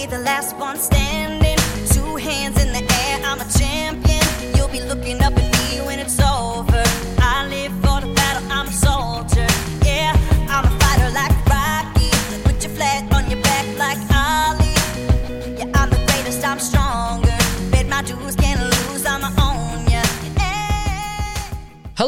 be 0.00 0.06
the 0.06 0.18
last 0.18 0.56
one 0.56 0.76
standing. 0.76 1.58
Two 1.88 2.16
hands 2.16 2.62
in 2.62 2.72
the 2.72 2.82
air, 3.02 3.18
I'm 3.24 3.40
a 3.40 3.48
champion. 3.58 4.26
You'll 4.54 4.68
be 4.68 4.80
looking 4.80 5.20
up 5.22 5.47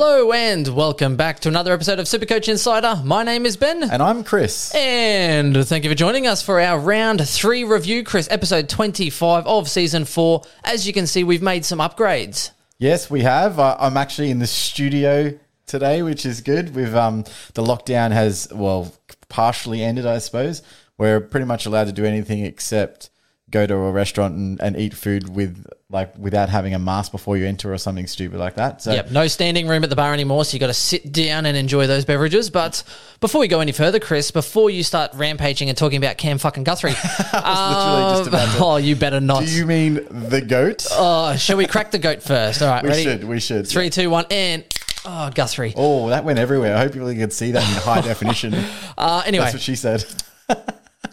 Hello 0.03 0.33
and 0.33 0.67
welcome 0.69 1.17
back 1.17 1.41
to 1.41 1.51
another 1.51 1.75
episode 1.75 1.99
of 1.99 2.07
Supercoach 2.07 2.49
Insider. 2.49 3.03
My 3.05 3.23
name 3.23 3.45
is 3.45 3.59
Ben. 3.59 3.83
And 3.83 4.03
I'm 4.03 4.25
Chris. 4.25 4.75
And 4.75 5.55
thank 5.69 5.85
you 5.85 5.91
for 5.91 5.95
joining 5.95 6.27
us 6.27 6.41
for 6.41 6.59
our 6.59 6.81
round 6.81 7.29
three 7.29 7.65
review, 7.65 8.03
Chris, 8.03 8.27
episode 8.31 8.71
25 8.71 9.47
of 9.47 9.69
season 9.69 10.07
four. 10.07 10.41
As 10.65 10.87
you 10.87 10.95
can 10.95 11.07
see, 11.07 11.23
we've 11.23 11.43
made 11.43 11.67
some 11.67 11.81
upgrades. 11.81 12.51
Yes, 12.79 13.11
we 13.11 13.21
have. 13.21 13.59
I'm 13.59 13.99
actually 13.99 14.31
in 14.31 14.39
the 14.39 14.47
studio 14.47 15.39
today, 15.67 16.03
which 16.03 16.25
is 16.25 16.41
good. 16.41 16.75
We've 16.75 16.95
um 16.95 17.25
the 17.53 17.63
lockdown 17.63 18.11
has 18.11 18.49
well 18.51 18.95
partially 19.29 19.85
ended, 19.85 20.07
I 20.07 20.17
suppose. 20.17 20.63
We're 20.97 21.21
pretty 21.21 21.45
much 21.45 21.67
allowed 21.67 21.89
to 21.89 21.93
do 21.93 22.07
anything 22.07 22.47
except 22.47 23.11
go 23.51 23.67
to 23.67 23.75
a 23.75 23.91
restaurant 23.91 24.35
and, 24.35 24.61
and 24.61 24.77
eat 24.77 24.95
food 24.95 25.29
with 25.35 25.67
like 25.91 26.17
without 26.17 26.49
having 26.49 26.73
a 26.73 26.79
mask 26.79 27.11
before 27.11 27.37
you 27.37 27.47
enter 27.47 27.73
or 27.73 27.79
something 27.79 28.07
stupid 28.07 28.39
like 28.39 28.55
that. 28.55 28.81
So 28.81 28.93
Yep, 28.93 29.11
no 29.11 29.27
standing 29.27 29.67
room 29.67 29.83
at 29.83 29.91
the 29.91 29.97
bar 29.97 30.13
anymore, 30.13 30.45
so 30.45 30.55
you 30.55 30.61
got 30.61 30.69
to 30.69 30.75
sit 30.75 31.13
down 31.13 31.47
and 31.47 31.57
enjoy 31.57 31.87
those 31.87 32.05
beverages. 32.05 32.49
But 32.49 32.83
before 33.21 33.41
we 33.41 33.49
go 33.49 33.61
any 33.61 33.73
further, 33.73 33.99
Chris, 33.99 34.31
before 34.31 34.71
you 34.71 34.83
start 34.83 35.13
rampaging 35.15 35.69
and 35.69 35.77
talking 35.77 35.99
about 35.99 36.17
Cam 36.17 36.39
fucking 36.39 36.65
Guthrie, 36.65 36.91
um, 37.33 38.29
oh, 38.63 38.79
you 38.81 38.95
better 38.95 39.21
not. 39.21 39.45
do 39.45 39.51
you 39.51 39.67
mean 39.67 39.95
the 40.11 40.41
goat? 40.41 40.87
oh, 40.93 41.37
shall 41.37 41.57
we 41.57 41.67
crack 41.67 41.91
the 41.91 41.99
goat 41.99 42.23
first? 42.23 42.63
All 42.63 42.69
right, 42.69 42.83
we 42.83 42.91
ready? 42.91 43.03
should. 43.03 43.25
We 43.25 43.41
should. 43.41 43.67
Three, 43.67 43.91
two, 43.91 44.11
one, 44.11 44.27
and 44.31 44.65
oh, 45.05 45.31
Guthrie. 45.35 45.75
Oh, 45.77 46.11
that 46.11 46.25
went 46.25 46.39
everywhere. 46.39 46.77
I 46.77 46.81
hope 46.81 46.93
people 46.93 47.13
can 47.13 47.31
see 47.31 47.51
that 47.51 47.63
in 47.63 47.83
high 47.83 48.01
definition. 48.07 48.55
Uh, 48.97 49.23
anyway, 49.27 49.45
That's 49.45 49.55
what 49.55 49.63
she 49.63 49.75
said. 49.75 50.05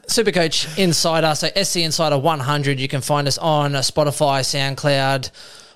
Supercoach 0.07 0.77
Insider, 0.77 1.35
so 1.35 1.49
SC 1.61 1.77
Insider 1.77 2.17
100. 2.17 2.79
You 2.79 2.87
can 2.87 3.01
find 3.01 3.27
us 3.27 3.37
on 3.37 3.73
Spotify, 3.73 4.41
SoundCloud, 4.41 5.31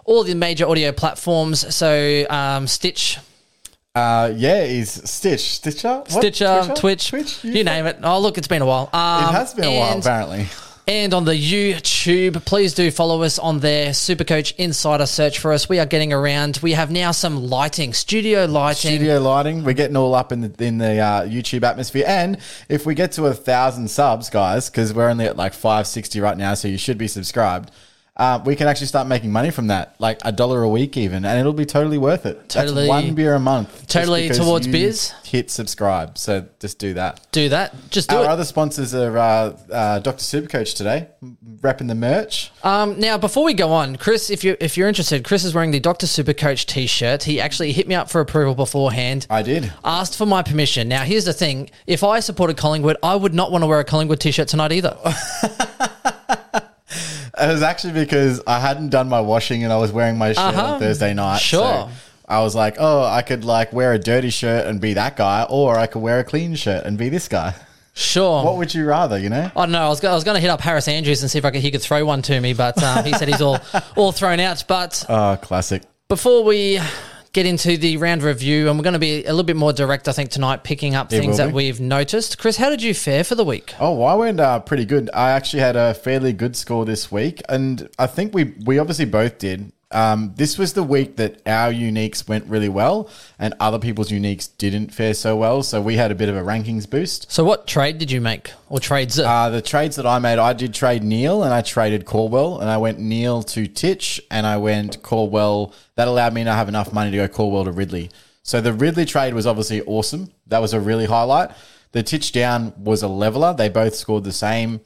all 0.05 0.23
the 0.23 0.33
major 0.35 0.67
audio 0.67 0.91
platforms. 0.91 1.73
So 1.75 2.25
um, 2.29 2.65
Stitch, 2.67 3.17
Uh, 3.93 4.31
yeah, 4.35 4.61
is 4.63 4.89
Stitch 4.89 5.41
Stitcher? 5.55 6.03
Stitcher, 6.07 6.71
Twitch, 6.75 7.09
Twitch. 7.09 7.43
you 7.43 7.63
name 7.63 7.85
it. 7.85 7.97
Oh, 8.03 8.19
look, 8.19 8.37
it's 8.37 8.47
been 8.47 8.61
a 8.61 8.65
while. 8.65 8.89
Um, 8.93 9.25
It 9.25 9.31
has 9.33 9.53
been 9.53 9.65
a 9.65 9.77
while, 9.77 9.99
apparently. 9.99 10.47
And 10.87 11.13
on 11.13 11.25
the 11.25 11.33
YouTube, 11.33 12.43
please 12.43 12.73
do 12.73 12.91
follow 12.91 13.21
us 13.21 13.37
on 13.39 13.59
there. 13.59 13.91
Supercoach 13.91 14.55
Insider, 14.57 15.05
search 15.05 15.39
for 15.39 15.53
us. 15.53 15.69
We 15.69 15.79
are 15.79 15.85
getting 15.85 16.11
around. 16.11 16.59
We 16.61 16.73
have 16.73 16.91
now 16.91 17.11
some 17.11 17.49
lighting, 17.49 17.93
studio 17.93 18.45
lighting. 18.45 18.95
Studio 18.95 19.21
lighting, 19.21 19.63
we're 19.63 19.73
getting 19.73 19.95
all 19.95 20.15
up 20.15 20.31
in 20.31 20.41
the 20.41 20.65
in 20.65 20.79
the 20.79 20.97
uh, 20.97 21.21
YouTube 21.23 21.63
atmosphere. 21.63 22.05
And 22.07 22.39
if 22.67 22.85
we 22.85 22.95
get 22.95 23.11
to 23.13 23.27
a 23.27 23.33
thousand 23.33 23.89
subs, 23.89 24.29
guys, 24.29 24.69
because 24.69 24.93
we're 24.93 25.09
only 25.09 25.25
at 25.25 25.37
like 25.37 25.53
five 25.53 25.87
sixty 25.87 26.19
right 26.19 26.37
now, 26.37 26.55
so 26.55 26.67
you 26.67 26.77
should 26.77 26.97
be 26.97 27.07
subscribed. 27.07 27.71
Uh, 28.21 28.39
we 28.45 28.55
can 28.55 28.67
actually 28.67 28.85
start 28.85 29.07
making 29.07 29.31
money 29.31 29.49
from 29.49 29.65
that, 29.65 29.95
like 29.97 30.19
a 30.23 30.31
dollar 30.31 30.61
a 30.61 30.69
week 30.69 30.95
even, 30.95 31.25
and 31.25 31.39
it'll 31.39 31.53
be 31.53 31.65
totally 31.65 31.97
worth 31.97 32.27
it. 32.27 32.47
Totally- 32.47 32.83
That's 32.83 32.87
one 32.87 33.15
beer 33.15 33.33
a 33.33 33.39
month. 33.39 33.87
Totally 33.87 34.29
towards 34.29 34.67
beers. 34.67 35.11
Hit 35.23 35.49
subscribe, 35.49 36.19
so 36.19 36.45
just 36.59 36.77
do 36.77 36.93
that. 36.93 37.19
Do 37.31 37.49
that. 37.49 37.73
Just 37.89 38.09
do 38.09 38.17
it. 38.17 38.19
Our 38.19 38.25
it. 38.25 38.29
other 38.29 38.43
sponsors 38.43 38.93
are 38.93 39.17
uh, 39.17 39.57
uh, 39.71 39.99
Dr. 39.99 40.21
Supercoach 40.21 40.75
today, 40.75 41.07
wrapping 41.61 41.87
the 41.87 41.95
merch. 41.95 42.51
Um, 42.63 42.99
now, 42.99 43.17
before 43.17 43.43
we 43.43 43.55
go 43.55 43.71
on, 43.71 43.95
Chris, 43.95 44.29
if 44.29 44.43
you 44.43 44.55
if 44.59 44.77
you're 44.77 44.87
interested, 44.87 45.23
Chris 45.23 45.43
is 45.43 45.55
wearing 45.55 45.71
the 45.71 45.79
Doctor 45.79 46.05
Supercoach 46.05 46.67
T-shirt. 46.67 47.23
He 47.23 47.41
actually 47.41 47.71
hit 47.71 47.87
me 47.87 47.95
up 47.95 48.11
for 48.11 48.21
approval 48.21 48.53
beforehand. 48.53 49.25
I 49.31 49.41
did. 49.41 49.73
asked 49.83 50.15
for 50.15 50.27
my 50.27 50.43
permission. 50.43 50.87
Now, 50.87 51.05
here's 51.05 51.25
the 51.25 51.33
thing: 51.33 51.71
if 51.87 52.03
I 52.03 52.19
supported 52.19 52.55
Collingwood, 52.55 52.97
I 53.01 53.15
would 53.15 53.33
not 53.33 53.51
want 53.51 53.63
to 53.63 53.67
wear 53.67 53.79
a 53.79 53.83
Collingwood 53.83 54.19
T-shirt 54.19 54.47
tonight 54.47 54.73
either. 54.73 54.95
It 57.39 57.47
was 57.47 57.61
actually 57.61 57.93
because 57.93 58.41
I 58.45 58.59
hadn't 58.59 58.89
done 58.89 59.07
my 59.09 59.21
washing 59.21 59.63
and 59.63 59.71
I 59.71 59.77
was 59.77 59.91
wearing 59.91 60.17
my 60.17 60.33
shirt 60.33 60.39
Uh-huh. 60.55 60.73
on 60.73 60.79
Thursday 60.79 61.13
night. 61.13 61.37
Sure. 61.39 61.61
So 61.61 61.89
I 62.27 62.41
was 62.41 62.55
like, 62.55 62.75
oh, 62.79 63.03
I 63.03 63.21
could 63.21 63.43
like 63.45 63.71
wear 63.73 63.93
a 63.93 63.99
dirty 63.99 64.29
shirt 64.29 64.67
and 64.67 64.79
be 64.81 64.93
that 64.93 65.15
guy, 65.17 65.45
or 65.49 65.77
I 65.77 65.87
could 65.87 66.01
wear 66.01 66.19
a 66.19 66.23
clean 66.23 66.55
shirt 66.55 66.85
and 66.85 66.97
be 66.97 67.09
this 67.09 67.27
guy. 67.27 67.53
Sure. 67.93 68.43
What 68.45 68.55
would 68.57 68.73
you 68.73 68.85
rather, 68.85 69.17
you 69.19 69.29
know? 69.29 69.51
I 69.55 69.59
don't 69.61 69.71
know. 69.71 69.81
I 69.85 69.89
was, 69.89 69.99
go- 69.99 70.11
I 70.11 70.15
was 70.15 70.23
going 70.23 70.35
to 70.35 70.41
hit 70.41 70.49
up 70.49 70.61
Harris 70.61 70.87
Andrews 70.87 71.21
and 71.23 71.29
see 71.31 71.37
if 71.39 71.43
I 71.45 71.51
could, 71.51 71.61
he 71.61 71.71
could 71.71 71.81
throw 71.81 72.05
one 72.05 72.21
to 72.23 72.39
me, 72.39 72.53
but 72.53 72.81
um, 72.81 73.03
he 73.03 73.11
said 73.13 73.27
he's 73.27 73.41
all 73.41 73.59
all 73.97 74.11
thrown 74.13 74.39
out. 74.39 74.63
But 74.67 75.05
Oh, 75.09 75.37
classic. 75.41 75.83
before 76.07 76.43
we 76.45 76.79
get 77.33 77.45
into 77.45 77.77
the 77.77 77.97
round 77.97 78.23
review, 78.23 78.69
and 78.69 78.77
we're 78.77 78.83
going 78.83 78.93
to 78.93 78.99
be 78.99 79.23
a 79.23 79.29
little 79.29 79.43
bit 79.43 79.55
more 79.55 79.73
direct, 79.73 80.07
I 80.07 80.11
think, 80.11 80.29
tonight, 80.31 80.63
picking 80.63 80.95
up 80.95 81.09
things 81.09 81.37
that 81.37 81.53
we've 81.53 81.79
noticed. 81.79 82.37
Chris, 82.37 82.57
how 82.57 82.69
did 82.69 82.81
you 82.81 82.93
fare 82.93 83.23
for 83.23 83.35
the 83.35 83.45
week? 83.45 83.73
Oh, 83.79 84.03
I 84.03 84.15
went 84.15 84.39
uh, 84.39 84.59
pretty 84.59 84.85
good. 84.85 85.09
I 85.13 85.31
actually 85.31 85.61
had 85.61 85.75
a 85.75 85.93
fairly 85.93 86.33
good 86.33 86.55
score 86.55 86.85
this 86.85 87.11
week, 87.11 87.41
and 87.47 87.89
I 87.97 88.07
think 88.07 88.33
we 88.33 88.55
we 88.65 88.79
obviously 88.79 89.05
both 89.05 89.37
did. 89.37 89.71
Um, 89.91 90.33
this 90.35 90.57
was 90.57 90.73
the 90.73 90.83
week 90.83 91.17
that 91.17 91.41
our 91.45 91.71
uniques 91.71 92.27
went 92.27 92.45
really 92.45 92.69
well, 92.69 93.09
and 93.37 93.53
other 93.59 93.79
people's 93.79 94.09
uniques 94.09 94.49
didn't 94.57 94.93
fare 94.93 95.13
so 95.13 95.35
well. 95.35 95.63
So 95.63 95.81
we 95.81 95.95
had 95.95 96.11
a 96.11 96.15
bit 96.15 96.29
of 96.29 96.35
a 96.35 96.41
rankings 96.41 96.89
boost. 96.89 97.31
So, 97.31 97.43
what 97.43 97.67
trade 97.67 97.97
did 97.97 98.11
you 98.11 98.21
make, 98.21 98.51
or 98.69 98.79
trades? 98.79 99.19
Uh, 99.19 99.49
the 99.49 99.61
trades 99.61 99.95
that 99.97 100.05
I 100.05 100.19
made, 100.19 100.39
I 100.39 100.53
did 100.53 100.73
trade 100.73 101.03
Neale 101.03 101.43
and 101.43 101.53
I 101.53 101.61
traded 101.61 102.05
Caldwell, 102.05 102.59
and 102.59 102.69
I 102.69 102.77
went 102.77 102.99
Neale 102.99 103.43
to 103.43 103.67
Titch, 103.67 104.21
and 104.31 104.45
I 104.45 104.57
went 104.57 105.01
Caldwell. 105.03 105.73
That 105.95 106.07
allowed 106.07 106.33
me 106.33 106.43
to 106.43 106.53
have 106.53 106.69
enough 106.69 106.93
money 106.93 107.11
to 107.11 107.17
go 107.17 107.27
Caldwell 107.27 107.65
to 107.65 107.71
Ridley. 107.71 108.09
So 108.43 108.59
the 108.61 108.73
Ridley 108.73 109.05
trade 109.05 109.33
was 109.33 109.45
obviously 109.45 109.81
awesome. 109.81 110.31
That 110.47 110.59
was 110.59 110.73
a 110.73 110.79
really 110.79 111.05
highlight. 111.05 111.51
The 111.91 112.03
Titch 112.03 112.31
down 112.31 112.73
was 112.77 113.03
a 113.03 113.07
leveler. 113.07 113.53
They 113.53 113.69
both 113.69 113.95
scored 113.95 114.23
the 114.23 114.31
same. 114.31 114.81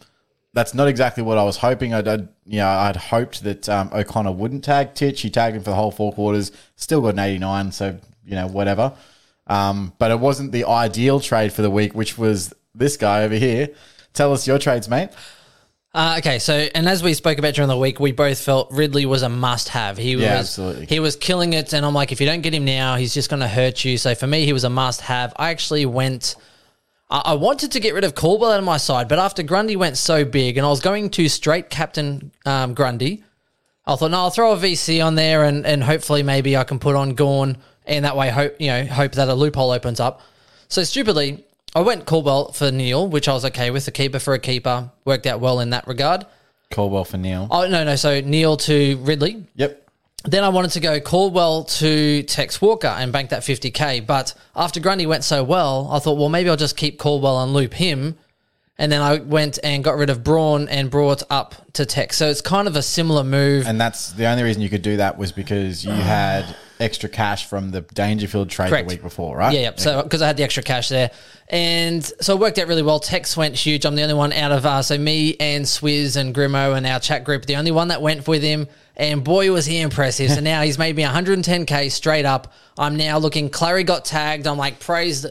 That's 0.56 0.74
not 0.74 0.88
exactly 0.88 1.22
what 1.22 1.38
I 1.38 1.44
was 1.44 1.58
hoping. 1.58 1.94
I'd, 1.94 2.08
I'd 2.08 2.30
you 2.46 2.60
know, 2.60 2.68
I'd 2.68 2.96
hoped 2.96 3.44
that 3.44 3.68
um, 3.68 3.90
O'Connor 3.94 4.32
wouldn't 4.32 4.64
tag 4.64 4.96
Titch. 4.96 5.22
He 5.22 5.30
tagged 5.30 5.58
him 5.58 5.64
for 5.64 5.70
the 5.72 5.76
whole 5.76 5.92
four 5.92 6.14
quarters. 6.14 6.52
Still 6.78 7.02
got 7.02 7.10
an 7.10 7.20
89, 7.20 7.74
so 7.74 8.00
you 8.26 8.36
know 8.36 8.48
whatever. 8.48 8.94
Um, 9.48 9.92
but 10.00 10.12
it 10.12 10.20
wasn't 10.20 10.54
the 10.54 10.64
ideal 10.66 11.20
trade 11.20 11.52
for 11.54 11.62
the 11.62 11.70
week, 11.70 11.94
which 11.94 12.18
was 12.18 12.54
this 12.74 12.96
guy 12.98 13.24
over 13.24 13.36
here. 13.36 13.70
Tell 14.14 14.32
us 14.32 14.48
your 14.48 14.58
trades, 14.58 14.88
mate. 14.90 15.10
Uh, 15.94 16.16
okay, 16.20 16.40
so 16.40 16.54
and 16.74 16.88
as 16.90 17.04
we 17.04 17.14
spoke 17.14 17.38
about 17.38 17.54
during 17.54 17.70
the 17.70 17.78
week, 17.78 18.00
we 18.00 18.12
both 18.12 18.40
felt 18.40 18.72
Ridley 18.72 19.06
was 19.06 19.24
a 19.24 19.30
must-have. 19.30 19.98
He 19.98 20.12
Yeah, 20.16 20.38
was 20.38 20.48
absolutely. 20.48 20.86
he 20.88 21.00
was 21.00 21.16
killing 21.16 21.54
it, 21.54 21.74
and 21.74 21.86
I'm 21.86 21.94
like, 21.94 22.12
if 22.12 22.20
you 22.20 22.28
don't 22.28 22.42
get 22.42 22.54
him 22.54 22.66
now, 22.66 22.96
he's 22.96 23.14
just 23.14 23.30
going 23.30 23.42
to 23.42 23.48
hurt 23.48 23.84
you. 23.86 23.98
So 23.98 24.16
for 24.16 24.28
me, 24.28 24.46
he 24.46 24.54
was 24.54 24.64
a 24.64 24.70
must-have. 24.70 25.34
I 25.38 25.50
actually 25.52 25.86
went. 25.86 26.36
I 27.10 27.22
I 27.26 27.34
wanted 27.36 27.72
to 27.72 27.80
get 27.80 27.94
rid 27.94 28.04
of 28.04 28.16
Caldwell 28.16 28.52
out 28.52 28.60
of 28.60 28.66
my 28.66 28.78
side, 28.78 29.08
but 29.08 29.20
after 29.20 29.44
Grundy 29.44 29.76
went 29.76 29.98
so 29.98 30.26
big, 30.26 30.58
and 30.58 30.66
I 30.66 30.70
was 30.70 30.80
going 30.80 31.10
to 31.12 31.30
straight 31.30 31.70
captain 31.70 32.32
um, 32.46 32.74
Grundy, 32.74 33.24
I 33.86 33.96
thought, 33.96 34.12
no, 34.12 34.18
I'll 34.18 34.32
throw 34.32 34.54
a 34.54 34.58
VC 34.58 35.06
on 35.06 35.16
there, 35.16 35.44
and 35.44 35.66
and 35.66 35.84
hopefully 35.84 36.24
maybe 36.24 36.58
I 36.58 36.64
can 36.64 36.80
put 36.80 36.96
on 36.96 37.12
Gawn, 37.12 37.58
and 37.86 38.06
that 38.06 38.18
way 38.18 38.30
hope 38.30 38.60
you 38.60 38.68
know 38.68 38.86
hope 38.86 39.14
that 39.14 39.28
a 39.28 39.34
loophole 39.34 39.72
opens 39.72 40.00
up. 40.00 40.22
So 40.68 40.84
stupidly, 40.84 41.46
I 41.76 41.82
went 41.82 42.06
Caldwell 42.06 42.52
for 42.52 42.72
Neale, 42.72 43.08
which 43.08 43.28
I 43.28 43.34
was 43.34 43.46
okay 43.46 43.70
with. 43.70 43.88
A 43.88 43.92
keeper 43.92 44.20
for 44.20 44.34
a 44.34 44.40
keeper 44.40 44.92
worked 45.04 45.28
out 45.28 45.40
well 45.40 45.60
in 45.60 45.72
that 45.72 45.88
regard. 45.88 46.26
Caldwell 46.72 47.06
for 47.06 47.18
Neale. 47.18 47.48
Oh 47.52 47.68
no, 47.68 47.84
no. 47.84 47.96
So 47.96 48.22
Neale 48.22 48.58
to 48.58 48.98
Ridley. 48.98 49.46
Yep. 49.56 49.85
Then 50.26 50.44
I 50.44 50.50
wanted 50.50 50.72
to 50.72 50.80
go 50.80 51.00
Caldwell 51.00 51.66
to 51.66 52.24
Tex 52.24 52.62
Walker 52.62 52.88
and 52.88 53.12
bank 53.12 53.30
that 53.30 53.42
50k. 53.42 54.06
But 54.06 54.34
after 54.56 54.80
Grundy 54.80 55.06
went 55.06 55.24
so 55.24 55.44
well, 55.44 55.90
I 55.92 56.00
thought, 56.00 56.18
well, 56.18 56.30
maybe 56.30 56.50
I'll 56.50 56.58
just 56.58 56.78
keep 56.78 56.98
Caldwell 56.98 57.42
and 57.44 57.54
loop 57.54 57.74
him. 57.74 58.18
And 58.78 58.92
then 58.92 59.02
I 59.02 59.20
went 59.20 59.58
and 59.64 59.84
got 59.84 59.96
rid 59.96 60.10
of 60.10 60.24
Braun 60.24 60.68
and 60.68 60.92
brought 60.92 61.24
up 61.30 61.56
to 61.74 61.86
Tex. 61.86 62.18
So 62.18 62.28
it's 62.28 62.42
kind 62.42 62.68
of 62.68 62.76
a 62.76 62.82
similar 62.82 63.24
move. 63.24 63.66
And 63.68 63.80
that's 63.80 64.12
the 64.12 64.26
only 64.26 64.44
reason 64.44 64.62
you 64.62 64.70
could 64.70 64.82
do 64.82 64.98
that 64.98 65.18
was 65.18 65.32
because 65.32 65.86
you 65.86 65.92
had 65.94 66.56
extra 66.80 67.08
cash 67.08 67.46
from 67.46 67.72
the 67.72 67.82
Dangerfield 67.82 68.50
trade 68.50 68.70
Correct. 68.70 68.90
the 68.90 68.96
week 68.96 69.02
before, 69.02 69.38
right? 69.38 69.54
Yeah, 69.54 69.62
yeah. 69.62 69.72
So 69.78 70.04
because 70.04 70.22
I 70.22 70.28
had 70.28 70.36
the 70.36 70.44
extra 70.44 70.62
cash 70.62 70.90
there, 70.90 71.12
and 71.48 72.04
so 72.20 72.36
it 72.36 72.40
worked 72.40 72.58
out 72.58 72.68
really 72.68 72.82
well. 72.82 73.00
Tex 73.00 73.38
went 73.38 73.56
huge. 73.56 73.86
I'm 73.86 73.96
the 73.96 74.02
only 74.02 74.14
one 74.14 74.34
out 74.34 74.52
of 74.52 74.66
uh, 74.66 74.82
so 74.82 74.98
me 74.98 75.38
and 75.40 75.64
Swizz 75.64 76.18
and 76.18 76.36
Grimo 76.36 76.76
and 76.76 76.86
our 76.86 77.00
chat 77.00 77.24
group, 77.24 77.46
the 77.46 77.56
only 77.56 77.72
one 77.72 77.90
that 77.90 78.02
went 78.02 78.28
with 78.28 78.44
him. 78.44 78.68
And 78.98 79.24
boy, 79.24 79.52
was 79.52 79.66
he 79.66 79.80
impressive! 79.80 80.32
So 80.32 80.40
now 80.40 80.62
he's 80.62 80.78
made 80.78 80.96
me 80.96 81.04
110k 81.04 81.92
straight 81.92 82.26
up. 82.26 82.54
I'm 82.78 82.96
now 82.96 83.18
looking. 83.18 83.50
Clary 83.50 83.84
got 83.84 84.06
tagged. 84.06 84.48
I'm 84.48 84.58
like 84.58 84.80
praise, 84.80 85.26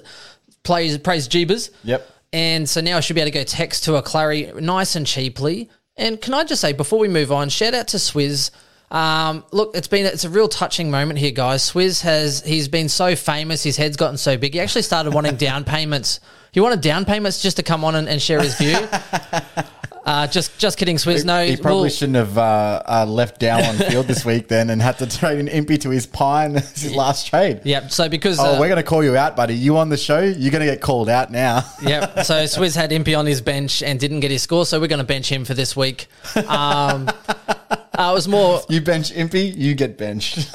praise, 0.62 0.98
praise 0.98 1.28
Jeebers. 1.28 1.70
Yep. 1.82 2.10
And 2.32 2.68
so 2.68 2.80
now 2.80 2.96
I 2.96 3.00
should 3.00 3.14
be 3.14 3.20
able 3.20 3.30
to 3.30 3.38
go 3.38 3.44
Tex 3.44 3.80
to 3.82 3.94
a 3.94 4.02
Clary 4.02 4.52
nice 4.60 4.96
and 4.96 5.06
cheaply. 5.06 5.70
And 5.96 6.20
can 6.20 6.34
I 6.34 6.44
just 6.44 6.60
say 6.60 6.72
before 6.72 6.98
we 6.98 7.08
move 7.08 7.30
on, 7.30 7.48
shout 7.48 7.74
out 7.74 7.88
to 7.88 7.98
Swizz. 7.98 8.50
Um, 8.90 9.44
look, 9.52 9.76
it's 9.76 9.88
been 9.88 10.04
it's 10.04 10.24
a 10.24 10.30
real 10.30 10.48
touching 10.48 10.90
moment 10.90 11.18
here, 11.18 11.30
guys. 11.30 11.70
Swizz 11.70 12.02
has 12.02 12.42
he's 12.44 12.68
been 12.68 12.88
so 12.88 13.16
famous, 13.16 13.62
his 13.62 13.76
head's 13.76 13.96
gotten 13.96 14.16
so 14.16 14.36
big. 14.36 14.54
He 14.54 14.60
actually 14.60 14.82
started 14.82 15.14
wanting 15.14 15.36
down 15.36 15.64
payments. 15.64 16.20
He 16.52 16.60
wanted 16.60 16.80
down 16.80 17.04
payments 17.04 17.42
just 17.42 17.56
to 17.56 17.62
come 17.62 17.84
on 17.84 17.94
and, 17.94 18.08
and 18.08 18.20
share 18.20 18.40
his 18.40 18.56
view. 18.56 18.76
Uh, 20.04 20.26
just 20.26 20.58
just 20.58 20.76
kidding, 20.76 20.96
Swizz. 20.96 21.24
No, 21.24 21.44
he 21.44 21.56
probably 21.56 21.82
we'll- 21.82 21.90
shouldn't 21.90 22.16
have 22.16 22.36
uh, 22.36 22.82
uh, 22.86 23.06
left 23.08 23.40
down 23.40 23.62
on 23.64 23.74
field 23.90 24.06
this 24.06 24.22
week 24.24 24.48
then 24.48 24.68
and 24.68 24.82
had 24.82 24.98
to 24.98 25.06
trade 25.06 25.38
an 25.38 25.48
Impey 25.48 25.78
to 25.78 25.88
his 25.90 26.06
pine 26.06 26.56
as 26.58 26.82
his 26.82 26.94
last 26.94 27.26
trade. 27.28 27.62
Yep. 27.64 27.90
So 27.90 28.08
because 28.10 28.38
Oh, 28.38 28.56
uh, 28.56 28.60
we're 28.60 28.68
going 28.68 28.76
to 28.76 28.82
call 28.82 29.02
you 29.02 29.16
out, 29.16 29.34
buddy. 29.34 29.54
You 29.54 29.78
on 29.78 29.88
the 29.88 29.96
show? 29.96 30.20
You're 30.20 30.50
going 30.50 30.60
to 30.64 30.70
get 30.70 30.82
called 30.82 31.08
out 31.08 31.30
now. 31.30 31.62
Yep. 31.82 32.24
So 32.24 32.34
Swizz 32.44 32.76
had 32.76 32.92
Impey 32.92 33.14
on 33.14 33.24
his 33.26 33.40
bench 33.40 33.82
and 33.82 33.98
didn't 33.98 34.20
get 34.20 34.30
his 34.30 34.42
score, 34.42 34.66
so 34.66 34.78
we're 34.80 34.88
going 34.88 34.98
to 34.98 35.04
bench 35.04 35.30
him 35.30 35.44
for 35.44 35.54
this 35.54 35.74
week. 35.76 36.06
Um, 36.36 37.08
uh, 37.08 38.10
it 38.10 38.14
was 38.14 38.26
more, 38.28 38.60
you 38.68 38.80
bench 38.80 39.10
Impey, 39.12 39.46
you 39.48 39.74
get 39.74 39.96
benched. 39.98 40.48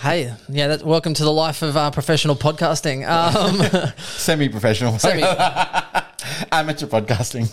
hey, 0.00 0.34
yeah, 0.48 0.68
that, 0.68 0.82
welcome 0.84 1.14
to 1.14 1.22
the 1.24 1.32
life 1.32 1.62
of 1.62 1.76
uh, 1.76 1.90
professional 1.92 2.34
podcasting. 2.36 3.06
Um, 3.08 3.92
Semi-professional. 3.98 4.98
Semi- 4.98 5.22
Amateur 6.52 6.86
podcasting. 6.86 7.48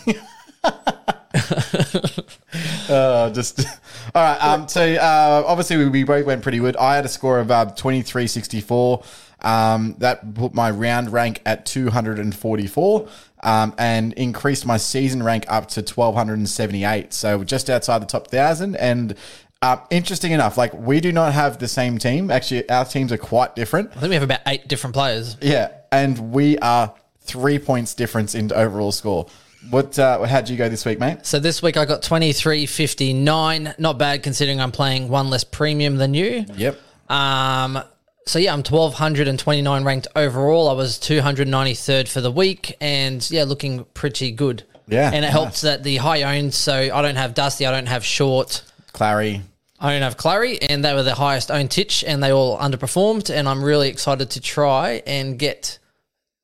uh, 2.88 3.30
just 3.30 3.60
all 4.14 4.22
right. 4.22 4.38
Um, 4.38 4.68
so 4.68 4.82
uh, 4.82 5.44
obviously 5.46 5.76
we, 5.76 5.88
we 5.88 6.04
both 6.04 6.26
went 6.26 6.42
pretty 6.42 6.58
good. 6.58 6.76
I 6.76 6.96
had 6.96 7.04
a 7.04 7.08
score 7.08 7.38
of 7.38 7.50
uh, 7.50 7.66
twenty 7.76 8.02
three 8.02 8.26
sixty 8.26 8.60
four. 8.60 9.04
Um, 9.42 9.96
that 9.98 10.34
put 10.34 10.54
my 10.54 10.70
round 10.70 11.12
rank 11.12 11.42
at 11.44 11.66
two 11.66 11.90
hundred 11.90 12.18
and 12.18 12.34
forty 12.34 12.66
four. 12.66 13.08
Um, 13.42 13.74
and 13.78 14.12
increased 14.14 14.66
my 14.66 14.76
season 14.76 15.22
rank 15.22 15.44
up 15.48 15.68
to 15.68 15.82
twelve 15.82 16.14
hundred 16.14 16.38
and 16.38 16.48
seventy 16.48 16.84
eight. 16.84 17.12
So 17.12 17.44
just 17.44 17.70
outside 17.70 18.02
the 18.02 18.06
top 18.06 18.28
thousand. 18.28 18.76
And 18.76 19.14
uh, 19.62 19.78
interesting 19.90 20.32
enough, 20.32 20.58
like 20.58 20.74
we 20.74 21.00
do 21.00 21.12
not 21.12 21.32
have 21.32 21.58
the 21.58 21.68
same 21.68 21.98
team. 21.98 22.30
Actually, 22.30 22.68
our 22.68 22.84
teams 22.84 23.12
are 23.12 23.18
quite 23.18 23.54
different. 23.56 23.90
I 23.96 24.00
think 24.00 24.10
we 24.10 24.14
have 24.14 24.22
about 24.22 24.40
eight 24.46 24.68
different 24.68 24.94
players. 24.94 25.36
Yeah, 25.40 25.72
and 25.92 26.32
we 26.32 26.58
are 26.58 26.94
three 27.20 27.58
points 27.58 27.94
difference 27.94 28.34
in 28.34 28.52
overall 28.52 28.92
score. 28.92 29.26
What? 29.70 29.98
Uh, 29.98 30.22
how'd 30.24 30.48
you 30.48 30.56
go 30.56 30.68
this 30.68 30.84
week, 30.84 30.98
mate? 30.98 31.24
So 31.26 31.38
this 31.38 31.62
week 31.62 31.76
I 31.76 31.84
got 31.84 32.02
23.59. 32.02 33.78
Not 33.78 33.98
bad 33.98 34.22
considering 34.22 34.60
I'm 34.60 34.72
playing 34.72 35.08
one 35.08 35.30
less 35.30 35.44
premium 35.44 35.96
than 35.96 36.14
you. 36.14 36.44
Yep. 36.54 36.78
Um, 37.08 37.82
so 38.26 38.38
yeah, 38.38 38.52
I'm 38.52 38.64
1229 38.64 39.84
ranked 39.84 40.08
overall. 40.16 40.68
I 40.68 40.72
was 40.72 40.98
293rd 40.98 42.08
for 42.08 42.20
the 42.20 42.30
week, 42.30 42.76
and 42.80 43.28
yeah, 43.30 43.44
looking 43.44 43.84
pretty 43.94 44.32
good. 44.32 44.64
Yeah, 44.88 45.06
and 45.06 45.16
it 45.16 45.20
nice. 45.22 45.32
helps 45.32 45.60
that 45.62 45.82
the 45.82 45.96
high 45.96 46.22
owned. 46.22 46.54
So 46.54 46.74
I 46.74 47.02
don't 47.02 47.16
have 47.16 47.34
Dusty, 47.34 47.66
I 47.66 47.70
don't 47.70 47.86
have 47.86 48.04
Short, 48.04 48.64
Clary. 48.92 49.42
I 49.78 49.92
don't 49.92 50.02
have 50.02 50.16
Clary, 50.16 50.60
and 50.62 50.84
they 50.84 50.94
were 50.94 51.02
the 51.02 51.14
highest 51.14 51.50
owned 51.50 51.70
Titch, 51.70 52.02
and 52.04 52.22
they 52.22 52.32
all 52.32 52.58
underperformed. 52.58 53.30
And 53.30 53.48
I'm 53.48 53.62
really 53.62 53.88
excited 53.88 54.30
to 54.30 54.40
try 54.40 55.02
and 55.06 55.38
get 55.38 55.78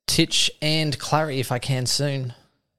Titch 0.06 0.50
and 0.60 0.96
Clary 0.98 1.40
if 1.40 1.50
I 1.50 1.58
can 1.58 1.86
soon. 1.86 2.34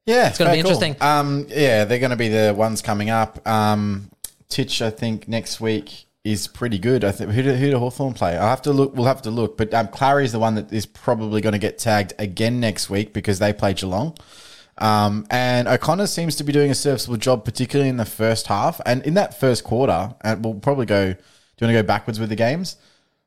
Yeah, 0.06 0.30
it's 0.30 0.38
gonna 0.38 0.52
be 0.52 0.60
interesting. 0.60 0.96
Um, 1.00 1.48
yeah, 1.50 1.86
they're 1.86 2.00
going 2.00 2.12
to 2.12 2.18
be 2.18 2.28
the 2.28 2.54
ones 2.56 2.82
coming 2.82 3.10
up. 3.10 3.46
Um, 3.48 4.12
Titch, 4.50 4.82
I 4.82 4.90
think 4.90 5.28
next 5.28 5.62
week 5.62 6.06
is 6.24 6.48
pretty 6.48 6.78
good. 6.78 7.04
I 7.04 7.12
think 7.12 7.32
who 7.32 7.42
do, 7.42 7.54
who 7.54 7.72
do 7.72 7.80
Hawthorn 7.80 8.14
play? 8.14 8.38
I 8.38 8.50
have 8.50 8.62
to 8.64 8.72
look. 8.72 8.96
We'll 8.96 9.06
have 9.06 9.22
to 9.24 9.32
look. 9.32 9.58
But 9.58 9.74
um, 9.74 9.88
Clary 9.88 10.26
is 10.26 10.32
the 10.32 10.40
one 10.40 10.56
that 10.56 10.72
is 10.72 10.86
probably 10.86 11.42
going 11.42 11.54
to 11.54 11.60
get 11.60 11.78
tagged 11.78 12.14
again 12.20 12.60
next 12.60 12.90
week 12.90 13.14
because 13.14 13.40
they 13.40 13.54
play 13.54 13.74
Geelong. 13.74 14.18
Um, 14.78 15.26
and 15.30 15.68
O'Connor 15.68 16.08
seems 16.08 16.36
to 16.38 16.44
be 16.44 16.52
doing 16.52 16.72
a 16.72 16.76
serviceable 16.76 17.18
job, 17.18 17.46
particularly 17.46 17.90
in 17.90 17.98
the 17.98 18.06
first 18.06 18.48
half 18.48 18.82
and 18.86 19.06
in 19.06 19.14
that 19.14 19.40
first 19.40 19.64
quarter. 19.64 20.16
And 20.22 20.44
we'll 20.44 20.56
probably 20.56 20.86
go. 20.86 21.14
Do 21.14 21.66
you 21.66 21.68
want 21.68 21.78
to 21.78 21.84
go 21.84 21.88
backwards 21.88 22.20
with 22.20 22.30
the 22.30 22.36
games 22.36 22.78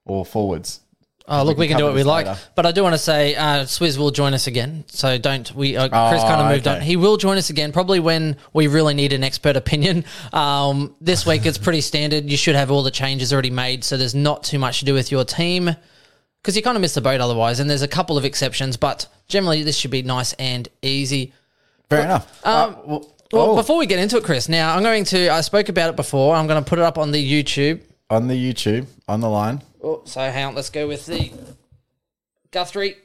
or 0.05 0.25
forwards? 0.25 0.81
Oh, 1.29 1.43
look, 1.43 1.59
we 1.59 1.67
can 1.67 1.77
do 1.77 1.85
what 1.85 1.95
we 1.95 2.05
like. 2.05 2.27
later. 2.27 2.39
But 2.55 2.67
I 2.67 2.73
do 2.73 2.83
want 2.85 2.95
to 2.95 2.99
say, 2.99 3.35
uh, 3.35 3.65
Swizz 3.65 3.99
will 3.99 4.13
join 4.13 4.33
us 4.33 4.47
again. 4.47 4.85
So 4.87 5.19
don't 5.19 5.53
we? 5.55 5.77
Uh, 5.77 5.89
Chris 5.89 6.23
Oh, 6.23 6.29
kind 6.29 6.41
of 6.41 6.51
moved 6.53 6.67
okay. 6.69 6.77
on. 6.77 6.83
He 6.83 6.97
will 6.97 7.17
join 7.17 7.37
us 7.37 7.51
again, 7.51 7.73
probably 7.73 7.99
when 7.99 8.37
we 8.53 8.69
really 8.69 8.95
need 8.95 9.13
an 9.13 9.25
expert 9.25 9.57
opinion. 9.57 10.05
Um, 10.33 10.95
this 11.01 11.25
week 11.27 11.45
it's 11.47 11.59
pretty 11.59 11.81
standard. 11.81 12.31
You 12.31 12.37
should 12.37 12.55
have 12.57 12.71
all 12.71 12.83
the 12.83 12.91
changes 12.91 13.33
already 13.33 13.51
made, 13.51 13.83
so 13.85 13.97
there's 13.97 14.15
not 14.15 14.45
too 14.45 14.59
much 14.59 14.81
to 14.81 14.85
do 14.85 14.95
with 14.95 15.11
your 15.11 15.25
team 15.25 15.75
because 16.43 16.55
you 16.57 16.63
kind 16.63 16.77
of 16.77 16.81
miss 16.81 16.95
the 16.95 17.01
boat 17.01 17.21
otherwise. 17.21 17.59
And 17.59 17.69
there's 17.69 17.83
a 17.83 17.89
couple 17.89 18.17
of 18.19 18.25
exceptions, 18.25 18.77
but 18.77 19.07
generally 19.29 19.63
this 19.63 19.77
should 19.77 19.91
be 19.91 20.03
nice 20.03 20.33
and 20.35 20.69
easy. 20.83 21.33
Fair 21.89 22.03
enough. 22.03 22.47
Um, 22.47 22.55
Uh, 22.55 22.75
well, 22.87 23.15
Well, 23.33 23.51
oh, 23.51 23.57
before 23.57 23.77
we 23.79 23.87
get 23.87 23.99
into 23.99 24.17
it, 24.19 24.23
Chris, 24.25 24.49
now 24.49 24.77
I'm 24.77 24.83
going 24.85 25.05
to. 25.07 25.29
I 25.31 25.41
spoke 25.41 25.69
about 25.69 25.91
it 25.91 25.97
before. 25.97 26.37
I'm 26.37 26.47
going 26.47 26.63
to 26.63 26.69
put 26.69 26.79
it 26.79 26.85
up 26.85 26.97
on 26.99 27.11
the 27.11 27.19
YouTube. 27.45 27.81
on 28.11 28.29
the 28.29 28.35
YouTube, 28.37 28.87
on 29.09 29.21
the 29.21 29.29
line. 29.29 29.61
Oh, 29.83 30.03
so 30.05 30.21
hang 30.21 30.47
on. 30.47 30.55
Let's 30.55 30.71
go 30.71 30.87
with 30.89 31.07
the 31.07 31.33
Guthrie. 32.51 32.97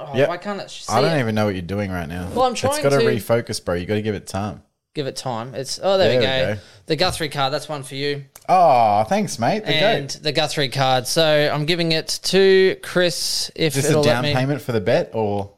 Oh, 0.00 0.14
Yep. 0.14 0.28
why 0.28 0.36
can't 0.36 0.60
it 0.60 0.70
see 0.70 0.92
I 0.92 1.00
don't 1.00 1.16
it? 1.16 1.20
even 1.20 1.34
know 1.34 1.46
what 1.46 1.54
you're 1.54 1.62
doing 1.62 1.90
right 1.90 2.08
now. 2.08 2.28
Well, 2.32 2.44
I'm 2.44 2.54
trying. 2.54 2.74
It's 2.74 2.82
got 2.82 2.90
to 2.90 2.98
to- 2.98 3.04
refocus, 3.04 3.64
bro. 3.64 3.74
You 3.74 3.86
got 3.86 3.94
to 3.94 4.02
give 4.02 4.14
it 4.14 4.26
time. 4.26 4.62
Give 4.94 5.06
it 5.06 5.16
time. 5.16 5.54
It's 5.54 5.78
oh, 5.82 5.98
there, 5.98 6.18
we, 6.18 6.24
go. 6.24 6.48
we 6.48 6.54
go. 6.54 6.60
The 6.86 6.96
Guthrie 6.96 7.28
card. 7.28 7.52
That's 7.52 7.68
one 7.68 7.82
for 7.82 7.94
you, 7.94 8.24
Oh, 8.48 9.04
thanks, 9.04 9.38
mate. 9.38 9.64
The 9.64 9.70
and 9.74 10.08
goat. 10.08 10.22
the 10.22 10.32
Guthrie 10.32 10.70
card. 10.70 11.06
So 11.06 11.50
I'm 11.52 11.66
giving 11.66 11.92
it 11.92 12.20
to 12.24 12.76
Chris 12.82 13.50
if 13.54 13.76
Is 13.76 13.84
this 13.88 13.94
a 13.94 14.02
down 14.02 14.22
me. 14.24 14.32
payment 14.34 14.60
for 14.62 14.72
the 14.72 14.80
bet, 14.80 15.10
or 15.12 15.52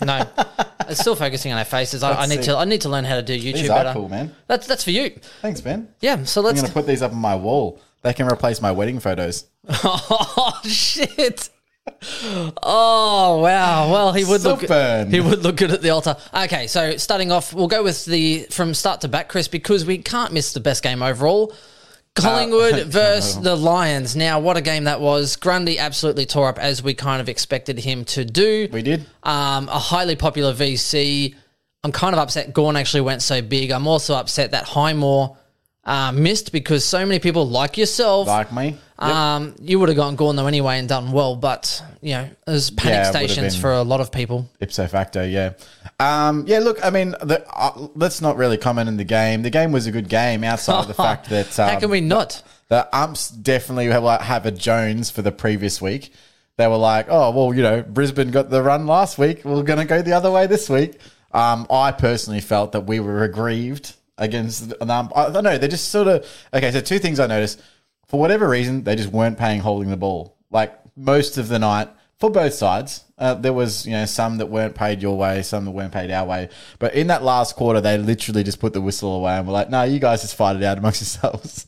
No, 0.00 0.26
it's 0.88 1.00
still 1.00 1.16
focusing 1.16 1.52
on 1.52 1.58
our 1.58 1.64
faces. 1.64 2.02
I, 2.02 2.12
I 2.22 2.26
need 2.26 2.42
to. 2.44 2.56
I 2.56 2.64
need 2.64 2.82
to 2.82 2.88
learn 2.88 3.04
how 3.04 3.16
to 3.16 3.22
do 3.22 3.34
YouTube 3.36 3.54
these 3.54 3.68
better. 3.68 3.92
cool, 3.92 4.08
man? 4.08 4.34
That's 4.46 4.66
that's 4.66 4.84
for 4.84 4.92
you. 4.92 5.18
Thanks, 5.42 5.60
Ben. 5.60 5.88
Yeah. 6.00 6.22
So 6.24 6.46
I'm 6.46 6.54
gonna 6.54 6.68
put 6.68 6.86
these 6.86 7.02
up 7.02 7.12
on 7.12 7.18
my 7.18 7.34
wall. 7.36 7.80
They 8.04 8.12
can 8.12 8.30
replace 8.30 8.60
my 8.60 8.70
wedding 8.70 9.00
photos. 9.00 9.46
oh 9.68 10.60
shit. 10.64 11.48
Oh 12.62 13.40
wow! 13.42 13.90
Well, 13.90 14.12
he 14.12 14.24
would 14.24 14.42
look 14.42 14.60
Super. 14.60 15.06
he 15.10 15.20
would 15.20 15.42
look 15.42 15.56
good 15.56 15.70
at 15.70 15.80
the 15.80 15.88
altar. 15.88 16.16
Okay, 16.34 16.66
so 16.66 16.98
starting 16.98 17.32
off, 17.32 17.54
we'll 17.54 17.66
go 17.66 17.82
with 17.82 18.04
the 18.04 18.46
from 18.50 18.74
start 18.74 19.00
to 19.02 19.08
back, 19.08 19.30
Chris, 19.30 19.48
because 19.48 19.86
we 19.86 19.98
can't 19.98 20.32
miss 20.32 20.52
the 20.52 20.60
best 20.60 20.82
game 20.82 21.02
overall. 21.02 21.54
Collingwood 22.14 22.74
Uh, 22.80 22.84
versus 22.84 23.40
the 23.40 23.56
Lions. 23.56 24.14
Now, 24.14 24.38
what 24.38 24.58
a 24.58 24.60
game 24.60 24.84
that 24.84 25.00
was! 25.00 25.36
Grundy 25.36 25.78
absolutely 25.78 26.26
tore 26.26 26.48
up 26.48 26.58
as 26.58 26.82
we 26.82 26.92
kind 26.92 27.22
of 27.22 27.30
expected 27.30 27.78
him 27.78 28.04
to 28.06 28.24
do. 28.24 28.68
We 28.70 28.82
did. 28.82 29.06
Um, 29.22 29.68
a 29.70 29.78
highly 29.78 30.14
popular 30.14 30.52
VC. 30.52 31.34
I'm 31.82 31.92
kind 31.92 32.14
of 32.14 32.18
upset 32.18 32.52
Gawn 32.52 32.76
actually 32.76 33.00
went 33.02 33.22
so 33.22 33.40
big. 33.40 33.70
I'm 33.70 33.86
also 33.86 34.14
upset 34.14 34.50
that 34.50 34.64
Highmore 34.64 35.38
uh, 35.86 36.12
missed 36.12 36.52
because 36.52 36.84
so 36.84 37.04
many 37.04 37.18
people 37.18 37.46
like 37.48 37.76
yourself 37.76 38.26
Like 38.26 38.52
me. 38.52 38.76
um, 38.98 39.54
you 39.60 39.78
would 39.78 39.88
have 39.90 39.96
gone 39.96 40.16
Gawn 40.16 40.36
though 40.36 40.46
anyway 40.46 40.78
and 40.78 40.88
done 40.88 41.12
well, 41.12 41.36
but 41.36 41.82
you 42.00 42.12
know, 42.14 42.28
there's 42.46 42.70
panic 42.70 42.92
Yeah, 42.92 43.00
it 43.10 43.14
would've 43.14 43.30
stations 43.30 43.54
been- 43.54 43.60
for 43.62 43.72
a 43.72 43.82
lot 43.82 44.00
of 44.00 44.10
people. 44.12 44.48
Ipso 44.60 44.86
facto, 44.88 45.24
yeah. 45.24 45.52
Um, 46.00 46.44
yeah, 46.46 46.58
look, 46.58 46.84
I 46.84 46.90
mean, 46.90 47.10
the, 47.22 47.44
uh, 47.54 47.88
let's 47.94 48.20
not 48.20 48.36
really 48.36 48.56
comment 48.56 48.88
on 48.88 48.96
the 48.96 49.04
game. 49.04 49.42
The 49.42 49.50
game 49.50 49.72
was 49.72 49.86
a 49.86 49.92
good 49.92 50.08
game 50.08 50.42
outside 50.44 50.80
of 50.80 50.88
the 50.88 50.94
fact 51.06 51.28
that. 51.30 51.58
Um, 51.58 51.68
How 51.68 51.78
can 51.80 51.90
we 51.90 52.00
not? 52.00 52.42
The 52.68 52.88
umps 52.96 53.28
definitely 53.28 53.86
have, 53.86 54.02
like, 54.02 54.20
have 54.22 54.46
a 54.46 54.50
Jones 54.50 55.10
for 55.10 55.22
the 55.22 55.30
previous 55.32 55.80
week. 55.82 56.12
They 56.56 56.66
were 56.66 56.76
like, 56.78 57.06
oh, 57.10 57.30
well, 57.30 57.54
you 57.54 57.62
know, 57.62 57.82
Brisbane 57.82 58.30
got 58.30 58.48
the 58.50 58.62
run 58.62 58.86
last 58.86 59.18
week. 59.18 59.44
We're 59.44 59.62
going 59.62 59.78
to 59.80 59.84
go 59.84 60.02
the 60.02 60.12
other 60.14 60.30
way 60.30 60.46
this 60.46 60.68
week. 60.70 60.98
Um, 61.32 61.66
I 61.70 61.92
personally 61.92 62.40
felt 62.40 62.72
that 62.72 62.86
we 62.86 63.00
were 63.00 63.22
aggrieved 63.24 63.94
against 64.18 64.78
them. 64.78 65.08
I 65.14 65.30
don't 65.30 65.44
know. 65.44 65.58
They 65.58 65.68
just 65.68 65.90
sort 65.90 66.08
of. 66.08 66.26
Okay, 66.52 66.70
so 66.70 66.80
two 66.80 66.98
things 66.98 67.20
I 67.20 67.26
noticed. 67.26 67.60
For 68.06 68.20
whatever 68.20 68.48
reason, 68.48 68.84
they 68.84 68.96
just 68.96 69.10
weren't 69.10 69.38
paying 69.38 69.60
holding 69.60 69.90
the 69.90 69.96
ball. 69.96 70.36
Like 70.50 70.78
most 70.96 71.38
of 71.38 71.48
the 71.48 71.58
night 71.58 71.88
for 72.18 72.30
both 72.30 72.54
sides. 72.54 73.04
Uh, 73.16 73.34
there 73.34 73.52
was, 73.52 73.86
you 73.86 73.92
know, 73.92 74.04
some 74.06 74.38
that 74.38 74.46
weren't 74.46 74.74
paid 74.74 75.00
your 75.02 75.16
way, 75.16 75.42
some 75.42 75.64
that 75.64 75.70
weren't 75.70 75.92
paid 75.92 76.10
our 76.10 76.26
way. 76.26 76.48
But 76.78 76.94
in 76.94 77.08
that 77.08 77.22
last 77.22 77.54
quarter, 77.54 77.80
they 77.80 77.96
literally 77.96 78.42
just 78.42 78.60
put 78.60 78.72
the 78.72 78.80
whistle 78.80 79.14
away 79.14 79.32
and 79.32 79.46
were 79.46 79.52
like, 79.52 79.70
"No, 79.70 79.82
you 79.84 79.98
guys 80.00 80.22
just 80.22 80.34
fight 80.34 80.56
it 80.56 80.62
out 80.62 80.78
amongst 80.78 81.00
yourselves." 81.22 81.66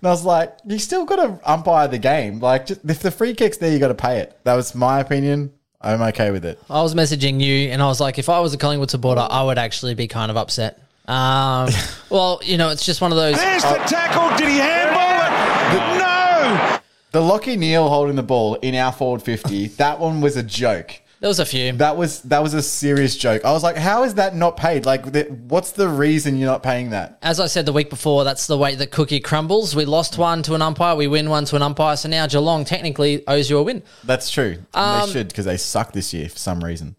And 0.00 0.08
I 0.08 0.10
was 0.10 0.24
like, 0.24 0.56
"You 0.66 0.78
still 0.78 1.04
got 1.04 1.16
to 1.16 1.50
umpire 1.50 1.88
the 1.88 1.98
game. 1.98 2.40
Like, 2.40 2.66
just, 2.66 2.80
if 2.88 3.00
the 3.00 3.10
free 3.10 3.34
kick's 3.34 3.58
there, 3.58 3.72
you 3.72 3.78
got 3.78 3.88
to 3.88 3.94
pay 3.94 4.20
it." 4.20 4.38
That 4.44 4.54
was 4.54 4.74
my 4.74 5.00
opinion. 5.00 5.52
I'm 5.80 6.02
okay 6.02 6.32
with 6.32 6.44
it. 6.44 6.58
I 6.68 6.82
was 6.82 6.94
messaging 6.94 7.40
you 7.40 7.70
and 7.70 7.80
I 7.80 7.86
was 7.86 8.00
like, 8.00 8.18
if 8.18 8.28
I 8.28 8.40
was 8.40 8.52
a 8.52 8.58
Collingwood 8.58 8.90
supporter, 8.90 9.24
I 9.30 9.44
would 9.44 9.58
actually 9.58 9.94
be 9.94 10.08
kind 10.08 10.28
of 10.28 10.36
upset. 10.36 10.82
Um, 11.08 11.70
well, 12.10 12.40
you 12.44 12.58
know, 12.58 12.68
it's 12.68 12.84
just 12.84 13.00
one 13.00 13.10
of 13.10 13.16
those. 13.16 13.36
There's 13.36 13.62
the 13.62 13.78
tackle. 13.86 14.36
Did 14.36 14.48
he 14.48 14.58
handball 14.58 15.24
it? 15.24 15.98
No. 15.98 16.78
The 17.10 17.20
Lachie 17.20 17.58
Neale 17.58 17.88
holding 17.88 18.16
the 18.16 18.22
ball 18.22 18.54
in 18.56 18.74
our 18.74 18.92
forward 18.92 19.22
fifty. 19.22 19.66
that 19.78 19.98
one 19.98 20.20
was 20.20 20.36
a 20.36 20.42
joke. 20.42 21.00
There 21.20 21.28
was 21.28 21.40
a 21.40 21.46
few. 21.46 21.72
That 21.72 21.96
was 21.96 22.22
that 22.22 22.42
was 22.44 22.54
a 22.54 22.62
serious 22.62 23.16
joke. 23.16 23.44
I 23.44 23.50
was 23.50 23.64
like, 23.64 23.76
"How 23.76 24.04
is 24.04 24.14
that 24.14 24.36
not 24.36 24.56
paid? 24.56 24.86
Like, 24.86 25.12
th- 25.12 25.28
what's 25.48 25.72
the 25.72 25.88
reason 25.88 26.36
you're 26.36 26.48
not 26.48 26.62
paying 26.62 26.90
that?" 26.90 27.18
As 27.22 27.40
I 27.40 27.46
said 27.46 27.66
the 27.66 27.72
week 27.72 27.90
before, 27.90 28.22
that's 28.22 28.46
the 28.46 28.56
way 28.56 28.76
that 28.76 28.92
cookie 28.92 29.18
crumbles. 29.18 29.74
We 29.74 29.84
lost 29.84 30.16
one 30.16 30.44
to 30.44 30.54
an 30.54 30.62
umpire, 30.62 30.94
we 30.94 31.08
win 31.08 31.28
one 31.28 31.44
to 31.46 31.56
an 31.56 31.62
umpire. 31.62 31.96
So 31.96 32.08
now 32.08 32.26
Geelong 32.28 32.64
technically 32.64 33.26
owes 33.26 33.50
you 33.50 33.58
a 33.58 33.62
win. 33.64 33.82
That's 34.04 34.30
true. 34.30 34.58
Um, 34.74 35.08
they 35.08 35.12
should 35.12 35.28
because 35.28 35.46
they 35.46 35.56
suck 35.56 35.92
this 35.92 36.14
year 36.14 36.28
for 36.28 36.38
some 36.38 36.62
reason. 36.62 36.94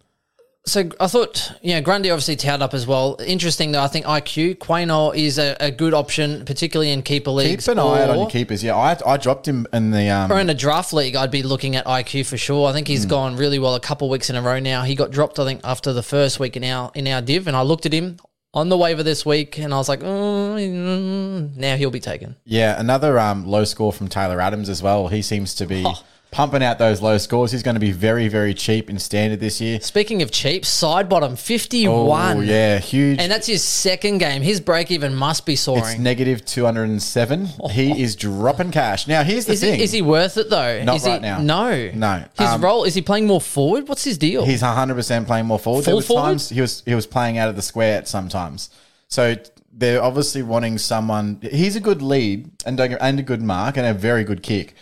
So 0.65 0.89
I 0.99 1.07
thought, 1.07 1.51
know, 1.63 1.81
Grundy 1.81 2.11
obviously 2.11 2.35
towed 2.35 2.61
up 2.61 2.73
as 2.73 2.85
well. 2.85 3.17
Interesting 3.25 3.71
though, 3.71 3.81
I 3.81 3.87
think 3.87 4.05
IQ 4.05 4.57
Quaynor 4.57 5.15
is 5.15 5.39
a, 5.39 5.57
a 5.59 5.71
good 5.71 5.93
option, 5.93 6.45
particularly 6.45 6.91
in 6.91 7.01
keeper 7.01 7.31
leagues. 7.31 7.65
Keep 7.65 7.73
an 7.73 7.79
eye 7.79 8.03
out 8.03 8.09
on 8.11 8.19
your 8.19 8.29
keepers. 8.29 8.63
Yeah, 8.63 8.75
I, 8.75 8.97
I 9.05 9.17
dropped 9.17 9.47
him 9.47 9.65
in 9.73 9.91
the 9.91 10.09
um. 10.09 10.31
Or 10.31 10.39
in 10.39 10.49
a 10.49 10.53
draft 10.53 10.93
league, 10.93 11.15
I'd 11.15 11.31
be 11.31 11.43
looking 11.43 11.75
at 11.75 11.85
IQ 11.85 12.27
for 12.27 12.37
sure. 12.37 12.69
I 12.69 12.73
think 12.73 12.87
he's 12.87 13.05
gone 13.05 13.35
really 13.35 13.57
well 13.57 13.75
a 13.75 13.79
couple 13.79 14.09
weeks 14.09 14.29
in 14.29 14.35
a 14.35 14.41
row 14.41 14.59
now. 14.59 14.83
He 14.83 14.95
got 14.95 15.11
dropped, 15.11 15.39
I 15.39 15.45
think, 15.45 15.61
after 15.63 15.91
the 15.91 16.03
first 16.03 16.39
week 16.39 16.55
in 16.55 16.63
our 16.63 16.91
in 16.93 17.07
our 17.07 17.21
div, 17.21 17.47
and 17.47 17.55
I 17.55 17.63
looked 17.63 17.85
at 17.85 17.93
him 17.93 18.17
on 18.53 18.69
the 18.69 18.77
waiver 18.77 19.03
this 19.03 19.25
week, 19.25 19.57
and 19.57 19.73
I 19.73 19.77
was 19.77 19.89
like, 19.89 20.03
oh, 20.03 20.55
mm, 20.57 21.55
now 21.55 21.75
he'll 21.77 21.91
be 21.91 21.99
taken. 21.99 22.35
Yeah, 22.45 22.79
another 22.79 23.17
um, 23.17 23.47
low 23.47 23.63
score 23.63 23.93
from 23.93 24.07
Taylor 24.07 24.41
Adams 24.41 24.69
as 24.69 24.83
well. 24.83 25.07
He 25.07 25.21
seems 25.21 25.55
to 25.55 25.65
be 25.65 25.85
pumping 26.31 26.61
out 26.63 26.77
those 26.77 27.01
low 27.01 27.17
scores. 27.17 27.51
He's 27.51 27.63
going 27.63 27.73
to 27.75 27.79
be 27.79 27.91
very, 27.91 28.27
very 28.27 28.53
cheap 28.53 28.89
in 28.89 28.99
standard 28.99 29.39
this 29.39 29.59
year. 29.59 29.79
Speaking 29.81 30.21
of 30.21 30.31
cheap, 30.31 30.63
Sidebottom 30.63 31.37
fifty 31.39 31.87
one. 31.87 32.37
Oh, 32.37 32.41
yeah, 32.41 32.77
huge. 32.77 33.19
And 33.19 33.31
that's 33.31 33.47
his 33.47 33.63
second 33.63 34.19
game. 34.19 34.41
His 34.41 34.61
break 34.61 34.91
even 34.91 35.15
must 35.15 35.45
be 35.45 35.55
soaring. 35.55 35.83
it's 35.83 35.97
negative 35.99 36.45
207. 36.45 37.45
He 37.71 38.01
is 38.01 38.15
dropping 38.15 38.71
cash. 38.71 39.07
Now, 39.07 39.23
here's 39.23 39.45
the 39.45 39.53
Is 39.53 39.61
thing. 39.61 39.75
he, 39.75 39.83
is 39.83 39.91
he 39.91 40.01
worth 40.01 40.37
it 40.37 40.49
though? 40.49 40.83
Not 40.83 40.97
is 40.97 41.05
he, 41.05 41.11
right 41.11 41.21
now. 41.21 41.39
No, 41.41 41.91
No. 41.93 42.23
His 42.37 42.47
Um, 42.49 42.63
role 42.63 42.83
is 42.83 42.93
he 42.95 43.01
playing 43.01 43.27
more 43.27 43.41
forward? 43.41 43.87
What's 43.87 44.03
his 44.03 44.17
deal? 44.17 44.45
He's 44.45 44.61
100% 44.61 45.25
playing 45.25 45.45
more 45.45 45.59
forward. 45.59 45.85
Full 45.85 46.01
forward? 46.01 46.21
times 46.29 46.49
he 46.49 46.61
was 46.61 46.83
he 46.85 46.95
was 46.95 47.05
playing 47.07 47.37
out 47.37 47.49
of 47.49 47.55
the 47.55 47.61
square 47.61 47.97
at 47.97 48.07
sometimes. 48.07 48.69
So 49.07 49.35
they're 49.73 50.03
obviously 50.03 50.43
wanting 50.43 50.77
someone. 50.77 51.39
He's 51.41 51.75
a 51.75 51.79
good 51.79 52.01
lead 52.01 52.49
and 52.65 52.79
and 52.79 53.19
a 53.19 53.23
good 53.23 53.41
mark 53.41 53.77
and 53.77 53.85
a 53.87 53.93
very 53.93 54.23
good 54.23 54.43
kick. 54.43 54.75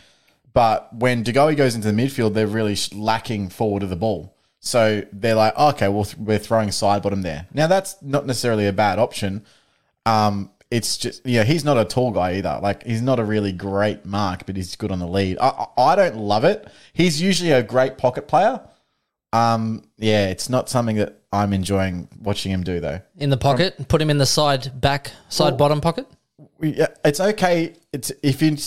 But 0.58 0.92
when 0.92 1.22
De 1.22 1.32
Goey 1.32 1.56
goes 1.56 1.76
into 1.76 1.92
the 1.92 2.02
midfield, 2.02 2.34
they're 2.34 2.48
really 2.48 2.76
lacking 2.92 3.50
forward 3.50 3.84
of 3.84 3.92
the 3.92 3.96
ball. 3.96 4.36
So 4.60 5.04
they're 5.14 5.36
like, 5.36 5.56
okay, 5.56 5.88
well, 5.88 6.04
th- 6.04 6.18
we're 6.18 6.40
throwing 6.40 6.70
Sidebottom 6.70 7.22
there. 7.22 7.46
Now 7.54 7.68
that's 7.68 8.02
not 8.02 8.26
necessarily 8.26 8.66
a 8.66 8.74
bad 8.74 8.98
option. 8.98 9.46
Um, 10.08 10.50
it's 10.72 10.98
just 10.98 11.24
yeah, 11.28 11.44
he's 11.44 11.64
not 11.64 11.78
a 11.78 11.86
tall 11.86 12.10
guy 12.10 12.38
either. 12.38 12.60
Like 12.60 12.84
he's 12.88 13.04
not 13.04 13.20
a 13.20 13.24
really 13.24 13.52
great 13.52 14.04
mark, 14.04 14.48
but 14.48 14.56
he's 14.56 14.76
good 14.76 14.92
on 14.92 14.98
the 14.98 15.06
lead. 15.06 15.38
I, 15.40 15.68
I 15.78 15.96
don't 15.96 16.16
love 16.16 16.44
it. 16.44 16.68
He's 16.92 17.22
usually 17.22 17.52
a 17.52 17.62
great 17.62 18.00
pocket 18.00 18.28
player. 18.28 18.60
Um, 19.34 19.84
yeah, 19.98 20.30
it's 20.30 20.50
not 20.50 20.70
something 20.70 20.96
that 20.96 21.22
I'm 21.32 21.54
enjoying 21.54 22.08
watching 22.20 22.52
him 22.52 22.64
do 22.64 22.80
though. 22.80 23.00
in 23.20 23.30
the 23.30 23.38
pocket. 23.38 23.88
Put 23.90 24.02
him 24.02 24.10
in 24.10 24.18
the 24.18 24.26
side 24.26 24.82
back, 24.82 25.12
side 25.30 25.56
bottom 25.56 25.82
pocket. 25.82 26.08
Yeah, 26.60 26.88
it's 27.06 27.20
okay. 27.20 27.76
It's 27.94 28.12
if 28.24 28.42
you 28.42 28.58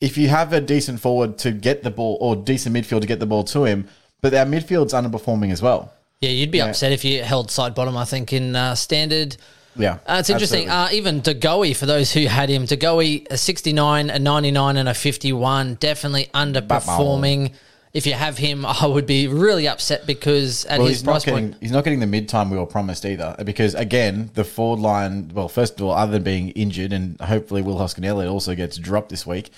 if 0.00 0.18
you 0.18 0.28
have 0.28 0.52
a 0.52 0.60
decent 0.60 1.00
forward 1.00 1.38
to 1.38 1.50
get 1.52 1.82
the 1.82 1.90
ball 1.90 2.18
or 2.20 2.36
decent 2.36 2.76
midfield 2.76 3.00
to 3.00 3.06
get 3.06 3.20
the 3.20 3.26
ball 3.26 3.44
to 3.44 3.64
him, 3.64 3.88
but 4.20 4.34
our 4.34 4.44
midfield's 4.44 4.92
underperforming 4.92 5.52
as 5.52 5.62
well. 5.62 5.92
Yeah, 6.20 6.30
you'd 6.30 6.50
be 6.50 6.62
upset 6.62 6.92
if 6.92 7.04
you 7.04 7.22
held 7.22 7.48
Sidebottom. 7.48 7.96
I 7.96 8.04
think 8.04 8.32
in 8.32 8.56
uh, 8.56 8.74
standard. 8.74 9.36
Yeah, 9.78 9.98
Uh, 10.06 10.16
it's 10.20 10.30
interesting. 10.30 10.70
Uh, 10.70 10.88
even 10.90 11.20
De 11.20 11.34
Goey, 11.34 11.74
for 11.76 11.84
those 11.84 12.10
who 12.10 12.26
had 12.26 12.48
him, 12.48 12.64
De 12.64 12.78
Goey, 12.78 13.26
a 13.30 13.36
69, 13.36 14.08
a 14.08 14.18
99, 14.18 14.78
and 14.78 14.88
a 14.88 14.94
51, 14.94 15.74
definitely 15.74 16.30
underperforming. 16.32 17.52
If 17.92 18.06
you 18.06 18.14
have 18.14 18.38
him, 18.38 18.64
I 18.66 18.86
would 18.86 19.06
be 19.06 19.28
really 19.28 19.68
upset 19.68 20.06
because 20.06 20.64
at 20.64 20.78
Well, 20.78 20.88
his 20.88 21.02
price 21.02 21.24
getting 21.26 21.50
point, 21.50 21.56
he's 21.60 21.72
not 21.72 21.84
getting 21.84 22.00
the 22.00 22.06
mid 22.06 22.26
time 22.28 22.50
we 22.50 22.56
were 22.56 22.66
promised 22.66 23.04
either. 23.04 23.36
Because 23.44 23.74
again, 23.74 24.30
the 24.34 24.44
forward 24.44 24.80
line. 24.80 25.30
Well, 25.34 25.48
first 25.48 25.78
of 25.78 25.86
all, 25.86 25.92
other 25.92 26.12
than 26.12 26.22
being 26.22 26.50
injured, 26.50 26.92
and 26.94 27.20
hopefully 27.20 27.60
Will 27.62 27.78
Hoskin-Elliott 27.78 28.30
also 28.30 28.54
gets 28.54 28.78
dropped 28.78 29.10
this 29.10 29.26
week. 29.26 29.50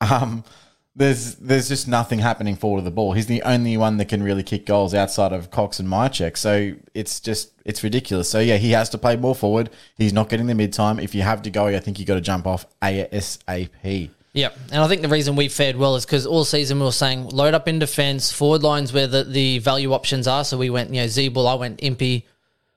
Um, 0.00 0.44
there's 0.96 1.34
there's 1.36 1.68
just 1.68 1.88
nothing 1.88 2.20
happening 2.20 2.54
forward 2.56 2.78
of 2.78 2.84
the 2.84 2.90
ball. 2.90 3.12
He's 3.12 3.26
the 3.26 3.42
only 3.42 3.76
one 3.76 3.96
that 3.96 4.08
can 4.08 4.22
really 4.22 4.42
kick 4.42 4.64
goals 4.64 4.94
outside 4.94 5.32
of 5.32 5.50
Cox 5.50 5.80
and 5.80 5.88
Mihocek. 5.88 6.36
So 6.36 6.74
it's 6.94 7.20
just 7.20 7.52
it's 7.64 7.82
ridiculous. 7.82 8.30
So 8.30 8.38
yeah, 8.38 8.58
he 8.58 8.70
has 8.72 8.88
to 8.90 8.98
play 8.98 9.16
more 9.16 9.34
forward. 9.34 9.70
He's 9.96 10.12
not 10.12 10.28
getting 10.28 10.46
the 10.46 10.54
mid 10.54 10.72
time. 10.72 11.00
If 11.00 11.14
you 11.14 11.22
have 11.22 11.42
to 11.42 11.50
go, 11.50 11.66
I 11.66 11.80
think 11.80 11.98
you 11.98 12.04
got 12.04 12.14
to 12.14 12.20
jump 12.20 12.46
off 12.46 12.66
ASAP. 12.80 14.10
Yeah, 14.34 14.48
And 14.72 14.82
I 14.82 14.88
think 14.88 15.02
the 15.02 15.08
reason 15.08 15.36
we 15.36 15.48
fared 15.48 15.76
well 15.76 15.94
is 15.94 16.04
because 16.04 16.26
all 16.26 16.44
season 16.44 16.80
we 16.80 16.84
were 16.84 16.90
saying 16.90 17.28
load 17.28 17.54
up 17.54 17.68
in 17.68 17.78
defense, 17.78 18.32
forward 18.32 18.64
lines 18.64 18.92
where 18.92 19.06
the, 19.06 19.22
the 19.22 19.60
value 19.60 19.92
options 19.92 20.26
are. 20.26 20.44
So 20.44 20.58
we 20.58 20.70
went, 20.70 20.90
you 20.90 21.02
know, 21.02 21.06
Ziebell, 21.06 21.48
I 21.48 21.54
went 21.54 21.80
Impey. 21.84 22.26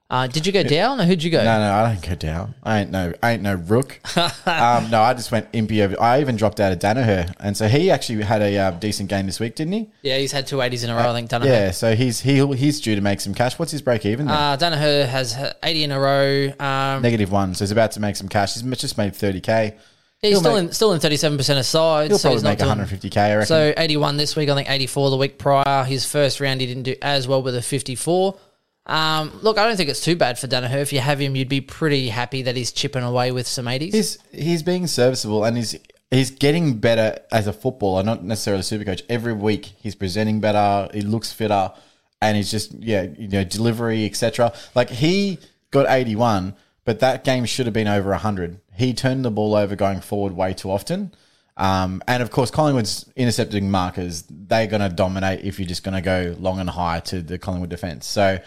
Uh, 0.10 0.26
did 0.26 0.46
you 0.46 0.54
go 0.54 0.64
down 0.64 1.02
or 1.02 1.04
who'd 1.04 1.22
you 1.22 1.30
go? 1.30 1.44
No, 1.44 1.60
no, 1.60 1.74
I 1.74 1.94
don't 1.94 2.10
go 2.10 2.16
down. 2.16 2.56
I 2.64 2.80
ain't 2.80 2.92
no, 2.92 3.12
I 3.22 3.32
ain't 3.34 3.44
no 3.44 3.56
rook. 3.56 4.00
um, 4.48 4.90
no, 4.90 5.02
I 5.02 5.14
just 5.14 5.34
went 5.34 5.50
Impey 5.52 5.82
over. 5.82 6.02
I 6.02 6.22
even 6.22 6.38
dropped 6.38 6.62
out 6.62 6.72
of 6.72 6.80
Daniher, 6.80 7.34
and 7.42 7.58
so 7.58 7.68
he 7.68 7.92
actually 7.92 8.24
had 8.24 8.42
a 8.42 8.58
uh, 8.58 8.72
decent 8.72 9.10
game 9.10 9.26
this 9.26 9.42
week, 9.42 9.56
didn't 9.56 9.74
he? 9.74 9.90
Yeah, 10.04 10.18
he's 10.18 10.32
had 10.32 10.48
two 10.48 10.58
80s 10.58 10.86
in 10.86 10.90
a 10.92 10.96
row, 10.96 11.10
I 11.10 11.14
think, 11.14 11.30
Daniher. 11.30 11.46
Yeah, 11.48 11.72
so 11.72 11.94
he's 11.94 12.22
he 12.22 12.46
he's 12.56 12.80
due 12.80 12.96
to 12.96 13.02
make 13.02 13.20
some 13.20 13.34
cash. 13.34 13.60
What's 13.60 13.74
his 13.74 13.82
break 13.82 14.06
even? 14.06 14.28
then? 14.28 14.36
Uh, 14.36 14.56
Daniher 14.56 15.06
has 15.08 15.38
80 15.62 15.84
in 15.84 15.92
a 15.92 16.00
row. 16.00 16.54
Um, 16.58 17.02
Negative 17.02 17.30
one, 17.30 17.54
so 17.54 17.66
he's 17.66 17.72
about 17.72 17.92
to 17.92 18.00
make 18.00 18.16
some 18.16 18.30
cash. 18.30 18.54
He's 18.54 18.64
just 18.78 18.98
made 18.98 19.14
thirty 19.14 19.42
k. 19.42 19.76
he's 20.22 20.32
he'll 20.32 20.40
still 20.40 20.54
make- 20.56 20.68
in 20.70 20.72
still 20.72 20.94
in 20.94 21.02
37% 21.02 21.60
of 21.60 21.66
sides. 21.66 22.12
He'll 22.12 22.18
so 22.18 22.30
he's 22.32 22.42
probably 22.42 22.44
not 22.44 22.50
make 22.50 22.60
one 22.60 22.68
hundred 22.70 22.88
fifty 22.88 23.10
k. 23.10 23.20
I 23.20 23.34
reckon. 23.36 23.48
So 23.48 23.74
81 23.76 24.16
this 24.16 24.38
week, 24.38 24.48
I 24.48 24.56
think 24.56 24.70
84 24.70 25.10
the 25.10 25.18
week 25.18 25.38
prior. 25.38 25.84
His 25.84 26.10
first 26.10 26.40
round, 26.40 26.62
he 26.62 26.68
didn't 26.68 26.84
do 26.84 26.96
as 27.02 27.28
well 27.28 27.44
with 27.44 27.56
a 27.58 27.62
54. 27.62 28.40
Um, 28.88 29.38
look, 29.42 29.58
I 29.58 29.68
don't 29.68 29.76
think 29.76 29.90
it's 29.90 30.04
too 30.04 30.16
bad 30.16 30.40
for 30.40 30.48
Daniher. 30.48 30.82
If 30.82 30.94
you 30.94 31.00
have 31.00 31.20
him, 31.20 31.36
you'd 31.36 31.50
be 31.50 31.62
pretty 31.62 32.08
happy 32.10 32.42
that 32.44 32.56
he's 32.56 32.72
chipping 32.72 33.04
away 33.04 33.32
with 33.32 33.48
some 33.48 33.66
80s. 33.66 33.94
he's 33.94 34.18
he's 34.32 34.64
being 34.64 34.88
serviceable 34.88 35.44
and 35.44 35.58
he's 35.58 35.76
he's 36.10 36.32
getting 36.32 36.80
better 36.80 37.20
as 37.32 37.48
a 37.48 37.54
footballer, 37.54 38.02
not 38.04 38.24
necessarily 38.24 38.62
a 38.62 38.64
super 38.64 38.86
coach. 38.86 39.04
Every 39.10 39.34
week 39.34 39.66
he's 39.66 39.96
presenting 39.96 40.40
better, 40.40 40.90
he 40.94 41.02
looks 41.02 41.34
fitter, 41.34 41.74
and 42.22 42.38
he's 42.38 42.50
just 42.50 42.74
yeah, 42.74 43.08
you 43.18 43.28
know, 43.28 43.44
delivery, 43.44 44.06
etc. 44.06 44.54
Like 44.74 44.90
he 44.90 45.40
got 45.72 45.86
eighty 45.90 46.16
one, 46.16 46.56
but 46.86 47.02
that 47.02 47.26
game 47.26 47.44
should 47.46 47.66
have 47.66 47.74
been 47.74 47.90
over 47.90 48.14
hundred. 48.14 48.62
He 48.74 48.94
turned 48.94 49.26
the 49.26 49.32
ball 49.32 49.54
over 49.54 49.76
going 49.76 50.00
forward 50.00 50.34
way 50.34 50.54
too 50.54 50.72
often. 50.72 51.14
Um, 51.58 52.04
and 52.08 52.22
of 52.22 52.30
course, 52.30 52.52
Collingwood's 52.52 53.12
intercepting 53.16 53.72
markers, 53.72 54.24
they're 54.30 54.68
going 54.68 54.88
to 54.88 54.90
dominate 54.90 55.44
if 55.44 55.60
you're 55.60 55.68
just 55.68 55.84
going 55.84 55.96
to 55.96 56.02
go 56.02 56.36
long 56.40 56.60
and 56.60 56.70
high 56.70 57.00
to 57.02 57.22
the 57.22 57.40
Collingwood 57.40 57.72
defense. 57.72 58.06
So, 58.06 58.38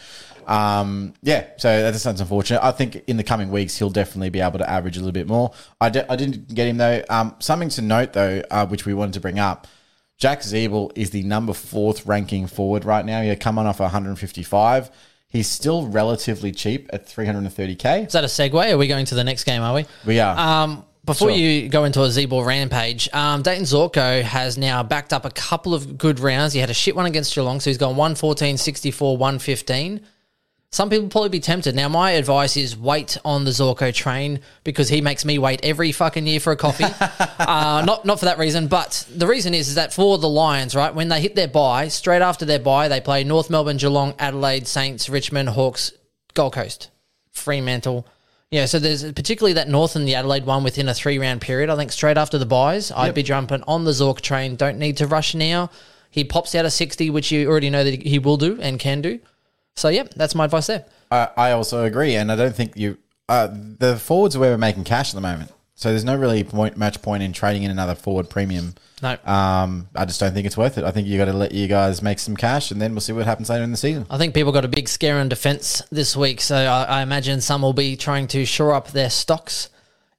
um, 0.49 1.15
yeah, 1.23 1.47
so 1.57 1.83
that's, 1.83 2.03
that's 2.03 2.21
unfortunate. 2.21 2.63
I 2.63 2.71
think 2.73 3.03
in 3.07 3.17
the 3.17 3.25
coming 3.25 3.51
weeks, 3.51 3.77
he'll 3.77 3.91
definitely 3.91 4.31
be 4.31 4.41
able 4.41 4.59
to 4.59 4.69
average 4.69 4.97
a 4.97 5.01
little 5.01 5.13
bit 5.13 5.27
more. 5.27 5.53
I, 5.81 5.89
di- 5.91 6.05
I 6.09 6.17
didn't 6.17 6.55
get 6.55 6.69
him 6.69 6.77
though. 6.77 7.03
Um, 7.09 7.35
something 7.39 7.69
to 7.71 7.83
note 7.83 8.13
though, 8.13 8.43
uh, 8.51 8.67
which 8.67 8.87
we 8.87 8.95
wanted 8.95 9.15
to 9.15 9.21
bring 9.21 9.39
up 9.39 9.67
Jack 10.19 10.41
Ziebell 10.41 10.93
is 10.97 11.11
the 11.11 11.23
number 11.23 11.55
fourth 11.55 12.05
ranking 12.07 12.47
forward 12.47 12.85
right 12.85 13.05
now. 13.07 13.23
He's 13.23 13.39
coming 13.39 13.67
off 13.67 13.81
155. 13.81 14.91
He's 15.29 15.49
still 15.49 15.87
relatively 15.87 16.53
cheap 16.53 16.91
at 16.93 17.07
330k. 17.07 18.07
Is 18.07 18.13
that 18.13 18.25
a 18.25 18.27
segue? 18.27 18.73
Are 18.73 18.77
we 18.77 18.87
going 18.87 19.07
to 19.07 19.15
the 19.15 19.25
next 19.25 19.45
game, 19.45 19.63
are 19.63 19.75
we? 19.75 19.87
We 20.05 20.21
are. 20.21 20.37
Um, 20.37 20.85
before 21.05 21.31
Sure. 21.31 21.39
you 21.39 21.69
go 21.71 21.85
into 21.85 22.03
a 22.03 22.09
Ziebell 22.09 22.45
rampage, 22.45 23.09
um, 23.15 23.41
Dayne 23.41 23.63
Zorko 23.63 24.23
has 24.23 24.59
now 24.59 24.83
backed 24.83 25.15
up 25.15 25.25
a 25.25 25.31
couple 25.31 25.73
of 25.73 25.97
good 25.97 26.21
rounds. 26.21 26.53
He 26.53 26.61
had 26.61 26.69
a 26.69 26.75
shit 26.75 26.95
one 26.95 27.07
against 27.07 27.35
Geelong, 27.35 27.59
so 27.61 27.71
he's 27.71 27.79
gone 27.79 27.97
114, 27.97 28.59
64, 28.59 29.17
115. 29.17 30.01
Some 30.73 30.89
people 30.89 31.09
probably 31.09 31.31
be 31.31 31.41
tempted. 31.41 31.75
Now, 31.75 31.89
my 31.89 32.13
advice 32.13 32.57
is 32.57 32.77
wait 32.77 33.19
on 33.25 33.45
the 33.45 33.51
Zorko 33.51 33.93
train 33.93 34.39
because 34.63 34.89
he 34.89 35.01
makes 35.01 35.25
me 35.25 35.37
wait 35.37 35.61
every 35.65 35.91
fucking 35.91 36.29
year 36.29 36.39
for 36.39 36.53
a 36.53 36.57
coffee. 36.57 36.85
uh, 37.41 37.83
not 37.85 38.05
not 38.05 38.21
for 38.21 38.27
that 38.27 38.39
reason, 38.39 38.69
but 38.69 39.05
the 39.13 39.27
reason 39.27 39.53
is 39.53 39.69
is 39.69 39.75
that 39.75 39.93
for 39.93 40.17
the 40.17 40.29
Lions, 40.29 40.77
right, 40.77 40.95
when 40.95 41.09
they 41.09 41.21
hit 41.21 41.35
their 41.35 41.49
bye, 41.49 41.89
straight 41.89 42.23
after 42.23 42.45
their 42.45 42.61
bye, 42.61 42.87
they 42.87 43.01
play 43.01 43.25
North 43.25 43.51
Melbourne, 43.51 43.79
Geelong, 43.79 44.15
Adelaide, 44.21 44.69
Saints, 44.69 45.09
Richmond, 45.09 45.49
Hawks, 45.49 45.93
Gold 46.35 46.53
Coast, 46.53 46.91
Fremantle. 47.33 48.07
Yeah, 48.53 48.67
so 48.67 48.79
there's 48.79 49.03
particularly 49.13 49.55
that 49.55 49.69
North 49.69 49.97
and 49.97 50.07
the 50.07 50.15
Adelaide 50.15 50.47
one 50.47 50.63
within 50.63 50.89
a 50.89 50.95
three 50.95 51.19
round 51.19 51.41
period. 51.41 51.69
I 51.69 51.75
think 51.75 51.91
straight 51.91 52.17
after 52.17 52.39
the 52.39 52.47
buys, 52.47 52.93
I'd 52.93 53.15
be 53.15 53.25
jumping 53.25 53.65
on 53.67 53.83
the 53.83 53.91
Zork 53.91 54.21
train. 54.21 54.55
Don't 54.55 54.79
need 54.79 54.99
to 54.99 55.09
rush 55.09 55.35
now. 55.35 55.71
He 56.11 56.23
pops 56.23 56.55
out 56.55 56.65
a 56.65 56.71
60, 56.71 57.11
which 57.11 57.33
you 57.33 57.49
already 57.49 57.71
know 57.71 57.83
that 57.83 58.03
he 58.03 58.21
will 58.21 58.37
do 58.37 58.61
and 58.61 58.79
can 58.79 59.01
do. 59.01 59.19
So, 59.77 59.89
yeah, 59.89 60.05
that's 60.15 60.35
my 60.35 60.45
advice 60.45 60.67
there. 60.67 60.85
I, 61.11 61.29
I 61.37 61.51
also 61.53 61.85
agree, 61.85 62.17
and 62.17 62.31
I 62.31 62.37
don't 62.37 62.55
think 62.55 62.77
you. 62.77 62.99
Uh, 63.29 63.49
the 63.79 63.97
forwards 63.97 64.35
are 64.35 64.41
where 64.41 64.51
we're 64.51 64.59
making 64.59 64.85
cash 64.85 65.11
at 65.11 65.15
the 65.15 65.21
moment, 65.21 65.53
so 65.77 65.91
there's 65.91 66.05
no 66.05 66.17
really 66.17 66.43
point 66.43 66.77
much 66.77 67.01
point 67.01 67.23
in 67.23 67.33
trading 67.33 67.63
in 67.63 67.71
another 67.71 67.95
forward 67.95 68.29
premium. 68.29 68.75
No. 69.03 69.17
Um, 69.25 69.89
I 69.95 70.05
just 70.05 70.21
don't 70.21 70.35
think 70.35 70.47
it's 70.47 70.57
worth 70.57 70.79
it. 70.79 70.85
I 70.85 70.91
think 70.91 71.07
you 71.07 71.17
got 71.17 71.27
to 71.27 71.33
let 71.33 71.53
you 71.53 71.69
guys 71.69 72.03
make 72.03 72.19
some 72.19 72.37
cash, 72.37 72.71
and 72.71 72.83
then 72.83 72.93
we'll 72.93 73.01
see 73.01 73.13
what 73.13 73.27
happens 73.27 73.49
later 73.49 73.63
in 73.63 73.71
the 73.71 73.77
season. 73.77 74.05
I 74.11 74.19
think 74.19 74.35
people 74.35 74.53
got 74.53 74.65
a 74.65 74.69
big 74.69 74.89
scare 74.89 75.19
on 75.19 75.29
defense 75.29 75.81
this 75.91 76.17
week, 76.17 76.41
so 76.41 76.57
I, 76.57 76.85
I 76.85 77.03
imagine 77.03 77.41
some 77.41 77.63
will 77.63 77.73
be 77.73 77.97
trying 77.97 78.27
to 78.29 78.45
shore 78.45 78.75
up 78.75 78.89
their 78.89 79.11
stocks 79.11 79.69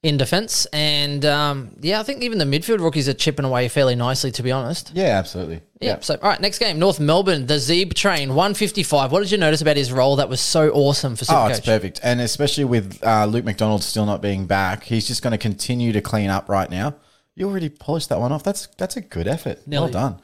in 0.04 0.18
defense. 0.18 0.66
And 0.74 1.24
um, 1.26 1.76
yeah, 1.80 2.00
I 2.00 2.04
think 2.04 2.24
even 2.24 2.38
the 2.40 2.46
midfield 2.46 2.80
rookies 2.80 3.08
are 3.08 3.14
chipping 3.14 3.46
away 3.46 3.68
fairly 3.68 3.96
nicely, 3.96 4.32
to 4.32 4.44
be 4.44 4.52
honest. 4.52 4.92
Yeah, 4.96 5.18
absolutely. 5.20 5.62
Yeah. 5.80 6.00
So, 6.00 6.16
all 6.16 6.30
right, 6.30 6.40
next 6.40 6.60
game, 6.60 6.80
North 6.80 7.00
Melbourne, 7.00 7.46
the 7.48 7.56
Zeeb 7.56 7.94
train, 7.94 8.30
155. 8.30 9.12
What 9.12 9.20
did 9.22 9.32
you 9.32 9.38
notice 9.38 9.62
about 9.62 9.78
his 9.78 9.92
role 9.92 10.16
that 10.18 10.30
was 10.30 10.42
so 10.42 10.70
awesome 10.72 11.16
for 11.16 11.26
Oh, 11.30 11.34
Supercoach? 11.34 11.50
it's 11.52 11.60
perfect, 11.66 12.00
and 12.04 12.20
especially 12.22 12.66
with 12.66 13.00
uh, 13.04 13.26
Luke 13.26 13.46
McDonald 13.46 13.84
still 13.84 14.06
not 14.06 14.22
being 14.22 14.46
back, 14.48 14.84
he's 14.84 15.08
just 15.08 15.22
going 15.24 15.32
to 15.32 15.38
continue 15.38 15.92
to 15.92 16.02
clean 16.02 16.30
up 16.30 16.50
right 16.50 16.70
now. 16.70 16.96
You 17.36 17.48
already 17.50 17.70
polished 17.70 18.10
that 18.10 18.20
one 18.20 18.32
off. 18.32 18.44
That's 18.44 18.68
that's 18.78 18.98
a 18.98 19.02
good 19.02 19.28
effort. 19.28 19.66
Nearly. 19.68 19.92
Well 19.92 19.92
done. 19.94 20.22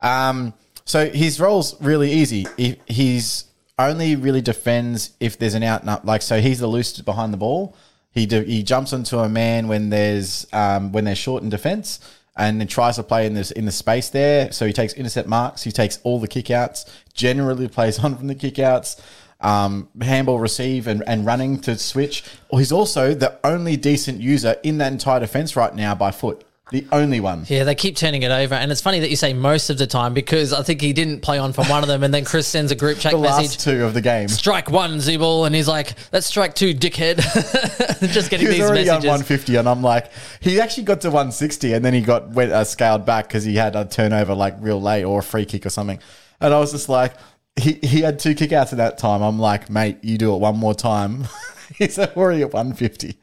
Um, 0.00 0.54
so 0.84 1.10
his 1.10 1.38
role's 1.40 1.80
really 1.82 2.10
easy. 2.10 2.46
He, 2.56 2.80
he's 2.86 3.44
only 3.78 4.16
really 4.16 4.40
defends 4.40 5.10
if 5.20 5.38
there's 5.38 5.54
an 5.54 5.62
out 5.62 5.82
and 5.82 5.90
up. 5.90 6.04
Like 6.04 6.22
so, 6.22 6.40
he's 6.40 6.58
the 6.60 6.66
loose 6.66 7.00
behind 7.00 7.32
the 7.32 7.36
ball. 7.36 7.76
He 8.18 8.26
do, 8.26 8.42
he 8.42 8.62
jumps 8.62 8.92
onto 8.92 9.18
a 9.18 9.28
man 9.28 9.68
when 9.68 9.90
there's 9.90 10.46
um, 10.52 10.92
when 10.92 11.04
they're 11.04 11.14
short 11.14 11.42
in 11.42 11.48
defense, 11.48 12.00
and 12.36 12.60
then 12.60 12.66
tries 12.68 12.96
to 12.96 13.02
play 13.02 13.26
in 13.26 13.34
this 13.34 13.50
in 13.50 13.64
the 13.64 13.72
space 13.72 14.08
there. 14.10 14.52
So 14.52 14.66
he 14.66 14.72
takes 14.72 14.92
intercept 14.94 15.28
marks. 15.28 15.62
He 15.62 15.72
takes 15.72 15.98
all 16.02 16.18
the 16.20 16.28
kickouts. 16.28 16.88
Generally 17.14 17.68
plays 17.68 17.98
on 18.04 18.16
from 18.16 18.26
the 18.26 18.34
kickouts. 18.34 19.00
um, 19.40 19.88
handball 20.00 20.38
receive 20.38 20.86
and, 20.86 21.02
and 21.06 21.24
running 21.24 21.60
to 21.60 21.78
switch. 21.78 22.24
Or 22.48 22.58
he's 22.58 22.72
also 22.72 23.14
the 23.14 23.38
only 23.44 23.76
decent 23.76 24.20
user 24.20 24.56
in 24.62 24.78
that 24.78 24.92
entire 24.92 25.20
defense 25.20 25.56
right 25.56 25.74
now 25.74 25.94
by 25.94 26.10
foot. 26.10 26.44
The 26.70 26.86
only 26.92 27.20
one. 27.20 27.44
Yeah, 27.48 27.64
they 27.64 27.74
keep 27.74 27.96
turning 27.96 28.22
it 28.22 28.30
over, 28.30 28.54
and 28.54 28.70
it's 28.70 28.82
funny 28.82 29.00
that 29.00 29.08
you 29.08 29.16
say 29.16 29.32
most 29.32 29.70
of 29.70 29.78
the 29.78 29.86
time 29.86 30.12
because 30.12 30.52
I 30.52 30.62
think 30.62 30.82
he 30.82 30.92
didn't 30.92 31.20
play 31.20 31.38
on 31.38 31.54
from 31.54 31.66
one 31.68 31.82
of 31.82 31.88
them, 31.88 32.02
and 32.02 32.12
then 32.12 32.26
Chris 32.26 32.46
sends 32.46 32.70
a 32.70 32.74
group 32.74 32.98
chat 32.98 33.12
The 33.14 33.18
message. 33.18 33.42
last 33.46 33.60
two 33.60 33.84
of 33.84 33.94
the 33.94 34.02
game. 34.02 34.28
Strike 34.28 34.70
one, 34.70 34.96
Ziebell, 34.96 35.46
and 35.46 35.54
he's 35.54 35.66
like, 35.68 35.94
"That's 36.10 36.26
strike 36.26 36.54
two, 36.54 36.74
dickhead." 36.74 37.16
Just 38.12 38.28
getting 38.30 38.46
He 38.46 38.48
was 38.48 38.56
these 38.58 38.62
already 38.64 38.84
messages. 38.84 39.04
on 39.06 39.10
150, 39.20 39.56
and 39.56 39.68
I'm 39.68 39.82
like, 39.82 40.10
he 40.40 40.60
actually 40.60 40.84
got 40.84 41.00
to 41.02 41.08
160, 41.08 41.72
and 41.72 41.82
then 41.84 41.94
he 41.94 42.02
got 42.02 42.28
went 42.30 42.52
uh, 42.52 42.64
scaled 42.64 43.06
back 43.06 43.28
because 43.28 43.44
he 43.44 43.56
had 43.56 43.74
a 43.74 43.84
turnover 43.86 44.34
like 44.34 44.54
real 44.60 44.80
late 44.80 45.04
or 45.04 45.20
a 45.20 45.22
free 45.22 45.46
kick 45.46 45.64
or 45.64 45.70
something. 45.70 45.98
And 46.40 46.52
I 46.52 46.58
was 46.58 46.72
just 46.72 46.88
like, 46.90 47.14
he 47.56 47.78
he 47.82 48.00
had 48.02 48.18
two 48.18 48.34
kickouts 48.34 48.72
at 48.72 48.76
that 48.76 48.98
time. 48.98 49.22
I'm 49.22 49.38
like, 49.38 49.70
mate, 49.70 49.98
you 50.02 50.18
do 50.18 50.34
it 50.34 50.38
one 50.38 50.56
more 50.58 50.74
time. 50.74 51.24
He's 51.76 51.98
already 51.98 52.42
at 52.42 52.52
150. 52.52 53.16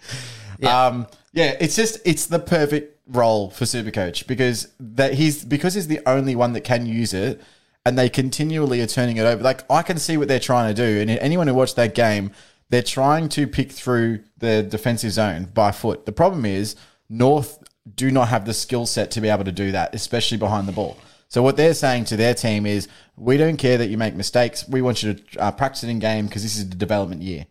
Yeah. 0.59 0.85
Um, 0.87 1.07
yeah, 1.33 1.55
it's 1.59 1.75
just 1.75 1.99
it's 2.05 2.25
the 2.27 2.39
perfect 2.39 2.94
role 3.07 3.49
for 3.49 3.65
Supercoach 3.65 4.27
because 4.27 4.69
that 4.79 5.13
he's 5.13 5.45
because 5.45 5.73
he's 5.75 5.87
the 5.87 6.01
only 6.07 6.35
one 6.35 6.53
that 6.53 6.61
can 6.61 6.85
use 6.85 7.13
it, 7.13 7.41
and 7.85 7.97
they 7.97 8.09
continually 8.09 8.81
are 8.81 8.87
turning 8.87 9.17
it 9.17 9.23
over. 9.23 9.43
Like 9.43 9.69
I 9.71 9.81
can 9.81 9.97
see 9.97 10.17
what 10.17 10.27
they're 10.27 10.39
trying 10.39 10.73
to 10.73 10.81
do, 10.81 11.01
and 11.01 11.09
anyone 11.09 11.47
who 11.47 11.53
watched 11.53 11.75
that 11.75 11.95
game, 11.95 12.31
they're 12.69 12.81
trying 12.81 13.29
to 13.29 13.47
pick 13.47 13.71
through 13.71 14.23
the 14.37 14.63
defensive 14.63 15.11
zone 15.11 15.45
by 15.53 15.71
foot. 15.71 16.05
The 16.05 16.11
problem 16.11 16.45
is 16.45 16.75
North 17.09 17.59
do 17.95 18.09
not 18.09 18.29
have 18.29 18.45
the 18.45 18.53
skill 18.53 18.85
set 18.85 19.11
to 19.11 19.21
be 19.21 19.29
able 19.29 19.43
to 19.43 19.51
do 19.51 19.71
that, 19.71 19.93
especially 19.93 20.37
behind 20.37 20.67
the 20.67 20.71
ball. 20.71 20.97
So 21.27 21.43
what 21.43 21.57
they're 21.57 21.73
saying 21.73 22.05
to 22.05 22.17
their 22.17 22.33
team 22.33 22.65
is, 22.65 22.87
we 23.15 23.37
don't 23.37 23.57
care 23.57 23.77
that 23.77 23.87
you 23.87 23.97
make 23.97 24.15
mistakes. 24.15 24.67
We 24.67 24.81
want 24.81 25.03
you 25.03 25.13
to 25.13 25.39
uh, 25.39 25.51
practice 25.51 25.83
it 25.83 25.89
in 25.89 25.99
game 25.99 26.25
because 26.25 26.43
this 26.43 26.57
is 26.57 26.69
the 26.69 26.75
development 26.75 27.21
year. 27.21 27.45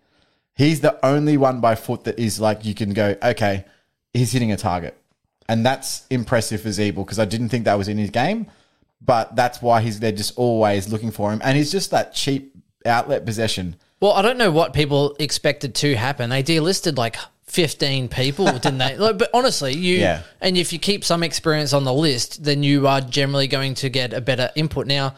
He's 0.54 0.80
the 0.80 1.04
only 1.04 1.36
one 1.36 1.60
by 1.60 1.74
foot 1.74 2.04
that 2.04 2.18
is 2.18 2.40
like 2.40 2.64
you 2.64 2.74
can 2.74 2.92
go, 2.92 3.16
okay, 3.22 3.64
he's 4.12 4.32
hitting 4.32 4.52
a 4.52 4.56
target. 4.56 4.96
And 5.48 5.64
that's 5.64 6.06
impressive 6.10 6.62
for 6.62 6.68
Ziebell 6.70 6.96
because 6.96 7.18
I 7.18 7.24
didn't 7.24 7.50
think 7.50 7.64
that 7.64 7.76
was 7.78 7.88
in 7.88 7.98
his 7.98 8.10
game. 8.10 8.46
But 9.00 9.36
that's 9.36 9.60
why 9.60 9.82
he's 9.82 10.00
they're 10.00 10.12
just 10.12 10.38
always 10.38 10.90
looking 10.90 11.10
for 11.10 11.30
him. 11.32 11.40
And 11.44 11.56
he's 11.58 11.70
just 11.70 11.90
that 11.90 12.14
cheap 12.14 12.54
outlet 12.86 13.26
possession. 13.26 13.76
Well, 14.00 14.12
I 14.12 14.22
don't 14.22 14.38
know 14.38 14.50
what 14.50 14.72
people 14.72 15.14
expected 15.18 15.74
to 15.76 15.94
happen. 15.94 16.30
They 16.30 16.42
delisted 16.42 16.96
like 16.96 17.16
15 17.44 18.08
people, 18.08 18.46
didn't 18.46 18.78
they? 18.78 18.96
Like, 18.98 19.18
but 19.18 19.30
honestly, 19.34 19.74
you 19.74 19.98
Yeah. 19.98 20.22
and 20.40 20.56
if 20.56 20.72
you 20.72 20.78
keep 20.78 21.04
some 21.04 21.22
experience 21.22 21.72
on 21.74 21.84
the 21.84 21.92
list, 21.92 22.44
then 22.44 22.62
you 22.62 22.86
are 22.86 23.00
generally 23.02 23.46
going 23.46 23.74
to 23.76 23.90
get 23.90 24.12
a 24.14 24.20
better 24.22 24.50
input. 24.56 24.86
Now, 24.86 25.14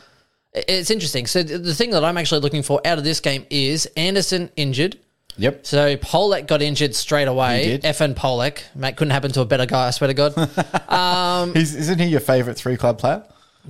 it's 0.52 0.90
interesting. 0.90 1.26
So 1.26 1.42
the 1.42 1.74
thing 1.74 1.90
that 1.90 2.04
I'm 2.04 2.16
actually 2.16 2.40
looking 2.40 2.62
for 2.62 2.80
out 2.84 2.98
of 2.98 3.04
this 3.04 3.20
game 3.20 3.46
is 3.50 3.86
Anderson 3.96 4.50
injured. 4.56 4.98
Yep. 5.38 5.66
So 5.66 5.96
Polec 5.96 6.46
got 6.46 6.62
injured 6.62 6.94
straight 6.94 7.28
away. 7.28 7.64
He 7.64 7.70
did. 7.72 7.84
F 7.84 8.00
and 8.00 8.16
Polec, 8.16 8.62
mate, 8.74 8.96
couldn't 8.96 9.10
happen 9.12 9.32
to 9.32 9.40
a 9.42 9.44
better 9.44 9.66
guy. 9.66 9.88
I 9.88 9.90
swear 9.90 10.08
to 10.08 10.14
God. 10.14 10.32
He's, 11.54 11.74
isn't 11.74 11.98
he 11.98 12.06
your 12.06 12.20
favorite 12.20 12.54
three 12.56 12.76
club 12.76 12.98
player? 12.98 13.22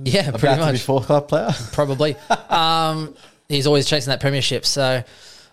Yeah, 0.03 0.29
About 0.29 0.39
pretty 0.39 0.59
much. 0.59 0.81
four 0.81 1.01
club 1.01 1.27
player? 1.27 1.49
probably. 1.71 2.15
um, 2.49 3.15
he's 3.49 3.65
always 3.67 3.85
chasing 3.87 4.11
that 4.11 4.21
premiership. 4.21 4.65
So, 4.65 5.03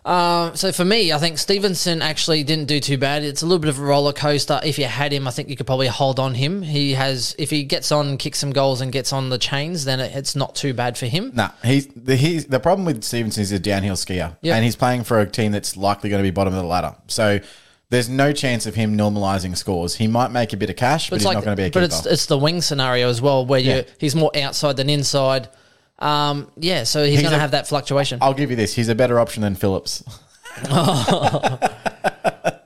um, 0.05 0.55
so 0.55 0.71
for 0.71 0.85
me, 0.85 1.13
I 1.13 1.19
think 1.19 1.39
Stephenson 1.39 2.03
actually 2.03 2.45
didn't 2.45 2.67
do 2.67 2.79
too 2.79 2.99
bad. 2.99 3.23
It's 3.25 3.41
a 3.43 3.47
little 3.47 3.59
bit 3.59 3.71
of 3.71 3.79
a 3.79 3.83
roller 3.83 4.13
coaster. 4.13 4.61
If 4.63 4.79
you 4.79 4.85
had 4.85 5.13
him, 5.13 5.27
I 5.27 5.31
think 5.31 5.49
you 5.49 5.57
could 5.57 5.67
probably 5.67 5.87
hold 5.87 6.21
on 6.21 6.35
him. 6.35 6.61
He 6.63 6.93
has, 6.93 7.35
if 7.39 7.49
he 7.49 7.65
gets 7.65 7.91
on, 7.91 8.19
kicks 8.19 8.39
some 8.39 8.53
goals, 8.53 8.81
and 8.83 8.93
gets 8.93 9.13
on 9.15 9.31
the 9.31 9.39
chains, 9.39 9.85
then 9.87 10.01
it, 10.01 10.15
it's 10.15 10.37
not 10.37 10.55
too 10.55 10.75
bad 10.75 10.99
for 10.99 11.07
him. 11.07 11.33
Nah, 11.35 11.51
he's 11.65 11.87
the 11.89 12.17
he's 12.17 12.45
the 12.47 12.61
problem 12.61 12.85
with 12.85 13.03
Stephenson 13.03 13.43
is 13.43 13.51
he's 13.51 13.59
a 13.59 13.63
downhill 13.63 13.97
skier, 13.97 14.37
Yeah. 14.43 14.57
and 14.57 14.65
he's 14.65 14.77
playing 14.77 15.05
for 15.05 15.21
a 15.21 15.27
team 15.27 15.53
that's 15.53 15.77
likely 15.77 16.11
going 16.11 16.23
to 16.23 16.27
be 16.27 16.31
bottom 16.33 16.53
of 16.55 16.61
the 16.63 16.69
ladder. 16.69 16.95
So 17.07 17.41
there's 17.91 18.09
no 18.11 18.33
chance 18.33 18.67
of 18.67 18.75
him 18.75 18.99
normalizing 18.99 19.57
scores. 19.57 19.95
He 19.97 20.07
might 20.07 20.31
make 20.33 20.53
a 20.53 20.57
bit 20.57 20.69
of 20.69 20.77
cash, 20.77 21.09
but, 21.11 21.17
It's 21.17 21.23
he's 21.23 21.27
like, 21.29 21.37
not 21.37 21.45
going 21.45 21.57
to 21.57 21.61
be 21.63 21.67
a 21.67 21.71
but 21.71 21.81
keeper. 21.81 21.85
it's 22.01 22.07
it's 22.07 22.27
the 22.27 22.37
wing 22.39 22.61
scenario 22.61 23.09
as 23.09 23.23
well, 23.23 23.47
where 23.47 23.61
Yeah. 23.61 23.77
you 23.77 23.85
he's 23.99 24.15
more 24.15 24.31
outside 24.37 24.77
than 24.77 24.91
inside. 24.91 25.49
Um, 25.99 26.51
yeah, 26.57 26.85
so 26.85 27.05
he's, 27.05 27.15
He's 27.15 27.23
going 27.23 27.31
to 27.33 27.37
a- 27.37 27.41
have 27.41 27.53
that 27.53 27.69
fluctuation. 27.69 28.19
I'll 28.21 28.35
give 28.35 28.51
you 28.51 28.57
this: 28.57 28.75
he's 28.75 28.89
a 28.89 28.95
better 28.95 29.21
option 29.21 29.43
than 29.43 29.55
Phillips. 29.55 30.03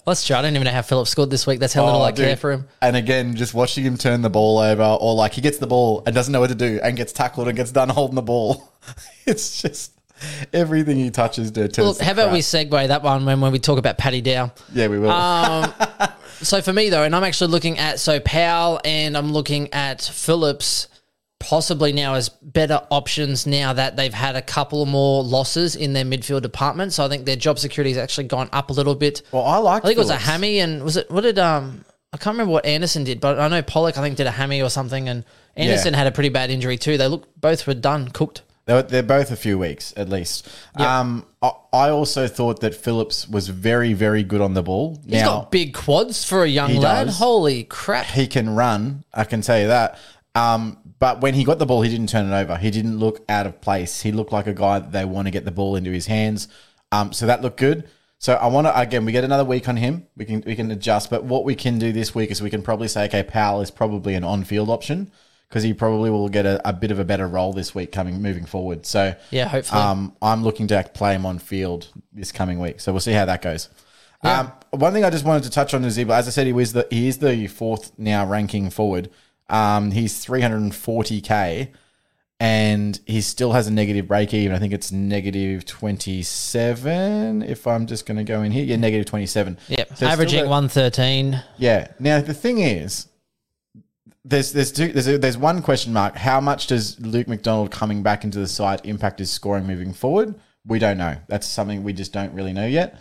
Let's 0.07 0.27
try. 0.27 0.38
I 0.38 0.43
don't 0.43 0.55
even 0.55 0.64
know 0.64 0.71
how 0.71 0.81
Phillips 0.81 1.11
scored 1.11 1.29
this 1.29 1.47
week. 1.47 1.61
That's 1.61 1.75
how 1.75 1.85
little 1.85 2.01
Oh, 2.01 2.05
I 2.05 2.12
care 2.12 2.37
for 2.37 2.51
him. 2.51 2.67
And 2.81 2.97
again, 2.97 3.37
just 3.37 3.53
watching 3.53 3.85
him 3.85 3.99
turn 3.99 4.23
the 4.23 4.31
ball 4.31 4.59
over, 4.59 4.83
or 4.83 5.14
like 5.14 5.35
he 5.35 5.43
gets 5.43 5.59
the 5.59 5.67
ball 5.67 6.03
and 6.07 6.14
doesn't 6.14 6.33
know 6.33 6.41
what 6.41 6.49
to 6.49 6.55
do, 6.55 6.81
and 6.83 6.97
gets 6.97 7.12
tackled 7.12 7.47
and 7.47 7.57
gets 7.57 7.73
done 7.73 7.91
holding 7.91 8.14
the 8.14 8.23
ball. 8.23 8.73
it's 9.27 9.61
just 9.61 9.93
everything 10.53 10.97
he 10.97 11.11
touches 11.11 11.51
to 11.53 11.69
turns. 11.69 11.79
Well, 11.79 11.95
to 11.95 12.05
how 12.05 12.12
about 12.12 12.23
crap. 12.25 12.33
we 12.33 12.38
segue 12.41 12.88
that 12.88 13.03
one 13.03 13.27
when, 13.27 13.41
when 13.43 13.53
we 13.53 13.59
talk 13.59 13.79
about 13.79 13.99
Paddy 13.99 14.23
Dow? 14.23 14.51
Yeah, 14.73 14.88
we 14.88 14.99
will. 14.99 15.11
Um, 15.11 15.73
so 16.41 16.62
for 16.62 16.73
me 16.73 16.88
though, 16.88 17.03
and 17.03 17.14
I'm 17.14 17.25
actually 17.25 17.51
looking 17.51 17.79
at 17.79 18.01
so 18.01 18.19
Powell 18.19 18.81
and 18.87 19.17
I'm 19.17 19.33
looking 19.33 19.73
at 19.75 20.01
Phillips 20.03 20.88
possibly 21.40 21.92
now 21.92 22.14
as 22.14 22.29
better 22.29 22.81
options 22.90 23.46
now 23.46 23.72
that 23.72 23.96
they've 23.96 24.14
had 24.14 24.35
a 24.37 24.42
couple 24.42 24.85
more 24.87 25.22
losses 25.22 25.77
in 25.77 25.92
their 25.92 26.05
midfield 26.05 26.42
department. 26.42 26.92
So 26.92 27.05
I 27.05 27.09
think 27.09 27.27
their 27.27 27.37
job 27.37 27.59
security 27.59 27.90
has 27.90 27.98
actually 27.98 28.27
gone 28.27 28.48
up 28.53 28.70
a 28.70 28.72
little 28.72 28.94
bit. 28.94 29.22
well, 29.33 29.44
I 29.44 29.59
like. 29.59 29.85
I 29.85 29.88
think 29.88 29.98
it 29.98 30.01
was 30.01 30.11
a 30.11 30.16
hammy 30.16 30.59
and 30.59 30.83
was 30.83 30.96
it 30.96 31.11
what 31.11 31.20
did 31.22 31.38
um 31.38 31.85
I 32.12 32.16
can't 32.16 32.35
remember 32.35 32.53
what 32.53 32.64
Anderson 32.66 33.05
did, 33.05 33.20
but 33.20 33.38
I 33.38 33.48
know 33.48 33.62
Polec 33.62 33.96
I 33.98 34.03
think 34.03 34.16
did 34.16 34.27
a 34.27 34.31
hammy 34.33 34.62
or 34.62 34.70
something 34.70 35.09
and 35.09 35.24
Anderson 35.57 35.94
had 35.94 36.07
a 36.07 36.11
pretty 36.12 36.31
bad 36.31 36.51
injury 36.51 36.77
too. 36.77 36.96
They 36.96 37.07
look 37.09 37.29
both 37.40 37.66
were 37.66 37.74
done, 37.74 38.09
cooked. 38.09 38.42
They're, 38.64 38.83
they're 38.83 39.03
both 39.03 39.31
a 39.31 39.37
few 39.37 39.59
weeks 39.59 39.94
at 39.96 40.11
least. 40.11 40.46
Um, 40.74 41.24
I, 41.40 41.53
I 41.72 41.88
also 41.90 42.27
thought 42.29 42.61
that 42.61 42.74
Phillips 42.74 43.27
was 43.27 43.48
very, 43.48 43.94
very 43.94 44.22
good 44.22 44.42
on 44.42 44.53
the 44.53 44.62
ball. 44.62 45.01
He's 45.07 45.22
got 45.22 45.51
big 45.51 45.72
quads 45.72 46.22
for 46.24 46.44
a 46.44 46.48
young 46.48 46.74
lad. 46.74 47.07
does. 47.07 47.18
Holy 47.18 47.64
crap. 47.64 48.05
he 48.07 48.27
can 48.27 48.51
run. 48.55 49.05
I 49.14 49.24
can 49.24 49.40
tell 49.40 49.59
you 49.59 49.68
that. 49.68 49.98
Um, 50.35 50.77
but 50.98 51.20
when 51.20 51.34
he 51.34 51.44
got 51.44 51.58
the 51.58 51.66
ball, 51.66 51.82
he 51.82 51.90
didn't 51.90 52.08
turn 52.08 52.30
it 52.30 52.37
over. 52.37 52.56
He 52.56 52.70
didn't 52.70 52.98
look 52.98 53.24
out 53.28 53.46
of 53.46 53.61
place. 53.61 54.02
He 54.02 54.12
looked 54.12 54.32
like 54.32 54.46
a 54.46 54.52
guy 54.52 54.78
that 54.80 54.92
they 54.92 55.04
want 55.04 55.26
to 55.26 55.30
get 55.30 55.44
the 55.44 55.50
ball 55.50 55.76
into 55.76 55.90
his 55.90 56.06
hands. 56.06 56.48
Um, 56.90 57.12
so 57.12 57.26
that 57.26 57.42
looked 57.42 57.58
good. 57.58 57.88
So 58.18 58.34
I 58.34 58.48
want 58.48 58.66
to 58.66 58.78
again. 58.78 59.04
We 59.04 59.12
get 59.12 59.22
another 59.24 59.44
week 59.44 59.68
on 59.68 59.76
him. 59.76 60.06
We 60.16 60.24
can 60.24 60.42
we 60.44 60.56
can 60.56 60.70
adjust. 60.70 61.08
But 61.08 61.24
what 61.24 61.44
we 61.44 61.54
can 61.54 61.78
do 61.78 61.92
this 61.92 62.14
week 62.14 62.30
is 62.30 62.42
we 62.42 62.50
can 62.50 62.62
probably 62.62 62.88
say, 62.88 63.04
okay, 63.04 63.22
Powell 63.22 63.61
is 63.61 63.70
probably 63.70 64.14
an 64.14 64.24
on-field 64.24 64.70
option 64.70 65.12
because 65.48 65.62
he 65.62 65.72
probably 65.72 66.11
will 66.11 66.28
get 66.28 66.44
a, 66.44 66.68
a 66.68 66.72
bit 66.72 66.90
of 66.90 66.98
a 66.98 67.04
better 67.04 67.28
role 67.28 67.52
this 67.52 67.74
week 67.74 67.92
coming 67.92 68.20
moving 68.20 68.44
forward. 68.44 68.84
So 68.84 69.14
Yeah, 69.30 69.46
hopefully. 69.46 69.80
um, 69.80 70.16
I'm 70.20 70.42
looking 70.42 70.66
to 70.68 70.82
play 70.92 71.14
him 71.14 71.24
on 71.24 71.38
field 71.38 71.88
this 72.12 72.32
coming 72.32 72.58
week. 72.58 72.80
So 72.80 72.92
we'll 72.92 73.00
see 73.00 73.12
how 73.12 73.24
that 73.24 73.40
goes. 73.40 73.68
Um, 74.22 74.52
one 74.70 74.92
thing 74.92 75.04
I 75.04 75.11
just 75.11 75.24
wanted 75.24 75.44
to 75.44 75.50
touch 75.50 75.72
on 75.74 75.84
is. 75.84 75.96
As 75.96 76.26
I 76.26 76.30
said, 76.30 76.46
he 76.46 76.52
was 76.52 76.72
the 76.72 76.88
he 76.90 77.06
is 77.06 77.18
the 77.18 77.46
fourth 77.46 77.92
now 77.98 78.26
ranking 78.26 78.68
forward. 78.70 79.11
Um, 79.48 79.90
he's 79.90 80.24
340k, 80.24 81.68
and 82.40 83.00
he 83.06 83.20
still 83.20 83.52
has 83.52 83.66
a 83.66 83.72
negative 83.72 84.06
break 84.06 84.32
even. 84.34 84.54
I 84.54 84.58
think 84.58 84.72
it's 84.72 84.92
negative 84.92 85.64
27. 85.64 87.42
If 87.42 87.66
I'm 87.66 87.87
just 87.87 88.06
going 88.06 88.18
to 88.18 88.24
go 88.24 88.42
in 88.42 88.52
here, 88.52 88.64
yeah, 88.64 88.76
negative 88.76 89.06
27. 89.06 89.58
Yep. 89.68 89.96
So 89.96 90.06
Averaging 90.06 90.44
got- 90.44 90.50
113. 90.50 91.42
yeah. 91.56 91.88
Now 91.98 92.20
the 92.20 92.34
thing 92.34 92.58
is, 92.58 93.08
there's 94.24 94.52
there's 94.52 94.72
two, 94.72 94.92
there's 94.92 95.08
a, 95.08 95.16
there's 95.18 95.38
one 95.38 95.62
question 95.62 95.92
mark. 95.92 96.14
How 96.16 96.40
much 96.40 96.66
does 96.66 97.00
Luke 97.00 97.28
McDonald 97.28 97.70
coming 97.70 98.02
back 98.02 98.24
into 98.24 98.38
the 98.38 98.48
side 98.48 98.80
impact 98.84 99.18
his 99.20 99.30
scoring 99.30 99.66
moving 99.66 99.92
forward? 99.94 100.34
We 100.66 100.78
don't 100.78 100.98
know. 100.98 101.16
That's 101.28 101.46
something 101.46 101.82
we 101.82 101.94
just 101.94 102.12
don't 102.12 102.34
really 102.34 102.52
know 102.52 102.66
yet. 102.66 103.00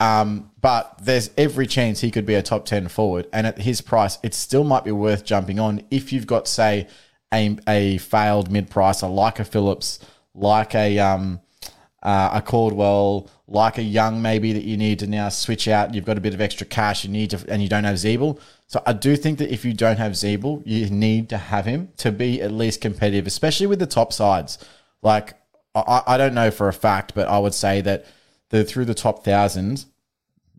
Um, 0.00 0.50
but 0.60 0.98
there's 1.02 1.30
every 1.38 1.66
chance 1.66 2.00
he 2.00 2.10
could 2.10 2.26
be 2.26 2.34
a 2.34 2.42
top 2.42 2.64
ten 2.66 2.88
forward, 2.88 3.26
and 3.32 3.46
at 3.46 3.58
his 3.58 3.80
price, 3.80 4.18
it 4.22 4.34
still 4.34 4.64
might 4.64 4.84
be 4.84 4.92
worth 4.92 5.24
jumping 5.24 5.58
on 5.58 5.82
if 5.90 6.12
you've 6.12 6.26
got 6.26 6.48
say 6.48 6.88
a 7.32 7.56
a 7.68 7.98
failed 7.98 8.50
mid 8.50 8.70
pricer 8.70 9.12
like 9.12 9.38
a 9.38 9.44
Phillips, 9.44 10.00
like 10.34 10.74
a 10.74 10.98
um 10.98 11.40
uh, 12.04 12.30
a 12.34 12.42
Caldwell, 12.42 13.30
like 13.48 13.78
a 13.78 13.82
Young, 13.82 14.20
maybe 14.20 14.52
that 14.52 14.64
you 14.64 14.76
need 14.76 14.98
to 14.98 15.06
now 15.06 15.30
switch 15.30 15.66
out. 15.66 15.94
You've 15.94 16.04
got 16.04 16.18
a 16.18 16.20
bit 16.20 16.34
of 16.34 16.40
extra 16.40 16.66
cash. 16.66 17.04
You 17.04 17.10
need 17.10 17.30
to, 17.30 17.42
and 17.48 17.62
you 17.62 17.68
don't 17.68 17.84
have 17.84 17.96
Ziebell. 17.96 18.38
So 18.66 18.82
I 18.86 18.92
do 18.92 19.16
think 19.16 19.38
that 19.38 19.50
if 19.50 19.64
you 19.64 19.72
don't 19.72 19.96
have 19.96 20.12
Ziebell, 20.12 20.62
you 20.66 20.90
need 20.90 21.30
to 21.30 21.38
have 21.38 21.64
him 21.64 21.88
to 21.98 22.12
be 22.12 22.42
at 22.42 22.52
least 22.52 22.82
competitive, 22.82 23.26
especially 23.26 23.66
with 23.66 23.78
the 23.78 23.86
top 23.86 24.12
sides. 24.12 24.58
Like 25.02 25.34
I, 25.74 26.02
I 26.06 26.18
don't 26.18 26.34
know 26.34 26.50
for 26.50 26.68
a 26.68 26.72
fact, 26.74 27.14
but 27.14 27.26
I 27.26 27.38
would 27.38 27.54
say 27.54 27.80
that 27.80 28.04
the 28.50 28.64
through 28.64 28.84
the 28.84 28.94
top 28.94 29.24
thousands, 29.24 29.86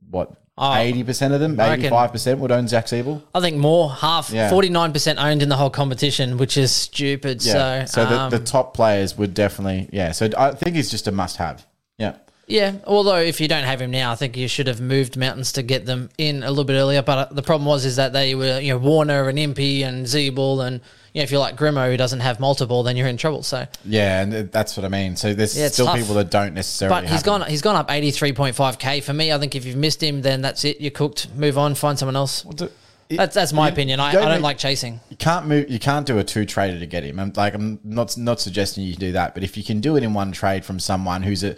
what 0.09 0.31
eighty 0.59 1.03
percent 1.03 1.33
of 1.33 1.39
them, 1.39 1.59
eighty 1.59 1.89
five 1.89 2.11
percent 2.11 2.39
would 2.39 2.51
own 2.51 2.67
Zach 2.67 2.85
Ziebell. 2.85 3.21
I 3.33 3.41
think 3.41 3.57
more, 3.57 3.91
half, 3.91 4.29
49% 4.29 5.17
owned 5.17 5.41
in 5.41 5.49
the 5.49 5.57
whole 5.57 5.69
competition, 5.69 6.37
which 6.37 6.57
is 6.57 6.71
stupid. 6.71 7.43
Yeah. 7.43 7.85
So, 7.85 8.03
So, 8.03 8.15
um, 8.15 8.29
the, 8.29 8.39
the 8.39 8.45
top 8.45 8.73
players 8.73 9.17
would 9.17 9.33
definitely, 9.33 9.89
yeah. 9.91 10.11
So 10.11 10.29
I 10.37 10.51
think 10.51 10.75
he's 10.75 10.89
just 10.89 11.07
a 11.07 11.11
must 11.11 11.37
have. 11.37 11.65
Yeah. 11.97 12.17
Yeah, 12.47 12.73
although 12.85 13.15
if 13.17 13.41
you 13.41 13.47
don't 13.47 13.63
have 13.63 13.81
him 13.81 13.89
now, 13.89 14.11
I 14.11 14.15
think 14.15 14.37
you 14.37 14.47
should 14.47 14.67
have 14.67 14.79
moved 14.79 15.17
Mountains 15.17 15.51
to 15.53 15.63
get 15.63 15.87
them 15.87 16.09
in 16.19 16.43
a 16.43 16.49
little 16.49 16.63
bit 16.63 16.75
earlier. 16.75 17.01
But 17.01 17.17
uh, 17.17 17.33
the 17.33 17.41
problem 17.41 17.65
was 17.65 17.85
is 17.85 17.95
that 17.95 18.13
they 18.13 18.35
were 18.35 18.59
you 18.59 18.73
know 18.73 18.77
Warner 18.77 19.27
and 19.29 19.39
Impey 19.39 19.81
and 19.83 20.05
Ziebell 20.05 20.63
and 20.63 20.79
you 21.13 21.19
know 21.21 21.23
if 21.23 21.31
you're 21.31 21.39
like 21.39 21.55
Grimo 21.55 21.89
who 21.89 21.97
doesn't 21.97 22.19
have 22.19 22.39
multiple, 22.39 22.83
then 22.83 22.97
you're 22.97 23.07
in 23.07 23.17
trouble. 23.17 23.41
So, 23.41 23.65
Yeah, 23.83 24.21
and 24.21 24.51
that's 24.51 24.77
what 24.77 24.85
I 24.85 24.89
mean. 24.89 25.15
So 25.15 25.33
there's 25.33 25.57
Yeah, 25.57 25.69
still 25.69 25.87
tough. 25.87 25.97
people 25.97 26.13
that 26.15 26.29
don't 26.29 26.53
necessarily. 26.53 26.95
but 26.95 27.03
he's 27.05 27.13
have 27.13 27.23
gone 27.23 27.41
him. 27.41 27.47
he's 27.49 27.63
gone 27.63 27.75
up 27.77 27.89
eighty 27.89 28.11
three 28.11 28.31
point 28.31 28.55
five 28.55 28.77
k 28.77 29.01
for 29.01 29.13
me. 29.13 29.33
I 29.33 29.39
think 29.39 29.55
if 29.55 29.65
you've 29.65 29.75
missed 29.77 30.03
him, 30.03 30.21
then 30.21 30.41
that's 30.43 30.63
it. 30.65 30.79
You're 30.79 30.91
cooked. 30.91 31.33
Move 31.35 31.57
on. 31.57 31.73
Find 31.73 31.97
someone 31.97 32.15
else. 32.15 32.43
do- 32.43 32.69
That's 33.09 33.33
that's 33.33 33.53
my 33.53 33.67
You- 33.69 33.73
opinion. 33.73 33.99
I, 33.99 34.11
don't 34.11 34.21
don't 34.21 34.31
make- 34.33 34.41
like 34.41 34.57
chasing. 34.59 34.99
You 35.09 35.17
can't 35.17 35.47
move. 35.47 35.67
You 35.67 35.79
can't 35.79 36.05
do 36.05 36.19
a 36.19 36.23
two 36.23 36.45
trader 36.45 36.77
to 36.79 36.85
get 36.85 37.03
him. 37.03 37.19
I'm 37.19 37.33
like 37.35 37.55
I'm 37.55 37.79
not 37.83 38.15
not 38.19 38.39
suggesting 38.39 38.83
you 38.83 38.95
do 38.95 39.13
that, 39.13 39.33
but 39.33 39.43
if 39.43 39.57
you 39.57 39.63
can 39.63 39.79
do 39.79 39.95
it 39.95 40.03
in 40.03 40.13
one 40.13 40.31
trade 40.31 40.63
from 40.63 40.79
someone 40.79 41.23
who's 41.23 41.43
a 41.43 41.55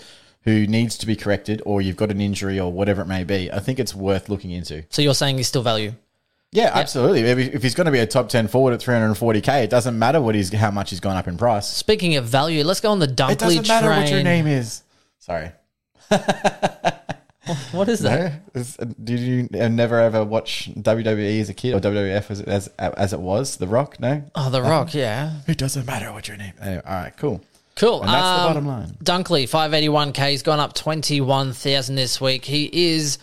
who 0.47 0.65
needs 0.65 0.97
to 0.99 1.05
be 1.05 1.17
corrected, 1.17 1.62
or 1.65 1.81
you've 1.81 1.97
got 1.97 2.10
an 2.10 2.21
injury, 2.21 2.57
or 2.57 2.71
whatever 2.71 3.01
it 3.01 3.05
may 3.05 3.25
be, 3.25 3.51
I 3.51 3.60
think 3.60 3.79
it's 3.79 3.93
worth 3.93 4.29
looking 4.29 4.51
into. 4.51 4.86
So 4.89 5.01
you're 5.01 5.13
saying 5.13 5.36
he's 5.36 5.49
still 5.49 5.62
value. 5.62 5.91
Yeah, 6.53 6.71
absolutely. 6.73 7.23
If, 7.23 7.62
he's 7.62 7.75
going 7.75 7.86
to 7.86 7.91
be 7.91 7.99
a 7.99 8.07
top 8.07 8.29
ten 8.29 8.47
forward 8.47 8.73
at 8.73 8.79
340k, 8.79 9.65
it 9.65 9.69
doesn't 9.69 9.99
matter 9.99 10.21
what 10.21 10.36
he's 10.36 10.53
how 10.53 10.71
much 10.71 10.91
he's 10.91 11.01
gone 11.01 11.17
up 11.17 11.27
in 11.27 11.38
price. 11.38 11.67
Speaking 11.67 12.15
of 12.15 12.23
value, 12.23 12.63
let's 12.63 12.79
go 12.79 12.91
on 12.91 12.99
the 12.99 13.07
Dunkley 13.07 13.15
channel. 13.15 13.31
It 13.31 13.39
doesn't 13.39 13.67
matter 13.67 13.88
train. 13.88 13.99
what 13.99 14.10
your 14.10 14.23
name 14.23 14.47
is. 14.47 14.83
Sorry. 15.19 15.51
What 17.71 17.88
is 17.88 17.99
that? 18.01 18.41
No? 18.53 18.63
Did 19.03 19.19
you 19.19 19.47
never 19.51 19.99
ever 19.99 20.23
watch 20.23 20.69
WWE 20.75 21.39
as 21.41 21.49
a 21.49 21.53
kid 21.53 21.73
or 21.73 21.79
WWF 21.79 22.31
as 22.31 22.41
as, 22.41 22.67
as 22.77 23.13
it 23.13 23.19
was? 23.19 23.57
The 23.57 23.67
Rock? 23.67 23.99
No. 23.99 24.23
Oh, 24.36 24.49
The 24.49 24.62
Rock. 24.62 24.93
Yeah. 24.93 25.39
It 25.47 25.57
doesn't 25.57 25.86
matter 25.86 26.12
what 26.12 26.27
your 26.27 26.38
name. 26.38 26.53
Anyway, 26.62 26.81
all 26.86 26.93
right, 26.93 27.15
cool. 27.17 27.41
Cool. 27.77 28.01
And 28.01 28.09
that's 28.11 28.21
the 28.21 28.43
Um, 28.43 28.47
bottom 28.49 28.67
line. 28.67 28.97
Dunkley, 29.03 29.47
581k. 29.49 30.31
He's 30.31 30.43
gone 30.43 30.59
up 30.59 30.73
21,000 30.73 31.95
this 31.95 32.19
week. 32.19 32.45
He 32.45 32.69
is 32.73 33.17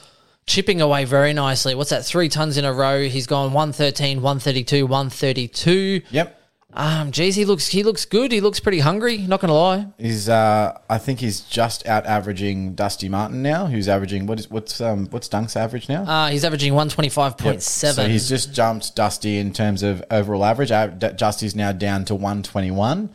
chipping 0.47 0.81
away 0.81 1.05
very 1.05 1.33
nicely. 1.33 1.75
What's 1.75 1.91
that? 1.91 2.05
Three 2.05 2.29
tons 2.29 2.57
in 2.57 2.65
a 2.65 2.73
row. 2.73 3.09
He's 3.09 3.27
gone 3.27 3.53
113, 3.53 4.23
132, 4.23 4.87
132. 4.87 6.03
Yep. 6.11 6.41
Um, 6.77 7.13
geez, 7.13 7.37
he 7.37 7.45
looks 7.45 7.69
he 7.69 7.85
looks 7.85 8.05
good. 8.05 8.33
He 8.33 8.41
looks 8.41 8.59
pretty 8.59 8.81
hungry. 8.81 9.19
Not 9.19 9.39
gonna 9.41 9.55
lie. 9.55 9.87
He's 9.97 10.29
uh 10.29 10.77
I 10.91 10.99
think 10.99 11.21
he's 11.21 11.39
just 11.43 11.87
out 11.87 12.05
averaging 12.05 12.75
Dusty 12.75 13.09
Martin 13.09 13.43
now, 13.43 13.67
who's 13.67 13.87
averaging 13.89 14.27
what 14.27 14.41
is 14.41 14.51
what's 14.51 14.81
um 14.81 15.07
what's 15.11 15.29
Dunk's 15.29 15.55
average 15.55 15.89
now? 15.89 16.03
Uh, 16.03 16.31
he's 16.31 16.45
averaging 16.45 16.73
125.7. 16.73 17.61
So 17.95 18.09
he's 18.09 18.29
just 18.29 18.53
jumped 18.53 18.97
Dusty 18.97 19.39
in 19.39 19.53
terms 19.53 19.85
of 19.85 20.03
overall 20.11 20.45
average. 20.45 20.73
Uh, 20.73 20.89
Dusty's 20.89 21.55
now 21.55 21.71
down 21.71 22.05
to 22.07 22.15
121. 22.17 23.11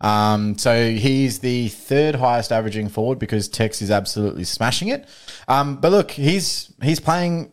Um, 0.00 0.56
so 0.58 0.90
he's 0.90 1.40
the 1.40 1.68
third 1.68 2.16
highest 2.16 2.52
averaging 2.52 2.88
forward 2.88 3.18
because 3.18 3.48
Tex 3.48 3.82
is 3.82 3.90
absolutely 3.90 4.44
smashing 4.44 4.88
it. 4.88 5.08
Um, 5.48 5.76
but 5.76 5.90
look, 5.90 6.12
he's 6.12 6.72
he's 6.82 7.00
playing. 7.00 7.52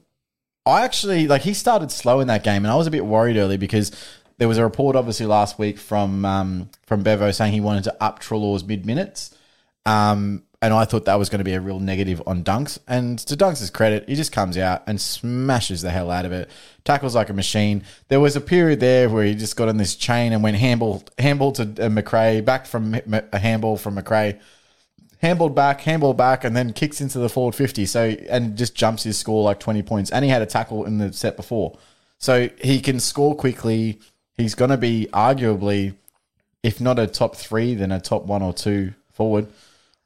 I 0.65 0.84
actually 0.84 1.27
like 1.27 1.41
he 1.41 1.53
started 1.53 1.91
slow 1.91 2.19
in 2.19 2.27
that 2.27 2.43
game, 2.43 2.63
and 2.65 2.71
I 2.71 2.75
was 2.75 2.88
a 2.88 2.91
bit 2.91 3.05
worried 3.05 3.38
early 3.38 3.58
because 3.58 3.91
there 4.38 4.47
was 4.47 4.58
a 4.58 4.63
report 4.63 4.95
obviously 4.95 5.25
last 5.25 5.58
week 5.58 5.77
from 5.77 6.25
um, 6.25 6.69
from 6.86 7.03
Bevo 7.03 7.31
saying 7.31 7.53
he 7.53 7.62
wanted 7.62 7.84
to 7.86 8.03
up 8.03 8.19
Treloar's 8.19 8.63
mid 8.63 8.86
minutes. 8.86 9.36
Um, 9.86 10.43
and 10.65 10.73
I 10.73 10.84
thought 10.84 11.06
that 11.06 11.19
was 11.19 11.30
going 11.30 11.41
to 11.41 11.45
be 11.45 11.54
a 11.54 11.62
real 11.62 11.80
negative 11.80 12.23
on 12.25 12.43
Dunks. 12.43 12.80
And 12.88 13.19
to 13.19 13.38
Dunks' 13.38 13.71
credit, 13.71 14.10
he 14.10 14.15
just 14.15 14.32
comes 14.32 14.58
out 14.58 14.82
and 14.88 14.99
smashes 14.99 15.84
the 15.84 15.91
hell 15.91 16.10
out 16.10 16.25
of 16.25 16.32
it. 16.32 16.49
Tackles 16.84 17.13
like 17.13 17.30
a 17.30 17.34
machine. 17.34 17.84
There 18.08 18.19
was 18.19 18.36
a 18.36 18.41
period 18.41 18.80
there 18.80 19.08
where 19.08 19.23
he 19.25 19.36
just 19.36 19.56
got 19.56 19.69
on 19.69 19.78
this 19.78 19.95
chain 19.95 20.34
and 20.34 20.41
went 20.41 20.58
handball, 20.58 21.04
handball 21.19 21.51
to 21.54 21.86
uh, 21.86 21.89
Macrae, 21.89 22.41
back 22.41 22.65
from 22.65 22.95
a 23.32 23.38
handball 23.38 23.78
from 23.78 23.93
Macrae, 23.93 24.39
handballed 25.21 25.54
back, 25.54 25.82
handball 25.82 26.15
back, 26.15 26.43
and 26.43 26.58
then 26.58 26.73
kicks 26.73 26.99
into 26.99 27.19
the 27.19 27.30
forward 27.30 27.54
50. 27.54 27.86
So, 27.86 28.15
and 28.28 28.58
just 28.58 28.73
jumps 28.73 29.04
his 29.04 29.19
score 29.19 29.43
like 29.43 29.60
20 29.60 29.84
points. 29.84 30.10
And 30.10 30.25
he 30.25 30.32
had 30.32 30.41
a 30.41 30.47
tackle 30.47 30.86
in 30.86 30.97
the 30.97 31.13
set 31.13 31.38
before. 31.38 31.78
So 32.17 32.49
he 32.60 32.82
can 32.82 32.99
score 32.99 33.36
quickly. 33.36 33.99
He's 34.36 34.56
going 34.56 34.71
to 34.71 34.78
be 34.78 35.10
arguably, 35.13 35.93
if 36.63 36.82
not 36.82 36.97
a 36.97 37.06
top 37.06 37.36
three, 37.36 37.75
then 37.75 37.91
a 37.91 38.01
top 38.01 38.25
one 38.25 38.41
or 38.41 38.51
two 38.51 38.95
forward. 39.12 39.45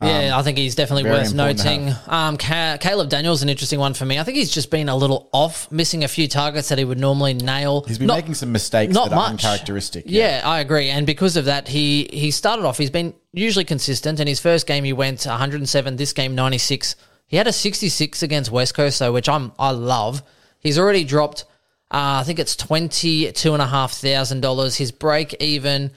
Yeah, 0.01 0.37
I 0.37 0.43
think 0.43 0.57
he's 0.57 0.75
definitely 0.75 1.09
worth 1.09 1.33
noting. 1.33 1.93
Um, 2.07 2.37
Ca- 2.37 2.77
Caleb 2.79 3.09
Daniels 3.09 3.43
an 3.43 3.49
interesting 3.49 3.79
one 3.79 3.93
for 3.93 4.05
me. 4.05 4.17
I 4.17 4.23
think 4.23 4.37
he's 4.37 4.49
just 4.49 4.71
been 4.71 4.87
a 4.87 4.95
little 4.95 5.27
off, 5.33 5.69
missing 5.71 6.05
a 6.05 6.07
few 6.07 6.27
targets 6.29 6.69
that 6.69 6.77
he 6.77 6.85
would 6.85 6.97
normally 6.99 7.33
nail. 7.33 7.81
He's 7.85 7.97
been 7.97 8.07
Not- 8.07 8.19
making 8.19 8.35
some 8.35 8.53
mistakes 8.53 8.93
not 8.93 9.09
that 9.09 9.15
are 9.15 9.17
much. 9.17 9.31
uncharacteristic. 9.31 10.05
Yeah. 10.07 10.41
I 10.45 10.61
agree. 10.61 10.89
And 10.89 11.05
because 11.05 11.35
of 11.35 11.45
that, 11.45 11.67
he 11.67 12.09
he 12.13 12.31
started 12.31 12.63
off. 12.65 12.77
He's 12.77 12.89
been 12.89 13.13
usually 13.33 13.65
consistent. 13.65 14.21
In 14.21 14.27
his 14.27 14.39
first 14.39 14.67
game, 14.67 14.85
he 14.85 14.93
went 14.93 15.25
107. 15.25 15.97
This 15.97 16.13
game, 16.13 16.33
96. 16.33 16.95
He 17.27 17.35
had 17.35 17.47
a 17.47 17.51
66 17.53 18.23
against 18.23 18.51
West 18.51 18.73
Coast, 18.75 18.99
though, 18.99 19.11
which 19.11 19.27
I'm 19.27 19.51
I 19.59 19.71
love. 19.71 20.23
He's 20.59 20.79
already 20.79 21.03
dropped. 21.03 21.43
Uh, 21.91 22.21
I 22.21 22.23
think 22.23 22.39
it's 22.39 22.55
twenty 22.55 23.31
two 23.33 23.53
and 23.53 23.61
a 23.61 23.67
half 23.67 23.93
thousand 23.93 24.41
dollars. 24.41 24.75
His 24.77 24.91
break 24.91 25.35
even 25.41 25.91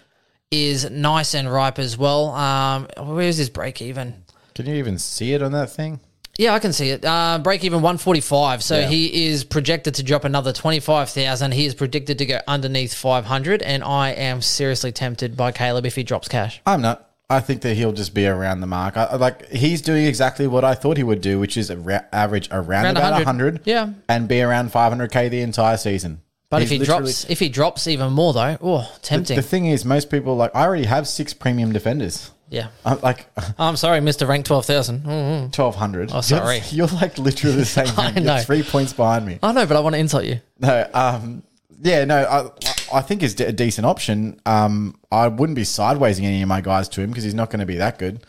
is 0.53 0.89
nice 0.91 1.35
and 1.35 1.51
ripe 1.53 1.79
as 1.79 1.97
well. 1.99 2.31
Um, 2.33 2.87
where's 2.99 3.39
his 3.39 3.49
break 3.51 3.81
even? 3.83 4.23
Can 4.55 4.67
you 4.67 4.75
even 4.75 4.99
see 4.99 5.33
it 5.33 5.43
on 5.43 5.53
that 5.53 5.71
thing? 5.71 5.99
Yeah, 6.39 6.55
I 6.55 6.59
can 6.61 6.73
see 6.73 6.91
it. 6.91 7.05
Uh, 7.05 7.39
break 7.43 7.63
even 7.65 7.81
145. 7.83 8.63
So 8.63 8.79
Yeah. 8.81 8.87
he 8.89 9.27
is 9.27 9.45
projected 9.45 9.95
to 9.97 10.03
drop 10.03 10.25
another 10.25 10.53
25,000. 10.53 11.53
He 11.53 11.67
is 11.67 11.75
predicted 11.75 12.19
to 12.19 12.27
go 12.27 12.39
underneath 12.47 12.95
500. 12.95 13.63
And 13.63 13.83
I 13.83 14.11
am 14.11 14.41
seriously 14.43 14.93
tempted 14.93 15.37
by 15.37 15.53
Caleb 15.53 15.85
if 15.87 15.95
he 15.95 16.03
drops 16.03 16.29
cash. 16.29 16.61
I'm 16.67 16.81
not. 16.83 17.09
I 17.31 17.41
think 17.41 17.63
that 17.63 17.75
he'll 17.75 17.93
just 17.93 18.13
be 18.13 18.27
around 18.27 18.61
the 18.61 18.67
mark. 18.67 18.97
I, 18.97 19.17
like 19.17 19.49
he's 19.51 19.81
doing 19.81 20.05
exactly 20.05 20.47
what 20.47 20.65
I 20.65 20.75
thought 20.75 20.99
he 20.99 21.03
would 21.03 21.23
do, 21.23 21.39
which 21.39 21.57
is 21.57 21.75
ra- 21.75 22.01
average 22.13 22.49
around, 22.51 22.85
Around 22.85 22.97
about 22.99 23.13
100. 23.13 23.25
100. 23.25 23.61
Yeah. 23.65 23.91
and 24.09 24.29
be 24.29 24.43
around 24.43 24.71
500k 24.71 25.31
the 25.31 25.41
entire 25.41 25.79
season. 25.79 26.21
But 26.53 26.61
He's 26.61 26.73
if 26.73 26.81
he 26.81 26.85
drops, 26.85 27.31
if 27.31 27.39
he 27.39 27.49
drops 27.49 27.87
even 27.87 28.13
more 28.13 28.35
though, 28.35 28.59
oh, 28.61 28.95
tempting. 29.01 29.37
the 29.37 29.43
thing 29.43 29.65
is, 29.65 29.87
most 29.87 30.11
people 30.11 30.37
like 30.37 30.55
I 30.55 30.65
already 30.65 30.85
have 30.85 31.09
six 31.09 31.33
premium 31.33 31.73
defenders. 31.73 32.31
yeah. 32.51 32.69
I'm 32.85 33.01
like 33.01 33.27
I'm 33.59 33.77
sorry, 33.77 34.01
Mr. 34.01 34.29
Rank 34.29 34.45
12,000. 34.45 35.01
Mm. 35.01 35.41
1200. 35.45 36.11
Oh, 36.13 36.21
sorry. 36.21 36.57
You're, 36.69 36.87
you're 36.89 37.01
like 37.01 37.17
literally 37.17 37.57
the 37.57 37.65
same. 37.65 37.87
I 37.97 38.11
know. 38.11 38.35
You're 38.35 38.45
three 38.45 38.63
points 38.63 38.93
behind 38.93 39.25
me. 39.25 39.39
I 39.43 39.53
know, 39.53 39.65
but 39.65 39.79
I 39.79 39.81
want 39.81 39.95
to 39.95 39.99
insult 39.99 40.25
you. 40.25 40.43
No, 40.59 40.87
um, 40.93 41.43
yeah, 41.81 42.05
no, 42.05 42.23
I, 42.23 42.99
I 42.99 43.01
think 43.01 43.23
is 43.23 43.41
a 43.41 43.51
decent 43.51 43.87
option. 43.87 44.39
Um, 44.45 45.01
I 45.11 45.29
wouldn't 45.29 45.57
be 45.57 45.63
sidewaysing 45.63 46.27
any 46.27 46.43
of 46.43 46.49
my 46.49 46.61
guys 46.61 46.87
to 46.91 47.01
him 47.01 47.09
because 47.09 47.25
he's 47.25 47.33
not 47.33 47.49
going 47.49 47.61
to 47.61 47.67
be 47.67 47.77
that 47.77 47.99
good. 47.99 48.27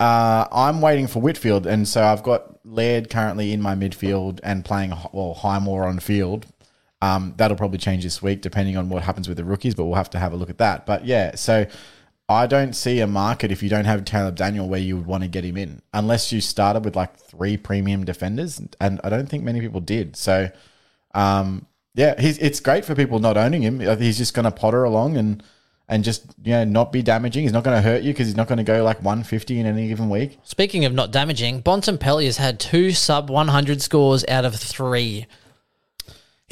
Uh, 0.00 0.48
I'm 0.50 0.80
waiting 0.80 1.06
for 1.06 1.22
Whitfield, 1.22 1.68
and 1.68 1.86
so 1.86 2.02
I've 2.02 2.24
got 2.24 2.66
Laird 2.66 3.10
currently 3.10 3.52
in 3.52 3.62
my 3.62 3.76
midfield 3.76 4.40
and 4.42 4.64
playing 4.64 4.92
well 5.12 5.34
Highmore 5.34 5.84
on 5.84 6.00
field. 6.00 6.46
Um, 7.04 7.34
that'll 7.36 7.58
probably 7.58 7.76
change 7.76 8.02
this 8.02 8.22
week 8.22 8.40
depending 8.40 8.78
on 8.78 8.88
what 8.88 9.02
happens 9.02 9.28
with 9.28 9.36
the 9.36 9.44
rookies, 9.44 9.74
but 9.74 9.84
we'll 9.84 9.96
have 9.96 10.08
to 10.10 10.18
have 10.18 10.32
a 10.32 10.36
look 10.36 10.48
at 10.48 10.56
that. 10.56 10.86
But 10.86 11.04
yeah, 11.04 11.34
so 11.34 11.66
I 12.30 12.46
don't 12.46 12.72
see 12.72 13.00
a 13.00 13.06
market 13.06 13.52
if 13.52 13.62
you 13.62 13.68
don't 13.68 13.84
have 13.84 14.06
Caleb 14.06 14.36
Daniel 14.36 14.66
where 14.66 14.80
you 14.80 14.96
would 14.96 15.06
want 15.06 15.22
to 15.22 15.28
get 15.28 15.44
him 15.44 15.58
in, 15.58 15.82
unless 15.92 16.32
you 16.32 16.40
started 16.40 16.82
with 16.82 16.96
like 16.96 17.14
three 17.18 17.58
premium 17.58 18.06
defenders, 18.06 18.58
and 18.80 19.02
I 19.04 19.10
don't 19.10 19.28
think 19.28 19.44
many 19.44 19.60
people 19.60 19.80
did. 19.82 20.16
So 20.16 20.48
um, 21.14 21.66
yeah, 21.94 22.14
it's 22.16 22.60
great 22.60 22.86
for 22.86 22.94
people 22.94 23.18
not 23.18 23.36
owning 23.36 23.60
him. 23.60 23.80
He's 23.80 24.16
just 24.16 24.32
going 24.32 24.44
to 24.44 24.50
potter 24.50 24.84
along 24.84 25.18
and 25.18 25.42
and 25.86 26.02
just 26.02 26.24
you 26.42 26.52
know 26.52 26.64
not 26.64 26.90
be 26.90 27.02
damaging. 27.02 27.42
He's 27.42 27.52
not 27.52 27.64
going 27.64 27.76
to 27.76 27.82
hurt 27.82 28.02
you 28.02 28.14
because 28.14 28.28
he's 28.28 28.36
not 28.36 28.48
going 28.48 28.56
to 28.56 28.64
go 28.64 28.82
like 28.82 29.02
150 29.02 29.60
in 29.60 29.66
any 29.66 29.88
given 29.88 30.08
week. 30.08 30.38
Speaking 30.42 30.86
of 30.86 30.94
not 30.94 31.10
damaging, 31.10 31.62
Bontempelli 31.62 32.24
has 32.24 32.38
had 32.38 32.58
two 32.58 32.92
sub 32.92 33.28
100 33.28 33.82
scores 33.82 34.24
out 34.26 34.46
of 34.46 34.54
three. 34.54 35.26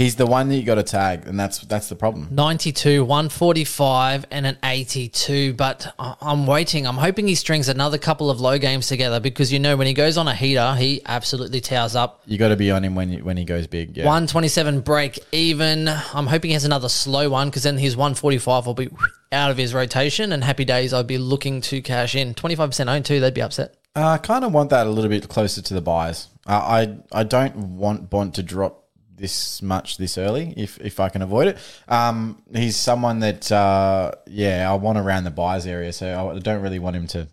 He's 0.03 0.17
the 0.17 0.27
one 0.27 0.49
that 0.49 0.57
you 0.57 0.65
got 0.65 0.75
to 0.75 0.83
tag, 0.83 1.29
and 1.29 1.39
that's 1.39 1.61
that's 1.61 1.89
the 1.89 1.95
problem. 1.95 2.27
92, 2.33 3.05
145, 3.05 4.27
and 4.33 4.47
an 4.47 4.59
82. 4.65 5.55
But 5.55 5.95
I- 5.97 6.17
I'm 6.21 6.45
waiting. 6.45 6.89
I'm 6.89 6.97
hoping 6.97 7.29
he 7.29 7.37
strings 7.37 7.69
another 7.69 7.99
couple 7.99 8.29
of 8.29 8.41
low 8.41 8.59
games 8.59 8.89
together 8.89 9.21
because 9.21 9.53
you 9.53 9.61
know 9.61 9.77
when 9.77 9.87
he 9.87 9.95
goes 9.95 10.17
on 10.17 10.27
a 10.27 10.35
heater, 10.35 10.75
he 10.75 11.03
absolutely 11.07 11.61
towers 11.61 11.95
up. 11.95 12.21
You 12.27 12.37
got 12.37 12.49
to 12.49 12.57
be 12.57 12.73
on 12.73 12.83
him 12.85 12.97
when 12.97 13.11
you, 13.11 13.25
when 13.25 13.37
he 13.37 13.45
goes 13.45 13.69
big. 13.69 13.97
Yeah. 13.97 14.05
127 14.07 14.81
break 14.81 15.21
even. 15.31 15.87
I'm 15.87 16.27
hoping 16.27 16.49
he 16.51 16.55
has 16.55 16.65
another 16.65 16.89
slow 16.89 17.31
one 17.31 17.49
because 17.49 17.63
then 17.63 17.79
his 17.79 17.97
145 17.97 18.67
will 18.67 18.75
be 18.75 18.89
out 19.31 19.53
of 19.53 19.57
his 19.57 19.73
rotation. 19.73 20.33
And 20.33 20.43
happy 20.43 20.65
days, 20.65 20.93
I'd 20.93 21.07
be 21.07 21.19
looking 21.19 21.61
to 21.63 21.81
cash 21.81 22.17
in. 22.17 22.35
25% 22.35 22.89
owned 22.89 23.05
too, 23.05 23.21
they'd 23.21 23.35
be 23.35 23.43
upset. 23.43 23.77
Uh, 23.95 24.09
I 24.09 24.19
kind 24.19 24.45
of 24.45 24.53
want 24.53 24.71
that 24.71 24.89
a 24.89 24.91
little 24.91 25.11
bit 25.11 25.29
closer 25.29 25.63
to 25.63 25.75
the 25.75 25.81
buys. 25.83 26.27
Uh, 26.45 26.53
I 27.13 27.21
I 27.21 27.23
don't 27.23 27.55
want 27.57 28.11
Bont 28.11 28.35
to 28.35 28.43
drop 28.43 28.82
this 29.15 29.63
much 29.63 29.99
this 29.99 30.19
early 30.19 30.55
if 30.57 30.81
if 30.81 30.99
I 31.01 31.09
can 31.09 31.23
avoid 31.23 31.49
it. 31.49 31.59
Um, 31.89 32.43
he's 32.53 32.77
someone 32.77 33.21
that 33.21 33.51
uh, 33.53 34.13
yeah 34.27 34.71
I 34.71 34.75
want 34.75 34.99
around 34.99 35.25
the 35.25 35.31
buys 35.31 35.67
area, 35.67 35.93
so 35.93 36.33
I 36.35 36.39
don't 36.39 36.63
really 36.63 36.79
want 36.79 36.97
him 36.97 37.07
to. 37.09 37.29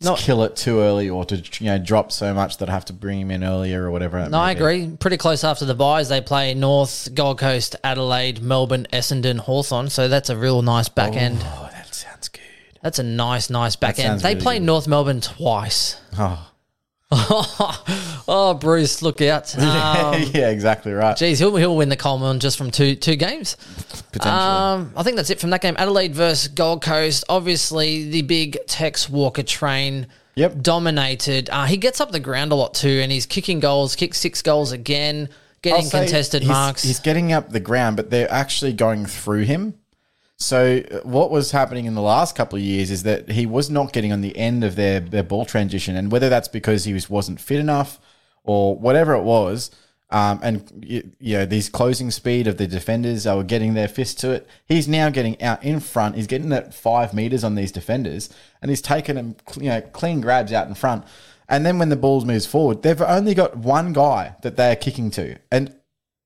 Not- 0.00 0.18
kill 0.18 0.42
it 0.42 0.54
too 0.54 0.80
early 0.80 1.08
or 1.08 1.24
to 1.24 1.36
you 1.36 1.70
know 1.70 1.78
drop 1.78 2.12
so 2.12 2.34
much 2.34 2.58
that 2.58 2.68
I 2.68 2.72
have 2.72 2.84
to 2.86 2.92
bring 2.92 3.20
him 3.20 3.30
in 3.30 3.42
earlier 3.42 3.84
or 3.84 3.90
whatever. 3.90 4.28
No, 4.28 4.38
I 4.38 4.52
be. 4.52 4.60
agree. 4.60 4.96
Pretty 4.98 5.16
close 5.16 5.44
after 5.44 5.64
the 5.64 5.74
buys. 5.74 6.10
They 6.10 6.20
play 6.20 6.52
North, 6.52 7.08
Gold 7.14 7.38
Coast, 7.38 7.74
Adelaide, 7.82 8.42
Melbourne, 8.42 8.86
Essendon, 8.92 9.38
Hawthorn. 9.38 9.88
So 9.88 10.08
that's 10.08 10.28
a 10.28 10.36
real 10.36 10.60
nice 10.60 10.90
back 10.90 11.14
end. 11.14 11.38
Oh, 11.40 11.70
that 11.72 11.94
sounds 11.94 12.28
good. 12.28 12.42
That's 12.82 12.98
a 12.98 13.02
nice, 13.02 13.48
nice 13.48 13.76
back 13.76 13.98
end. 13.98 14.20
They 14.20 14.30
really 14.34 14.42
play 14.42 14.58
good. 14.58 14.66
North 14.66 14.86
Melbourne 14.86 15.22
twice. 15.22 15.98
Oh. 16.18 16.50
oh, 18.28 18.56
Bruce, 18.60 19.02
look 19.02 19.20
out. 19.20 19.54
Um, 19.64 20.22
yeah, 20.32 20.50
exactly 20.50 20.92
right. 20.92 21.16
geez, 21.16 21.38
he'll, 21.38 21.54
he'll 21.56 21.76
win 21.76 21.88
the 21.88 21.96
Coleman 21.96 22.40
just 22.40 22.56
from 22.56 22.70
two 22.70 22.94
two 22.94 23.16
games. 23.16 23.56
Potentially. 24.12 24.34
Um, 24.34 24.92
I 24.96 25.02
think 25.02 25.16
that's 25.16 25.30
it 25.30 25.40
from 25.40 25.50
that 25.50 25.62
game. 25.62 25.74
Adelaide 25.78 26.14
versus 26.14 26.48
Gold 26.48 26.82
Coast. 26.82 27.24
Obviously, 27.28 28.08
the 28.10 28.22
big 28.22 28.58
Tex 28.66 29.08
Walker 29.08 29.42
train. 29.42 30.06
Yep. 30.36 30.62
Dominated. 30.62 31.50
Uh, 31.50 31.66
he 31.66 31.76
gets 31.76 32.00
up 32.00 32.12
the 32.12 32.20
ground 32.20 32.52
a 32.52 32.54
lot 32.54 32.74
too, 32.74 33.00
and 33.02 33.10
he's 33.10 33.26
kicking 33.26 33.60
goals. 33.60 33.94
Kicked 33.96 34.16
six 34.16 34.42
goals 34.42 34.72
again. 34.72 35.28
Getting 35.62 35.88
contested 35.88 36.42
he's, 36.42 36.50
marks. 36.50 36.82
He's 36.82 37.00
getting 37.00 37.32
up 37.32 37.50
the 37.50 37.60
ground, 37.60 37.96
but 37.96 38.10
they're 38.10 38.30
actually 38.30 38.74
going 38.74 39.06
through 39.06 39.42
him. 39.42 39.74
So 40.44 40.82
uh, 40.90 40.98
what 41.04 41.30
was 41.30 41.52
happening 41.52 41.86
in 41.86 41.94
the 41.94 42.02
last 42.02 42.36
couple 42.36 42.58
of 42.58 42.62
years 42.62 42.90
is 42.90 43.02
that 43.04 43.30
he 43.30 43.46
was 43.46 43.70
not 43.70 43.94
getting 43.94 44.12
on 44.12 44.20
the 44.20 44.36
end 44.36 44.62
of 44.62 44.76
their, 44.76 45.00
their 45.00 45.22
ball 45.22 45.46
transition, 45.46 45.96
and 45.96 46.12
whether 46.12 46.28
that's 46.28 46.48
because 46.48 46.84
he 46.84 46.92
was, 46.92 47.08
wasn't 47.08 47.40
fit 47.40 47.58
enough 47.58 47.98
or 48.42 48.76
whatever 48.76 49.14
it 49.14 49.22
was, 49.22 49.70
um, 50.10 50.38
and 50.42 50.84
you, 50.86 51.38
know 51.38 51.46
these 51.46 51.70
closing 51.70 52.10
speed 52.10 52.46
of 52.46 52.58
the 52.58 52.66
defenders, 52.66 53.24
they 53.24 53.34
were 53.34 53.42
getting 53.42 53.72
their 53.72 53.88
fist 53.88 54.20
to 54.20 54.32
it. 54.32 54.46
He's 54.66 54.86
now 54.86 55.08
getting 55.08 55.40
out 55.42 55.64
in 55.64 55.80
front. 55.80 56.14
He's 56.14 56.26
getting 56.26 56.52
at 56.52 56.74
five 56.74 57.14
meters 57.14 57.42
on 57.42 57.54
these 57.54 57.72
defenders, 57.72 58.28
and 58.60 58.70
he's 58.70 58.82
taking 58.82 59.14
them, 59.14 59.36
you 59.58 59.70
know, 59.70 59.80
clean 59.80 60.20
grabs 60.20 60.52
out 60.52 60.68
in 60.68 60.74
front. 60.74 61.06
And 61.48 61.64
then 61.64 61.78
when 61.78 61.88
the 61.88 61.96
ball 61.96 62.22
moves 62.22 62.44
forward, 62.44 62.82
they've 62.82 63.00
only 63.00 63.34
got 63.34 63.56
one 63.56 63.94
guy 63.94 64.36
that 64.42 64.56
they're 64.58 64.76
kicking 64.76 65.10
to, 65.12 65.38
and 65.50 65.74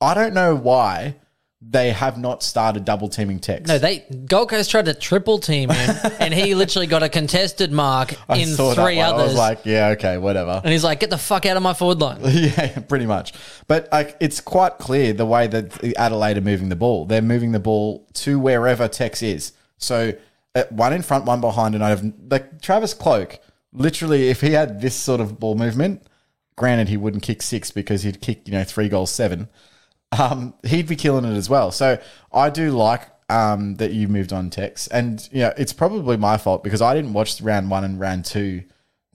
I 0.01 0.15
don't 0.15 0.35
know 0.35 0.57
why 0.57 1.15
they 1.61 1.91
have 1.91 2.17
not 2.17 2.43
started 2.45 2.85
double 2.85 3.09
teaming 3.09 3.41
Tex. 3.41 3.67
no, 3.69 3.79
they 3.79 3.99
Gold 4.27 4.51
Coast 4.51 4.71
tried 4.71 4.85
to 4.85 4.95
triple 4.95 5.39
team 5.39 5.71
him, 5.71 5.97
and 6.21 6.33
he 6.33 6.55
literally 6.55 6.87
got 6.87 7.03
a 7.03 7.09
contested 7.09 7.73
mark 7.73 8.15
I 8.29 8.37
in 8.39 8.49
saw 8.49 8.75
that 8.75 8.85
three 8.85 8.97
one. 8.99 9.07
I 9.07 9.09
others. 9.11 9.29
was 9.31 9.37
like, 9.37 9.67
yeah, 9.67 9.89
okay, 9.89 10.19
whatever. 10.19 10.61
and 10.63 10.73
he's 10.73 10.85
like, 10.85 11.01
"Get 11.01 11.11
the 11.11 11.19
fuck 11.19 11.47
out 11.47 11.57
of 11.57 11.63
my 11.63 11.75
forward 11.75 11.99
line." 11.99 12.21
yeah, 12.25 12.79
pretty 12.81 13.07
much. 13.07 13.33
But 13.67 13.89
like, 13.91 14.17
it's 14.21 14.41
quite 14.41 14.79
clear 14.79 15.13
the 15.13 15.27
way 15.27 15.49
that 15.49 15.73
the 15.73 15.97
Adelaide 15.97 16.39
are 16.39 16.43
moving 16.43 16.69
the 16.69 16.77
ball. 16.77 17.07
They're 17.07 17.23
moving 17.23 17.51
the 17.51 17.61
ball 17.61 18.07
to 18.15 18.39
wherever 18.39 18.87
Tex 18.87 19.21
is. 19.23 19.53
So 19.79 20.13
uh, 20.55 20.65
one 20.71 20.93
in 20.93 21.03
front, 21.03 21.25
one 21.25 21.41
behind, 21.41 21.75
and 21.75 21.83
I 21.83 21.89
have 21.89 22.05
like 22.31 22.61
Travis 22.63 22.95
Cloke. 22.95 23.41
Literally, 23.73 24.29
if 24.29 24.41
he 24.41 24.53
had 24.53 24.81
this 24.81 24.95
sort 24.95 25.21
of 25.21 25.41
ball 25.41 25.57
movement, 25.57 26.03
granted 26.57 26.89
he 26.89 26.97
wouldn't 26.97 27.23
kick 27.25 27.43
six 27.43 27.73
because 27.73 28.05
he'd 28.05 28.21
kick 28.21 28.47
you 28.47 28.53
know 28.53 28.63
three 28.65 28.89
goals 28.89 29.11
seven. 29.11 29.49
Um, 30.17 30.55
he'd 30.65 30.89
be 30.89 30.97
killing 30.97 31.25
it 31.25 31.37
as 31.37 31.51
well. 31.51 31.71
So 31.71 31.99
I 32.33 32.51
do 32.51 32.71
like 32.71 33.03
um, 33.29 33.77
that 33.77 33.93
you 33.93 34.09
moved 34.09 34.33
on 34.33 34.51
Tex, 34.51 34.87
and 34.89 35.29
you 35.31 35.41
know 35.41 35.53
it's 35.57 35.73
probably 35.73 36.17
my 36.17 36.39
fault 36.39 36.65
because 36.65 36.81
I 36.81 36.95
didn't 36.95 37.13
watch 37.13 37.41
round 37.41 37.71
one 37.71 37.85
and 37.85 38.01
round 38.01 38.25
two 38.25 38.65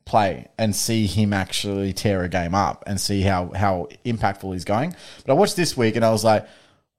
play 0.05 0.47
and 0.57 0.75
see 0.75 1.07
him 1.07 1.31
actually 1.33 1.93
tear 1.93 2.23
a 2.23 2.29
game 2.29 2.53
up 2.53 2.83
and 2.85 2.99
see 2.99 3.21
how 3.21 3.51
how 3.53 3.87
impactful 4.05 4.53
he's 4.53 4.65
going. 4.65 4.95
But 5.25 5.33
I 5.33 5.35
watched 5.35 5.55
this 5.55 5.75
week 5.75 5.95
and 5.95 6.05
I 6.05 6.11
was 6.11 6.23
like, 6.23 6.45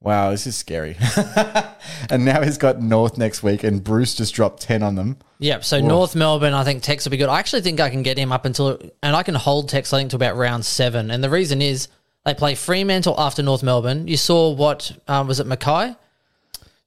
wow, 0.05 0.31
this 0.31 0.47
is 0.47 0.55
scary. 0.55 0.97
and 2.11 2.25
now 2.25 2.43
he's 2.43 2.59
got 2.59 2.81
North 2.81 3.17
next 3.19 3.43
week 3.43 3.65
and 3.65 3.83
Bruce 3.83 4.15
just 4.15 4.35
dropped 4.35 4.63
10 4.63 4.83
on 4.83 4.95
them. 4.95 5.19
Yep. 5.39 5.65
So 5.65 5.81
North 5.81 6.15
Melbourne, 6.15 6.53
I 6.53 6.63
think 6.63 6.83
Tex 6.83 7.05
will 7.05 7.11
be 7.11 7.17
good. 7.17 7.29
I 7.29 7.39
actually 7.39 7.63
think 7.63 7.81
I 7.81 7.91
can 7.91 8.03
get 8.03 8.19
him 8.19 8.31
up 8.31 8.45
until, 8.45 8.79
and 9.03 9.17
I 9.17 9.23
can 9.23 9.35
hold 9.35 9.69
Tex, 9.69 9.93
I 9.93 9.99
think, 9.99 10.11
to 10.11 10.17
about 10.17 10.37
round 10.37 10.65
seven. 10.65 11.11
And 11.11 11.25
the 11.25 11.31
reason 11.31 11.63
is 11.63 11.89
they 12.25 12.35
play 12.35 12.55
Fremantle 12.55 13.15
after 13.19 13.43
North 13.43 13.63
Melbourne. 13.63 14.09
You 14.09 14.17
saw 14.17 14.51
what 14.51 14.93
um, 15.09 15.27
was 15.29 15.41
it, 15.41 15.47
McKay? 15.47 15.97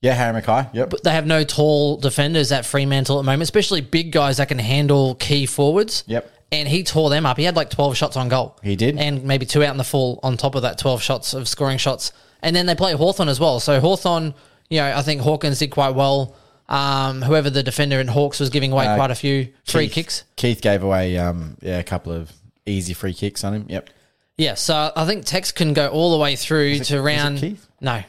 Yeah, 0.01 0.13
Harry 0.13 0.41
McKay. 0.41 0.71
Yep. 0.73 0.93
They 1.03 1.11
have 1.11 1.25
no 1.25 1.43
tall 1.43 1.97
defenders 1.97 2.51
at 2.51 2.65
Fremantle 2.65 3.17
at 3.17 3.21
the 3.21 3.25
moment, 3.25 3.43
especially 3.43 3.81
big 3.81 4.11
guys 4.11 4.37
that 4.37 4.47
can 4.47 4.59
handle 4.59 5.15
key 5.15 5.45
forwards. 5.45 6.03
Yep. 6.07 6.31
And 6.51 6.67
he 6.67 6.83
tore 6.83 7.09
them 7.09 7.25
up. 7.25 7.37
He 7.37 7.43
had 7.43 7.55
like 7.55 7.69
12 7.69 7.97
shots 7.97 8.15
on 8.15 8.29
goal. 8.29 8.57
He 8.63 8.75
did. 8.75 8.97
And 8.97 9.23
maybe 9.23 9.45
two 9.45 9.63
out 9.63 9.71
in 9.71 9.77
the 9.77 9.83
full 9.83 10.19
on 10.23 10.37
top 10.37 10.55
of 10.55 10.61
that 10.61 10.77
12 10.77 11.01
shots 11.01 11.33
of 11.33 11.47
scoring 11.47 11.77
shots. 11.77 12.13
And 12.41 12.55
then 12.55 12.67
they 12.67 12.75
play 12.75 12.93
Hawthorn 12.93 13.27
as 13.27 13.39
well. 13.39 13.59
So 13.59 13.79
Hawthorn, 13.79 14.33
you 14.69 14.79
know, 14.79 14.95
I 14.95 15.01
think 15.01 15.21
Hawkins 15.21 15.59
did 15.59 15.71
quite 15.71 15.95
well. 15.95 16.35
Um, 16.69 17.21
whoever 17.21 17.49
the 17.49 17.63
defender 17.63 17.99
in 17.99 18.07
Hawks 18.07 18.39
was 18.39 18.49
giving 18.49 18.71
away 18.71 18.87
Uh, 18.87 18.95
quite 18.95 19.11
a 19.11 19.15
few 19.15 19.49
free 19.65 19.85
Keith- 19.85 19.93
kicks. 19.93 20.23
Keith 20.35 20.61
gave 20.61 20.83
away 20.83 21.17
um, 21.17 21.57
yeah, 21.61 21.79
a 21.79 21.83
couple 21.83 22.13
of 22.13 22.31
easy 22.65 22.93
free 22.93 23.13
kicks 23.13 23.43
on 23.43 23.53
him. 23.53 23.65
Yep. 23.67 23.89
Yeah, 24.37 24.53
so 24.53 24.91
I 24.95 25.05
think 25.05 25.25
Tex 25.25 25.51
can 25.51 25.73
go 25.73 25.87
all 25.87 26.11
the 26.11 26.17
way 26.17 26.35
through 26.35 26.73
it- 26.73 26.83
to 26.85 27.01
round. 27.01 27.57
No. 27.81 28.03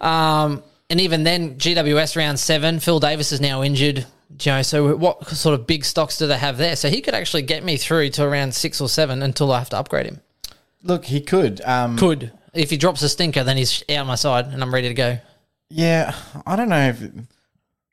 Um, 0.00 0.62
and 0.88 1.00
even 1.00 1.22
then, 1.22 1.56
GWS 1.58 2.16
round 2.16 2.40
seven, 2.40 2.80
Phil 2.80 2.98
Davis 2.98 3.30
is 3.32 3.40
now 3.40 3.62
injured. 3.62 4.06
You 4.42 4.52
know, 4.52 4.62
so 4.62 4.96
what 4.96 5.28
sort 5.28 5.54
of 5.58 5.66
big 5.66 5.84
stocks 5.84 6.16
do 6.18 6.26
they 6.26 6.38
have 6.38 6.56
there? 6.56 6.76
So 6.76 6.88
he 6.88 7.00
could 7.00 7.14
actually 7.14 7.42
get 7.42 7.64
me 7.64 7.76
through 7.76 8.10
to 8.10 8.24
around 8.24 8.54
six 8.54 8.80
or 8.80 8.88
seven 8.88 9.22
until 9.22 9.52
I 9.52 9.58
have 9.58 9.70
to 9.70 9.76
upgrade 9.78 10.06
him. 10.06 10.20
Look, 10.82 11.04
he 11.04 11.20
could. 11.20 11.60
Um, 11.64 11.96
Could. 11.98 12.32
If 12.54 12.70
he 12.70 12.76
drops 12.76 13.02
a 13.02 13.08
stinker, 13.08 13.44
then 13.44 13.56
he's 13.56 13.84
out 13.90 14.06
my 14.06 14.14
side 14.14 14.46
and 14.46 14.62
I'm 14.62 14.72
ready 14.72 14.88
to 14.88 14.94
go. 14.94 15.18
Yeah, 15.68 16.14
I 16.46 16.56
don't 16.56 16.68
know 16.68 16.88
if 16.88 17.02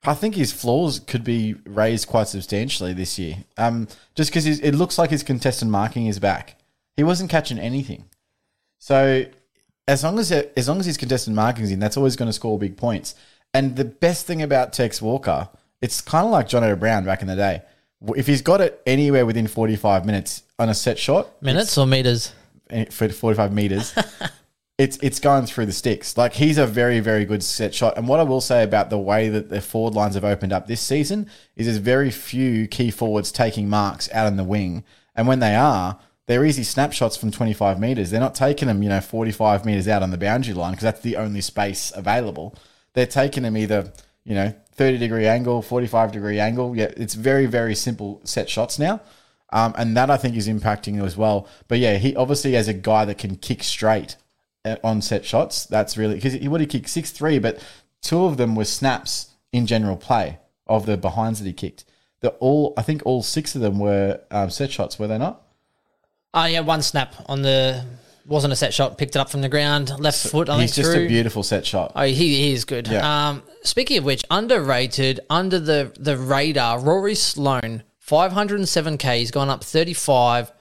I 0.03 0.13
think 0.13 0.35
his 0.35 0.51
flaws 0.51 0.99
could 0.99 1.23
be 1.23 1.55
raised 1.65 2.07
quite 2.07 2.27
substantially 2.27 2.93
this 2.93 3.19
year. 3.19 3.37
Um, 3.57 3.87
just 4.15 4.31
because 4.31 4.47
it 4.47 4.73
looks 4.73 4.97
like 4.97 5.09
his 5.09 5.21
contested 5.21 5.67
marking 5.67 6.07
is 6.07 6.17
back. 6.17 6.55
He 6.97 7.03
wasn't 7.03 7.29
catching 7.29 7.59
anything. 7.59 8.05
So 8.79 9.25
as 9.87 10.03
long 10.03 10.19
as 10.19 10.31
as 10.31 10.67
long 10.67 10.79
as 10.79 10.85
his 10.85 10.97
contested 10.97 11.33
marking 11.33 11.63
is 11.63 11.71
in, 11.71 11.79
that's 11.79 11.95
always 11.95 12.15
going 12.15 12.27
to 12.27 12.33
score 12.33 12.59
big 12.59 12.75
points. 12.75 13.15
And 13.53 13.75
the 13.75 13.85
best 13.85 14.25
thing 14.25 14.41
about 14.41 14.73
Tex 14.73 15.01
Walker, 15.01 15.49
it's 15.81 16.01
kind 16.01 16.25
of 16.25 16.31
like 16.31 16.47
John 16.49 16.63
O'Brien 16.63 17.05
back 17.05 17.21
in 17.21 17.27
the 17.27 17.35
day. 17.35 17.61
If 18.15 18.27
he's 18.27 18.41
got 18.41 18.61
it 18.61 18.81
anywhere 18.85 19.25
within 19.25 19.47
forty 19.47 19.75
five 19.75 20.05
minutes 20.05 20.43
on 20.59 20.69
a 20.69 20.73
set 20.73 20.99
shot, 20.99 21.41
Minutes 21.41 21.77
or 21.77 21.87
meters? 21.87 22.33
eh, 22.69 22.85
for 22.91 23.07
45 23.09 23.53
meters, 23.53 23.93
it's 24.77 24.97
it's 25.01 25.19
going 25.19 25.45
through 25.45 25.65
the 25.67 25.71
sticks. 25.71 26.17
Like 26.17 26.33
he's 26.33 26.57
a 26.59 26.67
very 26.67 26.99
very 26.99 27.25
good 27.25 27.41
set 27.41 27.73
shot. 27.73 27.97
And 27.97 28.07
what 28.07 28.19
I 28.19 28.23
will 28.23 28.41
say 28.41 28.63
about 28.63 28.89
the 28.89 28.99
way 28.99 29.29
that 29.29 29.49
the 29.49 29.61
forward 29.61 29.95
lines 29.95 30.15
have 30.15 30.25
opened 30.25 30.53
up 30.53 30.67
this 30.67 30.81
season 30.81 31.29
is 31.55 31.65
there's 31.65 31.77
very 31.77 32.11
few 32.11 32.67
key 32.67 32.91
forwards 32.91 33.31
taking 33.31 33.69
marks 33.69 34.09
out 34.11 34.27
in 34.27 34.35
the 34.35 34.43
wing, 34.43 34.83
and 35.15 35.27
when 35.27 35.39
they 35.39 35.55
are. 35.55 35.99
They're 36.27 36.45
easy 36.45 36.63
snapshots 36.63 37.15
from 37.15 37.31
25 37.31 37.79
meters. 37.79 38.11
They're 38.11 38.19
not 38.19 38.35
taking 38.35 38.67
them, 38.67 38.83
you 38.83 38.89
know, 38.89 38.99
45 38.99 39.65
meters 39.65 39.87
out 39.87 40.03
on 40.03 40.11
the 40.11 40.17
boundary 40.17 40.53
line 40.53 40.71
because 40.71 40.83
that's 40.83 41.01
the 41.01 41.15
only 41.15 41.41
space 41.41 41.91
available. 41.95 42.53
They're 42.93 43.05
taking 43.05 43.43
them 43.43 43.55
either, 43.55 43.93
you 44.25 44.35
know, 44.35 44.53
30 44.73 44.97
degree 44.97 45.25
angle, 45.25 45.61
45 45.61 46.11
degree 46.11 46.39
angle. 46.39 46.75
Yeah, 46.75 46.91
it's 46.97 47.13
very, 47.13 47.45
very 47.45 47.75
simple 47.75 48.21
set 48.25 48.49
shots 48.49 48.77
now. 48.77 49.01
Um, 49.53 49.73
and 49.77 49.95
that 49.95 50.09
I 50.09 50.17
think 50.17 50.35
is 50.35 50.49
impacting 50.49 51.01
as 51.03 51.15
well. 51.15 51.47
But 51.69 51.79
yeah, 51.79 51.97
he 51.97 52.13
obviously 52.15 52.57
as 52.57 52.67
a 52.67 52.73
guy 52.73 53.05
that 53.05 53.17
can 53.17 53.37
kick 53.37 53.63
straight 53.63 54.17
uh, 54.65 54.75
on 54.83 55.01
set 55.01 55.23
shots, 55.23 55.65
that's 55.65 55.97
really 55.97 56.15
because 56.15 56.33
he 56.33 56.49
would 56.49 56.59
have 56.59 56.69
kicked 56.69 56.89
six 56.89 57.11
three, 57.11 57.39
but 57.39 57.63
two 58.01 58.25
of 58.25 58.35
them 58.35 58.55
were 58.55 58.65
snaps 58.65 59.31
in 59.53 59.65
general 59.65 59.95
play 59.95 60.39
of 60.67 60.85
the 60.85 60.97
behinds 60.97 61.39
that 61.39 61.45
he 61.45 61.53
kicked. 61.53 61.85
The 62.19 62.31
all 62.41 62.73
I 62.75 62.81
think 62.81 63.03
all 63.05 63.23
six 63.23 63.55
of 63.55 63.61
them 63.61 63.79
were 63.79 64.19
um, 64.29 64.49
set 64.49 64.69
shots, 64.69 64.99
were 64.99 65.07
they 65.07 65.17
not? 65.17 65.46
Oh, 66.37 66.45
yeah, 66.45 66.59
one 66.59 66.81
snap 66.81 67.15
on 67.25 67.41
the. 67.41 67.83
Wasn't 68.25 68.51
a 68.51 68.57
set 68.57 68.73
shot, 68.73 68.97
picked 68.97 69.15
it 69.15 69.19
up 69.19 69.29
from 69.29 69.39
the 69.39 69.47
ground, 69.47 69.97
left 69.99 70.27
foot, 70.27 70.49
I 70.49 70.59
He's 70.59 70.75
think, 70.75 70.83
just 70.83 70.93
through. 70.93 71.05
a 71.05 71.07
beautiful 71.07 71.43
set 71.43 71.65
shot. 71.65 71.93
Oh, 71.95 72.03
he, 72.03 72.13
he 72.13 72.51
is 72.51 72.65
good. 72.65 72.85
Yeah. 72.89 73.29
Um, 73.29 73.41
speaking 73.63 73.97
of 73.99 74.03
which, 74.03 74.25
underrated, 74.29 75.21
under 75.29 75.61
the, 75.61 75.93
the 75.97 76.17
radar, 76.17 76.77
Rory 76.81 77.15
Sloane, 77.15 77.83
507k, 78.05 79.19
he's 79.19 79.31
gone 79.31 79.47
up 79.47 79.63
35. 79.63 80.51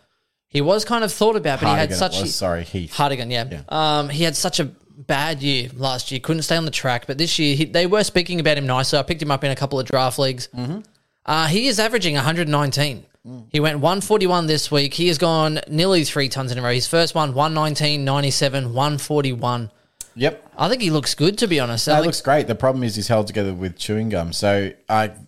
He 0.47 0.61
was 0.61 0.85
kind 0.85 1.03
of 1.03 1.13
thought 1.13 1.35
about, 1.35 1.61
but 1.61 1.69
he 1.69 1.75
had 1.75 1.93
such 1.93 2.21
was, 2.21 2.37
sorry, 2.37 2.63
Heath. 2.63 2.95
Hardigan, 2.95 3.33
yeah. 3.33 3.63
Um, 3.69 4.11
he 4.11 4.23
had 4.23 4.37
such 4.37 4.61
a 4.61 4.67
bad 4.67 5.43
year 5.43 5.69
last 5.75 6.13
year, 6.13 6.21
couldn't 6.21 6.43
stay 6.43 6.57
on 6.57 6.67
the 6.67 6.71
track. 6.71 7.09
But 7.09 7.19
this 7.19 7.37
year, 7.41 7.57
he, 7.57 7.65
they 7.65 7.87
were 7.87 8.05
speaking 8.05 8.39
about 8.39 8.59
him 8.59 8.67
nicely. 8.69 8.97
I 8.97 9.03
picked 9.03 9.23
him 9.23 9.33
up 9.33 9.43
in 9.43 9.51
a 9.51 9.57
couple 9.57 9.81
of 9.81 9.87
draft 9.87 10.21
leagues. 10.21 10.49
Mm-hmm. 10.57 10.81
Uh, 11.27 11.49
he 11.49 11.67
is 11.67 11.81
averaging 11.81 12.15
119. 12.15 13.05
Mm. 13.27 13.47
He 13.51 13.61
went 13.61 13.81
141 13.81 14.47
this 14.47 14.71
week. 14.71 14.95
He 14.95 15.09
has 15.09 15.19
gone 15.19 15.61
nearly 15.69 16.05
three 16.05 16.29
tons 16.29 16.53
in 16.53 16.59
a 16.59 16.63
row. 16.63 16.73
His 16.73 16.87
first 16.87 17.15
one, 17.15 17.35
119, 17.35 18.05
97, 18.05 18.73
141. 18.73 19.71
Yep. 20.15 20.53
I 20.57 20.69
think 20.69 20.81
he 20.81 20.91
looks 20.91 21.15
good, 21.15 21.37
to 21.39 21.47
be 21.47 21.61
honest. 21.61 21.87
That 21.87 22.05
looks 22.05 22.21
great. 22.21 22.47
The 22.47 22.55
problem 22.55 22.85
is 22.85 22.97
he's 22.97 23.09
held 23.09 23.27
together 23.27 23.53
with 23.53 23.77
chewing 23.77 24.09
gum. 24.09 24.33
So 24.33 24.73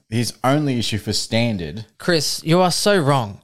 his 0.08 0.32
only 0.42 0.78
issue 0.78 0.98
for 0.98 1.12
standard 1.12 1.84
Chris, 1.98 2.42
you 2.44 2.60
are 2.60 2.70
so 2.70 2.98
wrong. 2.98 3.42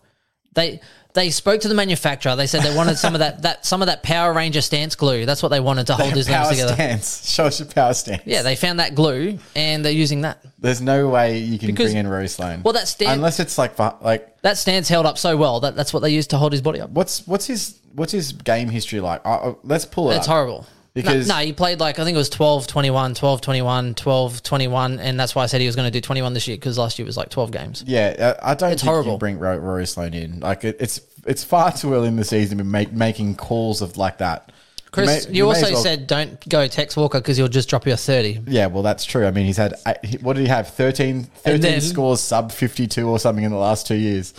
They 0.55 0.81
they 1.15 1.31
spoke 1.31 1.61
to 1.63 1.69
the 1.69 1.75
manufacturer. 1.75 2.37
They 2.37 2.47
said 2.47 2.63
they 2.63 2.77
wanted 2.77 2.99
some 2.99 3.15
of 3.15 3.21
that, 3.21 3.43
that 3.43 3.65
some 3.65 3.81
of 3.83 3.87
that 3.87 4.03
Power 4.03 4.33
Ranger 4.33 4.61
stance 4.61 4.95
glue. 4.97 5.25
That's 5.27 5.43
what 5.43 5.49
they 5.49 5.61
wanted 5.61 5.87
to 5.87 5.95
hold 5.95 6.13
his 6.13 6.29
limbs 6.29 6.43
power 6.43 6.51
together. 6.51 6.75
stance. 6.75 7.31
Show 7.33 7.45
us 7.47 7.61
your 7.61 7.69
power 7.69 7.95
stance. 7.95 8.23
Yeah, 8.27 8.43
they 8.43 8.57
found 8.57 8.81
that 8.81 8.95
glue 8.95 9.39
and 9.55 9.85
they're 9.85 9.93
using 9.93 10.23
that. 10.23 10.45
There's 10.59 10.81
no 10.81 11.09
way 11.09 11.39
you 11.39 11.59
can 11.59 11.69
Because- 11.69 11.93
bring 11.93 11.99
in 11.99 12.09
Rory 12.09 12.29
Sloane. 12.29 12.63
Well, 12.63 12.75
that 12.75 12.89
stand- 12.89 13.13
unless 13.13 13.39
it's 13.41 13.57
like 13.57 13.79
like 13.79 14.41
That 14.43 14.59
stance 14.59 14.89
held 14.89 15.07
up 15.07 15.17
so 15.17 15.37
well 15.37 15.61
that 15.61 15.77
that's 15.77 15.93
what 15.95 16.01
they 16.01 16.11
used 16.11 16.31
to 16.31 16.37
hold 16.37 16.53
his 16.53 16.61
body 16.63 16.81
up. 16.81 16.91
what's 16.91 17.27
what's 17.27 17.47
his 17.47 17.79
what's 17.95 18.13
his 18.13 18.33
game 18.33 18.69
history 18.69 19.01
like? 19.01 19.25
Uh, 19.25 19.29
uh, 19.51 19.55
let's 19.63 19.85
pull 19.85 20.11
it. 20.11 20.17
It's 20.17 20.27
up. 20.27 20.33
horrible. 20.35 20.67
Because 20.95 21.27
no, 21.27 21.35
he 21.37 21.53
played 21.53 21.81
like 21.81 21.99
I 21.99 22.05
think 22.05 22.15
it 22.15 22.19
was 22.19 22.29
12 22.29 22.69
21, 22.69 23.15
12 23.15 23.41
21, 23.41 23.95
12 23.95 24.43
21 24.45 25.01
and 25.01 25.19
that's 25.19 25.35
why 25.35 25.43
I 25.43 25.47
said 25.47 25.61
he 25.61 25.67
was 25.67 25.75
going 25.75 25.87
to 25.87 25.91
do 25.91 26.01
21 26.01 26.35
this 26.35 26.47
year 26.47 26.57
cuz 26.57 26.79
last 26.79 26.99
year 27.01 27.07
was 27.07 27.17
like 27.17 27.31
12 27.31 27.51
games. 27.51 27.83
yeah, 27.87 28.15
uh, 28.19 28.41
I 28.43 28.55
don't 28.55 28.71
It's 28.71 28.83
think 28.83 28.91
horrible. 28.93 29.13
you 29.13 29.19
bring 29.19 29.39
Ro- 29.41 29.57
Rory 29.57 29.87
Sloane 29.87 30.15
in. 30.15 30.39
Like 30.41 30.63
it, 30.63 30.77
it's 30.79 31.01
it's 31.27 31.43
far 31.43 31.73
too 31.73 31.95
early 31.95 32.07
in 32.09 32.17
the 32.17 32.25
season 32.25 32.59
to 32.59 32.65
be 32.65 32.71
make, 32.71 32.93
making 32.93 33.35
calls 33.35 33.83
of 33.83 33.97
like 33.97 34.19
that. 34.19 34.53
Chris, 34.93 35.27
may- 35.29 35.35
you, 35.35 35.43
may 35.43 35.49
also 35.49 35.73
well- 35.73 35.83
said 35.83 36.07
don't 36.07 36.49
go 36.49 36.69
Tex 36.69 36.97
Walker 36.97 37.21
cuz 37.21 37.37
he'll 37.39 37.49
just 37.49 37.69
drop 37.69 37.85
you 37.89 37.93
a 37.93 37.97
30. 37.97 38.43
Yeah, 38.47 38.67
well, 38.67 38.85
that's 38.85 39.05
true. 39.05 39.27
I 39.27 39.33
mean, 39.33 39.47
he's 39.47 39.57
had, 39.57 39.75
eight- 40.05 40.23
what 40.23 40.37
did 40.37 40.43
he 40.43 40.49
have? 40.49 40.69
13, 40.69 41.25
13 41.43 41.61
then- 41.61 41.81
scores 41.81 42.21
sub 42.21 42.53
52 42.53 43.09
or 43.09 43.19
something 43.19 43.43
in 43.45 43.51
the 43.51 43.57
last 43.57 43.89
two 43.89 43.97
years. 43.97 44.33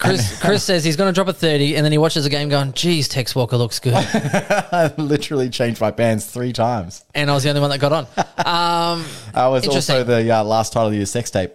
Chris 0.00 0.40
Chris 0.40 0.64
says 0.64 0.84
he's 0.84 0.96
going 0.96 1.08
to 1.08 1.14
drop 1.14 1.28
a 1.28 1.32
30 1.32 1.76
and 1.76 1.84
then 1.84 1.92
he 1.92 1.98
watches 1.98 2.24
the 2.24 2.30
game 2.30 2.48
going, 2.48 2.72
"Geez, 2.72 3.06
Tex 3.08 3.34
Walker 3.34 3.56
looks 3.56 3.78
good." 3.78 3.94
I 3.94 4.92
literally 4.98 5.48
changed 5.50 5.80
my 5.80 5.92
bands 5.92 6.26
three 6.26 6.52
times. 6.52 7.04
and 7.14 7.30
I 7.30 7.34
was 7.34 7.44
the 7.44 7.50
only 7.50 7.60
one 7.60 7.70
that 7.70 7.78
got 7.78 7.92
on. 7.92 8.04
Um, 8.38 9.04
I 9.34 9.46
was 9.48 9.66
also 9.68 10.02
the 10.02 10.30
uh, 10.30 10.42
last 10.44 10.72
title 10.72 10.88
of 10.88 10.94
your 10.94 11.06
sex 11.06 11.30
tape. 11.30 11.52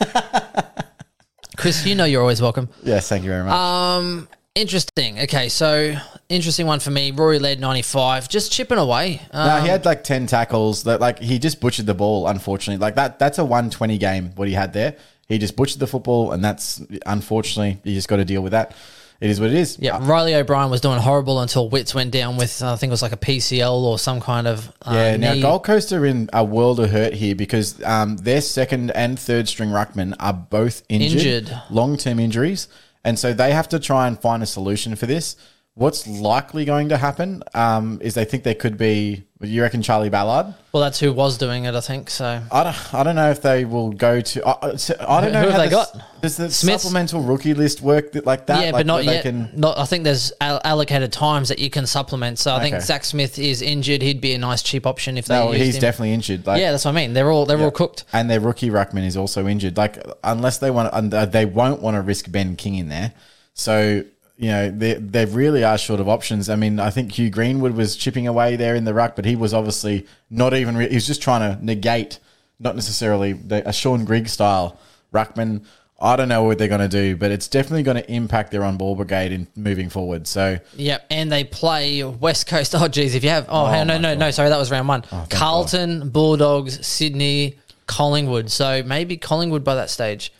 Chris, 1.56 1.86
you 1.86 1.94
know 1.94 2.04
you're 2.04 2.20
always 2.20 2.40
welcome. 2.42 2.68
Yes, 2.82 3.08
thank 3.08 3.24
you 3.24 3.30
very 3.30 3.44
much. 3.44 3.52
Um, 3.52 4.28
interesting. 4.54 5.20
Okay, 5.20 5.48
so 5.48 5.96
interesting 6.28 6.66
one 6.66 6.80
for 6.80 6.90
me. 6.90 7.10
Rory 7.12 7.38
led 7.38 7.60
95, 7.60 8.28
just 8.28 8.52
chipping 8.52 8.78
away. 8.78 9.22
Um, 9.30 9.48
no, 9.48 9.60
he 9.62 9.68
had 9.68 9.84
like 9.84 10.04
10 10.04 10.26
tackles. 10.26 10.84
That 10.84 11.00
Like, 11.00 11.18
he 11.18 11.38
just 11.38 11.60
butchered 11.60 11.86
the 11.86 11.94
ball, 11.94 12.26
unfortunately. 12.26 12.80
Like, 12.80 12.96
that 12.96 13.18
that's 13.18 13.38
a 13.38 13.44
120 13.44 13.96
game, 13.98 14.32
what 14.36 14.48
he 14.48 14.54
had 14.54 14.72
there. 14.74 14.96
He 15.28 15.38
just 15.38 15.56
butchered 15.56 15.80
the 15.80 15.86
football, 15.86 16.32
and 16.32 16.44
that's, 16.44 16.80
unfortunately, 17.04 17.80
you 17.84 17.94
just 17.94 18.08
got 18.08 18.16
to 18.16 18.24
deal 18.24 18.42
with 18.42 18.52
that. 18.52 18.74
It 19.18 19.30
is 19.30 19.40
what 19.40 19.48
it 19.48 19.56
is. 19.56 19.78
yeah, 19.80 19.98
Reilly 20.06 20.34
O'Brien 20.34 20.70
was 20.70 20.82
doing 20.82 20.98
horrible 20.98 21.40
until 21.40 21.70
Witts 21.70 21.94
went 21.94 22.10
down 22.10 22.36
with 22.36 22.62
uh, 22.62 22.74
I 22.74 22.76
think 22.76 22.90
it 22.90 22.92
was 22.92 23.00
like 23.00 23.12
a 23.12 23.16
PCL 23.16 23.72
or 23.72 23.98
some 23.98 24.20
kind 24.20 24.46
of 24.46 24.68
uh, 24.82 24.92
Yeah, 24.92 25.16
now 25.16 25.32
knee. 25.32 25.40
Gold 25.40 25.64
Coast 25.64 25.90
are 25.92 26.04
in 26.04 26.28
a 26.34 26.44
world 26.44 26.80
of 26.80 26.90
hurt 26.90 27.14
here 27.14 27.34
because 27.34 27.82
um, 27.82 28.18
their 28.18 28.42
second 28.42 28.90
and 28.90 29.18
third 29.18 29.48
string 29.48 29.70
ruckmen 29.70 30.14
are 30.20 30.34
both 30.34 30.82
injured, 30.90 31.22
Injured. 31.22 31.62
long 31.70 31.96
term 31.96 32.20
injuries, 32.20 32.68
and 33.04 33.18
so 33.18 33.32
they 33.32 33.52
have 33.52 33.70
to 33.70 33.78
try 33.78 34.06
and 34.06 34.20
find 34.20 34.42
a 34.42 34.46
solution 34.46 34.94
for 34.96 35.06
this. 35.06 35.34
What's 35.72 36.06
likely 36.06 36.66
going 36.66 36.90
to 36.90 36.98
happen 36.98 37.42
um, 37.54 37.98
is 38.02 38.14
they 38.14 38.24
think 38.26 38.44
there 38.44 38.54
could 38.54 38.76
be. 38.76 39.25
You 39.42 39.60
reckon 39.60 39.82
Charlie 39.82 40.08
Ballard? 40.08 40.54
Well, 40.72 40.82
that's 40.82 40.98
who 40.98 41.12
was 41.12 41.36
doing 41.36 41.64
it, 41.66 41.74
I 41.74 41.80
think. 41.82 42.08
So 42.08 42.40
I 42.50 42.64
don't. 42.64 42.94
I 42.94 43.02
don't 43.02 43.16
know 43.16 43.30
if 43.30 43.42
they 43.42 43.66
will 43.66 43.90
go 43.92 44.22
to. 44.22 44.46
I, 44.46 44.68
I- 44.70 44.76
so 44.76 44.96
I 45.06 45.20
don't 45.20 45.32
know 45.32 45.40
Who 45.42 45.48
have 45.48 45.52
how 45.52 45.58
they 45.58 45.68
the- 45.68 45.70
got? 45.72 46.22
Does 46.22 46.38
the 46.38 46.50
Smiths? 46.50 46.82
supplemental 46.84 47.20
rookie 47.20 47.52
list 47.52 47.82
work 47.82 48.12
th- 48.12 48.24
like 48.24 48.46
that? 48.46 48.60
yeah, 48.60 48.64
Like 48.70 48.80
but 48.80 48.86
not 48.86 49.04
where 49.04 49.22
yet. 49.22 49.56
Not, 49.58 49.76
I 49.78 49.84
think 49.84 50.04
there's 50.04 50.32
al- 50.40 50.62
allocated 50.64 51.12
times 51.12 51.50
that 51.50 51.58
you 51.58 51.68
can 51.68 51.86
supplement. 51.86 52.38
So 52.38 52.54
I 52.54 52.60
think 52.60 52.76
Okay. 52.76 52.84
Zach 52.84 53.04
Smith 53.04 53.38
is 53.38 53.60
injured. 53.60 54.00
He'd 54.00 54.22
be 54.22 54.32
a 54.32 54.38
nice 54.38 54.62
cheap 54.62 54.86
option 54.86 55.18
if 55.18 55.26
they 55.26 55.34
no, 55.38 55.52
used 55.52 55.64
he's 55.64 55.74
him. 55.76 55.80
definitely 55.82 56.14
injured. 56.14 56.46
Like, 56.46 56.58
yeah, 56.60 56.70
that's 56.72 56.86
what 56.86 56.92
I 56.92 56.94
mean. 56.94 57.12
They're 57.12 57.30
all 57.30 57.44
they're 57.44 57.60
all 57.60 57.70
cooked. 57.70 58.04
and 58.14 58.30
their 58.30 58.40
rookie 58.40 58.70
ruckman 58.70 59.04
is 59.04 59.18
also 59.18 59.46
injured. 59.46 59.76
Like 59.76 60.02
unless 60.24 60.56
they 60.58 60.70
want, 60.70 60.88
and 60.94 61.12
uh, 61.12 61.26
they 61.26 61.44
won't 61.44 61.82
want 61.82 61.96
to 61.96 62.00
risk 62.00 62.30
Ben 62.32 62.56
King 62.56 62.76
in 62.76 62.88
there. 62.88 63.12
So 63.52 64.02
you 64.38 64.48
know 64.48 64.70
they 64.70 64.94
they 64.94 65.24
really 65.24 65.64
are 65.64 65.78
short 65.78 66.00
of 66.00 66.08
options. 66.08 66.50
I 66.50 66.56
mean, 66.56 66.78
I 66.78 66.90
think 66.90 67.12
Hugh 67.12 67.30
Greenwood 67.30 67.72
was 67.74 67.96
chipping 67.96 68.26
away 68.26 68.56
there 68.56 68.74
in 68.74 68.84
the 68.84 68.94
ruck, 68.94 69.16
but 69.16 69.24
he 69.24 69.36
was 69.36 69.54
obviously 69.54 70.06
not 70.30 70.54
even. 70.54 70.76
Re- 70.76 70.88
he 70.88 70.94
was 70.94 71.06
just 71.06 71.22
trying 71.22 71.40
to 71.40 71.64
negate, 71.64 72.18
not 72.58 72.74
necessarily 72.74 73.32
the, 73.32 73.66
a 73.68 73.72
Shaun 73.72 74.04
Grigg 74.04 74.28
style 74.28 74.78
ruckman. 75.12 75.64
I 75.98 76.16
don't 76.16 76.28
know 76.28 76.42
what 76.42 76.58
they're 76.58 76.68
going 76.68 76.82
to 76.82 76.88
do, 76.88 77.16
but 77.16 77.30
it's 77.30 77.48
definitely 77.48 77.82
going 77.82 77.96
to 77.96 78.12
impact 78.12 78.50
their 78.50 78.64
on 78.64 78.76
ball 78.76 78.96
brigade 78.96 79.32
in 79.32 79.46
moving 79.56 79.88
forward. 79.88 80.26
So 80.26 80.58
Yep, 80.74 81.06
and 81.10 81.32
they 81.32 81.44
play 81.44 82.04
West 82.04 82.46
Coast. 82.46 82.74
Oh, 82.74 82.86
geez, 82.88 83.14
if 83.14 83.24
you 83.24 83.30
have. 83.30 83.46
Oh, 83.48 83.64
hang 83.64 83.82
on, 83.82 83.90
oh, 83.90 83.94
no, 83.94 84.08
my 84.08 84.14
no, 84.14 84.26
no. 84.26 84.30
Sorry, 84.30 84.50
that 84.50 84.58
was 84.58 84.70
round 84.70 84.88
one. 84.88 85.04
Oh, 85.10 85.26
Carlton, 85.30 86.10
Bulldogs, 86.10 86.86
Sydney, 86.86 87.58
Collingwood. 87.86 88.50
So 88.50 88.82
maybe 88.82 89.16
Collingwood 89.16 89.64
by 89.64 89.76
that 89.76 89.88
stage. 89.88 90.32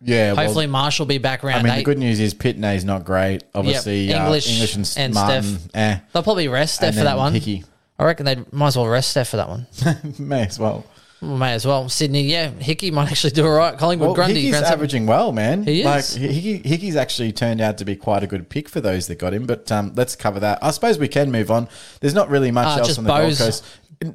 Yeah, 0.00 0.32
well, 0.32 0.44
Hopefully, 0.44 0.66
Marshall 0.66 1.04
will 1.04 1.08
be 1.08 1.18
back 1.18 1.42
around. 1.44 1.60
I 1.60 1.62
mean, 1.62 1.72
eight. 1.72 1.76
the 1.78 1.84
good 1.84 1.98
news 1.98 2.20
is 2.20 2.34
Pitney's 2.34 2.84
not 2.84 3.04
great. 3.04 3.44
Obviously, 3.54 4.12
uh, 4.12 4.24
English 4.24 4.48
English 4.52 4.76
and, 4.76 4.94
and 4.96 5.14
Martin, 5.14 5.42
Steph. 5.42 5.74
eh, 5.74 5.98
They'll 6.12 6.22
probably 6.22 6.48
rest 6.48 6.74
Steph 6.76 6.94
for 6.94 7.04
that 7.04 7.16
one. 7.16 7.32
Hickey 7.32 7.64
I 7.98 8.04
reckon 8.04 8.26
they 8.26 8.36
might 8.52 8.68
as 8.68 8.76
well 8.76 8.86
rest 8.86 9.10
Steph 9.10 9.28
for 9.28 9.38
that 9.38 9.48
one. 9.48 9.66
may 10.18 10.42
as 10.46 10.58
well. 10.58 10.84
Well, 11.22 11.38
May 11.38 11.54
as 11.54 11.66
well. 11.66 11.88
Sydney, 11.88 12.24
yeah, 12.24 12.50
Hickey 12.50 12.90
might 12.90 13.10
actually 13.10 13.30
do 13.30 13.46
all 13.46 13.56
right. 13.56 13.76
Collingwood, 13.78 14.08
Well, 14.08 14.14
Grundy, 14.14 14.42
Hickey's 14.48 14.60
averaging 14.60 15.06
well, 15.06 15.32
man. 15.32 15.62
He 15.64 15.82
Like 15.82 16.00
is. 16.00 16.14
Hickey, 16.14 16.58
Hickey's 16.58 16.94
actually 16.94 17.32
turned 17.32 17.62
out 17.62 17.78
to 17.78 17.86
be 17.86 17.96
quite 17.96 18.22
a 18.22 18.26
good 18.26 18.50
pick 18.50 18.68
for 18.68 18.82
those 18.82 19.06
that 19.06 19.18
got 19.18 19.32
him. 19.32 19.46
But 19.46 19.72
um, 19.72 19.94
let's 19.96 20.14
cover 20.14 20.38
that. 20.40 20.58
I 20.62 20.72
suppose 20.72 20.98
we 20.98 21.08
can 21.08 21.32
move 21.32 21.50
on. 21.50 21.68
There's 22.00 22.12
not 22.12 22.28
really 22.28 22.50
much 22.50 22.66
Uh, 22.76 22.80
else 22.82 22.98
on 22.98 23.04
the. 23.04 23.08
Gold 23.16 23.38
Coast. 23.38 23.64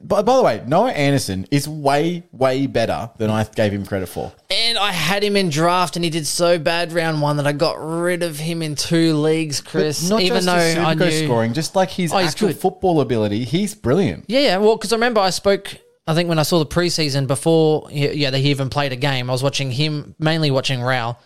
By, 0.04 0.22
by 0.22 0.36
the 0.38 0.44
way, 0.44 0.64
Noah 0.68 0.92
Anderson 0.92 1.48
is 1.50 1.68
way, 1.68 2.24
way 2.32 2.68
better 2.68 3.10
than 3.18 3.30
I 3.30 3.44
gave 3.46 3.72
him 3.74 3.86
credit 3.86 4.08
for. 4.10 4.32
And 4.50 4.78
I 4.78 4.92
had 4.92 5.24
him 5.24 5.36
in 5.36 5.50
draft, 5.50 5.96
and 5.96 6.06
he 6.06 6.12
did 6.12 6.28
so 6.28 6.60
bad 6.60 6.94
round 6.94 7.22
one 7.22 7.38
that 7.38 7.48
I 7.48 7.52
got 7.52 7.78
rid 7.80 8.22
of 8.22 8.38
him 8.38 8.62
in 8.62 8.76
two 8.76 9.16
leagues, 9.16 9.60
Chris. 9.60 10.08
Not 10.10 10.22
even 10.22 10.36
just 10.44 10.46
though 10.46 10.56
his 10.58 10.78
I 10.78 10.94
knew. 10.94 11.26
scoring, 11.26 11.54
just 11.54 11.76
like 11.76 11.90
his 11.90 12.14
Oh, 12.14 12.20
actual 12.20 12.54
football 12.54 13.02
ability. 13.02 13.44
He's 13.44 13.74
brilliant. 13.74 14.26
Yeah, 14.28 14.40
yeah. 14.42 14.58
Well, 14.58 14.76
because 14.76 14.94
I 14.94 14.98
remember 14.98 15.20
I 15.20 15.32
spoke. 15.32 15.76
I 16.08 16.14
think 16.14 16.30
when 16.30 16.40
I 16.40 16.44
saw 16.44 16.60
the 16.60 16.66
preseason 16.66 17.26
before, 17.28 17.88
yeah, 17.92 18.30
that 18.32 18.38
he 18.40 18.50
even 18.50 18.70
played 18.70 18.92
a 18.92 18.96
game. 18.96 19.30
I 19.30 19.34
was 19.34 19.44
watching 19.44 19.72
him 19.72 20.16
mainly 20.20 20.52
watching 20.52 20.82
Rowell, 20.82 21.20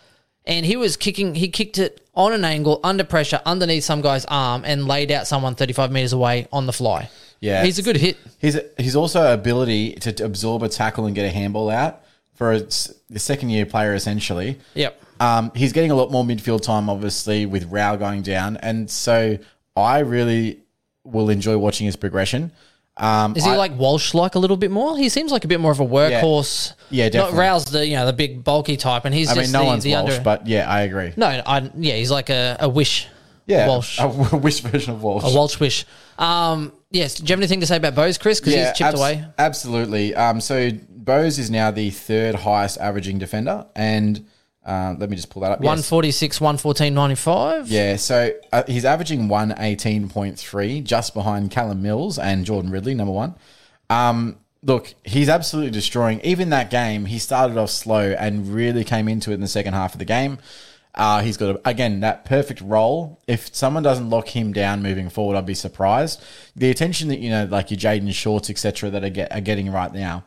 and 0.44 0.64
he 0.64 0.76
was 0.76 0.96
kicking. 0.96 1.34
He 1.34 1.48
kicked 1.48 1.78
it 1.78 2.06
on 2.14 2.32
an 2.32 2.44
angle, 2.44 2.80
under 2.84 3.04
pressure, 3.04 3.40
underneath 3.44 3.84
some 3.84 4.00
guy's 4.00 4.24
arm, 4.26 4.62
and 4.64 4.86
laid 4.86 5.10
out 5.12 5.26
someone 5.26 5.54
thirty-five 5.54 5.90
meters 5.92 6.12
away 6.12 6.46
on 6.52 6.66
the 6.66 6.72
fly. 6.72 7.10
Yeah. 7.40 7.64
he's 7.64 7.78
a 7.78 7.82
good 7.82 7.96
hit. 7.96 8.16
His 8.38 8.60
his 8.78 8.96
also 8.96 9.32
ability 9.32 9.92
to, 9.94 10.24
absorb 10.24 10.62
a 10.62 10.68
tackle 10.68 11.06
and 11.06 11.14
get 11.14 11.24
a 11.26 11.30
handball 11.30 11.70
out 11.70 12.02
for 12.34 12.52
a 12.52 12.70
second 12.70 13.50
year 13.50 13.66
player 13.66 13.94
essentially. 13.94 14.58
Yep. 14.74 15.02
Um, 15.20 15.50
he's 15.54 15.72
getting 15.72 15.90
a 15.90 15.94
lot 15.94 16.10
more 16.10 16.24
midfield 16.24 16.62
time, 16.62 16.90
obviously, 16.90 17.46
with 17.46 17.64
Rowell 17.70 17.96
going 17.96 18.22
down, 18.22 18.58
and 18.58 18.90
so 18.90 19.38
I 19.74 20.00
really 20.00 20.60
will 21.04 21.30
enjoy 21.30 21.56
watching 21.56 21.86
his 21.86 21.96
progression. 21.96 22.52
Um, 22.98 23.36
Is 23.36 23.44
he 23.44 23.50
I- 23.50 23.56
like 23.56 23.76
Walsh 23.78 24.14
like 24.14 24.34
a 24.34 24.38
little 24.38 24.56
bit 24.56 24.70
more? 24.70 24.96
He 24.96 25.08
seems 25.10 25.30
like 25.30 25.44
a 25.44 25.48
bit 25.48 25.60
more 25.60 25.70
of 25.72 25.80
a 25.80 25.86
workhorse. 25.86 26.72
Yeah, 26.90 27.04
Not 27.06 27.12
definitely. 27.12 27.38
Rowell's 27.40 27.64
the 27.66 27.86
you 27.86 27.96
know 27.96 28.06
the 28.06 28.12
big 28.12 28.42
bulky 28.44 28.76
type, 28.76 29.04
and 29.04 29.14
he's 29.14 29.28
I 29.30 29.34
just 29.34 29.46
mean, 29.48 29.52
no 29.52 29.60
the, 29.60 29.66
one's 29.66 29.84
the 29.84 29.92
Walsh, 29.92 30.12
under. 30.12 30.24
but 30.24 30.46
yeah, 30.46 30.68
I 30.70 30.80
agree. 30.82 31.12
no, 31.16 31.26
I 31.26 31.70
yeah, 31.76 31.94
he's 31.94 32.10
like 32.10 32.30
a, 32.30 32.56
a 32.60 32.68
wish. 32.68 33.08
Yeah, 33.46 33.68
Walsh. 33.68 33.98
a 34.00 34.08
wish 34.36 34.60
version 34.60 34.94
of 34.94 35.02
Walsh. 35.02 35.24
A 35.24 35.34
Walsh 35.34 35.60
wish. 35.60 35.86
Um, 36.18 36.72
yes. 36.90 37.14
Do 37.14 37.22
you 37.22 37.28
have 37.28 37.38
anything 37.38 37.60
to 37.60 37.66
say 37.66 37.76
about 37.76 37.94
Bowes, 37.94 38.18
Chris? 38.18 38.40
Because 38.40 38.54
he's 38.54 38.66
chipped 38.68 38.80
abs- 38.82 39.00
away. 39.00 39.24
Absolutely. 39.38 40.14
Um, 40.14 40.40
so 40.40 40.70
Bowes 40.88 41.38
is 41.38 41.50
now 41.50 41.70
the 41.70 41.90
third 41.90 42.34
highest 42.34 42.78
averaging 42.78 43.18
defender, 43.18 43.66
and 43.76 44.26
uh, 44.66 44.96
let 44.98 45.08
me 45.08 45.14
just 45.14 45.30
pull 45.30 45.42
that 45.42 45.52
up. 45.52 45.60
146, 45.60 46.40
114, 46.40 46.92
95. 46.92 47.68
Yeah, 47.68 47.94
so 47.94 48.32
uh, 48.52 48.64
he's 48.66 48.84
averaging 48.84 49.28
118.3, 49.28 50.82
just 50.82 51.14
behind 51.14 51.52
Callum 51.52 51.82
Mills 51.82 52.18
and 52.18 52.44
Jordan 52.44 52.72
Ridley, 52.72 52.94
number 52.94 53.12
one. 53.12 53.36
Um, 53.88 54.38
look, 54.62 54.92
he's 55.04 55.28
absolutely 55.28 55.70
destroying. 55.70 56.20
Even 56.22 56.50
that 56.50 56.70
game, 56.70 57.04
he 57.06 57.20
started 57.20 57.56
off 57.56 57.70
slow 57.70 58.10
and 58.18 58.48
really 58.48 58.82
came 58.82 59.06
into 59.06 59.30
it 59.30 59.34
in 59.34 59.40
the 59.40 59.46
second 59.46 59.74
half 59.74 59.94
of 59.94 60.00
the 60.00 60.04
game. 60.04 60.38
Uh, 60.96 61.20
he's 61.20 61.36
got, 61.36 61.56
a, 61.56 61.68
again, 61.68 62.00
that 62.00 62.24
perfect 62.24 62.60
role. 62.62 63.20
If 63.26 63.54
someone 63.54 63.82
doesn't 63.82 64.08
lock 64.08 64.28
him 64.28 64.52
down 64.52 64.82
moving 64.82 65.10
forward, 65.10 65.36
I'd 65.36 65.44
be 65.44 65.54
surprised. 65.54 66.22
The 66.54 66.70
attention 66.70 67.08
that, 67.08 67.18
you 67.18 67.28
know, 67.30 67.44
like 67.44 67.70
your 67.70 67.78
Jayden 67.78 68.12
Shorts, 68.14 68.48
etc., 68.48 68.90
that 68.90 69.04
are, 69.04 69.10
get, 69.10 69.30
are 69.30 69.42
getting 69.42 69.70
right 69.70 69.92
now, 69.92 70.24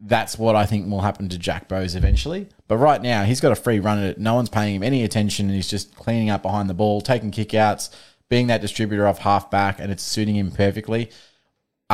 that's 0.00 0.38
what 0.38 0.54
I 0.54 0.66
think 0.66 0.88
will 0.88 1.00
happen 1.00 1.28
to 1.30 1.38
Jack 1.38 1.68
Bowes 1.68 1.94
eventually. 1.94 2.48
But 2.68 2.76
right 2.76 3.00
now, 3.02 3.24
he's 3.24 3.40
got 3.40 3.52
a 3.52 3.56
free 3.56 3.80
run 3.80 3.98
at 3.98 4.04
it. 4.04 4.18
No 4.18 4.34
one's 4.34 4.50
paying 4.50 4.76
him 4.76 4.82
any 4.82 5.02
attention, 5.02 5.46
and 5.46 5.54
he's 5.54 5.68
just 5.68 5.94
cleaning 5.96 6.30
up 6.30 6.42
behind 6.42 6.70
the 6.70 6.74
ball, 6.74 7.00
taking 7.00 7.30
kickouts, 7.30 7.90
being 8.28 8.46
that 8.48 8.60
distributor 8.60 9.06
off 9.06 9.18
halfback, 9.18 9.80
and 9.80 9.90
it's 9.90 10.02
suiting 10.02 10.36
him 10.36 10.50
perfectly. 10.50 11.10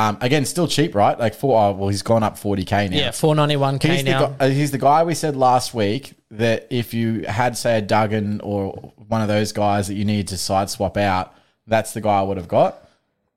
Um, 0.00 0.18
again, 0.20 0.44
still 0.46 0.66
cheap, 0.66 0.94
right? 0.94 1.18
Like 1.18 1.34
four. 1.34 1.60
Oh, 1.60 1.72
well, 1.72 1.88
he's 1.88 2.02
gone 2.02 2.22
up 2.22 2.38
forty 2.38 2.64
k 2.64 2.88
now. 2.88 2.96
Yeah, 2.96 3.08
491k 3.10 3.82
He's 3.82 4.04
the, 4.04 4.10
now. 4.10 4.26
guy, 4.28 4.46
uh, 4.46 4.48
he's 4.48 4.70
the 4.70 4.78
guy 4.78 5.04
we 5.04 5.14
said 5.14 5.36
last 5.36 5.74
week 5.74 6.14
that 6.30 6.66
if 6.70 6.94
you 6.94 7.24
had, 7.26 7.56
say, 7.56 7.78
a 7.78 7.82
Duggan 7.82 8.40
or 8.40 8.92
one 9.08 9.20
of 9.20 9.28
those 9.28 9.52
guys 9.52 9.88
that 9.88 9.94
you 9.94 10.04
need 10.04 10.28
to 10.28 10.38
side 10.38 10.70
swap 10.70 10.96
out, 10.96 11.34
that's 11.66 11.92
the 11.92 12.00
guy 12.00 12.18
I 12.18 12.22
would 12.22 12.38
have 12.38 12.48
got. 12.48 12.88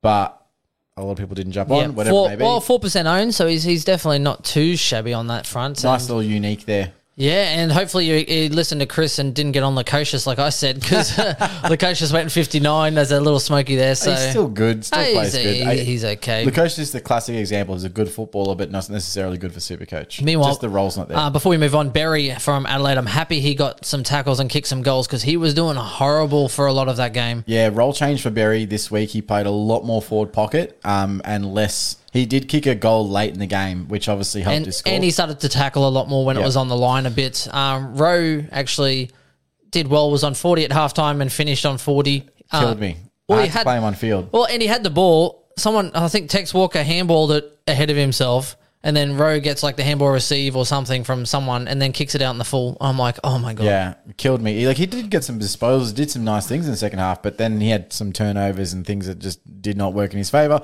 But 0.02 0.40
a 0.96 1.04
lot 1.04 1.12
of 1.12 1.18
people 1.18 1.36
didn't 1.36 1.54
jump 1.54 1.70
yeah, 1.70 1.78
on, 1.78 1.96
whatever 1.96 2.14
four, 2.14 2.38
well, 2.38 2.62
4% 2.62 3.06
owned, 3.06 3.34
so 3.34 3.48
he's, 3.48 3.64
he's 3.64 3.84
definitely 3.84 4.20
not 4.20 4.44
too 4.44 4.76
shabby 4.76 5.14
on 5.14 5.28
that 5.28 5.48
front. 5.48 5.84
nice 5.84 6.02
And- 6.02 6.10
little 6.10 6.24
unique 6.24 6.66
there. 6.66 6.94
Yeah, 7.16 7.60
and 7.60 7.72
hopefully 7.72 8.06
you, 8.06 8.16
you 8.28 8.50
listened 8.50 8.82
to 8.82 8.88
Chris 8.88 9.20
and 9.20 9.36
didn't 9.36 9.52
get 9.52 9.62
on 9.62 9.76
Lukosius 9.76 10.26
like 10.26 10.40
I 10.40 10.50
said 10.50 10.80
because 10.80 11.12
Lukosius 11.12 12.12
went 12.14 12.24
in 12.24 12.30
59. 12.30 12.94
There's 12.96 13.12
a 13.12 13.22
little 13.22 13.40
smoky 13.40 13.76
there. 13.76 13.94
So 13.94 14.12
he's 14.12 14.30
still 14.32 14.48
good. 14.48 14.84
Still 14.84 15.00
Hey, 15.00 15.14
plays 15.14 15.34
he's, 15.34 15.44
good. 15.44 15.68
I- 15.68 15.76
he's 15.78 16.06
okay. 16.06 16.46
Lukosh 16.46 16.80
is 16.80 16.92
the 16.92 17.00
classic 17.02 17.36
example. 17.36 17.76
He's 17.76 17.84
a 17.84 17.90
good 17.90 18.10
footballer, 18.10 18.56
but 18.56 18.72
not 18.72 18.90
necessarily 18.90 19.38
good 19.38 19.54
for 19.54 19.60
Supercoach. 19.60 20.24
Meanwhile, 20.24 20.50
just 20.50 20.62
the 20.62 20.70
role's 20.70 20.98
not 20.98 21.08
there. 21.08 21.18
Uh, 21.18 21.30
before 21.30 21.52
we 21.52 21.58
move 21.58 21.76
on, 21.76 21.90
Berry 21.92 22.34
from 22.36 22.66
Adelaide, 22.66 22.98
I'm 22.98 23.06
happy 23.06 23.40
he 23.40 23.54
got 23.54 23.86
some 23.86 24.02
tackles 24.04 24.40
and 24.40 24.50
kicked 24.50 24.68
some 24.68 24.82
goals 24.82 25.06
because 25.08 25.22
he 25.22 25.38
was 25.38 25.54
doing 25.54 25.76
horrible 25.76 26.50
for 26.50 26.66
a 26.66 26.74
lot 26.74 26.88
of 26.88 26.98
that 26.98 27.14
game. 27.14 27.44
Yeah, 27.46 27.70
role 27.72 27.94
change 27.94 28.24
for 28.24 28.32
Berry 28.32 28.66
this 28.66 28.90
week. 28.90 29.12
He 29.12 29.22
played 29.22 29.46
a 29.46 29.52
lot 29.52 29.86
more 29.86 30.02
forward 30.02 30.34
pocket 30.34 30.80
um, 30.84 31.22
and 31.26 31.54
less. 31.54 31.98
He 32.14 32.28
did 32.28 32.48
kick 32.48 32.68
a 32.68 32.76
goal 32.76 33.10
late 33.10 33.34
in 33.34 33.40
the 33.40 33.48
game, 33.48 33.88
which 33.88 34.08
obviously 34.08 34.42
helped 34.44 34.56
And, 34.56 34.66
his 34.68 34.78
score. 34.78 34.94
and 34.94 35.04
he 35.04 35.10
started 35.10 35.40
to 35.40 35.50
tackle 35.50 35.88
a 35.88 35.90
lot 35.90 36.08
more 36.08 36.24
when 36.26 36.38
it 36.38 36.44
was 36.44 36.56
on 36.56 36.68
the 36.68 36.78
line 36.78 37.08
a 37.08 37.10
bit. 37.10 37.48
Um, 37.52 37.96
Rowe 37.98 38.46
actually 38.52 39.10
did 39.72 39.88
well, 39.88 40.12
was 40.12 40.24
on 40.24 40.36
40 40.36 40.66
at 40.66 40.70
halftime 40.72 41.22
and 41.22 41.32
finished 41.34 41.66
on 41.66 41.80
40. 41.80 42.30
Uh, 42.52 42.60
killed 42.60 42.80
me. 42.80 42.98
well, 43.28 43.40
I 43.40 43.44
he 43.44 43.48
had 43.50 43.64
play 43.64 43.78
him 43.78 43.84
on 43.84 43.96
field. 43.96 44.30
Well, 44.32 44.46
and 44.46 44.62
he 44.62 44.68
had 44.68 44.84
the 44.84 44.92
ball. 44.92 45.50
Someone, 45.58 45.90
I 45.96 46.08
think 46.08 46.30
Tex 46.30 46.54
Walker 46.54 46.84
handballed 46.84 47.36
it 47.36 47.60
ahead 47.68 47.90
of 47.90 47.98
himself, 47.98 48.58
and 48.84 48.96
then 48.96 49.18
Rowe 49.18 49.40
gets 49.40 49.64
like 49.64 49.76
the 49.76 49.84
handball 49.84 50.10
receive 50.10 50.56
or 50.56 50.68
something 50.68 51.04
from 51.04 51.26
someone, 51.26 51.68
and 51.68 51.82
then 51.82 51.94
kicks 51.94 52.14
it 52.14 52.22
out 52.22 52.32
in 52.32 52.38
the 52.38 52.44
full. 52.46 52.78
I'm 52.80 53.00
like, 53.00 53.18
oh 53.24 53.40
my 53.40 53.56
god. 53.56 53.64
Yeah, 53.66 53.94
killed 54.18 54.42
me. 54.42 54.54
He, 54.60 54.68
like 54.68 54.78
he 54.78 54.86
did 54.86 55.10
get 55.10 55.24
some 55.24 55.40
disposals, 55.40 55.96
did 55.96 56.12
some 56.12 56.24
nice 56.24 56.46
things 56.48 56.66
in 56.66 56.72
the 56.72 56.78
second 56.78 57.00
half, 57.00 57.24
but 57.24 57.40
then 57.40 57.60
he 57.60 57.70
had 57.72 57.92
some 57.92 58.14
turnovers 58.14 58.72
and 58.74 58.86
things 58.86 59.08
that 59.08 59.18
just 59.18 59.40
did 59.64 59.78
not 59.78 59.94
work 59.94 60.12
in 60.12 60.20
his 60.20 60.30
favor. 60.30 60.62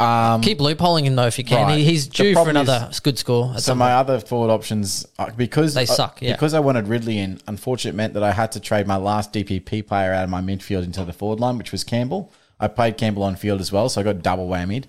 Um, 0.00 0.40
Keep 0.40 0.58
loopholing 0.58 1.04
him 1.04 1.14
though 1.14 1.26
if 1.26 1.36
you 1.38 1.44
can. 1.44 1.66
Right. 1.66 1.78
He, 1.78 1.84
he's 1.84 2.08
The 2.08 2.12
due 2.14 2.30
for 2.32 2.36
problem 2.42 2.56
another 2.56 2.88
is- 2.90 3.00
good 3.00 3.18
score. 3.18 3.50
at 3.50 3.56
so 3.56 3.60
some 3.72 3.78
my 3.78 3.92
other 3.92 4.18
forward 4.18 4.50
options, 4.50 5.06
uh, 5.18 5.30
because 5.36 5.74
They 5.74 5.82
uh, 5.82 5.86
suck, 5.86 6.22
yeah. 6.22 6.32
because 6.32 6.54
I 6.54 6.60
wanted 6.60 6.88
Ridley 6.88 7.18
in. 7.18 7.38
Unfortunately, 7.46 7.94
it 7.94 7.98
meant 7.98 8.14
that 8.14 8.22
I 8.22 8.32
had 8.32 8.52
to 8.52 8.60
trade 8.60 8.86
my 8.86 8.96
last 8.96 9.32
DPP 9.32 9.86
player 9.86 10.12
out 10.14 10.24
of 10.24 10.30
my 10.30 10.40
midfield 10.40 10.84
into 10.84 11.04
the 11.04 11.12
forward 11.12 11.38
line, 11.40 11.58
which 11.58 11.70
was 11.72 11.84
Campbell. 11.84 12.32
I 12.58 12.68
played 12.68 12.96
Campbell 12.96 13.22
on 13.24 13.36
field 13.36 13.60
as 13.60 13.70
well, 13.72 13.88
so 13.88 14.00
I 14.00 14.04
got 14.04 14.22
double 14.22 14.48
whammied, 14.48 14.84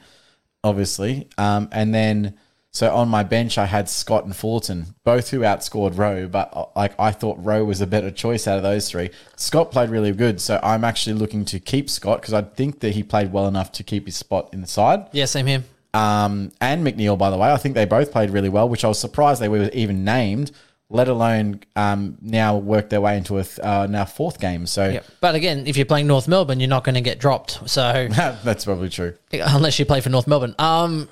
obviously. 0.63 1.27
Um, 1.37 1.69
and 1.71 1.93
then 1.93 2.35
so 2.73 2.93
on 2.95 3.09
my 3.09 3.23
bench, 3.23 3.57
I 3.57 3.65
had 3.65 3.89
Scott 3.89 4.23
and 4.23 4.33
Fullerton, 4.35 4.95
both 5.03 5.29
who 5.29 5.39
outscored 5.41 5.97
Rowe, 5.97 6.27
but 6.27 6.49
uh, 6.53 6.65
like 6.75 6.93
I 6.99 7.11
thought 7.11 7.37
Rowe 7.41 7.65
was 7.65 7.81
a 7.81 7.87
better 7.87 8.09
choice 8.11 8.47
out 8.47 8.55
of 8.57 8.63
those 8.63 8.89
three. 8.89 9.09
Scott 9.35 9.71
played 9.71 9.89
really 9.89 10.11
good, 10.13 10.39
so 10.39 10.59
I'm 10.63 10.83
actually 10.85 11.13
looking 11.13 11.43
to 11.45 11.59
keep 11.59 11.89
Scott 11.89 12.21
because 12.21 12.33
I 12.33 12.41
think 12.43 12.79
that 12.79 12.93
he 12.93 13.03
played 13.03 13.33
well 13.33 13.47
enough 13.47 13.71
to 13.73 13.83
keep 13.83 14.05
his 14.05 14.15
spot 14.15 14.49
in 14.53 14.61
the 14.61 14.67
side 14.67 15.07
Yeah, 15.11 15.25
same 15.25 15.47
here. 15.47 15.63
um, 15.93 16.51
and 16.61 16.85
McNeil, 16.87 17.17
by 17.17 17.29
the 17.29 17.37
way. 17.37 17.51
I 17.51 17.57
think 17.57 17.75
they 17.75 17.85
both 17.85 18.11
played 18.11 18.29
really 18.29 18.49
well, 18.49 18.69
which 18.69 18.85
I 18.85 18.87
was 18.87 18.99
surprised 18.99 19.41
they 19.41 19.49
were 19.49 19.69
even 19.73 20.05
named, 20.05 20.51
let 20.89 21.09
alone 21.09 21.59
um, 21.75 22.17
now 22.21 22.57
work 22.57 22.89
their 22.89 23.01
way 23.01 23.17
into 23.17 23.37
a 23.37 23.43
th- 23.43 23.59
uh, 23.59 23.87
now 23.87 24.05
fourth 24.05 24.39
game. 24.39 24.65
So 24.65 24.89
Yep. 24.89 25.05
But 25.19 25.35
again, 25.35 25.67
if 25.67 25.75
you're 25.75 25.85
playing 25.85 26.07
North 26.07 26.27
Melbourne, 26.29 26.59
you're 26.61 26.69
not 26.69 26.85
going 26.85 26.95
to 26.95 27.01
get 27.01 27.19
dropped. 27.19 27.69
So 27.69 28.07
that's 28.11 28.63
probably 28.63 28.89
true. 28.89 29.13
unless 29.33 29.77
you 29.77 29.85
play 29.85 29.99
for 29.99 30.09
North 30.09 30.27
Melbourne. 30.27 30.55
Um, 30.57 31.09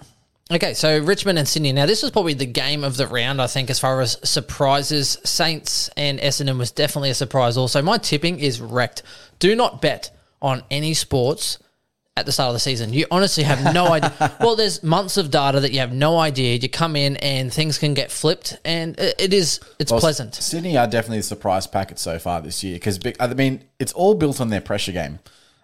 okay, 0.52 0.74
so 0.74 1.00
Richmond 1.00 1.40
and 1.40 1.48
Sydney. 1.48 1.72
Now, 1.74 1.86
this 1.86 2.02
was 2.02 2.12
probably 2.12 2.34
the 2.34 2.46
game 2.46 2.84
of 2.84 2.98
the 2.98 3.08
round, 3.08 3.42
I 3.42 3.48
think, 3.48 3.70
as 3.70 3.80
far 3.80 4.02
as 4.02 4.18
surprises. 4.28 5.18
Saints 5.24 5.90
and 5.98 6.20
Essendon 6.20 6.58
was 6.58 6.72
definitely 6.72 7.10
a 7.12 7.16
surprise. 7.16 7.58
Also, 7.58 7.82
my 7.82 7.98
tipping 7.98 8.40
is 8.40 8.60
wrecked. 8.62 9.04
Do 9.40 9.56
not 9.56 9.82
bet 9.82 10.12
on 10.42 10.64
any 10.72 10.94
sports 10.94 11.60
at 12.18 12.26
the 12.26 12.32
start 12.34 12.50
of 12.50 12.54
the 12.54 12.60
season. 12.60 12.92
You 12.94 13.06
honestly 13.12 13.44
have 13.44 13.74
no 13.74 13.88
idea. 13.94 14.36
Well, 14.42 14.56
there's 14.58 14.84
months 14.84 15.16
of 15.18 15.32
data 15.32 15.62
that 15.62 15.72
you 15.72 15.80
have 15.80 15.94
no 15.94 16.18
idea. 16.18 16.56
You 16.56 16.68
come 16.68 16.96
in 16.98 17.16
and 17.18 17.54
things 17.54 17.78
can 17.78 17.94
get 17.94 18.12
flipped, 18.12 18.58
and 18.66 18.96
it 19.00 19.34
is 19.34 19.60
it's 19.80 19.92
Well, 19.92 20.02
pleasant. 20.02 20.36
Sydney 20.36 20.78
are 20.78 20.88
definitely 20.88 21.20
the 21.20 21.24
surprise 21.24 21.68
packet 21.68 21.98
so 22.00 22.20
far 22.20 22.42
this 22.42 22.62
year 22.64 22.74
because 22.76 23.00
I 23.20 23.34
mean 23.34 23.64
it's 23.80 23.94
all 23.94 24.16
built 24.16 24.42
on 24.42 24.50
their 24.50 24.60
pressure 24.62 24.92
game 24.92 25.20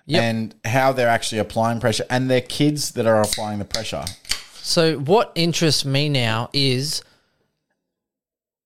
Yep. 0.07 0.21
and 0.23 0.55
how 0.63 0.93
they're 0.93 1.09
actually 1.09 1.39
applying 1.39 1.79
pressure 1.79 2.05
and 2.11 2.29
their 2.29 2.41
kids 2.41 2.91
that 2.91 3.07
are 3.07 3.21
applying 3.21 3.57
the 3.59 3.65
pressure. 3.65 4.05
So 4.65 4.97
what 4.97 5.31
interests 5.35 5.85
me 5.85 6.09
now 6.09 6.49
is 6.51 7.03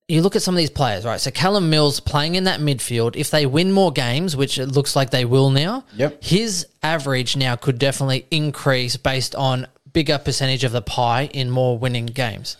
you 0.07 0.21
look 0.21 0.35
at 0.37 0.41
some 0.41 0.55
of 0.55 0.57
these 0.57 0.69
players, 0.69 1.03
right? 1.05 1.19
So 1.19 1.29
Callum 1.29 1.69
Mills 1.69 1.99
playing 1.99 2.35
in 2.35 2.45
that 2.45 2.61
midfield, 2.61 3.17
if 3.17 3.29
they 3.29 3.45
win 3.45 3.73
more 3.73 3.91
games, 3.91 4.35
which 4.35 4.57
it 4.57 4.67
looks 4.67 4.95
like 4.95 5.09
they 5.09 5.25
will 5.25 5.49
now, 5.49 5.83
Yep. 5.97 6.23
his 6.23 6.67
average 6.81 7.35
now 7.35 7.57
could 7.57 7.77
definitely 7.77 8.25
increase 8.31 8.95
based 8.95 9.35
on 9.35 9.67
bigger 9.91 10.17
percentage 10.17 10.63
of 10.63 10.71
the 10.71 10.81
pie 10.81 11.29
in 11.33 11.49
more 11.49 11.77
winning 11.77 12.05
games. 12.05 12.55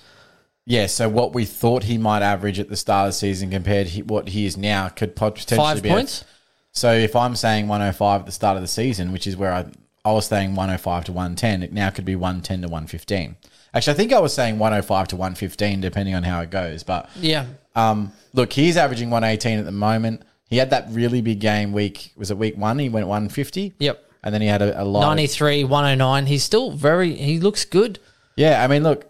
Yeah, 0.65 0.87
so 0.87 1.07
what 1.07 1.33
we 1.33 1.45
thought 1.45 1.83
he 1.85 1.97
might 1.97 2.21
average 2.21 2.59
at 2.59 2.67
the 2.69 2.75
start 2.75 3.07
of 3.07 3.13
the 3.13 3.17
season 3.17 3.49
compared 3.51 3.87
to 3.87 4.01
what 4.01 4.27
he 4.29 4.45
is 4.45 4.57
now 4.57 4.89
could 4.89 5.15
potentially 5.15 5.57
Five 5.57 5.81
be 5.81 5.89
a- 5.89 5.93
points? 5.93 6.25
So 6.73 6.91
if 6.93 7.15
I'm 7.15 7.35
saying 7.37 7.67
105 7.69 8.19
at 8.19 8.25
the 8.25 8.31
start 8.33 8.57
of 8.57 8.61
the 8.61 8.67
season, 8.67 9.11
which 9.13 9.25
is 9.25 9.35
where 9.37 9.51
I 9.53 9.65
I 10.09 10.13
was 10.13 10.25
saying 10.27 10.55
105 10.55 11.05
to 11.05 11.11
110, 11.11 11.63
it 11.63 11.73
now 11.73 11.89
could 11.89 12.05
be 12.05 12.15
110 12.15 12.61
to 12.61 12.67
115. 12.67 13.35
Actually, 13.73 13.93
I 13.93 13.97
think 13.97 14.13
I 14.13 14.19
was 14.19 14.33
saying 14.33 14.57
105 14.59 15.07
to 15.09 15.15
115, 15.15 15.81
depending 15.81 16.15
on 16.15 16.23
how 16.23 16.41
it 16.41 16.49
goes. 16.49 16.83
But 16.83 17.09
Yeah. 17.19 17.45
um, 17.75 18.11
look, 18.33 18.51
he's 18.53 18.77
averaging 18.77 19.09
118 19.09 19.59
at 19.59 19.65
the 19.65 19.71
moment. 19.71 20.23
He 20.49 20.57
had 20.57 20.71
that 20.71 20.87
really 20.89 21.21
big 21.21 21.39
game 21.39 21.71
week. 21.73 22.11
Was 22.17 22.31
it 22.31 22.37
week 22.37 22.57
one? 22.57 22.79
He 22.79 22.89
went 22.89 23.07
150. 23.07 23.73
Yep. 23.77 24.03
And 24.23 24.33
then 24.33 24.41
he 24.41 24.47
had 24.47 24.61
a, 24.63 24.81
a 24.81 24.83
lot. 24.83 25.01
93, 25.01 25.63
109. 25.65 26.25
He's 26.25 26.43
still 26.43 26.71
very, 26.71 27.13
he 27.13 27.39
looks 27.39 27.63
good. 27.65 27.99
yeah, 28.35 28.63
I 28.63 28.67
mean, 28.67 28.83
look, 28.83 29.05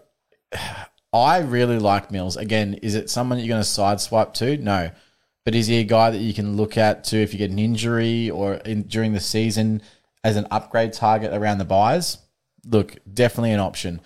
I 1.12 1.38
really 1.38 1.78
like 1.78 2.10
Mills. 2.10 2.36
Again, 2.36 2.74
is 2.82 2.94
it 2.94 3.10
someone 3.10 3.38
you're 3.38 3.48
going 3.48 3.62
to 3.62 3.68
sideswipe 3.68 4.34
to? 4.34 4.56
No. 4.58 4.90
But 5.44 5.54
is 5.54 5.66
he 5.66 5.80
a 5.80 5.84
guy 5.84 6.10
that 6.10 6.18
you 6.18 6.34
can 6.34 6.56
look 6.56 6.76
at 6.76 7.02
to 7.04 7.16
if 7.16 7.32
you 7.32 7.38
get 7.38 7.50
an 7.50 7.58
injury 7.58 8.30
or 8.30 8.54
in, 8.54 8.82
during 8.82 9.14
the 9.14 9.20
season 9.20 9.80
as 10.24 10.36
an 10.36 10.46
upgrade 10.50 10.92
target 10.92 11.32
around 11.32 11.58
the 11.58 11.64
buys? 11.64 12.18
Look, 12.66 12.96
definitely 13.12 13.52
an 13.52 13.60
option. 13.60 14.00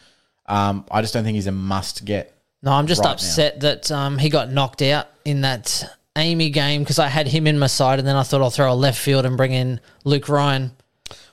Um, 0.46 0.84
I 0.90 1.00
just 1.00 1.14
don't 1.14 1.24
think 1.24 1.34
he's 1.34 1.46
a 1.46 1.52
must 1.52 2.04
get. 2.04 2.32
No, 2.62 2.72
I'm 2.72 2.86
just 2.86 3.00
right 3.00 3.08
now. 3.08 3.12
upset 3.14 3.60
that 3.60 3.90
um, 3.90 4.18
he 4.18 4.28
got 4.28 4.50
knocked 4.50 4.82
out 4.82 5.08
in 5.24 5.42
that 5.42 5.84
Amy 6.16 6.50
game 6.50 6.82
because 6.82 6.98
I 6.98 7.08
had 7.08 7.26
him 7.28 7.46
in 7.46 7.58
my 7.58 7.66
side 7.66 7.98
and 7.98 8.06
then 8.06 8.16
I 8.16 8.22
thought 8.22 8.40
I'll 8.40 8.50
throw 8.50 8.72
a 8.72 8.74
left 8.74 8.98
field 8.98 9.26
and 9.26 9.36
bring 9.36 9.52
in 9.52 9.80
Luke 10.04 10.28
Ryan. 10.28 10.72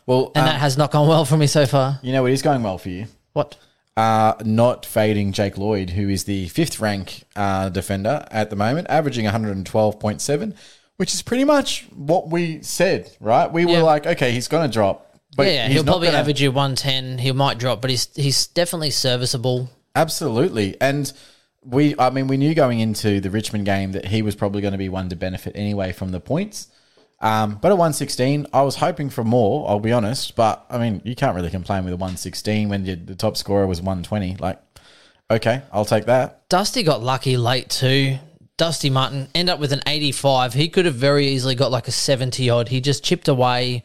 Well, 0.06 0.32
And 0.36 0.44
um, 0.44 0.46
that 0.46 0.60
has 0.60 0.78
not 0.78 0.92
gone 0.92 1.08
well 1.08 1.24
for 1.26 1.38
me 1.38 1.48
so 1.48 1.66
far. 1.66 2.00
you 2.02 2.12
know 2.12 2.24
what 2.24 2.32
is 2.32 2.42
going 2.42 2.64
well 2.64 2.78
for 2.78 2.90
you? 2.90 3.06
What? 3.34 3.58
uh, 3.98 4.34
not 4.44 4.86
fading 4.86 5.32
Jake 5.34 5.58
Lloyd, 5.58 5.92
who 5.92 6.10
is 6.10 6.24
the 6.24 6.48
fifth 6.50 6.80
rank 6.80 7.24
uh, 7.36 7.70
defender 7.70 8.26
at 8.32 8.50
the 8.50 8.56
moment, 8.56 8.88
averaging 8.90 9.26
112.7, 9.26 10.56
which 10.98 11.14
is 11.14 11.22
pretty 11.22 11.44
much 11.44 11.88
what 11.96 12.30
we 12.30 12.62
said, 12.62 13.12
right? 13.20 13.52
We 13.52 13.66
Yeah. 13.66 13.78
were 13.78 13.84
like, 13.84 14.06
okay, 14.06 14.32
he's 14.32 14.48
going 14.48 14.70
to 14.70 14.74
drop. 14.74 15.08
But 15.36 15.48
yeah, 15.48 15.52
yeah, 15.54 15.66
he's 15.68 15.74
he'll 15.76 15.84
not 15.84 15.92
probably 15.94 16.08
gonna- 16.10 16.20
average 16.20 16.42
you 16.42 16.52
110. 16.52 17.18
He 17.20 17.32
might 17.32 17.58
drop, 17.58 17.82
but 17.82 17.90
he's 17.90 18.10
he's 18.16 18.48
definitely 18.48 18.92
serviceable. 18.92 19.70
Absolutely. 19.96 20.76
And 20.82 21.12
we, 21.64 21.96
I 21.98 22.10
mean, 22.10 22.28
we 22.28 22.38
knew 22.38 22.54
going 22.54 22.80
into 22.80 23.22
the 23.22 23.30
Richmond 23.30 23.66
game 23.66 23.92
that 23.94 24.06
he 24.06 24.22
was 24.22 24.36
probably 24.36 24.62
going 24.62 24.74
to 24.74 24.78
be 24.78 24.90
one 24.90 25.10
to 25.10 25.16
benefit 25.16 25.54
anyway 25.56 25.92
from 25.94 26.12
the 26.12 26.20
points. 26.20 26.68
Um, 27.22 27.60
but 27.62 27.70
at 27.72 27.78
116, 27.78 28.48
I 28.52 28.64
was 28.64 28.78
hoping 28.78 29.10
for 29.12 29.24
more, 29.24 29.70
I'll 29.70 29.80
be 29.80 29.92
honest. 29.92 30.36
But 30.36 30.66
I 30.70 30.78
mean, 30.80 31.02
you 31.06 31.16
can't 31.16 31.36
really 31.36 31.52
complain 31.52 31.84
with 31.86 31.94
a 31.94 31.98
116 31.98 32.68
when 32.68 32.86
you, 32.86 32.96
the 32.96 33.16
top 33.16 33.38
scorer 33.38 33.68
was 33.68 33.80
120. 33.80 34.38
Like, 34.40 34.60
okay, 35.30 35.62
I'll 35.72 35.86
take 35.86 36.06
that. 36.06 36.50
Dusty 36.50 36.84
got 36.84 37.02
lucky 37.04 37.38
late 37.38 37.70
too. 37.70 38.18
Dusty 38.62 38.92
Martin 38.92 39.28
end 39.34 39.50
up 39.50 39.60
with 39.60 39.74
an 39.74 39.82
85. 39.88 40.54
He 40.54 40.70
could 40.70 40.86
have 40.86 40.94
very 40.94 41.26
easily 41.30 41.56
got 41.56 41.72
like 41.72 41.88
a 41.88 41.92
70 41.92 42.48
odd. 42.52 42.70
He 42.70 42.80
just 42.80 43.04
chipped 43.04 43.28
away. 43.28 43.82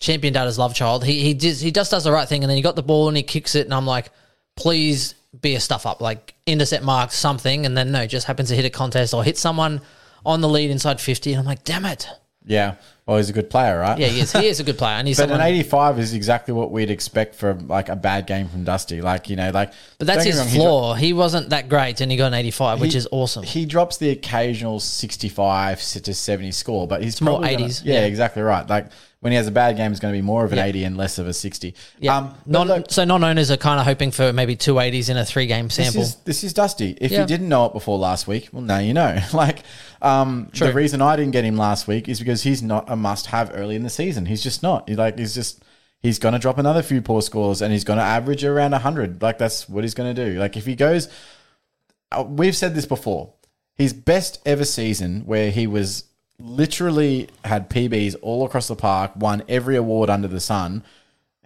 Champion 0.00 0.34
Data's 0.34 0.58
love 0.58 0.74
child. 0.74 1.04
He 1.04 1.20
he 1.20 1.32
just 1.32 1.62
he 1.62 1.70
just 1.70 1.92
does 1.92 2.02
the 2.02 2.10
right 2.10 2.28
thing, 2.28 2.42
and 2.42 2.50
then 2.50 2.56
he 2.56 2.62
got 2.62 2.74
the 2.74 2.82
ball 2.82 3.06
and 3.06 3.16
he 3.16 3.22
kicks 3.22 3.54
it, 3.54 3.66
and 3.66 3.72
I'm 3.72 3.86
like, 3.86 4.10
please 4.56 5.14
be 5.40 5.54
a 5.54 5.60
stuff 5.60 5.86
up, 5.86 6.00
like 6.00 6.34
intercept 6.44 6.82
mark 6.82 7.12
something, 7.12 7.66
and 7.66 7.78
then 7.78 7.92
no, 7.92 8.04
just 8.08 8.26
happens 8.26 8.48
to 8.48 8.56
hit 8.56 8.64
a 8.64 8.70
contest 8.70 9.14
or 9.14 9.22
hit 9.22 9.38
someone 9.38 9.80
on 10.24 10.40
the 10.40 10.48
lead 10.48 10.72
inside 10.72 11.00
50, 11.00 11.30
and 11.32 11.38
I'm 11.38 11.46
like, 11.46 11.62
damn 11.62 11.84
it. 11.84 12.08
Yeah. 12.44 12.74
Well, 13.06 13.18
he's 13.18 13.30
a 13.30 13.32
good 13.32 13.48
player, 13.50 13.78
right? 13.78 13.96
Yeah, 13.98 14.08
he 14.08 14.18
is. 14.20 14.32
He 14.32 14.46
is 14.48 14.58
a 14.58 14.64
good 14.64 14.78
player, 14.78 14.94
and 14.94 15.06
he's 15.06 15.16
But 15.18 15.28
someone. 15.28 15.40
an 15.40 15.46
85 15.46 16.00
is 16.00 16.12
exactly 16.12 16.52
what 16.52 16.72
we'd 16.72 16.90
expect 16.90 17.36
from 17.36 17.68
like 17.68 17.88
a 17.88 17.94
bad 17.94 18.26
game 18.26 18.48
from 18.48 18.64
Dusty. 18.64 19.00
Like, 19.00 19.30
you 19.30 19.36
know, 19.36 19.50
like. 19.52 19.72
but 19.98 20.08
that's 20.08 20.24
don't 20.24 20.32
get 20.32 20.34
his 20.34 20.36
me 20.36 20.40
wrong, 20.40 20.48
he 20.48 20.56
dro- 20.58 20.64
flaw. 20.64 20.94
He 20.94 21.12
wasn't 21.12 21.50
that 21.50 21.68
great, 21.68 22.00
and 22.00 22.10
he 22.10 22.16
got 22.18 22.26
an 22.26 22.34
85, 22.34 22.80
which 22.80 22.92
he- 22.92 22.98
is 22.98 23.06
awesome. 23.12 23.44
He 23.44 23.64
drops 23.64 23.98
the 23.98 24.10
occasional 24.10 24.80
65 24.80 25.80
to 26.02 26.14
70 26.14 26.50
score, 26.50 26.88
but 26.88 27.02
he's 27.02 27.20
more 27.20 27.34
probably 27.38 27.54
gonna- 27.56 27.66
80s, 27.68 27.82
yeah, 27.84 27.94
yeah. 28.00 28.06
exactly 28.06 28.42
right. 28.42 28.68
Like 28.68 28.88
when 29.20 29.32
he 29.32 29.36
has 29.36 29.46
a 29.46 29.52
bad 29.52 29.76
game, 29.76 29.90
it's 29.90 30.00
going 30.00 30.12
to 30.12 30.16
be 30.18 30.22
more 30.22 30.44
of 30.44 30.52
an 30.52 30.58
Yeah. 30.58 30.64
80 30.66 30.84
and 30.84 30.96
less 30.96 31.18
of 31.18 31.26
a 31.26 31.32
60. 31.32 31.74
yeah. 32.00 32.16
Um, 32.16 32.34
but 32.44 32.46
non, 32.46 32.68
look, 32.68 32.90
so 32.90 33.04
non-owners 33.04 33.50
are 33.50 33.56
kind 33.56 33.80
of 33.80 33.86
hoping 33.86 34.10
for 34.10 34.32
maybe 34.32 34.54
two 34.56 34.74
80s 34.74 35.08
in 35.10 35.16
a 35.16 35.24
three-game 35.24 35.66
this 35.66 35.74
sample. 35.76 36.02
is 36.02 36.16
this 36.16 36.44
is 36.44 36.52
Dusty. 36.52 36.96
If 37.00 37.10
Yeah. 37.12 37.20
you 37.22 37.26
didn't 37.26 37.48
know 37.48 37.66
it 37.66 37.72
before 37.72 37.98
last 37.98 38.26
week, 38.28 38.48
well, 38.52 38.62
now 38.62 38.78
you 38.78 38.92
know. 38.94 39.18
like, 39.32 39.60
um, 40.02 40.50
the 40.52 40.72
reason 40.72 41.00
I 41.02 41.16
didn't 41.16 41.32
get 41.32 41.44
him 41.44 41.56
last 41.56 41.88
week 41.88 42.08
is 42.08 42.18
because 42.18 42.42
he's 42.42 42.62
not 42.62 42.84
a 42.88 42.95
must-have 42.96 43.52
early 43.54 43.76
in 43.76 43.82
the 43.82 43.90
season. 43.90 44.26
He's 44.26 44.42
just 44.42 44.62
not. 44.62 44.88
He's 44.88 44.98
like 44.98 45.18
he's 45.18 45.34
just 45.34 45.62
he's 46.00 46.18
going 46.18 46.32
to 46.34 46.38
drop 46.38 46.58
another 46.58 46.82
few 46.82 47.02
poor 47.02 47.22
scores 47.22 47.62
and 47.62 47.72
he's 47.72 47.84
going 47.84 47.98
to 47.98 48.04
average 48.04 48.44
around 48.44 48.72
hundred. 48.72 49.22
Like 49.22 49.38
that's 49.38 49.68
what 49.68 49.84
he's 49.84 49.94
going 49.94 50.14
to 50.14 50.24
do. 50.32 50.38
Like 50.38 50.56
if 50.56 50.66
he 50.66 50.74
goes, 50.74 51.08
uh, 52.12 52.24
we've 52.26 52.56
said 52.56 52.74
this 52.74 52.86
before. 52.86 53.34
his 53.74 53.92
best 53.92 54.40
ever 54.46 54.64
season 54.64 55.22
where 55.26 55.50
he 55.50 55.66
was 55.66 56.04
literally 56.38 57.28
had 57.44 57.70
PBs 57.70 58.16
all 58.22 58.44
across 58.44 58.68
the 58.68 58.76
park, 58.76 59.12
won 59.16 59.42
every 59.48 59.76
award 59.76 60.10
under 60.10 60.28
the 60.28 60.40
sun. 60.40 60.84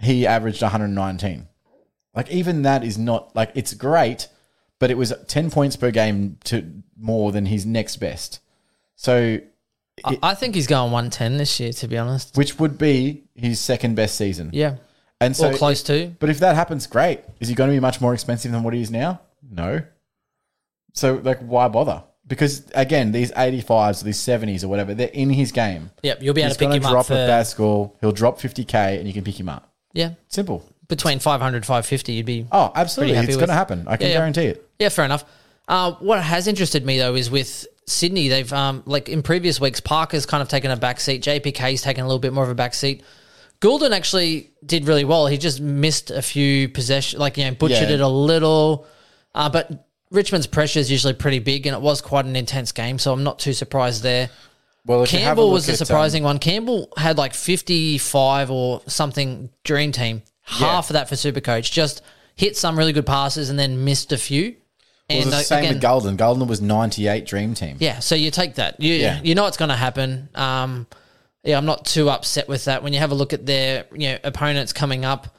He 0.01 0.26
averaged 0.26 0.62
119. 0.62 1.48
Like 2.14 2.30
even 2.30 2.62
that 2.62 2.82
is 2.84 2.98
not 2.98 3.34
like 3.36 3.53
it's 3.55 3.74
great, 3.74 4.28
but 4.78 4.90
it 4.90 4.96
was 4.96 5.12
10 5.28 5.51
points 5.51 5.76
per 5.76 5.90
game 5.90 6.38
to 6.44 6.82
more 6.96 7.32
than 7.32 7.46
his 7.46 7.64
next 7.64 7.96
best. 7.96 8.40
So 8.96 9.38
I, 10.05 10.18
I 10.22 10.34
think 10.34 10.55
he's 10.55 10.66
going 10.66 10.92
110 10.92 11.36
this 11.36 11.59
year, 11.61 11.72
to 11.72 11.88
be 11.88 11.96
honest. 11.98 12.36
which 12.36 12.59
would 12.59 12.78
be 12.78 13.24
his 13.34 13.61
second 13.61 13.94
best 13.96 14.16
season. 14.16 14.51
Yeah. 14.53 14.76
And 15.20 15.36
so 15.36 15.51
or 15.51 15.55
close 15.55 15.82
to. 15.84 16.14
But 16.18 16.30
if 16.30 16.38
that 16.40 16.55
happens, 16.57 16.86
great. 16.86 17.20
Is 17.40 17.48
he 17.48 17.55
going 17.55 17.68
to 17.70 17.76
be 17.76 17.80
much 17.80 18.01
more 18.01 18.14
expensive 18.14 18.53
than 18.53 18.62
what 18.62 18.72
he 18.74 18.80
is 18.80 18.90
now? 18.90 19.20
No. 19.51 19.82
So 20.94 21.20
like 21.22 21.40
why 21.40 21.68
bother? 21.68 22.03
Because 22.26 22.64
again, 22.74 23.12
these 23.12 23.32
85s 23.32 24.03
or 24.03 24.05
these 24.05 24.18
70s 24.18 24.62
or 24.64 24.68
whatever, 24.68 24.94
they're 24.94 25.09
in 25.09 25.30
his 25.30 25.53
game. 25.53 25.90
Yep, 26.03 26.22
you'll 26.22 26.34
be 26.34 26.42
able 26.42 26.48
He's 26.51 26.57
to 26.57 26.59
pick 26.61 26.68
going 26.68 26.76
him 26.76 26.82
to 26.82 26.88
up 26.88 26.92
drop 26.92 27.07
for 27.07 27.14
a 27.14 27.26
bad 27.26 27.42
score. 27.46 27.92
He'll 28.01 28.12
drop 28.12 28.38
50k 28.38 28.98
and 28.98 29.07
you 29.07 29.12
can 29.12 29.24
pick 29.24 29.38
him 29.38 29.48
up. 29.48 29.72
yeah 29.92 30.14
Simple. 30.28 30.64
between 30.88 31.18
500 31.18 31.66
550 31.66 32.12
you'd 32.12 32.26
be 32.26 32.46
Oh, 32.53 32.70
absolutely. 32.74 33.16
Happy 33.16 33.28
It's 33.28 33.36
going 33.36 33.48
to 33.48 33.55
happen. 33.55 33.84
I 33.88 33.96
can 33.96 34.07
Yeah, 34.07 34.12
yeah. 34.12 34.18
guarantee 34.18 34.46
it. 34.46 34.68
Yeah, 34.78 34.88
fair 34.90 35.05
enough. 35.05 35.24
Uh, 35.68 35.92
what 36.01 36.22
has 36.22 36.46
interested 36.48 36.84
me 36.86 36.98
though 36.98 37.14
is 37.14 37.30
with 37.30 37.66
Sydney, 37.91 38.28
they've 38.28 38.53
um, 38.53 38.82
like 38.86 39.09
in 39.09 39.22
previous 39.22 39.61
weeks, 39.61 39.80
Parker's 39.80 40.26
kind 40.26 40.43
of 40.43 40.49
taken 40.49 40.70
a 40.70 40.76
back 40.76 41.01
seat. 41.01 41.22
JPK's 41.22 41.82
taken 41.82 42.05
a 42.05 42.07
little 42.07 42.20
bit 42.20 42.32
more 42.32 42.45
of 42.45 42.51
a 42.51 42.55
back 42.55 42.74
seat. 42.74 43.03
Gulden 43.61 43.91
actually 43.93 44.51
did 44.64 44.86
really 44.86 45.05
well. 45.05 45.26
He 45.26 45.36
just 45.36 45.61
missed 45.61 46.11
a 46.11 46.22
few 46.22 46.68
possession, 46.68 47.18
like 47.20 47.36
you 47.36 47.45
know, 47.45 47.51
butchered 47.53 47.88
Yeah. 47.88 47.97
it 47.97 48.01
a 48.01 48.09
little. 48.09 48.86
Uh, 49.34 49.51
but 49.51 49.86
Richmond's 50.11 50.47
pressure 50.47 50.78
is 50.78 50.91
usually 50.91 51.12
pretty 51.12 51.41
big, 51.41 51.66
and 51.66 51.74
it 51.76 51.82
was 51.82 52.01
quite 52.01 52.24
an 52.24 52.36
intense 52.36 52.72
game. 52.72 52.99
So 52.99 53.12
I'm 53.12 53.22
not 53.22 53.38
too 53.38 53.53
surprised 53.53 54.03
there. 54.03 54.30
Well, 54.86 55.03
if 55.03 55.12
you 55.12 55.18
a 55.18 55.22
Campbell 55.22 55.51
was 55.51 55.66
the 55.66 55.72
at, 55.72 55.80
um, 55.80 55.86
surprising 55.86 56.22
one. 56.22 56.38
Campbell 56.38 56.88
had 56.97 57.18
like 57.18 57.34
55 57.34 58.51
or 58.51 58.80
something 58.86 59.51
dream 59.62 59.93
team. 59.93 60.22
Half 60.43 60.91
of 60.91 60.95
that 60.95 61.09
for 61.09 61.14
Supercoach. 61.16 61.70
Just 61.70 62.03
hit 62.34 62.57
some 62.57 62.78
really 62.78 62.93
good 62.93 63.07
passes 63.07 63.51
and 63.51 63.59
then 63.59 63.84
missed 63.84 64.11
a 64.12 64.16
few. 64.16 64.57
It 65.11 65.25
was 65.27 65.35
the 65.35 65.43
same 65.43 65.59
again, 65.65 65.75
with 65.75 65.83
Gulden. 65.83 66.17
Gulden 66.17 66.47
was 66.47 66.61
98 66.61 67.27
Dream 67.27 67.55
Team. 67.55 67.77
yeah, 67.81 67.99
so 68.01 68.15
you 68.15 68.31
take 68.31 68.55
that. 68.57 68.81
You 68.81 68.95
Yeah. 68.95 69.21
you 69.23 69.35
know 69.35 69.47
it's 69.47 69.57
going 69.57 69.69
to 69.71 69.77
happen. 69.77 70.29
Um, 70.35 70.87
yeah, 71.43 71.57
I'm 71.59 71.65
not 71.67 71.85
too 71.87 72.09
upset 72.11 72.49
with 72.49 72.65
that. 72.67 72.83
When 72.83 72.93
you 72.93 72.99
have 72.99 73.11
a 73.11 73.15
look 73.15 73.33
at 73.33 73.47
their 73.47 73.87
you 73.93 74.11
know 74.13 74.19
opponents 74.25 74.73
coming 74.73 75.05
up, 75.05 75.35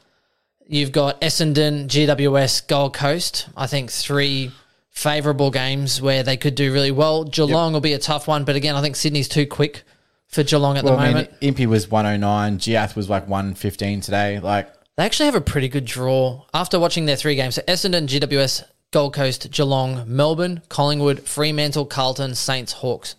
you've 0.68 0.92
got 0.92 1.22
Essendon, 1.22 1.88
GWS, 1.88 2.68
Gold 2.68 2.94
Coast. 2.94 3.48
I 3.56 3.68
think 3.68 3.92
three 3.92 4.52
favourable 4.90 5.52
games 5.52 6.02
where 6.02 6.22
they 6.24 6.38
could 6.38 6.56
do 6.56 6.74
really 6.74 6.92
well. 6.92 7.24
Geelong 7.24 7.74
will 7.74 7.82
be 7.82 7.94
a 7.94 8.00
tough 8.00 8.28
one, 8.28 8.44
but 8.44 8.56
again, 8.56 8.76
I 8.76 8.82
think 8.82 8.96
Sydney's 8.96 9.28
too 9.30 9.46
quick 9.46 9.84
for 10.28 10.44
Geelong 10.44 10.78
at 10.78 10.84
Well, 10.84 10.94
the 10.96 11.00
I 11.00 11.06
mean, 11.06 11.14
moment. 11.14 11.34
Impey 11.42 11.66
was 11.66 11.90
109. 11.90 12.58
Giath 12.60 12.96
was 12.96 13.10
like 13.10 13.28
115 13.28 14.02
today. 14.02 14.40
Like, 14.40 14.70
They 14.98 15.04
actually 15.06 15.26
have 15.28 15.36
a 15.36 15.42
pretty 15.42 15.70
good 15.70 15.86
draw 15.86 16.44
after 16.54 16.80
watching 16.80 17.06
their 17.06 17.16
three 17.16 17.36
games. 17.36 17.56
So 17.56 17.62
Essendon, 17.64 18.08
GWS, 18.08 18.64
Gold 18.92 19.14
Coast, 19.14 19.50
Geelong, 19.52 20.04
Melbourne, 20.06 20.62
Collingwood, 20.70 21.22
Fremantle, 21.22 21.86
Carlton, 21.86 22.36
Saints, 22.36 22.74
Hawks. 22.74 23.16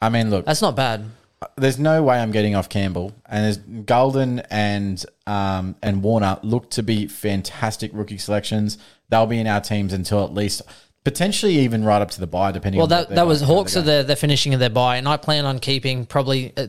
I 0.00 0.08
mean, 0.08 0.30
look, 0.30 0.46
That's 0.46 0.62
not 0.62 0.74
bad. 0.76 1.04
there's 1.56 1.78
no 1.78 2.02
way 2.02 2.18
I'm 2.18 2.32
getting 2.32 2.54
off 2.54 2.68
Campbell. 2.70 3.12
And 3.26 3.44
there's 3.44 3.58
Gulden 3.58 4.44
and 4.50 5.04
um, 5.26 5.76
and 5.82 6.02
Warner 6.02 6.38
look 6.42 6.70
to 6.72 6.82
be 6.82 7.06
fantastic 7.06 7.90
rookie 7.94 8.18
selections. 8.18 8.78
They'll 9.10 9.26
be 9.26 9.38
in 9.38 9.46
our 9.46 9.60
teams 9.60 9.92
until 9.92 10.24
at 10.24 10.32
least 10.32 10.62
potentially 11.04 11.58
even 11.58 11.84
right 11.84 12.00
up 12.00 12.10
to 12.12 12.20
the 12.20 12.26
bye, 12.26 12.52
depending. 12.52 12.78
Well, 12.78 12.84
on 12.84 12.88
that 12.90 13.10
that 13.10 13.26
was 13.26 13.40
going- 13.40 13.48
how 13.48 13.54
Hawks 13.56 13.74
they're 13.74 13.82
are 13.82 14.02
the, 14.02 14.08
the 14.08 14.16
finishing 14.16 14.54
of 14.54 14.60
their 14.60 14.70
buy, 14.70 14.96
and 14.96 15.06
I 15.06 15.18
plan 15.18 15.44
on 15.44 15.58
keeping 15.58 16.06
probably 16.06 16.52
uh, 16.56 16.68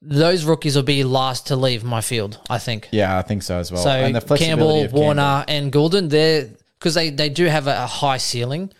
those 0.00 0.44
rookies 0.44 0.76
will 0.76 0.82
be 0.82 1.04
last 1.04 1.48
to 1.48 1.56
leave 1.56 1.84
my 1.84 2.00
field. 2.00 2.40
I 2.48 2.58
think. 2.58 2.88
Yeah, 2.90 3.18
I 3.18 3.22
think 3.22 3.42
so 3.42 3.58
as 3.58 3.70
well. 3.70 3.82
So 3.82 3.90
and 3.90 4.16
the 4.16 4.20
flexibility 4.22 4.48
Campbell, 4.48 4.76
of 4.76 4.82
Campbell. 4.82 5.00
Warner, 5.00 5.44
and 5.46 5.70
Gulden, 5.72 6.08
they're 6.08 6.48
because 6.82 6.94
they, 6.94 7.10
they 7.10 7.28
do 7.28 7.46
have 7.46 7.68
a, 7.68 7.84
a 7.84 7.86
high 7.86 8.16
ceiling. 8.16 8.72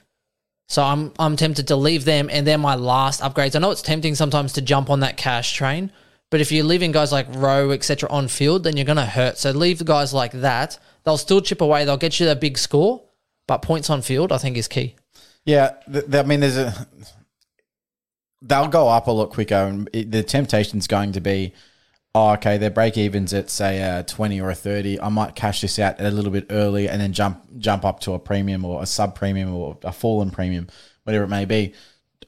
So 0.68 0.82
I'm 0.82 1.12
I'm 1.18 1.36
tempted 1.36 1.68
to 1.68 1.76
leave 1.76 2.04
them, 2.04 2.28
and 2.32 2.46
they're 2.46 2.58
my 2.58 2.74
last 2.74 3.20
upgrades. 3.20 3.54
I 3.54 3.60
know 3.60 3.70
it's 3.70 3.82
tempting 3.82 4.14
sometimes 4.14 4.54
to 4.54 4.62
jump 4.62 4.90
on 4.90 5.00
that 5.00 5.16
cash 5.16 5.52
train, 5.52 5.92
but 6.30 6.40
if 6.40 6.50
you're 6.50 6.64
leaving 6.64 6.92
guys 6.92 7.12
like 7.12 7.26
Rowe, 7.30 7.70
etc., 7.70 8.08
on 8.10 8.26
field, 8.26 8.64
then 8.64 8.76
you're 8.76 8.86
going 8.86 8.96
to 8.96 9.06
hurt. 9.06 9.38
So 9.38 9.50
leave 9.50 9.78
the 9.78 9.84
guys 9.84 10.12
like 10.12 10.32
that. 10.32 10.78
They'll 11.04 11.18
still 11.18 11.40
chip 11.42 11.60
away. 11.60 11.84
They'll 11.84 11.96
get 11.96 12.18
you 12.18 12.26
that 12.26 12.40
big 12.40 12.58
score, 12.58 13.02
but 13.46 13.58
points 13.58 13.90
on 13.90 14.02
field, 14.02 14.32
I 14.32 14.38
think, 14.38 14.56
is 14.56 14.66
key. 14.66 14.96
Yeah, 15.44 15.74
th- 15.92 16.06
I 16.12 16.22
mean, 16.22 16.40
there's 16.40 16.56
a. 16.56 16.86
They'll 18.40 18.68
go 18.68 18.88
up 18.88 19.06
a 19.06 19.12
lot 19.12 19.30
quicker, 19.30 19.54
and 19.54 19.88
the 19.92 20.22
temptation's 20.22 20.86
going 20.88 21.12
to 21.12 21.20
be, 21.20 21.52
oh, 22.14 22.32
okay, 22.32 22.58
their 22.58 22.70
break 22.70 22.96
evens 22.96 23.32
at 23.32 23.50
say 23.50 23.80
a 23.80 24.02
twenty 24.02 24.40
or 24.40 24.50
a 24.50 24.54
thirty. 24.54 25.00
I 25.00 25.08
might 25.08 25.34
cash 25.34 25.60
this 25.60 25.78
out 25.78 26.00
a 26.00 26.10
little 26.10 26.30
bit 26.30 26.46
early, 26.50 26.88
and 26.88 27.00
then 27.00 27.12
jump 27.12 27.42
jump 27.58 27.84
up 27.84 28.00
to 28.00 28.12
a 28.12 28.18
premium 28.18 28.64
or 28.64 28.82
a 28.82 28.86
sub 28.86 29.14
premium 29.14 29.54
or 29.54 29.78
a 29.82 29.92
fallen 29.92 30.30
premium, 30.30 30.68
whatever 31.04 31.24
it 31.24 31.28
may 31.28 31.44
be. 31.44 31.74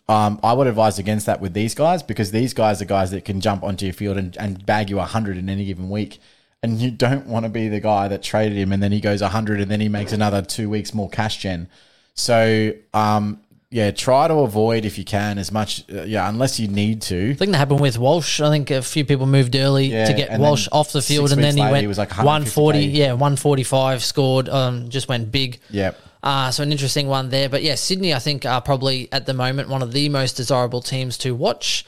Um, 0.09 0.39
I 0.43 0.53
would 0.53 0.67
advise 0.67 0.99
against 0.99 1.27
that 1.27 1.41
with 1.41 1.55
these 1.55 1.75
guys 1.75 2.03
because 2.03 2.31
these 2.31 2.53
guys 2.53 2.83
are 2.83 2.87
guys 2.87 3.11
that 3.13 3.25
can 3.25 3.41
jump 3.41 3.63
onto 3.63 3.87
your 3.87 3.95
field 3.95 4.19
and, 4.19 4.37
and 4.37 4.65
bag 4.67 4.91
you 4.91 4.99
hundred 4.99 5.39
in 5.39 5.49
any 5.49 5.65
given 5.65 5.89
week. 5.89 6.19
And 6.63 6.79
you 6.79 6.91
don't 6.91 7.27
want 7.27 7.45
to 7.45 7.51
be 7.51 7.69
the 7.69 7.81
guy 7.81 8.09
that 8.09 8.23
traded 8.23 8.57
him 8.57 8.73
and 8.73 8.83
then 8.83 8.91
he 8.91 9.01
goes 9.01 9.21
100 9.21 9.61
and 9.61 9.71
then 9.71 9.81
he 9.81 9.91
makes 9.91 10.13
another 10.13 10.41
two 10.41 10.71
weeks 10.71 10.95
more 10.95 11.11
cash 11.11 11.39
gen. 11.39 11.69
So, 12.15 12.73
um, 12.95 13.41
yeah, 13.75 13.91
try 13.91 14.29
to 14.29 14.35
avoid 14.35 14.85
if 14.85 14.99
you 14.99 15.05
can 15.05 15.37
as 15.37 15.51
much, 15.51 15.83
uh, 15.93 16.03
yeah, 16.03 16.29
unless 16.29 16.61
you 16.61 16.69
need 16.69 17.03
to. 17.03 17.33
I 17.33 17.35
think 17.35 17.51
that 17.51 17.59
happened 17.59 17.81
with 17.81 17.99
Walsh. 17.99 18.41
I 18.41 18.49
think 18.49 18.71
a 18.71 18.81
few 18.83 19.05
people 19.05 19.27
moved 19.27 19.57
early 19.57 19.87
Yeah, 19.87 20.07
to 20.07 20.15
get 20.15 20.39
Walsh 20.39 20.69
off 20.71 20.93
the 20.93 21.03
field, 21.03 21.33
and 21.33 21.43
then 21.43 21.57
he 21.57 21.61
later, 21.61 21.73
went 21.73 21.83
he 21.83 21.89
was 21.89 21.99
like 21.99 22.11
140. 22.11 22.79
Yeah, 22.79 23.15
145 23.15 24.05
scored. 24.05 24.49
Um, 24.49 24.91
just 24.91 25.09
went 25.09 25.33
big. 25.33 25.59
Yep. 25.71 25.99
Uh, 26.23 26.53
so 26.53 26.63
an 26.63 26.71
interesting 26.71 27.09
one 27.09 27.31
there. 27.31 27.49
But 27.49 27.65
yeah, 27.65 27.75
Sydney, 27.75 28.15
I 28.15 28.21
think, 28.21 28.47
are 28.47 28.61
probably 28.61 29.09
at 29.11 29.27
the 29.27 29.35
moment 29.35 29.69
one 29.69 29.83
of 29.83 29.91
the 29.91 30.09
most 30.09 30.35
desirable 30.37 30.81
teams 30.81 31.19
to 31.19 31.35
watch. 31.35 31.85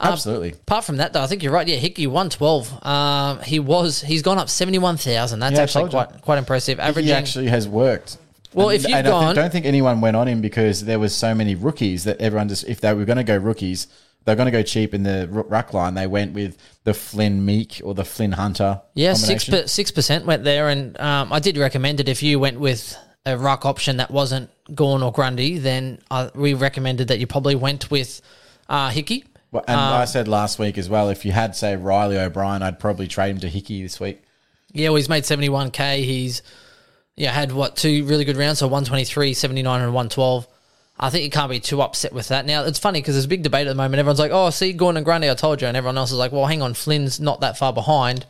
Uh, 0.00 0.08
Absolutely. 0.12 0.52
Apart 0.52 0.84
from 0.84 0.96
that, 0.96 1.12
though, 1.12 1.22
I 1.22 1.26
think 1.26 1.42
you're 1.42 1.52
right. 1.52 1.68
Yeah, 1.68 1.76
Hickey 1.76 2.06
one 2.06 2.30
twelve. 2.30 2.72
Um, 2.84 3.40
he 3.42 3.58
was 3.60 4.00
he's 4.00 4.22
gone 4.22 4.38
up 4.38 4.48
seventy 4.48 4.78
one 4.78 4.96
thousand. 4.96 5.40
That's 5.40 5.56
Yeah, 5.56 5.62
actually 5.64 5.82
told 5.90 5.92
you. 5.92 5.98
quite 5.98 6.22
quite 6.22 6.38
impressive. 6.38 6.80
Averaging 6.80 7.08
He 7.08 7.12
actually 7.12 7.48
has 7.48 7.68
worked. 7.68 8.16
Well, 8.56 8.70
And- 8.70 8.76
if 8.76 8.88
you've 8.88 8.96
I 8.96 9.02
gone- 9.02 9.24
think, 9.26 9.34
don't 9.36 9.52
think 9.52 9.66
anyone 9.66 10.00
went 10.00 10.16
on 10.16 10.26
him 10.26 10.40
because 10.40 10.84
there 10.86 10.98
was 10.98 11.14
so 11.14 11.34
many 11.34 11.54
rookies 11.54 12.04
that 12.04 12.18
everyone 12.20 12.48
just 12.48 12.64
if 12.66 12.80
they 12.80 12.92
were 12.94 13.04
going 13.04 13.18
to 13.18 13.24
go 13.24 13.36
rookies, 13.36 13.86
they're 14.24 14.34
going 14.34 14.46
to 14.46 14.52
go 14.52 14.62
cheap 14.62 14.94
in 14.94 15.02
the 15.02 15.28
ruck 15.30 15.72
line. 15.74 15.94
They 15.94 16.06
went 16.06 16.32
with 16.32 16.56
the 16.84 16.94
Flynn 16.94 17.44
Meek 17.44 17.80
or 17.84 17.94
the 17.94 18.04
Flynn 18.04 18.32
Hunter. 18.32 18.80
Yeah, 18.94 19.12
six 19.12 19.90
percent 19.92 20.24
went 20.26 20.42
there, 20.44 20.68
and 20.70 20.98
um, 20.98 21.32
I 21.32 21.38
did 21.38 21.58
recommend 21.58 22.00
it. 22.00 22.08
If 22.08 22.22
you 22.22 22.38
went 22.40 22.58
with 22.58 22.96
a 23.26 23.36
ruck 23.36 23.66
option 23.66 23.98
that 23.98 24.10
wasn't 24.10 24.48
Gawn 24.74 25.02
or 25.02 25.12
Grundy, 25.12 25.58
then 25.58 25.98
uh, 26.10 26.30
we 26.34 26.54
recommended 26.54 27.08
that 27.08 27.18
you 27.18 27.26
probably 27.26 27.56
went 27.56 27.90
with 27.90 28.22
uh, 28.68 28.88
Hickey. 28.88 29.24
Well, 29.52 29.64
and 29.68 29.78
I 29.78 30.06
said 30.06 30.28
last 30.28 30.58
week 30.58 30.76
as 30.78 30.88
well, 30.88 31.08
if 31.10 31.24
you 31.24 31.32
had 31.32 31.54
say 31.54 31.76
Reilly 31.76 32.18
O'Brien, 32.18 32.62
I'd 32.62 32.78
probably 32.80 33.06
trade 33.06 33.30
him 33.30 33.40
to 33.40 33.48
Hickey 33.48 33.82
this 33.82 34.00
week. 34.00 34.22
Yeah, 34.72 34.88
well, 34.88 34.96
he's 34.96 35.08
made 35.08 35.24
seventy 35.26 35.48
one 35.50 35.70
k. 35.70 36.02
He's 36.02 36.42
yeah 37.16 37.32
had 37.32 37.52
what 37.52 37.76
two 37.76 38.04
really 38.04 38.24
good 38.24 38.36
rounds, 38.36 38.58
so 38.60 38.66
123, 38.66 39.34
79 39.34 39.80
and 39.82 39.94
one 39.94 40.08
twelve. 40.08 40.46
I 40.98 41.10
think 41.10 41.24
you 41.24 41.30
can't 41.30 41.50
be 41.50 41.60
too 41.60 41.82
upset 41.82 42.12
with 42.14 42.28
that. 42.28 42.46
Now 42.46 42.64
it's 42.64 42.78
funny 42.78 43.00
because 43.00 43.14
there's 43.14 43.26
a 43.26 43.28
big 43.28 43.42
debate 43.42 43.66
at 43.66 43.70
the 43.70 43.74
moment. 43.74 43.98
Everyone's 43.98 44.18
like, 44.18 44.30
"Oh, 44.32 44.48
see, 44.50 44.72
Gawn 44.72 44.96
and 44.96 45.04
Grundy, 45.04 45.28
I 45.30 45.34
told 45.34 45.60
you," 45.60 45.68
and 45.68 45.76
everyone 45.76 45.98
else 45.98 46.10
is 46.10 46.16
like, 46.18 46.32
"Well, 46.32 46.46
hang 46.46 46.62
on, 46.62 46.72
Flynn's 46.74 47.20
not 47.20 47.40
that 47.40 47.58
far 47.58 47.72
behind." 47.72 48.24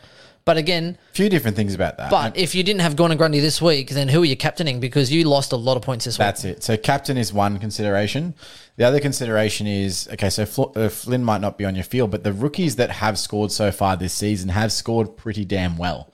But 0.44 0.56
again, 0.58 0.96
A 1.10 1.14
few 1.14 1.28
different 1.28 1.56
things 1.56 1.74
about 1.74 1.96
that. 1.96 2.08
but 2.08 2.36
if 2.36 2.54
you 2.54 2.62
didn't 2.62 2.82
have 2.82 2.94
Gawn 2.94 3.10
and 3.10 3.18
Grundy 3.18 3.40
this 3.40 3.60
week, 3.60 3.90
then 3.90 4.06
who 4.06 4.22
are 4.22 4.24
you 4.24 4.36
captaining? 4.36 4.78
Because 4.78 5.10
you 5.12 5.24
lost 5.24 5.50
a 5.50 5.56
lot 5.56 5.76
of 5.76 5.82
points 5.82 6.04
this 6.04 6.16
week. 6.18 6.24
That's 6.24 6.44
it. 6.44 6.62
So 6.62 6.76
captain 6.76 7.16
is 7.16 7.32
one 7.32 7.58
consideration. 7.58 8.34
The 8.76 8.84
other 8.84 9.00
consideration 9.00 9.66
is 9.66 10.08
okay. 10.12 10.30
So 10.30 10.46
Fl- 10.46 10.70
uh, 10.76 10.88
Flynn 10.88 11.24
might 11.24 11.40
not 11.40 11.58
be 11.58 11.64
on 11.64 11.74
your 11.74 11.82
field, 11.82 12.12
but 12.12 12.22
the 12.22 12.32
rookies 12.32 12.76
that 12.76 12.90
have 12.90 13.18
scored 13.18 13.50
so 13.50 13.72
far 13.72 13.96
this 13.96 14.12
season 14.12 14.48
have 14.50 14.70
scored 14.70 15.16
pretty 15.16 15.44
damn 15.44 15.76
well. 15.76 16.12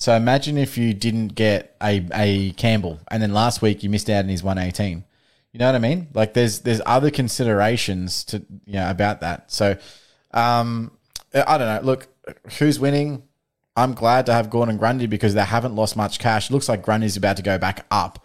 So 0.00 0.14
imagine 0.14 0.56
if 0.56 0.78
you 0.78 0.94
didn't 0.94 1.34
get 1.34 1.76
a, 1.82 2.06
a 2.14 2.52
Campbell, 2.52 3.00
and 3.10 3.20
then 3.22 3.32
last 3.34 3.60
week 3.62 3.82
you 3.82 3.90
missed 3.90 4.08
out 4.08 4.24
on 4.24 4.28
his 4.28 4.42
one 4.42 4.56
eighteen. 4.56 5.04
You 5.52 5.58
know 5.58 5.66
what 5.66 5.74
I 5.74 5.80
mean? 5.80 6.08
Like 6.14 6.34
there's 6.34 6.60
there's 6.60 6.80
other 6.86 7.10
considerations 7.10 8.22
to 8.24 8.38
you 8.64 8.74
know 8.74 8.90
about 8.90 9.20
that. 9.22 9.50
So 9.50 9.76
um, 10.32 10.92
I 11.34 11.58
don't 11.58 11.66
know. 11.66 11.80
Look, 11.82 12.08
who's 12.58 12.78
winning? 12.78 13.24
I'm 13.76 13.94
glad 13.94 14.26
to 14.26 14.32
have 14.32 14.50
Gawn 14.50 14.68
and 14.68 14.78
Grundy 14.78 15.06
because 15.06 15.34
they 15.34 15.44
haven't 15.44 15.74
lost 15.74 15.96
much 15.96 16.18
cash. 16.18 16.50
It 16.50 16.52
Looks 16.52 16.68
like 16.68 16.82
Grundy's 16.82 17.16
about 17.16 17.36
to 17.36 17.42
go 17.42 17.58
back 17.58 17.86
up. 17.90 18.24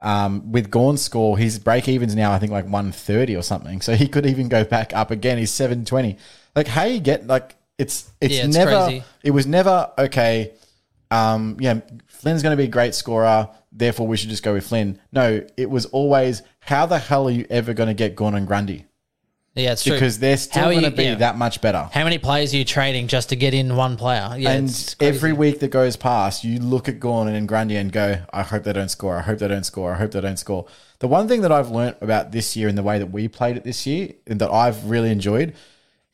Um, 0.00 0.52
with 0.52 0.70
Gawn's 0.70 1.00
score, 1.02 1.38
his 1.38 1.58
break 1.58 1.88
even's 1.88 2.14
now 2.14 2.32
I 2.32 2.38
think 2.38 2.52
like 2.52 2.64
130 2.64 3.36
or 3.36 3.42
something. 3.42 3.80
So 3.80 3.94
he 3.94 4.06
could 4.08 4.26
even 4.26 4.48
go 4.48 4.64
back 4.64 4.92
up 4.94 5.10
again. 5.10 5.38
He's 5.38 5.50
720. 5.52 6.16
Like 6.56 6.66
how 6.66 6.84
you 6.84 6.98
get 7.00 7.26
like 7.26 7.54
it's 7.78 8.10
it's 8.20 8.34
Yeah, 8.34 8.46
it's 8.46 8.56
never 8.56 8.84
crazy. 8.86 9.04
it 9.22 9.30
was 9.30 9.46
never 9.46 9.90
okay. 9.98 10.52
Um, 11.14 11.56
yeah, 11.60 11.80
Flynn's 12.06 12.42
going 12.42 12.56
to 12.56 12.60
be 12.60 12.64
a 12.64 12.72
great 12.72 12.94
scorer, 12.94 13.48
therefore 13.70 14.08
we 14.08 14.16
should 14.16 14.30
just 14.30 14.42
go 14.42 14.54
with 14.54 14.66
Flynn. 14.66 14.98
No, 15.12 15.46
it 15.56 15.70
was 15.70 15.86
always 15.86 16.42
how 16.60 16.86
the 16.86 16.98
hell 16.98 17.28
are 17.28 17.30
you 17.30 17.46
ever 17.50 17.72
going 17.72 17.88
to 17.88 17.94
get 17.94 18.16
Gordon 18.16 18.46
Grundy? 18.46 18.86
Yeah, 19.54 19.70
it's 19.70 19.84
true. 19.84 19.92
Because 19.92 20.18
they're 20.18 20.36
still 20.36 20.64
going 20.64 20.82
to 20.82 20.90
be 20.90 21.04
yeah. 21.04 21.14
that 21.16 21.36
much 21.36 21.60
better. 21.60 21.88
How 21.92 22.02
many 22.02 22.18
players 22.18 22.52
are 22.52 22.56
you 22.56 22.64
trading 22.64 23.06
just 23.06 23.28
to 23.28 23.36
get 23.36 23.54
in 23.54 23.76
one 23.76 23.96
player? 23.96 24.34
Yeah, 24.36 24.50
and 24.50 24.96
every 24.98 25.32
week 25.32 25.60
that 25.60 25.68
goes 25.68 25.94
past, 25.94 26.42
you 26.42 26.58
look 26.58 26.88
at 26.88 26.98
Gawn 26.98 27.28
and 27.28 27.46
Grundy 27.46 27.76
and 27.76 27.92
go, 27.92 28.20
I 28.32 28.42
hope 28.42 28.64
they 28.64 28.72
don't 28.72 28.88
score. 28.88 29.16
I 29.16 29.22
hope 29.22 29.38
they 29.38 29.46
don't 29.46 29.64
score. 29.64 29.92
I 29.92 29.96
hope 29.96 30.10
they 30.10 30.20
don't 30.20 30.38
score. 30.38 30.66
The 30.98 31.06
one 31.06 31.28
thing 31.28 31.42
that 31.42 31.52
I've 31.52 31.70
learnt 31.70 31.98
about 32.00 32.32
this 32.32 32.56
year 32.56 32.66
and 32.66 32.76
the 32.76 32.82
way 32.82 32.98
that 32.98 33.12
we 33.12 33.28
played 33.28 33.56
it 33.56 33.62
this 33.62 33.86
year 33.86 34.14
and 34.26 34.40
that 34.40 34.50
I've 34.50 34.86
really 34.86 35.10
enjoyed 35.10 35.54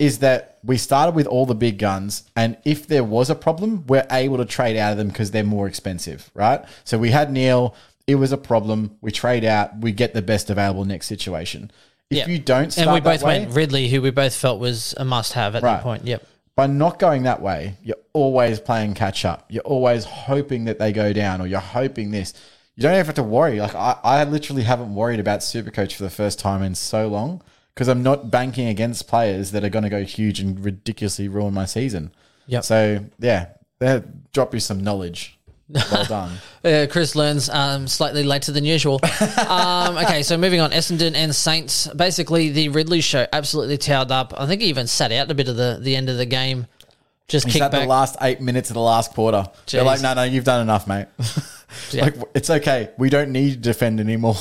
is 0.00 0.20
that 0.20 0.58
we 0.64 0.78
started 0.78 1.14
with 1.14 1.26
all 1.26 1.44
the 1.44 1.54
big 1.54 1.78
guns. 1.78 2.24
And 2.34 2.56
if 2.64 2.86
there 2.86 3.04
was 3.04 3.28
a 3.28 3.34
problem, 3.34 3.84
we're 3.86 4.06
able 4.10 4.38
to 4.38 4.46
trade 4.46 4.76
out 4.78 4.92
of 4.92 4.98
them 4.98 5.08
because 5.08 5.30
they're 5.30 5.44
more 5.44 5.68
expensive, 5.68 6.30
right? 6.34 6.64
So 6.84 6.98
we 6.98 7.10
had 7.10 7.30
Neale. 7.30 7.74
It 8.06 8.14
was 8.14 8.32
a 8.32 8.38
problem. 8.38 8.96
We 9.02 9.12
trade 9.12 9.44
out. 9.44 9.78
We 9.80 9.92
get 9.92 10.14
the 10.14 10.22
best 10.22 10.48
available 10.48 10.86
next 10.86 11.06
situation. 11.06 11.70
If 12.08 12.16
Yeah. 12.16 12.28
you 12.28 12.38
don't 12.38 12.72
start 12.72 12.86
and 12.88 12.94
we 12.94 13.00
both 13.00 13.22
way, 13.22 13.40
went 13.40 13.52
Ridley, 13.54 13.88
who 13.90 14.00
we 14.00 14.10
both 14.10 14.34
felt 14.34 14.58
was 14.58 14.94
a 14.96 15.04
must-have 15.04 15.54
at 15.54 15.62
Right. 15.62 15.74
that 15.76 15.82
point. 15.82 16.06
Yep. 16.06 16.26
by 16.56 16.66
not 16.66 16.98
going 16.98 17.22
that 17.22 17.40
way, 17.40 17.74
you're 17.82 17.96
always 18.12 18.58
playing 18.60 18.92
catch 18.92 19.24
up. 19.24 19.44
You're 19.48 19.62
always 19.62 20.04
hoping 20.04 20.64
that 20.64 20.78
they 20.78 20.92
go 20.92 21.12
down, 21.12 21.40
or 21.40 21.46
you're 21.46 21.58
hoping 21.60 22.10
this. 22.10 22.34
You 22.76 22.82
don't 22.82 22.92
even 22.92 23.06
have 23.06 23.14
to 23.14 23.22
worry. 23.22 23.60
Like 23.60 23.74
I, 23.74 23.96
I 24.02 24.24
literally 24.24 24.62
haven't 24.64 24.94
worried 24.94 25.20
about 25.20 25.40
Supercoach 25.40 25.92
for 25.92 26.02
the 26.02 26.10
first 26.10 26.38
time 26.38 26.62
in 26.62 26.74
so 26.74 27.06
long 27.08 27.40
because 27.74 27.88
I'm 27.88 28.02
not 28.02 28.30
banking 28.30 28.68
against 28.68 29.08
players 29.08 29.52
that 29.52 29.64
are 29.64 29.68
going 29.68 29.84
to 29.84 29.88
go 29.88 30.04
huge 30.04 30.40
and 30.40 30.62
ridiculously 30.62 31.28
ruin 31.28 31.54
my 31.54 31.64
season. 31.64 32.12
Yeah. 32.46 32.60
So 32.60 33.04
yeah, 33.18 33.48
that 33.78 34.32
drop 34.32 34.54
you 34.54 34.60
some 34.60 34.82
knowledge. 34.82 35.36
Well 35.92 36.04
done. 36.04 36.32
Uh, 36.64 36.86
Chris 36.90 37.14
learns 37.14 37.48
um, 37.48 37.86
slightly 37.86 38.24
later 38.24 38.50
than 38.50 38.64
usual. 38.64 38.98
um, 39.48 39.96
okay, 39.98 40.24
so 40.24 40.36
moving 40.36 40.60
on, 40.60 40.72
Essendon 40.72 41.14
and 41.14 41.32
Saints. 41.32 41.86
Basically, 41.94 42.50
the 42.50 42.70
Ridley 42.70 43.00
show 43.00 43.24
absolutely 43.32 43.78
towered 43.78 44.10
up. 44.10 44.34
I 44.36 44.46
think 44.46 44.62
he 44.62 44.68
even 44.68 44.88
sat 44.88 45.12
out 45.12 45.30
a 45.30 45.34
bit 45.34 45.46
of 45.46 45.56
the, 45.56 45.78
the 45.80 45.94
end 45.94 46.10
of 46.10 46.16
the 46.16 46.26
game. 46.26 46.66
Just 47.28 47.46
He's 47.46 47.54
kicked 47.54 47.66
at 47.66 47.70
the 47.70 47.86
last 47.86 48.16
eight 48.20 48.40
minutes 48.40 48.70
of 48.70 48.74
the 48.74 48.80
last 48.80 49.14
quarter. 49.14 49.48
They're 49.70 49.84
like, 49.84 50.02
no, 50.02 50.12
no, 50.14 50.24
you've 50.24 50.42
done 50.42 50.60
enough, 50.60 50.88
mate. 50.88 51.06
Yeah. 51.92 52.06
Like 52.06 52.14
it's 52.34 52.50
okay. 52.50 52.90
We 52.98 53.10
don't 53.10 53.30
need 53.30 53.52
to 53.52 53.58
defend 53.58 54.00
anymore. 54.00 54.34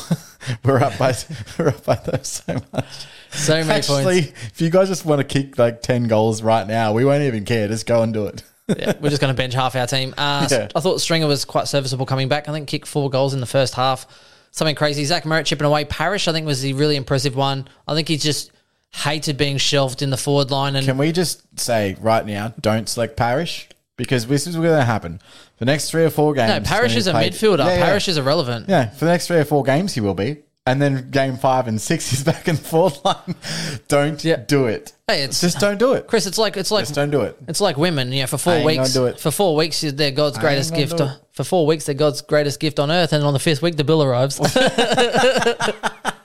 we're 0.63 0.81
up 0.81 0.97
by 0.97 1.13
we're 1.59 1.69
up 1.69 1.85
by 1.85 1.95
those 1.95 2.27
so 2.27 2.59
much. 2.73 3.05
So 3.31 3.53
many 3.55 3.69
Actually, 3.69 4.03
points. 4.03 4.27
if 4.45 4.61
you 4.61 4.69
guys 4.69 4.87
just 4.87 5.05
want 5.05 5.19
to 5.19 5.23
kick 5.23 5.57
like 5.57 5.81
ten 5.81 6.07
goals 6.07 6.41
right 6.41 6.65
now, 6.67 6.93
we 6.93 7.05
won't 7.05 7.23
even 7.23 7.45
care. 7.45 7.67
Just 7.67 7.85
go 7.85 8.01
and 8.01 8.13
do 8.13 8.25
it. 8.25 8.43
Yeah, 8.67 8.93
we're 8.99 9.09
just 9.09 9.21
going 9.21 9.33
to 9.33 9.37
bench 9.37 9.53
half 9.53 9.75
our 9.75 9.87
team. 9.87 10.13
Uh, 10.17 10.47
Yeah. 10.51 10.67
I 10.75 10.79
thought 10.79 11.01
Stringer 11.01 11.27
was 11.27 11.43
quite 11.45 11.67
serviceable 11.67 12.05
coming 12.05 12.27
back. 12.27 12.47
I 12.47 12.51
think 12.51 12.67
kicked 12.67 12.87
four 12.87 13.09
goals 13.09 13.33
in 13.33 13.39
the 13.39 13.45
first 13.47 13.73
half. 13.73 14.05
Something 14.51 14.75
crazy. 14.75 15.05
Zach 15.05 15.23
Merrett 15.23 15.45
chipping 15.45 15.65
away. 15.65 15.85
Parish, 15.85 16.27
I 16.27 16.31
think, 16.33 16.45
was 16.45 16.61
the 16.61 16.73
really 16.73 16.95
impressive 16.95 17.35
one. 17.35 17.67
I 17.87 17.93
think 17.95 18.07
he 18.07 18.17
just 18.17 18.51
hated 18.91 19.37
being 19.37 19.57
shelved 19.57 20.01
in 20.01 20.09
the 20.09 20.17
forward 20.17 20.49
line. 20.51 20.75
And 20.75 20.85
Can 20.85 20.97
we 20.97 21.11
just 21.11 21.41
say 21.59 21.95
right 21.99 22.25
now, 22.25 22.53
don't 22.59 22.89
select 22.89 23.15
Parish 23.17 23.69
because 23.95 24.25
this 24.27 24.47
is 24.47 24.55
what's 24.57 24.67
going 24.67 24.79
to 24.79 24.85
happen. 24.85 25.19
For 25.19 25.25
The 25.59 25.65
next 25.65 25.89
three 25.91 26.03
or 26.03 26.09
four 26.09 26.33
games. 26.33 26.49
no, 26.49 26.61
Parish 26.61 26.95
is 26.95 27.05
a 27.07 27.13
midfielder. 27.13 27.59
Yeah, 27.59 27.75
yeah. 27.77 27.85
Parish 27.85 28.07
is 28.07 28.17
irrelevant. 28.17 28.69
Yeah, 28.69 28.89
for 28.89 29.05
the 29.05 29.11
next 29.11 29.27
three 29.27 29.37
or 29.37 29.45
four 29.45 29.63
games, 29.63 29.93
he 29.93 30.01
will 30.01 30.13
be. 30.15 30.37
And 30.65 30.79
then 30.79 31.09
game 31.09 31.37
five 31.37 31.67
and 31.67 31.81
six, 31.81 32.13
is 32.13 32.23
back 32.23 32.47
in 32.47 32.55
the 32.55 32.61
fourth 32.61 33.03
line. 33.03 33.35
don't 33.87 34.23
Yeah. 34.23 34.35
do 34.35 34.65
it. 34.67 34.93
Hey, 35.07 35.23
it's- 35.23 35.41
just 35.41 35.59
don't 35.59 35.79
do 35.79 35.93
it. 35.93 36.05
Chris, 36.05 36.27
it's 36.27 36.37
like 36.37 36.57
it's 36.57 36.69
like 36.69 36.83
Just 36.83 36.93
don't 36.93 37.09
do 37.09 37.21
it. 37.21 37.37
It's 37.47 37.59
like 37.61 37.75
women, 37.77 38.11
you 38.11 38.21
know, 38.21 38.27
for 38.27 38.37
four 38.37 38.53
I 38.53 38.63
weeks. 38.65 38.93
do 38.93 39.05
it. 39.07 39.19
For 39.19 39.31
four 39.31 39.55
weeks, 39.55 39.81
they're 39.81 40.11
God's 40.11 40.37
I 40.37 40.41
greatest 40.41 40.75
gift. 40.75 41.01
For 41.31 41.43
four 41.43 41.65
weeks, 41.65 41.85
they're 41.85 41.95
God's 41.95 42.21
greatest 42.21 42.59
gift 42.59 42.79
on 42.79 42.91
earth, 42.91 43.13
and 43.13 43.23
on 43.23 43.33
the 43.33 43.39
fifth 43.39 43.61
week, 43.63 43.77
the 43.77 43.83
bill 43.83 44.03
arrives. 44.03 44.39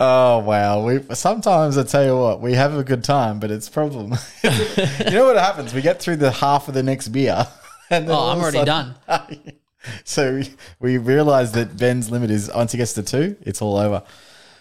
Oh 0.00 0.38
wow! 0.38 0.84
We 0.84 1.00
sometimes 1.16 1.76
I 1.76 1.82
tell 1.82 2.04
you 2.04 2.16
what, 2.16 2.40
we 2.40 2.52
have 2.52 2.72
a 2.76 2.84
good 2.84 3.02
time, 3.02 3.40
but 3.40 3.50
it's 3.50 3.66
a 3.66 3.70
problem. 3.72 4.14
you 4.44 5.10
know 5.10 5.26
what 5.26 5.36
happens? 5.36 5.74
We 5.74 5.82
get 5.82 5.98
through 6.00 6.16
the 6.18 6.30
half 6.30 6.68
of 6.68 6.74
the 6.74 6.84
next 6.84 7.08
beer, 7.08 7.48
and 7.90 8.08
then 8.08 8.14
Oh, 8.16 8.28
I'm 8.28 8.38
already 8.38 8.58
sudden- 8.58 8.94
so 10.04 10.34
we, 10.34 10.54
we 10.80 10.98
realize 10.98 11.52
that 11.52 11.76
Ben's 11.76 12.10
limit 12.10 12.30
is 12.30 12.50
once 12.54 12.72
he 12.72 12.78
gets 12.78 12.94
to 12.94 13.02
two, 13.02 13.36
it's 13.42 13.62
all 13.62 13.76
over. 13.76 14.02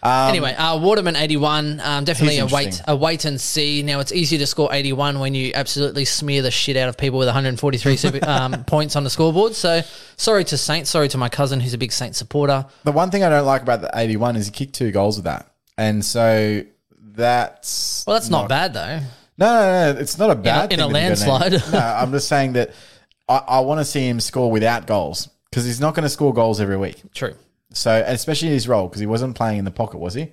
Um, 0.03 0.29
anyway, 0.29 0.53
uh, 0.53 0.79
Waterman 0.79 1.15
eighty 1.15 1.37
one, 1.37 1.79
um, 1.79 2.03
definitely 2.03 2.37
a 2.37 2.45
wait, 2.45 2.81
a 2.87 2.95
wait 2.95 3.25
and 3.25 3.41
see. 3.41 3.81
Now 3.81 3.99
it's 3.99 4.11
easy 4.11 4.37
to 4.37 4.45
score 4.45 4.71
eighty 4.71 4.93
one 4.93 5.19
when 5.19 5.33
you 5.33 5.51
absolutely 5.55 6.05
smear 6.05 6.43
the 6.43 6.51
shit 6.51 6.77
out 6.77 6.87
of 6.87 6.97
people 6.97 7.17
with 7.17 7.27
one 7.27 7.33
hundred 7.33 7.59
forty 7.59 7.77
three 7.77 7.97
um, 8.21 8.63
points 8.65 8.95
on 8.95 9.03
the 9.03 9.09
scoreboard. 9.09 9.55
So 9.55 9.81
sorry 10.15 10.43
to 10.45 10.57
Saints, 10.57 10.91
sorry 10.91 11.07
to 11.09 11.17
my 11.17 11.29
cousin 11.29 11.59
who's 11.59 11.73
a 11.73 11.79
big 11.79 11.91
Saints 11.91 12.17
supporter. 12.17 12.65
the 12.83 12.91
one 12.91 13.09
thing 13.09 13.23
I 13.23 13.29
don't 13.29 13.45
like 13.45 13.63
about 13.63 13.81
the 13.81 13.89
eighty-one 13.95 14.35
is 14.35 14.45
he 14.45 14.51
kicked 14.51 14.75
two 14.75 14.91
goals 14.91 15.17
with 15.17 15.25
that, 15.25 15.51
and 15.77 16.05
so 16.05 16.63
that's 16.99 18.03
Well, 18.05 18.15
that's 18.15 18.29
not, 18.29 18.47
bad 18.49 18.73
though. 18.73 18.99
No, 19.39 19.45
no, 19.47 19.93
no, 19.93 19.99
it's 19.99 20.17
not 20.17 20.29
a 20.29 20.35
bad 20.35 20.71
in 20.71 20.79
a 20.79 20.83
that 20.83 20.87
he 20.87 20.93
landslide. 20.93 21.51
No, 21.71 21.79
I'm 21.79 22.11
just 22.11 22.27
saying 22.27 22.53
that 22.53 22.71
I, 23.29 23.37
I 23.47 23.59
want 23.61 23.79
to 23.79 23.85
see 23.85 24.07
him 24.07 24.19
score 24.19 24.49
without 24.51 24.87
goals 24.87 25.29
because 25.49 25.65
he's 25.65 25.79
not 25.79 25.95
going 25.95 26.03
to 26.03 26.09
score 26.09 26.33
goals 26.33 26.59
every 26.61 26.77
week. 26.77 27.01
True. 27.13 27.33
So, 27.73 28.03
especially 28.05 28.49
his 28.49 28.67
role, 28.67 28.87
because 28.87 28.99
he 29.01 29.05
wasn't 29.05 29.35
playing 29.35 29.59
in 29.59 29.65
the 29.65 29.71
pocket, 29.71 29.97
was 29.97 30.13
he? 30.13 30.31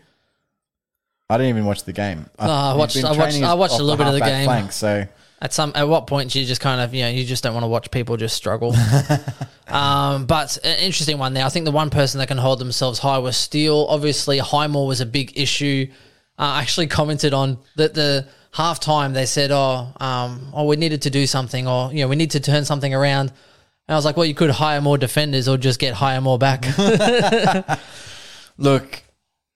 I 1.29 1.37
didn't 1.39 1.51
even 1.51 1.65
watch 1.65 1.85
the 1.85 1.93
game. 1.93 2.27
No, 2.39 2.47
I 2.51 2.71
he's 2.71 2.79
watched- 2.79 3.05
I 3.05 3.17
watched- 3.17 3.43
I 3.43 3.55
watched 3.55 3.79
a 3.81 3.83
little 3.83 3.97
bit 3.97 4.07
of 4.07 4.13
the 4.15 4.21
game. 4.21 4.45
Flank, 4.45 4.73
so 4.73 5.07
At 5.41 5.53
some, 5.53 5.73
at 5.75 5.89
what 5.89 6.07
point 6.07 6.31
do 6.31 6.41
you 6.41 6.47
just 6.47 6.61
kind 6.61 6.81
of, 6.81 6.95
you 6.95 7.03
know, 7.03 7.09
you 7.09 7.25
just 7.25 7.43
don't 7.43 7.55
want 7.55 7.65
to 7.65 7.69
watch 7.69 7.91
people 7.91 8.17
just 8.17 8.37
struggle. 8.37 8.75
um, 9.69 10.27
but 10.27 10.59
an 10.65 10.79
interesting 10.79 11.19
one 11.19 11.35
there. 11.35 11.45
I 11.45 11.49
think 11.49 11.65
the 11.65 11.71
one 11.73 11.91
person 11.91 12.19
that 12.19 12.29
can 12.29 12.39
hold 12.39 12.59
themselves 12.59 12.99
high 12.99 13.19
was 13.19 13.37
Steele. 13.37 13.87
Obviously, 13.89 14.39
Highmore 14.39 14.87
was 14.87 15.01
a 15.01 15.07
big 15.07 15.33
issue. 15.39 15.87
Uh, 16.39 16.43
I 16.43 16.61
actually 16.63 16.87
commented 16.87 17.33
on 17.35 17.59
that 17.77 17.95
the 17.95 18.27
half 18.55 18.81
time 18.81 19.13
they 19.13 19.27
said, 19.27 19.51
"Oh, 19.51 19.89
um, 20.01 20.51
oh, 20.55 20.65
we 20.65 20.77
needed 20.77 21.03
to 21.03 21.11
do 21.11 21.27
something, 21.27 21.69
or 21.69 21.93
you 21.93 22.01
know, 22.01 22.09
we 22.09 22.17
need 22.17 22.31
to 22.31 22.41
turn 22.41 22.65
something 22.65 22.95
around." 22.95 23.31
And 23.87 23.95
I 23.95 23.97
was 23.97 24.05
like, 24.05 24.17
"Well, 24.17 24.27
you 24.27 24.35
could 24.35 24.51
hire 24.51 24.81
more 24.81 24.97
defenders, 24.97 25.49
or 25.49 25.59
just 25.59 25.79
get 25.79 25.95
hire 25.95 26.21
more 26.21 26.39
back." 26.39 26.67
look, 28.59 29.03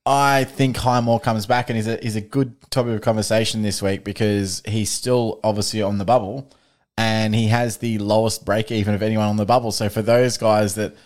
I 0.04 0.44
think 0.44 0.76
Highmore 0.76 1.20
comes 1.20 1.46
back 1.46 1.70
and 1.70 1.78
is 1.78 1.86
a 1.86 2.04
is 2.04 2.16
a 2.16 2.20
good 2.20 2.70
topic 2.70 2.94
of 2.94 3.00
conversation 3.00 3.62
this 3.62 3.80
week 3.80 4.04
because 4.04 4.62
he's 4.66 4.90
still 4.90 5.40
obviously 5.44 5.80
on 5.82 5.98
the 5.98 6.04
bubble 6.04 6.50
and 6.96 7.34
he 7.34 7.46
has 7.48 7.76
the 7.76 7.98
lowest 7.98 8.44
break 8.44 8.72
even 8.72 8.94
of 8.94 9.02
anyone 9.02 9.28
on 9.28 9.36
the 9.36 9.46
bubble. 9.46 9.70
So 9.70 9.88
for 9.88 10.02
those 10.02 10.36
guys 10.36 10.74
that 10.74 10.96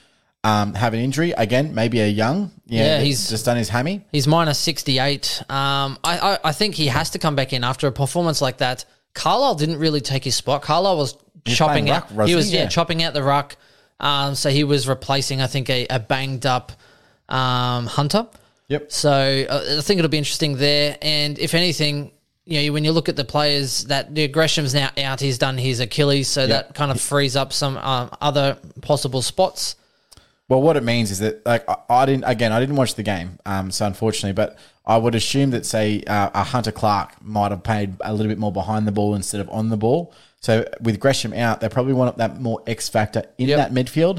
um, 0.45 0.75
have 0.75 0.93
an 0.95 1.01
injury, 1.01 1.31
again, 1.33 1.75
maybe 1.75 2.01
a 2.01 2.09
young, 2.09 2.51
yeah, 2.67 2.99
Yeah, 2.99 3.01
he's- 3.01 3.29
just 3.31 3.45
done 3.45 3.57
his 3.57 3.69
hammy. 3.69 4.05
He's 4.11 4.27
minus 4.27 4.59
68. 4.59 5.43
Um, 5.49 5.99
I, 6.03 6.19
I, 6.19 6.39
I 6.45 6.53
think 6.53 6.75
he 6.75 6.87
has 6.89 7.11
to 7.11 7.19
come 7.19 7.37
back 7.37 7.53
in 7.53 7.63
after 7.65 7.87
a 7.87 7.93
performance 7.93 8.41
like 8.41 8.59
that. 8.59 8.85
Carlisle 9.15 9.55
didn't 9.57 9.79
really 9.79 10.01
take 10.01 10.25
his 10.25 10.35
spot. 10.35 10.63
Carlisle 10.63 10.97
was 10.97 11.17
chopping 11.47 11.91
out. 11.91 12.15
ruck, 12.15 12.29
he 12.29 12.35
was 12.35 12.53
yeah. 12.53 12.63
Yeah. 12.63 12.69
chopping 12.69 13.03
out 13.03 13.15
the 13.15 13.23
ruck. 13.23 13.57
Um, 14.01 14.35
so 14.35 14.51
he 14.51 14.65
was 14.65 14.89
replacing, 14.89 15.41
I 15.41 15.47
think, 15.47 15.71
a, 15.71 15.87
a 15.89 16.01
banged 16.01 16.45
up 16.47 16.73
um, 17.29 17.87
Hunter. 17.87 18.27
Yep. 18.69 18.91
So 18.91 19.11
uh, 19.49 19.77
I 19.79 19.81
think 19.83 19.99
it'll 19.99 20.09
be 20.11 20.19
interesting 20.19 20.57
there. 20.57 20.97
And 21.03 21.39
if 21.39 21.55
anything, 21.55 22.11
you 22.47 22.67
know, 22.67 22.73
when 22.73 22.85
you 22.85 22.91
look 22.91 23.09
at 23.09 23.15
the 23.17 23.25
players 23.25 23.85
that 23.85 24.13
the 24.15 24.27
Gresham's 24.29 24.75
now 24.75 24.91
out, 24.99 25.21
he's 25.21 25.39
done 25.39 25.57
his 25.59 25.79
Achilles, 25.79 26.27
so 26.27 26.47
that 26.49 26.75
kind 26.75 26.91
of 26.91 27.01
frees 27.01 27.37
up 27.37 27.53
some 27.53 27.77
um, 27.77 28.11
other 28.21 28.57
possible 28.81 29.23
spots. 29.23 29.77
Well, 30.53 30.61
what 30.61 30.77
it 30.77 30.83
means 30.85 31.11
is 31.11 31.21
that 31.21 31.47
like 31.47 31.67
I, 31.67 31.77
I 31.89 32.05
didn't 32.05 32.25
again 32.25 32.53
I 32.53 32.61
didn't 32.61 32.77
watch 32.77 32.95
the 32.95 33.03
game, 33.03 33.39
um, 33.47 33.71
so 33.71 33.87
unfortunately, 33.87 34.35
but 34.35 34.59
I 34.85 34.99
would 34.99 35.15
assume 35.15 35.49
that 35.53 35.65
say 35.65 36.03
uh, 36.07 36.29
a 36.35 36.45
Hunter 36.45 36.73
Clark 36.73 37.25
might 37.25 37.53
have 37.53 37.63
played 37.63 37.95
a 38.03 38.13
little 38.13 38.29
bit 38.29 38.37
more 38.39 38.53
behind 38.53 38.87
the 38.87 38.93
ball 38.93 39.15
instead 39.15 39.41
of 39.41 39.49
on 39.49 39.71
the 39.71 39.79
ball. 39.79 40.13
So 40.43 40.69
with 40.83 41.01
Gresham 41.01 41.33
out, 41.33 41.63
they 41.63 41.71
probably 41.71 41.95
want 41.95 42.19
that 42.19 42.39
more 42.39 42.63
X 42.67 42.91
factor 42.91 43.25
in 43.39 43.49
Yep. 43.49 43.57
that 43.57 43.73
midfield. 43.73 44.19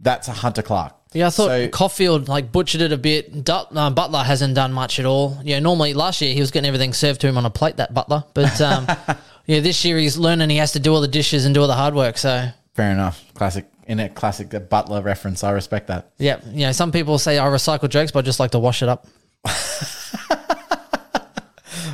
That's 0.00 0.26
a 0.26 0.32
Hunter 0.32 0.62
Clark. 0.62 0.94
Yeah, 1.12 1.28
I 1.28 1.30
thought 1.30 1.46
So- 1.46 1.68
Caulfield 1.68 2.26
like 2.26 2.50
butchered 2.50 2.80
it 2.80 2.90
a 2.92 2.98
bit. 2.98 3.44
Dut, 3.44 3.68
uh, 3.72 3.90
Butler 3.90 4.24
hasn't 4.24 4.54
done 4.56 4.72
much 4.72 4.98
at 4.98 5.06
all. 5.06 5.38
Yeah, 5.44 5.60
normally 5.60 5.94
last 5.94 6.20
year 6.20 6.34
he 6.34 6.40
was 6.40 6.50
getting 6.50 6.66
everything 6.66 6.92
served 6.92 7.20
to 7.20 7.28
him 7.28 7.38
on 7.38 7.46
a 7.46 7.50
plate. 7.50 7.76
That 7.76 7.94
Butler, 7.94 8.24
but 8.34 8.60
um, 8.60 8.84
yeah, 9.46 9.60
this 9.60 9.84
year 9.84 9.96
he's 9.96 10.18
learning 10.18 10.50
he 10.50 10.56
has 10.56 10.72
to 10.72 10.80
do 10.80 10.92
all 10.92 11.00
the 11.00 11.06
dishes 11.06 11.44
and 11.44 11.54
do 11.54 11.60
all 11.60 11.68
the 11.68 11.74
hard 11.74 11.94
work. 11.94 12.18
So 12.18 12.48
Fair 12.74 12.90
enough. 12.90 13.24
Classic 13.34 13.64
in 13.88 13.98
a 13.98 14.08
classic 14.08 14.54
uh, 14.54 14.60
Butler 14.60 15.02
reference. 15.02 15.42
I 15.42 15.50
respect 15.50 15.88
that. 15.88 16.12
yeah, 16.18 16.40
you 16.52 16.66
know, 16.66 16.72
some 16.72 16.92
people 16.92 17.18
say 17.18 17.38
I 17.38 17.46
recycle 17.46 17.88
jokes, 17.88 18.12
but 18.12 18.20
I 18.20 18.22
just 18.22 18.38
like 18.38 18.52
to 18.52 18.58
wash 18.58 18.82
it 18.82 18.88
up. 18.88 19.06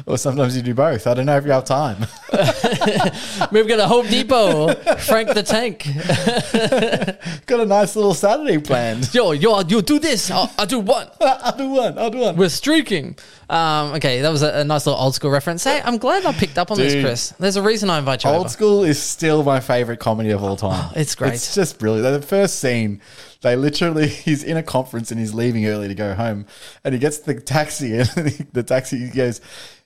or 0.07 0.19
sometimes 0.19 0.55
you 0.55 0.63
do 0.63 0.75
both. 0.75 1.07
I 1.07 1.15
don't 1.15 1.27
know 1.27 1.37
if 1.37 1.45
you 1.45 1.53
have 1.53 1.65
time. 1.65 1.97
We've 3.51 3.67
got 3.67 3.81
a 3.81 3.87
Home 3.87 4.07
Depot, 4.07 4.75
Frank 4.99 5.33
the 5.33 5.43
Tank. 5.43 5.85
Got 7.47 7.61
a 7.61 7.67
nice 7.67 7.97
little 7.97 8.13
Saturday 8.13 8.59
planned. 8.59 9.15
Yo, 9.15 9.33
yo, 9.33 9.61
you 9.61 9.81
do 9.83 9.99
this. 9.99 10.31
I'll, 10.31 10.51
I'll 10.59 10.67
do 10.67 10.81
one. 10.81 11.09
I'll 11.21 11.57
do 11.57 11.69
one. 11.71 11.99
I'll 11.99 12.11
do 12.11 12.19
one. 12.19 12.37
We're 12.37 12.49
streaking. 12.49 13.17
Um, 13.49 13.93
okay, 13.95 14.21
that 14.21 14.31
was 14.31 14.43
a, 14.43 14.61
a 14.61 14.65
nice 14.65 14.87
little 14.87 15.01
old 15.01 15.15
school 15.15 15.31
reference. 15.31 15.65
Hey, 15.65 15.81
I'm 15.85 15.99
glad 15.99 16.25
I 16.25 16.33
picked 16.33 16.59
up 16.59 16.71
on 16.71 16.79
this, 16.79 16.95
Chris. 16.95 17.31
There's 17.39 17.57
a 17.57 17.63
reason 17.63 17.91
I 17.91 17.99
invite 17.99 18.25
you 18.25 18.31
Old 18.31 18.41
over. 18.41 18.49
School 18.49 18.85
is 18.85 19.01
still 19.01 19.43
my 19.43 19.61
favorite 19.61 20.01
comedy 20.01 20.31
of 20.31 20.43
all 20.43 20.57
time. 20.57 20.93
it's 20.97 21.15
great. 21.15 21.35
It's 21.35 21.55
just 21.55 21.79
brilliant. 21.79 22.21
The 22.21 22.27
first 22.27 22.59
scene, 22.59 23.01
they 23.43 23.57
literally 23.57 24.09
he's 24.09 24.43
in 24.43 24.57
a 24.57 24.63
conference 24.63 25.11
and 25.11 25.21
he's 25.21 25.35
leaving 25.35 25.67
early 25.67 25.89
to 25.89 25.95
go 25.95 26.15
home, 26.15 26.47
and 26.83 26.95
he 26.95 27.01
gets 27.01 27.19
the 27.19 27.41
taxi 27.41 27.99
and 27.99 28.09
the 28.53 28.63
taxi 28.63 28.99
he 28.99 29.11
goes. 29.11 29.41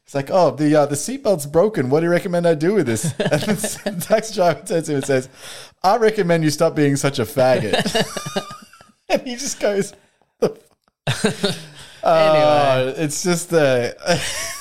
It's 0.08 0.14
like, 0.14 0.30
oh, 0.32 0.50
the 0.52 0.74
uh, 0.74 0.86
the 0.86 0.94
seatbelt's 0.94 1.44
broken. 1.44 1.90
What 1.90 2.00
do 2.00 2.06
you 2.06 2.10
recommend 2.10 2.46
I 2.48 2.54
do 2.54 2.72
with 2.72 2.86
this? 2.86 3.12
And 3.20 3.30
the 4.00 4.06
taxi 4.08 4.34
driver 4.36 4.62
turns 4.64 4.86
to 4.86 4.92
him 4.92 4.96
and 4.96 5.04
says, 5.04 5.28
"I 5.82 5.98
recommend 5.98 6.44
you 6.44 6.48
stop 6.50 6.74
being 6.74 6.96
such 6.96 7.18
a 7.18 7.24
faggot." 7.24 8.42
and 9.10 9.20
he 9.20 9.34
just 9.36 9.60
goes, 9.60 9.92
"Oh, 12.02 12.94
it's 12.96 13.22
just 13.22 13.50
the 13.50 13.94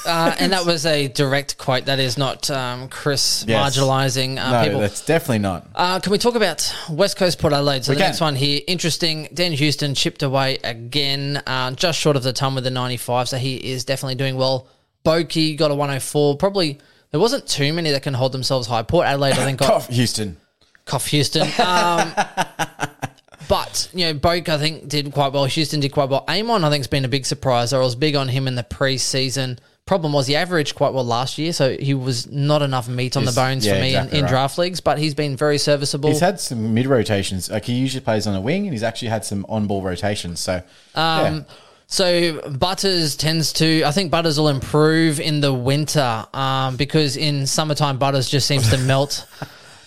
Uh, 0.06 0.36
and 0.38 0.52
that 0.52 0.66
was 0.66 0.86
a 0.86 1.08
direct 1.08 1.58
quote. 1.58 1.86
That 1.86 2.00
is 2.00 2.18
not 2.18 2.50
um, 2.52 2.90
Chris 2.90 3.46
Yes. 3.48 3.78
marginalising 3.78 4.38
uh, 4.38 4.52
no, 4.52 4.64
people. 4.66 4.80
that's 4.82 5.06
definitely 5.06 5.40
not." 5.40 5.66
Uh, 5.74 6.00
can 6.02 6.12
we 6.12 6.18
talk 6.18 6.36
about 6.36 6.74
West 6.90 7.16
Coast 7.16 7.40
Port 7.40 7.54
Adelaide? 7.54 7.86
So 7.86 7.92
We 7.92 7.96
the 7.96 8.02
can. 8.02 8.10
next 8.10 8.20
one 8.20 8.36
here, 8.36 8.60
interesting. 8.68 9.30
Dan 9.34 9.54
Houston 9.54 9.96
chipped 9.96 10.24
away 10.24 10.58
again, 10.66 11.42
uh, 11.48 11.72
just 11.72 12.00
short 12.00 12.18
of 12.18 12.24
the 12.24 12.34
ton 12.34 12.54
with 12.56 12.66
the 12.66 12.72
95. 12.72 13.30
So 13.30 13.38
he 13.38 13.56
is 13.56 13.86
definitely 13.86 14.16
doing 14.16 14.36
well. 14.36 14.68
Boki 15.08 15.58
got 15.58 15.72
a 15.72 15.76
104. 15.76 16.38
Probably 16.38 16.80
there 17.12 17.20
wasn't 17.20 17.48
too 17.48 17.72
many 17.72 17.92
that 17.92 18.04
can 18.04 18.14
hold 18.14 18.34
themselves 18.34 18.68
high. 18.68 18.84
Port 18.84 19.06
Adelaide, 19.06 19.34
I 19.34 19.46
think, 19.46 19.60
got 19.60 19.68
Cough, 19.68 19.88
Houston. 19.90 20.38
Cough 20.86 21.08
Houston. 21.08 21.44
Um, 21.60 22.14
but, 23.48 23.90
you 23.94 24.06
know, 24.06 24.14
Boak 24.20 24.50
I 24.50 24.58
think, 24.58 24.90
did 24.90 25.12
quite 25.14 25.32
well. 25.32 25.46
Houston 25.46 25.80
did 25.80 25.92
quite 25.94 26.10
well. 26.10 26.26
Amon, 26.28 26.64
I 26.64 26.70
think, 26.70 26.82
has 26.82 26.88
been 26.88 27.06
a 27.06 27.10
big 27.10 27.26
surprise. 27.26 27.72
I 27.72 27.80
was 27.80 27.96
big 27.96 28.16
on 28.16 28.28
him 28.28 28.48
in 28.48 28.56
the 28.56 28.64
preseason. 28.64 29.60
Problem 29.86 30.12
was 30.12 30.28
he 30.28 30.36
averaged 30.36 30.76
quite 30.76 30.92
well 30.92 31.06
last 31.06 31.38
year, 31.38 31.54
so 31.54 31.78
he 31.78 31.94
was 31.94 32.30
not 32.30 32.62
enough 32.62 32.90
meat 32.90 33.16
on 33.16 33.24
the 33.24 33.32
bones 33.32 33.66
yeah, 33.66 33.76
for 33.76 33.80
me 33.80 33.90
exactly 33.92 34.12
in, 34.12 34.18
in 34.18 34.24
right. 34.26 34.30
draft 34.30 34.58
leagues, 34.58 34.82
but 34.82 34.98
he's 34.98 35.14
been 35.14 35.38
very 35.38 35.58
serviceable. 35.58 36.10
He's 36.10 36.20
had 36.20 36.42
some 36.42 36.74
mid 36.74 36.88
rotations. 36.88 37.50
Like 37.50 37.64
he 37.64 37.72
usually 37.72 38.02
plays 38.02 38.28
on 38.28 38.36
a 38.36 38.42
wing, 38.42 38.66
and 38.66 38.74
he's 38.74 38.84
actually 38.84 39.08
had 39.08 39.24
some 39.24 39.46
on 39.48 39.66
ball 39.66 39.82
rotations. 39.82 40.42
So, 40.42 40.62
Um, 40.94 41.46
So 41.90 42.42
Butters 42.50 43.16
tends 43.16 43.54
to. 43.54 43.84
I 43.86 43.92
think 43.92 44.12
Butters 44.12 44.38
will 44.38 44.50
improve 44.50 45.20
in 45.22 45.40
the 45.40 45.54
winter 45.54 46.26
um, 46.34 46.76
because 46.76 47.16
in 47.16 47.48
summertime 47.48 47.98
Butters 47.98 48.30
just 48.30 48.46
seems 48.46 48.70
to 48.72 48.78
melt. 48.86 49.26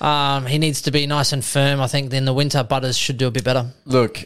Um, 0.01 0.47
he 0.47 0.57
needs 0.57 0.83
to 0.83 0.91
be 0.91 1.07
nice 1.07 1.33
and 1.35 1.45
firm. 1.45 1.79
I 1.81 1.87
think 1.89 2.13
in 2.15 2.25
the 2.25 2.33
winter 2.33 2.63
Butters 2.63 2.97
should 2.97 3.19
do 3.19 3.27
a 3.27 3.31
bit 3.31 3.45
better. 3.45 3.67
look, 3.85 4.25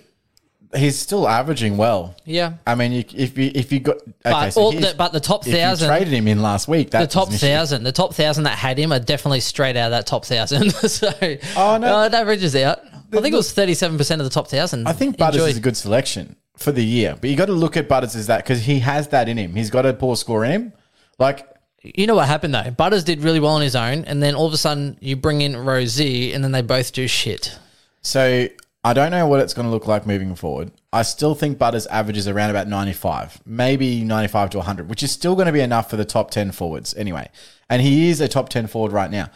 he's 0.76 0.96
still 0.96 1.26
averaging 1.28 1.76
well. 1.76 2.14
Yeah. 2.24 2.54
I 2.64 2.76
mean, 2.76 2.92
you, 2.92 3.04
if 3.12 3.36
you 3.36 3.50
if 3.52 3.72
you 3.72 3.80
got 3.80 3.96
okay, 3.96 4.10
But, 4.22 4.50
so 4.50 4.60
all 4.60 4.70
the, 4.72 4.94
but 4.96 5.12
the 5.12 5.18
top 5.18 5.44
thousand, 5.44 5.88
traded 5.88 6.12
him 6.14 6.28
in 6.28 6.42
last 6.42 6.68
week, 6.68 6.90
the 6.92 7.08
top 7.08 7.28
thousand, 7.30 7.82
the 7.82 7.90
top 7.90 8.14
thousand 8.14 8.44
that 8.44 8.56
had 8.56 8.78
him 8.78 8.92
are 8.92 9.00
definitely 9.00 9.40
straight 9.40 9.76
out 9.76 9.86
of 9.86 9.90
that 9.90 10.06
top 10.06 10.24
thousand. 10.26 10.70
so 10.74 11.10
Oh, 11.56 11.76
no. 11.78 11.96
uh, 12.02 12.06
it 12.06 12.14
averages 12.14 12.54
out. 12.54 12.82
I 13.12 13.20
think 13.20 13.32
it 13.34 13.36
was 13.36 13.52
thirty-seven 13.52 13.98
percent 13.98 14.20
of 14.20 14.26
the 14.26 14.30
top 14.32 14.46
thousand. 14.46 14.86
I 14.86 14.92
think 14.92 15.16
Butters 15.18 15.40
Enjoy. 15.40 15.50
is 15.50 15.56
a 15.56 15.60
good 15.60 15.76
selection 15.76 16.36
for 16.56 16.72
the 16.72 16.84
year, 16.84 17.16
but 17.20 17.30
you 17.30 17.36
got 17.36 17.46
to 17.46 17.52
look 17.52 17.76
at 17.76 17.88
Butters 17.88 18.14
as 18.14 18.26
that 18.28 18.44
because 18.44 18.62
he 18.62 18.80
has 18.80 19.08
that 19.08 19.28
in 19.28 19.36
him. 19.36 19.54
He's 19.54 19.70
got 19.70 19.86
a 19.86 19.92
poor 19.92 20.16
score 20.16 20.44
in 20.44 20.50
him. 20.50 20.72
Like 21.18 21.46
You 21.82 22.06
know 22.06 22.14
what 22.14 22.28
happened 22.28 22.54
though? 22.54 22.70
Butters 22.70 23.04
did 23.04 23.22
really 23.22 23.40
well 23.40 23.54
on 23.54 23.62
his 23.62 23.76
own, 23.76 24.04
and 24.04 24.22
then 24.22 24.34
all 24.34 24.46
of 24.46 24.52
a 24.52 24.56
sudden 24.56 24.96
you 25.00 25.16
bring 25.16 25.40
in 25.40 25.56
Rosie, 25.56 26.32
and 26.32 26.42
then 26.44 26.52
they 26.52 26.62
both 26.62 26.92
do 26.92 27.08
shit. 27.08 27.58
So 28.02 28.48
I 28.84 28.92
don't 28.92 29.10
know 29.10 29.26
what 29.26 29.40
it's 29.40 29.54
going 29.54 29.64
to 29.64 29.70
look 29.70 29.86
like 29.86 30.06
moving 30.06 30.34
forward. 30.34 30.70
I 30.92 31.02
still 31.02 31.34
think 31.34 31.58
Butters 31.58 31.86
averages 31.86 32.28
around 32.28 32.50
about 32.50 32.68
95, 32.68 33.40
maybe 33.46 34.04
95 34.04 34.50
to 34.50 34.58
100, 34.58 34.88
which 34.90 35.02
is 35.02 35.10
still 35.10 35.34
going 35.34 35.46
to 35.46 35.52
be 35.52 35.60
enough 35.60 35.88
for 35.88 35.96
the 35.96 36.04
top 36.04 36.30
10 36.30 36.52
forwards 36.52 36.94
anyway. 36.94 37.30
And 37.70 37.80
he 37.80 38.10
is 38.10 38.20
a 38.20 38.28
top 38.28 38.50
10 38.50 38.66
forward 38.66 38.92
right 38.92 39.10
now. 39.10 39.30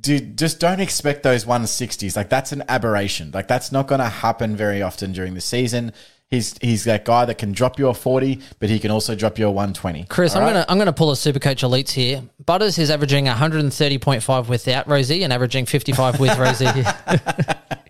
Dude, 0.00 0.36
just 0.36 0.58
don't 0.58 0.80
expect 0.80 1.22
those 1.22 1.44
160s. 1.44 2.16
Like 2.16 2.28
that's 2.28 2.50
an 2.50 2.64
aberration. 2.68 3.30
Like 3.32 3.46
that's 3.46 3.70
not 3.70 3.86
going 3.86 4.00
to 4.00 4.08
happen 4.08 4.56
very 4.56 4.82
often 4.82 5.12
during 5.12 5.34
the 5.34 5.40
season. 5.40 5.92
He's 6.30 6.58
he's 6.58 6.84
that 6.84 7.04
guy 7.06 7.24
that 7.24 7.36
can 7.38 7.52
drop 7.52 7.78
you 7.78 7.88
a 7.88 7.94
40, 7.94 8.40
but 8.58 8.68
he 8.68 8.78
can 8.80 8.90
also 8.90 9.14
drop 9.14 9.38
you 9.38 9.46
a 9.46 9.50
120. 9.50 10.04
Chris, 10.10 10.34
All 10.34 10.42
I'm 10.42 10.46
right? 10.46 10.52
gonna 10.52 10.66
I'm 10.68 10.76
gonna 10.78 10.92
pull 10.92 11.10
a 11.10 11.14
Supercoach 11.14 11.62
Elites 11.66 11.90
here. 11.90 12.22
Butters 12.44 12.76
is 12.76 12.90
averaging 12.90 13.24
130.5 13.26 14.48
without 14.48 14.86
Rosie 14.88 15.22
and 15.22 15.32
averaging 15.32 15.64
55 15.64 16.20
with 16.20 16.36
Rosie. 16.38 16.66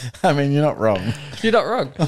I 0.22 0.32
mean, 0.32 0.52
you're 0.52 0.62
not 0.62 0.78
wrong. 0.78 1.12
You're 1.42 1.52
not 1.52 1.66
wrong. 1.66 1.88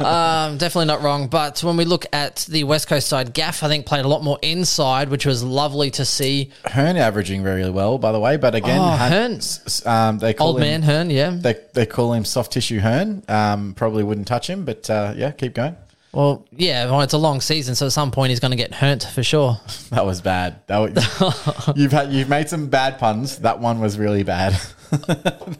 um, 0.00 0.58
definitely 0.58 0.86
not 0.86 1.02
wrong. 1.02 1.28
But 1.28 1.62
when 1.62 1.76
we 1.76 1.84
look 1.84 2.06
at 2.12 2.46
the 2.48 2.64
West 2.64 2.88
Coast 2.88 3.06
side, 3.08 3.32
Gaff 3.34 3.62
I 3.62 3.68
think 3.68 3.86
played 3.86 4.04
a 4.04 4.08
lot 4.08 4.22
more 4.22 4.38
inside, 4.42 5.08
which 5.08 5.26
was 5.26 5.42
lovely 5.42 5.90
to 5.92 6.04
see. 6.04 6.50
Hurn 6.64 6.96
averaging 6.96 7.42
very 7.42 7.68
well, 7.70 7.98
by 7.98 8.12
the 8.12 8.20
way, 8.20 8.36
but 8.36 8.54
again, 8.54 8.78
Oh, 8.80 8.96
Hurn. 8.96 9.40
um, 9.86 10.18
they 10.18 10.34
call 10.34 10.48
Old 10.48 10.56
him, 10.56 10.62
man 10.62 10.82
Hurn, 10.82 11.10
yeah. 11.10 11.30
They, 11.30 11.56
they 11.74 11.86
call 11.86 12.12
him 12.12 12.24
soft 12.24 12.52
tissue 12.52 12.80
Hurn. 12.80 13.22
Um, 13.28 13.74
probably 13.74 14.02
wouldn't 14.04 14.26
touch 14.26 14.48
him, 14.48 14.64
but 14.64 14.88
uh, 14.90 15.14
yeah, 15.16 15.30
keep 15.32 15.54
going. 15.54 15.76
Well, 16.12 16.44
yeah. 16.52 16.84
Well, 16.90 17.00
it's 17.00 17.14
a 17.14 17.18
long 17.18 17.40
season, 17.40 17.74
so 17.74 17.86
at 17.86 17.92
some 17.92 18.10
point 18.10 18.30
he's 18.30 18.40
going 18.40 18.50
to 18.50 18.56
get 18.56 18.74
hurt 18.74 19.02
for 19.02 19.22
sure. 19.22 19.58
That 19.90 20.04
was 20.06 20.20
bad. 20.20 20.60
That 20.68 20.78
was, 20.78 21.76
you've 21.76 21.92
had 21.92 22.12
you've 22.12 22.28
made 22.28 22.48
some 22.48 22.68
bad 22.68 22.98
puns. 22.98 23.38
That 23.38 23.60
one 23.60 23.80
was 23.80 23.98
really 23.98 24.22
bad. 24.22 24.58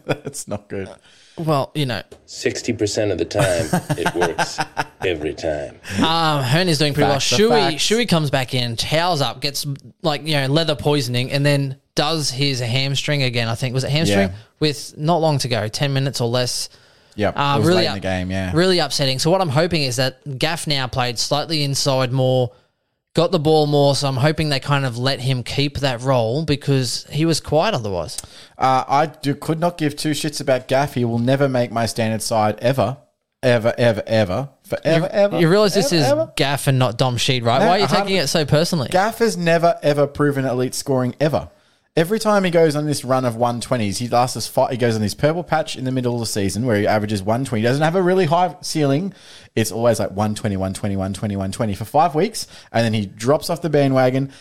That's 0.06 0.48
not 0.48 0.68
good. 0.68 0.88
Well, 1.39 1.70
you 1.74 1.87
know, 1.87 2.03
60% 2.26 3.11
of 3.11 3.18
the 3.18 3.24
time, 3.24 3.66
it 3.99 4.14
works 4.14 4.59
every 5.05 5.33
time. 5.35 5.80
Um, 5.99 6.43
Hurn 6.43 6.68
is 6.68 6.78
doing 6.78 6.93
pretty 6.95 7.11
Facts 7.11 7.33
are 7.33 7.49
well. 7.49 7.59
Shuey, 7.59 7.70
facts. 7.72 7.83
Shuey 7.89 8.09
comes 8.09 8.30
back 8.30 8.55
in, 8.55 8.76
towels 8.76 9.20
up, 9.22 9.41
gets 9.41 9.66
like 10.03 10.26
you 10.26 10.35
know 10.35 10.47
leather 10.47 10.76
poisoning, 10.76 11.30
and 11.33 11.45
then 11.45 11.76
does 11.95 12.30
his 12.30 12.61
hamstring 12.61 13.22
again. 13.22 13.49
I 13.49 13.55
think 13.55 13.72
was 13.74 13.85
it 13.85 13.91
hamstring 13.91 14.28
Yeah. 14.28 14.35
with 14.61 14.95
not 14.99 15.20
long 15.22 15.39
to 15.39 15.49
go, 15.49 15.68
ten 15.68 15.93
minutes 15.95 16.20
or 16.20 16.28
less. 16.28 16.68
Yep, 17.14 17.35
Uh, 17.39 17.55
it 17.57 17.59
was 17.59 17.68
really 17.68 17.76
late 17.80 17.85
in 17.85 17.89
up- 17.91 17.95
the 17.97 18.01
game. 18.01 18.30
Yeah, 18.30 18.53
Really 18.55 18.78
upsetting. 18.78 19.18
So 19.18 19.30
what 19.30 19.41
I'm 19.43 19.51
hoping 19.51 19.83
is 19.83 19.97
that 19.97 20.39
Gaff 20.39 20.66
now 20.66 20.87
played 20.87 21.18
slightly 21.18 21.62
inside 21.62 22.11
more, 22.12 22.53
got 23.14 23.32
the 23.32 23.38
ball 23.38 23.66
more. 23.66 23.94
So 23.94 24.08
I'm 24.08 24.16
hoping 24.16 24.48
they 24.48 24.60
kind 24.60 24.84
of 24.84 24.98
let 24.98 25.20
him 25.20 25.42
keep 25.42 25.78
that 25.78 26.00
role 26.00 26.44
because 26.44 27.06
he 27.10 27.24
was 27.24 27.40
quiet 27.40 27.74
otherwise. 27.74 28.18
uh, 28.58 28.84
I 28.86 29.06
do, 29.06 29.34
could 29.34 29.60
not 29.60 29.78
give 29.78 29.96
two 29.96 30.12
shits 30.12 30.40
about 30.40 30.68
Gaff. 30.68 30.94
He 30.94 31.04
will 31.04 31.18
never 31.18 31.48
make 31.48 31.70
my 31.72 31.86
standard 31.86 32.22
side 32.22 32.58
ever, 32.60 32.98
ever, 33.42 33.74
ever, 33.76 34.02
ever, 34.06 34.48
forever, 34.64 35.08
ever. 35.10 35.38
You 35.40 35.48
realize 35.48 35.74
this 35.74 35.92
is 35.92 36.04
ever. 36.04 36.32
Gaff 36.36 36.66
and 36.66 36.78
not 36.78 36.96
Dom 36.98 37.16
Sheed, 37.16 37.44
right? 37.44 37.58
No, 37.58 37.66
Why 37.66 37.78
are 37.78 37.80
you 37.80 37.88
taking 37.88 38.16
it 38.16 38.28
so 38.28 38.44
personally? 38.44 38.88
Gaff 38.90 39.18
has 39.18 39.36
never 39.36 39.78
ever 39.82 40.06
proven 40.06 40.44
elite 40.44 40.74
scoring 40.74 41.14
ever. 41.20 41.50
Every 41.95 42.18
time 42.18 42.45
he 42.45 42.51
goes 42.51 42.74
on 42.74 42.86
this 42.86 43.05
run 43.05 43.26
of 43.26 43.34
120s, 43.34 43.99
he 43.99 44.09
lasts 44.09 44.34
us 44.34 44.47
five, 44.47 44.70
he 44.70 44.78
goes 44.78 44.95
on 44.95 45.03
this 45.03 45.12
purple 45.12 45.45
patch 45.45 45.76
in 45.76 45.84
the 45.84 45.93
middle 45.93 46.14
of 46.14 46.20
the 46.20 46.26
season 46.26 46.64
where 46.64 46.78
he 46.78 46.86
averages 46.86 47.22
120. 47.22 47.61
He 47.61 47.66
doesn't 47.66 47.82
have 47.82 47.97
a 47.97 48.03
really 48.03 48.24
high 48.24 48.57
ceiling. 48.62 49.12
It's 49.55 49.70
always 49.70 50.01
like 50.01 50.09
120, 50.09 50.57
120, 50.57 50.97
120, 50.97 51.36
120 51.36 51.74
for 51.74 51.84
five 51.84 52.14
weeks. 52.14 52.47
And 52.72 52.82
then 52.82 52.95
he 52.95 53.05
drops 53.05 53.51
off 53.51 53.61
the 53.61 53.68
bandwagon 53.68 54.32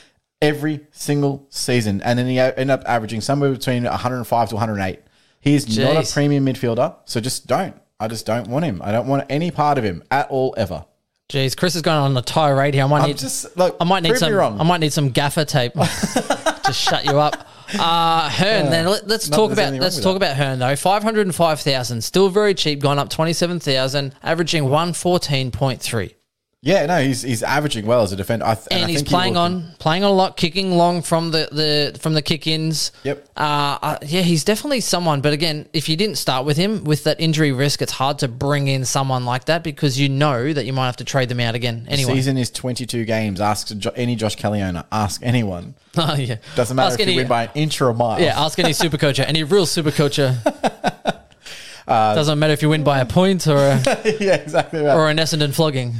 every 0.41 0.87
single 0.91 1.45
season. 1.49 2.01
And 2.03 2.17
then 2.17 2.27
he 2.27 2.39
end 2.39 2.71
up 2.71 2.83
averaging 2.85 3.19
somewhere 3.19 3.51
between 3.51 3.83
105 3.83 4.49
to 4.49 4.55
108. 4.55 5.01
He 5.41 5.53
is 5.53 5.77
not 5.77 5.97
a 5.97 6.09
premium 6.13 6.45
midfielder. 6.45 6.95
So 7.03 7.19
just 7.19 7.47
don't. 7.47 7.75
I 7.99 8.07
just 8.07 8.25
don't 8.25 8.47
want 8.47 8.63
him. 8.63 8.81
I 8.81 8.93
don't 8.93 9.07
want 9.07 9.25
any 9.29 9.51
part 9.51 9.77
of 9.77 9.83
him 9.83 10.03
at 10.09 10.29
all 10.29 10.53
ever. 10.55 10.85
Jeez, 11.31 11.55
Chris 11.55 11.77
is 11.77 11.81
going 11.81 11.97
on 11.97 12.17
a 12.17 12.21
tirade 12.21 12.73
here. 12.73 12.83
I 12.83 12.87
might 12.87 13.03
I'm 13.03 13.07
need 13.07 13.17
just 13.17 13.55
look. 13.55 13.77
I 13.79 13.85
might 13.85 14.03
need 14.03 14.09
prove 14.09 14.21
me 14.21 14.27
some. 14.27 14.33
wrong. 14.33 14.59
I 14.59 14.63
might 14.63 14.79
need 14.81 14.91
some 14.91 15.11
gaffer 15.11 15.45
tape 15.45 15.71
to 15.73 16.71
shut 16.73 17.05
you 17.05 17.19
up. 17.19 17.47
Uh, 17.73 18.29
Hurn. 18.29 18.69
then 18.69 18.85
let, 18.85 19.09
us 19.09 19.29
talk 19.29 19.47
there's 19.47 19.57
about 19.57 19.67
anything 19.67 19.73
wrong 19.75 19.81
let's 19.81 19.95
with 19.95 20.03
talk 20.03 20.17
about 20.17 20.35
Hurn 20.35 20.59
though. 20.59 20.75
Five 20.75 21.03
hundred 21.03 21.27
and 21.27 21.33
five 21.33 21.61
thousand, 21.61 22.03
still 22.03 22.27
very 22.27 22.53
cheap, 22.53 22.81
gone 22.81 22.99
up 22.99 23.09
twenty 23.09 23.31
seven 23.31 23.61
thousand, 23.61 24.13
averaging 24.21 24.69
one 24.69 24.91
fourteen 24.91 25.51
point 25.51 25.81
three, 25.81 26.13
Yeah, 26.63 26.85
no, 26.85 27.01
he's 27.01 27.23
he's 27.23 27.41
averaging 27.41 27.87
well 27.87 28.03
as 28.03 28.11
a 28.11 28.15
defender. 28.15 28.45
I 28.45 28.53
th- 28.53 28.67
and 28.69 28.83
I 28.85 28.87
he's 28.87 28.97
think 28.97 29.07
he 29.07 29.15
playing 29.15 29.33
will- 29.33 29.41
on 29.41 29.71
playing 29.79 30.03
on 30.03 30.11
a 30.11 30.13
lot, 30.13 30.37
kicking 30.37 30.73
long 30.77 31.01
from 31.01 31.31
the 31.31 31.49
the 31.51 31.97
from 31.99 32.13
the 32.13 32.21
kick 32.21 32.45
ins. 32.45 32.91
Yep. 33.03 33.27
Uh, 33.35 33.79
uh, 33.81 33.97
yeah, 34.03 34.21
he's 34.21 34.43
definitely 34.43 34.79
someone. 34.81 35.21
But 35.21 35.33
again, 35.33 35.67
if 35.73 35.89
you 35.89 35.97
didn't 35.97 36.17
start 36.17 36.45
with 36.45 36.57
him 36.57 36.83
with 36.83 37.03
that 37.05 37.19
injury 37.19 37.51
risk, 37.51 37.81
it's 37.81 37.93
hard 37.93 38.19
to 38.19 38.27
bring 38.27 38.67
in 38.67 38.85
someone 38.85 39.25
like 39.25 39.45
that 39.45 39.63
because 39.63 39.99
you 39.99 40.07
know 40.07 40.53
that 40.53 40.65
you 40.65 40.71
might 40.71 40.85
have 40.85 40.97
to 40.97 41.03
trade 41.03 41.29
them 41.29 41.39
out 41.39 41.55
again 41.55 41.87
anyway. 41.89 42.11
The 42.11 42.17
Season 42.19 42.37
is 42.37 42.51
22 42.51 43.05
games. 43.05 43.41
Ask 43.41 43.75
jo- 43.75 43.93
any 43.95 44.15
Josh 44.15 44.35
Kelly 44.35 44.61
owner. 44.61 44.83
Ask 44.91 45.21
anyone. 45.23 45.73
oh 45.97 46.13
yeah, 46.13 46.35
Doesn't 46.55 46.75
matter 46.75 46.91
Ask 46.91 46.99
if 46.99 47.07
any- 47.07 47.13
you 47.13 47.21
win 47.21 47.27
by 47.27 47.45
an 47.45 47.49
inch 47.55 47.81
or 47.81 47.89
a 47.89 47.93
mile. 47.95 48.21
Yeah, 48.21 48.39
ask 48.39 48.59
any 48.59 48.73
super 48.73 48.97
coacher, 48.97 49.23
any 49.23 49.41
real 49.43 49.65
super 49.65 49.89
coacher. 49.89 50.37
Uh, 51.91 52.15
Doesn't 52.15 52.39
matter 52.39 52.53
if 52.53 52.61
you 52.61 52.69
win 52.69 52.83
by 52.83 52.99
a 52.99 53.05
point 53.05 53.47
or 53.47 53.57
a, 53.57 53.77
yeah, 54.19 54.35
exactly 54.35 54.81
right. 54.81 54.95
or 54.95 55.09
an 55.09 55.17
Essendon 55.17 55.53
flogging. 55.53 55.93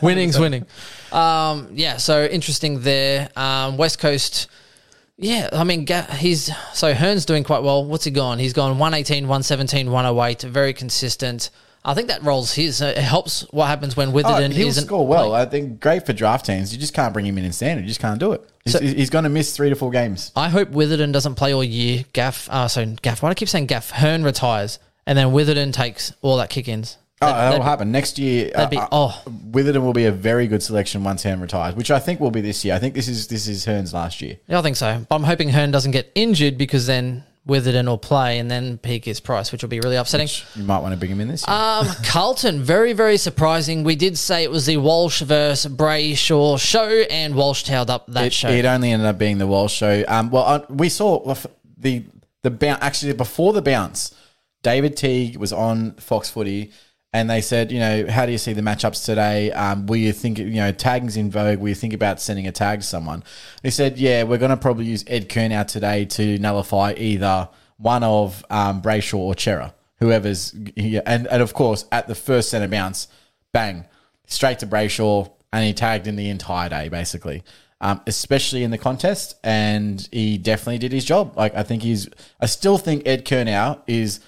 Winning's 0.02 0.38
winning. 0.38 0.66
Um, 1.12 1.68
yeah, 1.72 1.96
so 1.98 2.24
interesting 2.24 2.80
there. 2.80 3.28
Um, 3.36 3.76
West 3.76 3.98
Coast, 3.98 4.48
yeah, 5.16 5.48
I 5.52 5.64
mean, 5.64 5.86
he's 6.16 6.50
so 6.72 6.92
Hurn's 6.94 7.24
doing 7.24 7.44
quite 7.44 7.62
well. 7.62 7.84
What's 7.84 8.04
he 8.04 8.10
gone? 8.10 8.38
He's 8.38 8.52
gone 8.52 8.78
118, 8.78 9.24
117, 9.24 9.90
108, 9.90 10.42
very 10.42 10.72
consistent. 10.72 11.50
I 11.86 11.92
think 11.92 12.08
that 12.08 12.22
rolls 12.22 12.54
his. 12.54 12.80
It 12.80 12.96
helps 12.96 13.42
what 13.50 13.66
happens 13.66 13.94
when 13.94 14.08
Oh, 14.08 14.12
Witherden 14.12 14.52
he'll 14.52 14.68
isn't. 14.68 14.86
score 14.86 15.06
well. 15.06 15.28
playing. 15.30 15.46
I 15.46 15.50
think 15.50 15.80
great 15.80 16.06
for 16.06 16.14
draft 16.14 16.46
teams. 16.46 16.72
You 16.72 16.80
just 16.80 16.94
can't 16.94 17.12
bring 17.12 17.26
him 17.26 17.36
in 17.36 17.44
in 17.44 17.52
standard. 17.52 17.82
You 17.82 17.88
just 17.88 18.00
can't 18.00 18.18
do 18.18 18.32
it. 18.32 18.42
He's, 18.64 18.72
So- 18.72 18.80
he's 18.80 19.10
going 19.10 19.24
to 19.24 19.28
miss 19.30 19.54
three 19.54 19.68
to 19.68 19.76
four 19.76 19.90
games. 19.90 20.32
I 20.34 20.48
hope 20.48 20.70
Witherden 20.70 21.12
doesn't 21.12 21.34
play 21.34 21.52
all 21.52 21.62
year. 21.62 22.04
Gaff, 22.14 22.48
uh, 22.50 22.68
so 22.68 22.86
Gaff, 23.02 23.22
why 23.22 23.28
do 23.28 23.32
I 23.32 23.34
keep 23.34 23.50
saying 23.50 23.66
Gaff? 23.66 23.90
Hurn 23.90 24.24
retires, 24.24 24.78
and 25.06 25.16
then 25.16 25.32
Witherden 25.32 25.72
takes 25.72 26.12
all 26.22 26.36
that 26.38 26.50
kick 26.50 26.68
ins. 26.68 26.98
Oh, 27.22 27.26
that 27.26 27.56
will 27.58 27.64
happen 27.64 27.90
next 27.90 28.18
year. 28.18 28.50
that'd 28.54 28.70
be- 28.70 28.76
uh, 28.76 28.88
oh. 28.92 29.22
Witherden 29.50 29.84
will 29.84 29.92
be 29.92 30.04
a 30.04 30.12
very 30.12 30.46
good 30.46 30.62
selection 30.62 31.04
once 31.04 31.22
Hurn 31.22 31.40
retires, 31.40 31.74
which 31.74 31.90
I 31.90 31.98
think 31.98 32.20
will 32.20 32.30
be 32.30 32.40
this 32.40 32.64
year. 32.64 32.74
I 32.74 32.78
think 32.78 32.94
this 32.94 33.08
is 33.08 33.28
this 33.28 33.48
is 33.48 33.64
Hurn's 33.64 33.94
last 33.94 34.20
year. 34.20 34.36
Yeah, 34.46 34.58
I 34.58 34.62
think 34.62 34.76
so. 34.76 35.06
But 35.08 35.14
I'm 35.14 35.22
hoping 35.24 35.48
Hurn 35.48 35.70
doesn't 35.70 35.92
get 35.92 36.10
injured 36.14 36.58
because 36.58 36.86
then 36.86 37.24
Witherden 37.46 37.86
will 37.86 37.98
play 37.98 38.38
and 38.38 38.50
then 38.50 38.78
peak 38.78 39.04
his 39.04 39.20
price, 39.20 39.52
which 39.52 39.62
will 39.62 39.68
be 39.68 39.80
really 39.80 39.96
upsetting. 39.96 40.28
You 40.54 40.64
might 40.64 40.80
want 40.80 40.92
to 40.92 40.98
bring 40.98 41.10
him 41.10 41.20
in 41.20 41.28
this 41.28 41.46
year. 41.46 41.54
Um, 41.54 41.86
Carlton, 42.04 42.62
very, 42.62 42.94
very 42.94 43.16
surprising. 43.16 43.84
We 43.84 43.96
did 43.96 44.16
say 44.18 44.44
it 44.44 44.50
was 44.50 44.66
the 44.66 44.78
Walsh 44.78 45.20
versus 45.22 45.70
Brayshaw 45.70 46.58
show, 46.58 46.88
and 46.88 47.34
Walsh 47.34 47.62
tailed 47.62 47.90
up 47.90 48.06
that 48.08 48.26
it, 48.26 48.32
show. 48.32 48.48
it 48.48 48.64
only 48.64 48.92
ended 48.92 49.06
up 49.06 49.18
being 49.18 49.38
the 49.38 49.46
Walsh 49.46 49.74
show. 49.74 50.04
Um, 50.08 50.30
well, 50.30 50.44
uh, 50.44 50.60
we 50.68 50.88
saw 50.88 51.34
the 51.78 52.04
the 52.42 52.50
bounce 52.50 52.82
actually 52.82 53.12
before 53.12 53.52
the 53.52 53.62
bounce. 53.62 54.14
David 54.64 54.96
Teague 54.96 55.36
was 55.36 55.52
on 55.52 55.92
Fox 55.92 56.28
Footy, 56.28 56.72
and 57.12 57.30
they 57.30 57.40
said, 57.40 57.70
you 57.70 57.78
know, 57.78 58.06
how 58.08 58.26
do 58.26 58.32
you 58.32 58.38
see 58.38 58.54
the 58.54 58.62
matchups 58.62 59.04
today? 59.04 59.52
Um, 59.52 59.86
will 59.86 59.98
you 59.98 60.12
think, 60.12 60.38
you 60.38 60.46
know, 60.54 60.72
tagging's 60.72 61.16
in 61.16 61.30
vogue? 61.30 61.60
Will 61.60 61.68
you 61.68 61.74
think 61.76 61.92
about 61.92 62.20
sending 62.20 62.48
a 62.48 62.52
tag 62.52 62.80
to 62.80 62.86
someone? 62.86 63.22
He 63.62 63.70
said, 63.70 63.98
yeah, 63.98 64.24
we're 64.24 64.38
going 64.38 64.50
to 64.50 64.56
probably 64.56 64.86
use 64.86 65.04
Ed 65.06 65.28
Curnow 65.28 65.64
today 65.68 66.06
to 66.06 66.38
nullify 66.40 66.94
either 66.96 67.48
one 67.76 68.02
of 68.02 68.44
um, 68.50 68.82
Brayshaw 68.82 69.18
or 69.18 69.38
Cerra, 69.38 69.72
whoever's 70.00 70.56
here. 70.74 71.02
And, 71.06 71.28
and 71.28 71.40
of 71.40 71.54
course, 71.54 71.84
at 71.92 72.08
the 72.08 72.16
first 72.16 72.48
centre 72.48 72.66
bounce, 72.66 73.06
bang, 73.52 73.84
straight 74.26 74.58
to 74.60 74.66
Brayshaw, 74.66 75.30
and 75.52 75.64
he 75.64 75.72
tagged 75.72 76.08
in 76.08 76.16
the 76.16 76.30
entire 76.30 76.68
day, 76.68 76.88
basically. 76.88 77.44
Um, 77.80 78.00
especially 78.06 78.64
in 78.64 78.70
the 78.70 78.78
contest, 78.78 79.36
and 79.44 80.08
he 80.10 80.38
definitely 80.38 80.78
did 80.78 80.90
his 80.90 81.04
job. 81.04 81.36
Like 81.36 81.54
I 81.54 81.62
think 81.62 81.82
he's, 81.82 82.08
I 82.40 82.46
still 82.46 82.78
think 82.78 83.06
Ed 83.06 83.26
Curnow 83.26 83.80
is 83.86 84.20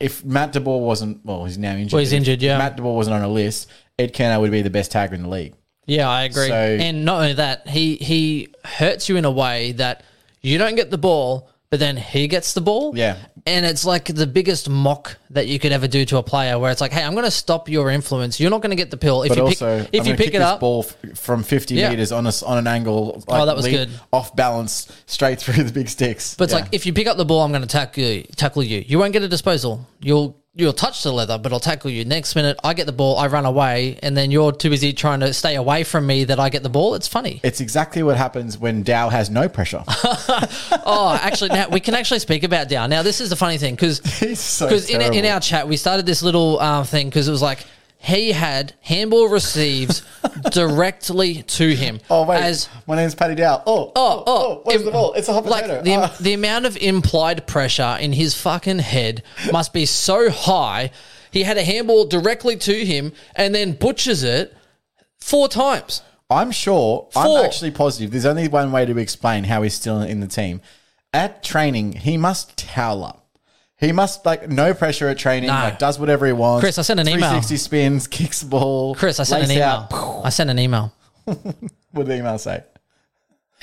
if 0.00 0.24
Matt 0.24 0.52
DeBoer 0.52 0.80
wasn't, 0.80 1.24
well, 1.24 1.44
he's 1.44 1.56
now 1.58 1.72
injured. 1.74 1.92
Well, 1.92 2.00
he's 2.00 2.10
but 2.10 2.16
if 2.16 2.20
injured, 2.28 2.42
yeah. 2.42 2.58
Matt 2.58 2.76
DeBoer 2.76 2.94
wasn't 2.94 3.16
on 3.16 3.22
a 3.22 3.28
list, 3.28 3.70
Ed 3.98 4.12
Curnow 4.14 4.40
would 4.40 4.50
be 4.50 4.62
the 4.62 4.70
best 4.70 4.92
tagger 4.92 5.12
in 5.12 5.22
the 5.22 5.28
league. 5.28 5.54
yeah, 5.86 6.08
I 6.08 6.24
agree. 6.24 6.48
So- 6.48 6.54
and 6.54 7.04
not 7.04 7.20
only 7.20 7.34
that, 7.34 7.68
he 7.68 7.96
he 7.96 8.48
hurts 8.64 9.08
you 9.08 9.16
in 9.16 9.24
a 9.24 9.30
way 9.30 9.72
that 9.72 10.02
you 10.42 10.58
don't 10.58 10.74
get 10.74 10.90
the 10.90 10.98
ball, 10.98 11.48
but 11.70 11.78
then 11.80 11.96
he 11.96 12.26
gets 12.28 12.52
the 12.54 12.60
ball. 12.60 12.96
Yeah. 12.96 13.16
And 13.46 13.66
it's 13.66 13.84
like 13.84 14.06
the 14.06 14.26
biggest 14.26 14.70
mock 14.70 15.18
that 15.30 15.46
you 15.46 15.58
could 15.58 15.70
ever 15.70 15.86
do 15.86 16.06
to 16.06 16.16
a 16.16 16.22
player, 16.22 16.58
where 16.58 16.72
it's 16.72 16.80
like, 16.80 16.92
"Hey, 16.92 17.02
I'm 17.04 17.12
going 17.12 17.26
to 17.26 17.30
stop 17.30 17.68
your 17.68 17.90
influence. 17.90 18.40
You're 18.40 18.50
not 18.50 18.62
going 18.62 18.70
to 18.70 18.76
get 18.76 18.90
the 18.90 18.96
pill 18.96 19.22
if 19.22 19.28
But 19.28 19.36
you 19.36 19.44
also, 19.44 19.80
pick 19.80 19.90
if 19.92 20.00
I'm 20.00 20.06
you 20.06 20.14
pick 20.16 20.32
it 20.32 20.40
up." 20.40 20.60
ball 20.60 20.86
f- 20.88 21.18
from 21.18 21.42
50 21.42 21.74
Yeah. 21.74 21.90
meters 21.90 22.10
on 22.10 22.26
a, 22.26 22.32
on 22.46 22.56
an 22.56 22.66
angle, 22.66 23.22
like, 23.28 23.42
Oh, 23.42 23.44
that 23.46 23.54
was 23.54 23.68
good. 23.68 23.90
off 24.14 24.34
balance, 24.34 24.88
straight 25.04 25.38
through 25.42 25.62
the 25.64 25.72
big 25.72 25.90
sticks. 25.90 26.34
But 26.36 26.44
it's 26.44 26.52
Yeah. 26.54 26.60
like 26.60 26.68
if 26.72 26.86
you 26.86 26.94
pick 26.94 27.06
up 27.06 27.18
the 27.18 27.26
ball, 27.26 27.42
I'm 27.42 27.50
going 27.52 27.60
to 27.60 27.68
tackle 27.68 28.02
you. 28.02 28.22
Tackle 28.34 28.62
you. 28.62 28.82
You 28.86 28.98
won't 28.98 29.12
get 29.12 29.22
a 29.22 29.28
disposal. 29.28 29.86
You'll 30.00 30.36
you'll 30.54 30.72
touch 30.72 31.02
the 31.02 31.12
leather, 31.12 31.36
but 31.36 31.52
I'll 31.52 31.60
tackle 31.60 31.90
you. 31.90 32.04
Next 32.04 32.36
minute, 32.36 32.58
I 32.62 32.74
get 32.74 32.86
the 32.86 32.92
ball, 32.92 33.18
I 33.18 33.26
run 33.26 33.44
away, 33.44 33.98
and 34.02 34.16
then 34.16 34.30
you're 34.30 34.52
too 34.52 34.70
busy 34.70 34.92
trying 34.92 35.20
to 35.20 35.32
stay 35.34 35.56
away 35.56 35.84
from 35.84 36.06
me 36.06 36.24
that 36.24 36.38
I 36.38 36.48
get 36.48 36.62
the 36.62 36.68
ball. 36.68 36.94
It's 36.94 37.08
funny. 37.08 37.40
it's 37.42 37.60
exactly 37.60 38.02
what 38.02 38.16
happens 38.16 38.56
when 38.56 38.82
Dow 38.82 39.08
has 39.08 39.30
no 39.30 39.48
pressure. 39.48 39.82
oh, 39.88 41.18
actually, 41.20 41.50
now 41.50 41.68
we 41.68 41.80
can 41.80 41.94
actually 41.94 42.20
speak 42.20 42.44
about 42.44 42.68
Dow. 42.68 42.86
Now, 42.86 43.02
this 43.02 43.20
is 43.20 43.30
the 43.30 43.36
funny 43.36 43.58
thing 43.58 43.74
because 43.74 43.98
so 44.38 44.68
in, 44.68 45.14
in 45.14 45.24
our 45.26 45.40
chat 45.40 45.66
we 45.66 45.76
started 45.76 46.06
this 46.06 46.22
little 46.22 46.60
uh, 46.60 46.84
thing 46.84 47.08
because 47.08 47.26
it 47.26 47.32
was 47.32 47.42
like 47.42 47.66
he 48.04 48.32
had 48.32 48.74
handball 48.82 49.28
receives 49.28 50.02
directly 50.52 51.42
to 51.42 51.74
him. 51.74 52.00
oh 52.10 52.24
wait, 52.24 52.42
as 52.42 52.68
my 52.86 52.96
name's 52.96 53.14
Paddy 53.14 53.34
Dow. 53.34 53.62
Oh, 53.66 53.92
Oh, 53.96 54.22
oh, 54.26 54.60
where's 54.64 54.80
im- 54.80 54.86
the 54.86 54.92
ball? 54.92 55.12
It's 55.14 55.28
a 55.28 55.32
hot 55.32 55.46
like 55.46 55.62
potato. 55.64 55.82
the, 55.82 55.94
Ah. 55.94 56.16
the 56.20 56.32
amount 56.34 56.66
of 56.66 56.76
implied 56.76 57.46
pressure 57.46 57.96
in 58.00 58.12
his 58.12 58.34
fucking 58.34 58.80
head 58.80 59.22
must 59.52 59.72
be 59.72 59.86
so 59.86 60.30
high. 60.30 60.90
He 61.30 61.42
had 61.42 61.56
a 61.58 61.64
handball 61.64 62.04
directly 62.06 62.56
to 62.58 62.84
him 62.84 63.12
and 63.34 63.54
then 63.54 63.72
butchers 63.72 64.22
it 64.22 64.54
four 65.18 65.48
times. 65.48 66.02
I'm 66.30 66.52
sure. 66.52 67.08
Four. 67.12 67.38
I'm 67.40 67.44
actually 67.44 67.70
positive. 67.72 68.10
There's 68.10 68.26
only 68.26 68.48
one 68.48 68.70
way 68.72 68.86
to 68.86 68.96
explain 68.98 69.44
how 69.44 69.62
he's 69.62 69.74
still 69.74 70.00
in 70.00 70.20
the 70.20 70.26
team. 70.26 70.60
At 71.12 71.42
training, 71.42 71.92
he 71.92 72.16
must 72.16 72.56
towel 72.56 73.04
up. 73.04 73.23
He 73.78 73.92
must 73.92 74.24
like 74.24 74.48
no 74.48 74.72
pressure 74.72 75.08
at 75.08 75.18
training. 75.18 75.48
No. 75.48 75.54
Like 75.54 75.78
does 75.78 75.98
whatever 75.98 76.26
he 76.26 76.32
wants. 76.32 76.62
Chris, 76.62 76.78
I 76.78 76.82
sent 76.82 77.00
an 77.00 77.08
email. 77.08 77.30
360 77.30 77.56
spins, 77.56 78.06
kicks 78.06 78.40
the 78.40 78.46
ball. 78.46 78.94
Chris, 78.94 79.18
I 79.20 79.24
sent 79.24 79.44
an 79.44 79.50
email. 79.50 79.88
out. 79.90 79.92
I 80.24 80.30
sent 80.30 80.50
an 80.50 80.58
email. 80.58 80.92
What 81.24 81.44
did 81.94 82.06
the 82.06 82.18
email 82.18 82.38
say? 82.38 82.62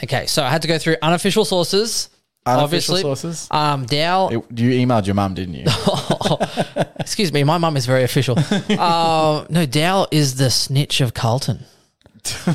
Okay, 0.04 0.26
so 0.26 0.44
I 0.44 0.50
had 0.50 0.64
to 0.64 0.68
go 0.68 0.78
through 0.78 0.96
unofficial 1.02 1.46
sources. 1.46 2.10
Unofficial 2.46 2.96
obviously. 2.96 3.02
sources? 3.02 3.48
Um, 3.52 3.86
Dow. 3.86 4.30
It- 4.30 4.60
you 4.60 4.86
emailed 4.86 5.06
your 5.06 5.14
mum, 5.16 5.36
didn't 5.36 5.54
you? 5.54 5.66
excuse 7.00 7.32
me, 7.32 7.44
my 7.44 7.58
mum 7.60 7.78
is 7.78 7.86
very 7.86 8.04
official. 8.04 8.36
uh, 8.70 9.46
no, 9.50 9.66
Dow 9.66 10.08
is 10.12 10.36
the 10.38 10.50
snitch 10.50 11.02
of 11.02 11.14
Carlton. 11.14 11.60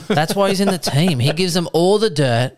That's 0.09 0.35
why 0.35 0.49
he's 0.49 0.61
in 0.61 0.69
the 0.69 0.79
team. 0.79 1.19
He 1.19 1.33
gives 1.33 1.55
them 1.55 1.69
all 1.73 1.99
the 1.99 2.11
dirt, 2.11 2.57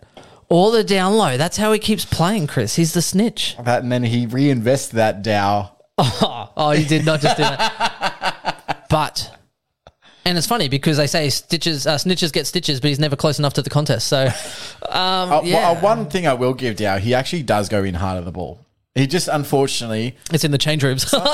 all 0.49 0.71
the 0.71 0.83
down 0.85 1.15
low. 1.15 1.37
That's 1.37 1.57
how 1.57 1.73
he 1.73 1.79
keeps 1.79 2.05
playing, 2.05 2.47
Chris. 2.47 2.77
He's 2.77 2.93
the 2.93 3.03
snitch. 3.03 3.57
that, 3.63 3.83
and 3.83 3.91
then 3.93 4.03
he 4.03 4.27
reinvests 4.27 4.91
that 4.93 5.23
Dow. 5.23 5.73
Oh, 6.01 6.51
oh, 6.57 6.71
he 6.71 6.85
did 6.85 7.05
not 7.05 7.21
just 7.21 7.37
do 7.37 7.43
that. 7.43 8.87
But, 8.89 9.37
and 10.25 10.39
it's 10.39 10.47
funny 10.47 10.69
because 10.69 10.97
they 10.97 11.09
say 11.09 11.29
stitches, 11.29 11.87
uh, 11.89 11.97
snitches 11.97 12.33
get 12.33 12.47
stitches, 12.47 12.81
but 12.81 12.87
he's 12.89 13.01
never 13.01 13.17
close 13.17 13.41
enough 13.41 13.55
to 13.55 13.63
the 13.63 13.71
contest. 13.71 14.07
So, 14.07 14.27
um, 14.89 15.33
Uh, 15.33 15.41
yeah, 15.43 15.55
well, 15.73 15.77
uh, 15.77 15.81
one 15.81 16.09
thing 16.09 16.27
I 16.29 16.35
will 16.35 16.55
give 16.55 16.77
Dow, 16.77 16.99
he 16.99 17.15
actually 17.15 17.43
does 17.43 17.69
go 17.69 17.83
in 17.83 17.95
hard 17.95 18.17
at 18.19 18.25
the 18.25 18.31
ball. 18.31 18.65
He 18.95 19.07
just 19.09 19.29
unfortunately 19.29 20.17
it's 20.33 20.45
in 20.45 20.51
the 20.53 20.59
change 20.59 20.83
rooms. 20.85 21.13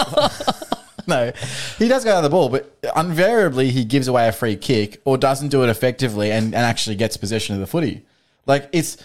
No, 1.07 1.33
he 1.77 1.87
does 1.89 2.03
go 2.03 2.13
out 2.13 2.17
of 2.19 2.23
the 2.23 2.31
ball, 2.31 2.49
but 2.49 2.75
invariably 2.97 3.69
he 3.71 3.85
gives 3.85 4.09
away 4.09 4.27
a 4.27 4.33
free 4.33 4.57
kick 4.57 5.03
or 5.05 5.19
doesn't 5.19 5.49
do 5.49 5.63
it 5.63 5.69
effectively 5.69 6.31
and, 6.33 6.47
and 6.47 6.55
actually 6.57 6.97
gets 6.97 7.19
possession 7.19 7.55
of 7.55 7.61
the 7.61 7.67
footy. 7.67 8.07
Like 8.47 8.69
it's, 8.73 8.97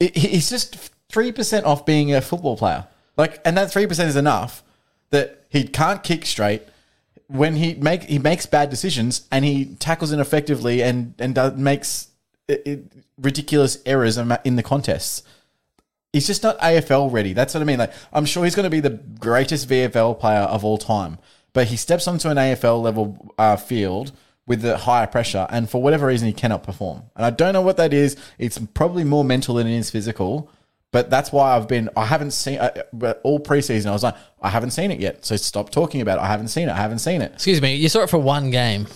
it, 0.00 0.16
he's 0.16 0.50
just 0.50 0.76
three 1.08 1.32
percent 1.32 1.66
off 1.66 1.86
being 1.86 2.14
a 2.14 2.20
football 2.20 2.56
player. 2.56 2.86
Like, 3.16 3.40
and 3.44 3.56
that 3.56 3.70
three 3.70 3.86
percent 3.86 4.08
is 4.08 4.16
enough 4.16 4.62
that 5.10 5.44
he 5.48 5.64
can't 5.64 6.02
kick 6.02 6.26
straight. 6.26 6.62
When 7.28 7.56
he 7.56 7.74
make 7.74 8.04
he 8.04 8.18
makes 8.18 8.46
bad 8.46 8.68
decisions 8.68 9.26
and 9.30 9.44
he 9.44 9.76
tackles 9.76 10.12
ineffectively 10.12 10.82
and 10.82 11.14
and 11.18 11.34
does, 11.34 11.56
makes 11.56 12.08
it, 12.48 12.62
it, 12.66 12.92
ridiculous 13.16 13.78
errors 13.86 14.18
in 14.18 14.36
in 14.44 14.56
the 14.56 14.62
contests 14.62 15.22
he's 16.12 16.26
just 16.26 16.42
not 16.42 16.58
AFL 16.60 17.10
ready. 17.12 17.32
That's 17.32 17.54
what 17.54 17.60
I 17.60 17.64
mean. 17.64 17.78
Like, 17.78 17.92
I'm 18.12 18.24
sure 18.24 18.44
he's 18.44 18.54
going 18.54 18.64
to 18.64 18.70
be 18.70 18.80
the 18.80 18.90
greatest 18.90 19.68
VFL 19.68 20.18
player 20.18 20.40
of 20.40 20.64
all 20.64 20.78
time, 20.78 21.18
but 21.52 21.68
he 21.68 21.76
steps 21.76 22.06
onto 22.06 22.28
an 22.28 22.36
AFL 22.36 22.82
level 22.82 23.34
uh, 23.38 23.56
field 23.56 24.12
with 24.46 24.62
the 24.62 24.76
higher 24.76 25.06
pressure, 25.06 25.46
and 25.50 25.68
for 25.70 25.80
whatever 25.82 26.06
reason, 26.06 26.26
he 26.26 26.32
cannot 26.34 26.62
perform. 26.62 27.02
And 27.16 27.24
I 27.24 27.30
don't 27.30 27.52
know 27.52 27.62
what 27.62 27.76
that 27.76 27.92
is. 27.94 28.16
It's 28.38 28.58
probably 28.74 29.04
more 29.04 29.24
mental 29.24 29.54
than 29.54 29.66
it 29.66 29.76
is 29.76 29.90
physical. 29.90 30.50
But 30.90 31.08
that's 31.08 31.32
why 31.32 31.56
I've 31.56 31.68
been. 31.68 31.88
I 31.96 32.04
haven't 32.04 32.32
seen 32.32 32.58
uh, 32.58 33.14
all 33.22 33.40
preseason. 33.40 33.86
I 33.86 33.92
was 33.92 34.02
like, 34.02 34.14
I 34.42 34.50
haven't 34.50 34.72
seen 34.72 34.90
it 34.90 35.00
yet. 35.00 35.24
So 35.24 35.36
stop 35.36 35.70
talking 35.70 36.02
about 36.02 36.18
it. 36.18 36.22
I 36.22 36.26
haven't 36.26 36.48
seen 36.48 36.68
it. 36.68 36.72
I 36.72 36.76
haven't 36.76 36.98
seen 36.98 37.22
it. 37.22 37.32
Excuse 37.32 37.62
me, 37.62 37.76
you 37.76 37.88
saw 37.88 38.02
it 38.02 38.10
for 38.10 38.18
one 38.18 38.50
game. 38.50 38.86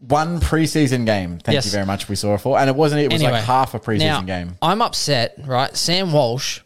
One 0.00 0.40
preseason 0.40 1.04
game. 1.04 1.38
Thank 1.38 1.54
Yes. 1.54 1.66
you 1.66 1.72
very 1.72 1.84
much. 1.84 2.08
We 2.08 2.16
saw 2.16 2.34
it 2.34 2.38
for, 2.40 2.58
and 2.58 2.70
it 2.70 2.76
wasn't. 2.76 3.02
It 3.02 3.12
was 3.12 3.20
Anyway, 3.22 3.38
like 3.38 3.44
half 3.44 3.74
a 3.74 3.80
preseason 3.80 3.98
now, 4.00 4.22
game. 4.22 4.56
I'm 4.62 4.80
upset, 4.80 5.34
right? 5.44 5.74
Sam 5.76 6.12
Walsh. 6.12 6.60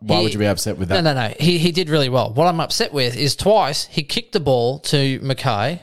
Why 0.00 0.16
he- 0.16 0.22
would 0.24 0.32
you 0.32 0.38
be 0.40 0.46
upset 0.46 0.78
with 0.78 0.88
that? 0.88 1.02
No, 1.02 1.14
no, 1.14 1.28
no. 1.28 1.34
He 1.38 1.58
he 1.58 1.70
did 1.70 1.88
really 1.88 2.08
well. 2.08 2.32
What 2.32 2.46
I'm 2.48 2.58
upset 2.58 2.92
with 2.92 3.16
is 3.16 3.36
twice 3.36 3.84
he 3.86 4.02
kicked 4.02 4.32
the 4.32 4.40
ball 4.40 4.80
to 4.80 5.20
McKay, 5.20 5.80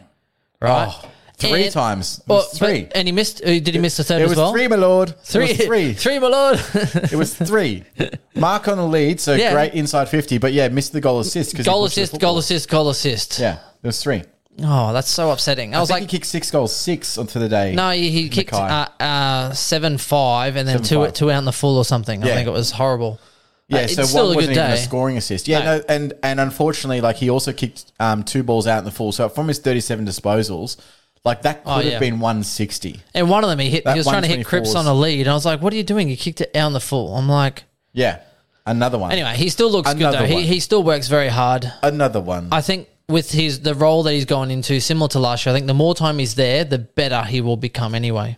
right? 0.61 0.87
Oh, 0.89 1.09
Three 1.37 1.63
And- 1.65 1.71
times. 1.73 2.19
It 2.19 2.29
Well, 2.29 2.41
three. 2.41 2.83
but- 2.83 2.97
and 2.97 3.07
he 3.07 3.11
missed. 3.11 3.41
uh, 3.43 3.47
Did 3.47 3.67
he 3.69 3.77
miss 3.77 3.97
the 3.97 4.03
third 4.03 4.21
It 4.21 4.25
as 4.25 4.29
was 4.29 4.37
well? 4.37 4.51
three, 4.53 4.67
my 4.67 4.75
lord. 4.77 5.15
Three, 5.23 5.49
It 5.49 5.65
three. 5.65 5.93
three, 6.05 6.17
my 6.19 6.27
lord. 6.27 6.59
It 7.11 7.15
was 7.15 7.33
three. 7.33 7.83
Mark 8.35 8.67
on 8.67 8.77
the 8.77 8.85
lead, 8.87 9.19
so 9.19 9.33
Yeah. 9.33 9.53
great 9.53 9.73
inside 9.73 10.07
fifty. 10.09 10.37
But 10.37 10.53
yeah, 10.53 10.67
missed 10.69 10.93
the 10.93 11.01
goal 11.01 11.19
assist. 11.19 11.61
goal 11.63 11.85
assist, 11.85 12.19
goal 12.19 12.37
assist, 12.37 12.69
goal 12.69 12.89
assist. 12.89 13.39
Yeah, 13.39 13.55
there 13.81 13.89
was 13.89 14.01
three. 14.01 14.23
Oh, 14.63 14.93
that's 14.93 15.09
so 15.09 15.31
upsetting. 15.31 15.75
I 15.75 15.79
I 15.79 15.81
was 15.81 15.89
think 15.89 15.95
like, 16.03 16.09
he 16.09 16.17
kicked 16.17 16.27
six 16.27 16.49
goals, 16.49 16.73
six 16.73 17.17
on 17.17 17.27
for 17.27 17.39
the 17.39 17.49
day. 17.49 17.73
no, 17.75 17.89
he, 17.91 18.09
he 18.09 18.29
kicked 18.29 18.53
uh, 18.53 18.87
uh, 19.01 19.51
seven 19.51 19.97
five 19.97 20.55
and 20.55 20.65
then 20.65 20.81
two 20.81 20.99
7-5. 20.99 21.13
two 21.13 21.31
out 21.31 21.39
in 21.39 21.45
the 21.45 21.51
full 21.51 21.77
or 21.77 21.83
something. 21.83 22.23
I 22.23 22.27
think 22.27 22.47
it 22.47 22.51
was 22.51 22.71
horrible. 22.71 23.19
yeah, 23.67 23.79
Uh, 23.79 23.87
so 23.87 24.01
it's 24.03 24.09
still 24.11 24.27
a 24.27 24.29
good 24.29 24.35
wasn't 24.37 24.53
even 24.57 24.67
day. 24.69 24.73
a 24.75 24.77
scoring 24.77 25.17
assist. 25.17 25.49
Yeah, 25.49 25.59
No. 25.59 25.77
no. 25.79 25.83
and 25.89 26.13
and 26.23 26.39
unfortunately, 26.39 27.01
like 27.01 27.17
he 27.17 27.29
also 27.29 27.51
kicked 27.51 27.91
um, 27.99 28.23
two 28.23 28.43
balls 28.43 28.65
out 28.65 28.79
in 28.79 28.85
the 28.85 28.91
full. 28.91 29.11
So 29.11 29.27
from 29.27 29.49
his 29.49 29.59
thirty-seven 29.59 30.05
disposals, 30.05 30.77
Like 31.25 31.41
that 31.41 31.63
could 31.63 31.71
Oh, 31.87 31.89
have 31.89 31.99
been 31.99 32.19
160. 32.19 32.99
And 33.15 33.29
one 33.29 33.43
of 33.43 33.49
them, 33.49 33.57
he 33.59 33.69
hit. 33.71 33.83
That 33.83 33.93
he 33.93 33.97
was 33.99 34.05
trying 34.05 34.21
to 34.21 34.27
hit 34.27 34.37
124 34.45 34.49
Cripps 34.49 34.67
was- 34.69 34.75
on 34.75 34.85
a 34.85 34.93
lead, 34.93 35.21
and 35.21 35.29
I 35.29 35.33
was 35.33 35.45
like, 35.45 35.59
"What 35.61 35.73
are 35.73 35.75
you 35.75 35.83
doing? 35.83 36.07
You 36.07 36.15
kicked 36.15 36.39
it 36.41 36.49
out 36.49 36.53
down 36.53 36.73
the 36.73 36.79
full." 36.79 37.15
I'm 37.15 37.27
like, 37.27 37.63
Yeah, 37.93 38.19
another 38.65 38.99
one. 38.99 39.11
anyway, 39.11 39.33
he 39.35 39.49
still 39.49 39.71
looks 39.71 39.89
Another 39.91 40.19
good 40.19 40.29
though. 40.29 40.33
one. 40.35 40.43
He, 40.43 40.47
he 40.47 40.59
still 40.59 40.83
works 40.83 41.07
very 41.07 41.29
hard. 41.29 41.71
another 41.81 42.21
one. 42.21 42.49
I 42.51 42.61
think 42.61 42.87
with 43.09 43.31
his 43.31 43.61
the 43.61 43.73
role 43.73 44.03
that 44.03 44.13
he's 44.13 44.25
gone 44.25 44.51
into, 44.51 44.79
similar 44.79 45.07
to 45.09 45.19
last 45.19 45.45
year, 45.45 45.53
I 45.53 45.57
think 45.57 45.65
the 45.67 45.73
more 45.73 45.95
time 45.95 46.19
he's 46.19 46.35
there, 46.35 46.63
the 46.63 46.77
better 46.79 47.23
he 47.23 47.41
will 47.41 47.57
become. 47.57 47.95
Anyway, 47.95 48.37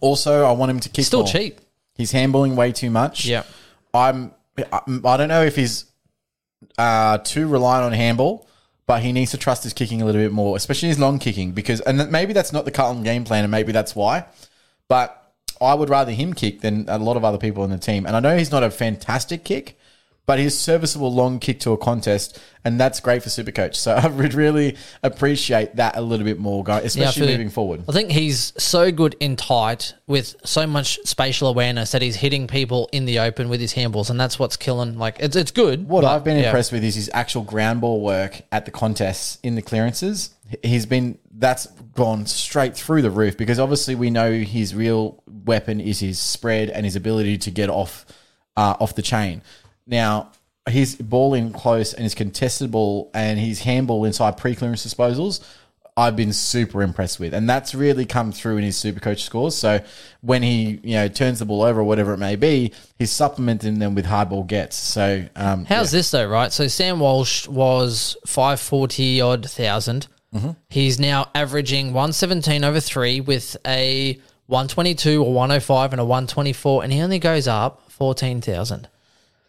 also, 0.00 0.44
I 0.44 0.52
want 0.52 0.70
him 0.70 0.78
to 0.80 0.88
kick. 0.88 1.04
still 1.04 1.20
more. 1.24 1.28
cheap. 1.28 1.60
He's 1.96 2.12
handballing 2.12 2.54
way 2.54 2.70
too 2.72 2.90
much. 2.90 3.24
Yeah. 3.26 3.42
I'm. 3.92 4.32
I'm- 4.72 5.02
I 5.04 5.16
don't 5.16 5.28
know 5.28 5.42
if 5.42 5.56
he's 5.56 5.86
uh, 6.78 7.18
too 7.18 7.48
reliant 7.48 7.86
on 7.86 7.92
handball, 7.92 8.46
but 8.86 9.02
he 9.02 9.12
needs 9.12 9.30
to 9.30 9.38
trust 9.38 9.64
his 9.64 9.72
kicking 9.72 10.02
a 10.02 10.04
little 10.04 10.20
bit 10.20 10.32
more, 10.32 10.56
especially 10.56 10.88
his 10.88 10.98
long 10.98 11.18
kicking, 11.18 11.52
because 11.52 11.80
and 11.82 12.10
maybe 12.10 12.32
that's 12.32 12.52
not 12.52 12.64
the 12.64 12.70
Carlton 12.70 13.02
game 13.02 13.24
plan, 13.24 13.44
and 13.44 13.50
maybe 13.50 13.72
that's 13.72 13.94
why. 13.94 14.26
But 14.88 15.18
I 15.60 15.74
would 15.74 15.88
rather 15.88 16.12
him 16.12 16.34
kick 16.34 16.60
than 16.60 16.86
a 16.88 16.98
lot 16.98 17.16
of 17.16 17.24
other 17.24 17.38
people 17.38 17.64
in 17.64 17.70
the 17.70 17.78
team. 17.78 18.04
And 18.04 18.16
I 18.16 18.20
know 18.20 18.36
he's 18.36 18.50
not 18.50 18.62
a 18.62 18.70
fantastic 18.70 19.44
kick, 19.44 19.78
but 20.24 20.38
he's 20.38 20.56
serviceable 20.56 21.12
long 21.12 21.40
kick 21.40 21.60
to 21.60 21.72
a 21.72 21.76
contest, 21.76 22.40
and 22.64 22.78
that's 22.78 23.00
great 23.00 23.22
for 23.22 23.28
Supercoach. 23.28 23.74
So 23.74 23.94
I 23.96 24.06
would 24.06 24.34
really 24.34 24.76
appreciate 25.02 25.76
that 25.76 25.96
a 25.96 26.00
little 26.00 26.24
bit 26.24 26.38
more, 26.38 26.62
guys, 26.62 26.84
especially 26.84 27.26
feel- 27.26 27.32
moving 27.32 27.50
forward. 27.50 27.84
I 27.88 27.92
think 27.92 28.10
he's 28.10 28.52
so 28.56 28.92
good 28.92 29.16
in 29.18 29.36
tight 29.36 29.94
with 30.06 30.36
so 30.44 30.66
much 30.66 30.98
spatial 31.04 31.48
awareness 31.48 31.92
that 31.92 32.02
he's 32.02 32.16
hitting 32.16 32.46
people 32.46 32.88
in 32.92 33.04
the 33.04 33.18
open 33.18 33.48
with 33.48 33.60
his 33.60 33.74
handballs, 33.74 34.10
and 34.10 34.20
that's 34.20 34.38
what's 34.38 34.56
killing. 34.56 34.96
Like 34.96 35.16
it's 35.18 35.34
it's 35.34 35.50
good. 35.50 35.88
What 35.88 36.02
but, 36.02 36.14
I've 36.14 36.24
been 36.24 36.38
yeah. 36.38 36.46
impressed 36.46 36.72
with 36.72 36.84
is 36.84 36.94
his 36.94 37.10
actual 37.12 37.42
ground 37.42 37.80
ball 37.80 38.00
work 38.00 38.42
at 38.52 38.64
the 38.64 38.70
contests 38.70 39.38
in 39.42 39.56
the 39.56 39.62
clearances. 39.62 40.34
He's 40.62 40.86
been 40.86 41.18
that's 41.34 41.66
gone 41.94 42.26
straight 42.26 42.76
through 42.76 43.02
the 43.02 43.10
roof 43.10 43.36
because 43.36 43.58
obviously 43.58 43.94
we 43.94 44.10
know 44.10 44.32
his 44.32 44.74
real 44.74 45.22
weapon 45.26 45.80
is 45.80 46.00
his 46.00 46.18
spread 46.18 46.70
and 46.70 46.84
his 46.84 46.94
ability 46.94 47.38
to 47.38 47.50
get 47.50 47.68
off 47.68 48.06
uh, 48.56 48.76
off 48.78 48.94
the 48.94 49.02
chain. 49.02 49.42
Now 49.86 50.32
his 50.68 50.94
ball 50.96 51.34
in 51.34 51.52
close 51.52 51.92
and 51.92 52.04
his 52.04 52.14
contested 52.14 52.70
ball 52.70 53.10
and 53.14 53.38
his 53.38 53.60
handball 53.60 54.04
inside 54.04 54.36
pre 54.36 54.54
clearance 54.54 54.86
disposals. 54.86 55.44
I've 55.94 56.16
been 56.16 56.32
super 56.32 56.82
impressed 56.82 57.20
with, 57.20 57.34
and 57.34 57.46
that's 57.46 57.74
really 57.74 58.06
come 58.06 58.32
through 58.32 58.56
in 58.56 58.64
his 58.64 58.78
super 58.78 58.98
coach 58.98 59.24
scores. 59.24 59.54
So 59.54 59.80
when 60.22 60.42
he 60.42 60.80
you 60.82 60.94
know 60.94 61.08
turns 61.08 61.40
the 61.40 61.44
ball 61.44 61.62
over 61.62 61.80
or 61.80 61.84
whatever 61.84 62.14
it 62.14 62.18
may 62.18 62.36
be, 62.36 62.72
he's 62.98 63.10
supplementing 63.10 63.78
them 63.78 63.94
with 63.94 64.06
hard 64.06 64.30
ball 64.30 64.44
gets. 64.44 64.74
So 64.74 65.26
um, 65.36 65.66
How's 65.66 65.90
this 65.90 66.10
though, 66.10 66.26
right? 66.26 66.50
So 66.50 66.66
Sam 66.66 66.98
Walsh 66.98 67.46
was 67.46 68.16
five 68.26 68.58
forty 68.58 69.20
odd 69.20 69.40
1000 69.40 70.06
Mm-hmm. 70.34 70.50
He's 70.70 70.98
now 70.98 71.28
averaging 71.34 71.92
one 71.92 72.12
seventeen 72.12 72.64
over 72.64 72.80
three 72.80 73.20
with 73.20 73.56
a 73.66 74.18
one 74.46 74.66
twenty 74.66 74.94
two 74.94 75.22
or 75.22 75.32
one 75.32 75.50
hundred 75.50 75.60
five 75.60 75.92
and 75.92 76.00
a 76.00 76.04
one 76.04 76.26
twenty 76.26 76.54
four, 76.54 76.82
and 76.82 76.92
he 76.92 77.02
only 77.02 77.18
goes 77.18 77.46
up 77.46 77.90
fourteen 77.90 78.40
thousand. 78.40 78.88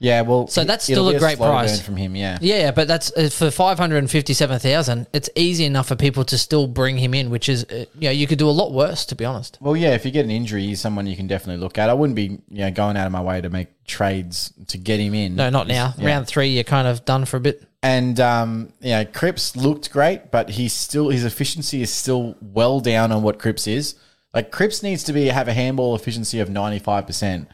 Yeah, 0.03 0.19
well, 0.21 0.47
So 0.47 0.65
that's 0.65 0.83
still 0.83 1.09
be 1.09 1.15
a 1.15 1.19
great 1.19 1.37
price. 1.37 1.81
from 1.81 1.95
him. 1.95 2.13
Yeah, 2.13 2.37
Yeah, 2.41 2.71
but 2.71 2.89
that's 2.89 3.09
uh, 3.15 3.29
for 3.29 3.49
five 3.49 3.79
hundred 3.79 3.99
and 3.99 4.11
fifty-seven 4.11 4.59
thousand. 4.59 5.07
It's 5.13 5.29
easy 5.33 5.63
enough 5.63 5.87
for 5.87 5.95
people 5.95 6.25
to 6.25 6.37
still 6.37 6.67
bring 6.67 6.97
him 6.97 7.13
in, 7.13 7.29
which 7.29 7.47
is, 7.47 7.63
uh, 7.63 7.85
you 7.95 8.09
know, 8.09 8.11
you 8.11 8.27
could 8.27 8.37
do 8.37 8.49
a 8.49 8.51
lot 8.51 8.73
worse, 8.73 9.05
to 9.05 9.15
be 9.15 9.23
honest. 9.23 9.57
Well, 9.61 9.77
yeah, 9.77 9.93
if 9.93 10.03
you 10.03 10.11
get 10.11 10.25
an 10.25 10.31
injury, 10.31 10.65
he's 10.65 10.81
someone 10.81 11.07
you 11.07 11.15
can 11.15 11.27
definitely 11.27 11.61
look 11.61 11.77
at. 11.77 11.89
I 11.89 11.93
wouldn't 11.93 12.17
be, 12.17 12.23
you 12.23 12.41
know, 12.49 12.71
going 12.71 12.97
out 12.97 13.05
of 13.05 13.13
my 13.13 13.21
way 13.21 13.39
to 13.39 13.49
make 13.49 13.69
trades 13.85 14.51
to 14.67 14.77
get 14.77 14.99
him 14.99 15.13
in. 15.13 15.35
No, 15.35 15.49
not 15.49 15.67
now. 15.67 15.93
Yeah. 15.97 16.07
Round 16.07 16.27
three, 16.27 16.49
you're 16.49 16.65
kind 16.65 16.85
of 16.85 17.05
done 17.05 17.23
for 17.23 17.37
a 17.37 17.39
bit. 17.39 17.63
And 17.81 18.19
um, 18.19 18.73
you 18.81 18.91
know, 18.91 19.05
Cripps 19.05 19.55
looked 19.55 19.89
great, 19.89 20.31
but 20.31 20.49
he's 20.49 20.73
still 20.73 21.09
his 21.11 21.23
efficiency 21.23 21.81
is 21.81 21.91
still 21.91 22.35
well 22.41 22.81
down 22.81 23.13
on 23.13 23.23
what 23.23 23.39
Cripps 23.39 23.67
is. 23.67 23.95
Like 24.33 24.51
Cripps 24.51 24.83
needs 24.83 25.05
to 25.05 25.13
be 25.13 25.27
have 25.27 25.47
a 25.47 25.53
handball 25.53 25.95
efficiency 25.95 26.41
of 26.41 26.49
ninety 26.49 26.79
five 26.79 27.07
percent 27.07 27.47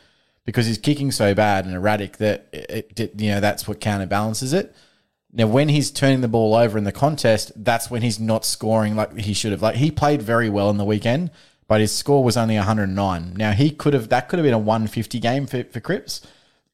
because 0.49 0.65
he's 0.65 0.79
kicking 0.79 1.11
so 1.11 1.35
bad 1.35 1.65
and 1.65 1.75
erratic 1.75 2.17
that 2.17 2.47
it, 2.51 2.99
it 2.99 3.21
you 3.21 3.29
know 3.29 3.39
that's 3.39 3.67
what 3.67 3.79
counterbalances 3.79 4.51
it. 4.51 4.75
Now, 5.31 5.45
when 5.45 5.69
he's 5.69 5.91
turning 5.91 6.21
the 6.21 6.27
ball 6.27 6.55
over 6.55 6.75
in 6.75 6.85
the 6.85 6.91
contest, 6.91 7.51
that's 7.55 7.91
when 7.91 8.01
he's 8.01 8.19
not 8.19 8.45
scoring 8.45 8.95
like 8.95 9.15
he 9.15 9.33
should 9.33 9.51
have. 9.51 9.61
Like 9.61 9.75
he 9.75 9.91
played 9.91 10.23
very 10.23 10.49
well 10.49 10.71
in 10.71 10.77
the 10.77 10.85
weekend, 10.85 11.29
but 11.67 11.81
his 11.81 11.95
score 11.95 12.23
was 12.23 12.35
only 12.35 12.55
109. 12.55 13.33
Now 13.35 13.51
he 13.51 13.69
could 13.69 13.93
have 13.93 14.09
that 14.09 14.27
could 14.27 14.39
have 14.39 14.43
been 14.43 14.55
a 14.55 14.57
150 14.57 15.19
game 15.19 15.45
for, 15.45 15.65
for 15.65 15.79
Cripps 15.79 16.25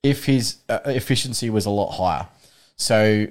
if 0.03 0.23
his 0.23 0.59
uh, 0.69 0.79
efficiency 0.85 1.49
was 1.49 1.65
a 1.65 1.69
lot 1.69 1.91
higher. 1.91 2.29
So 2.77 3.27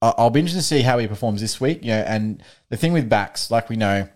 I- 0.00 0.14
I'll 0.16 0.30
be 0.30 0.40
interested 0.40 0.60
to 0.62 0.66
see 0.66 0.80
how 0.80 0.96
he 0.96 1.06
performs 1.06 1.42
this 1.42 1.60
week. 1.60 1.84
Know, 1.84 1.92
and 1.92 2.42
the 2.70 2.78
thing 2.78 2.94
with 2.94 3.10
backs, 3.10 3.50
like 3.50 3.68
we 3.68 3.76
know, 3.76 4.08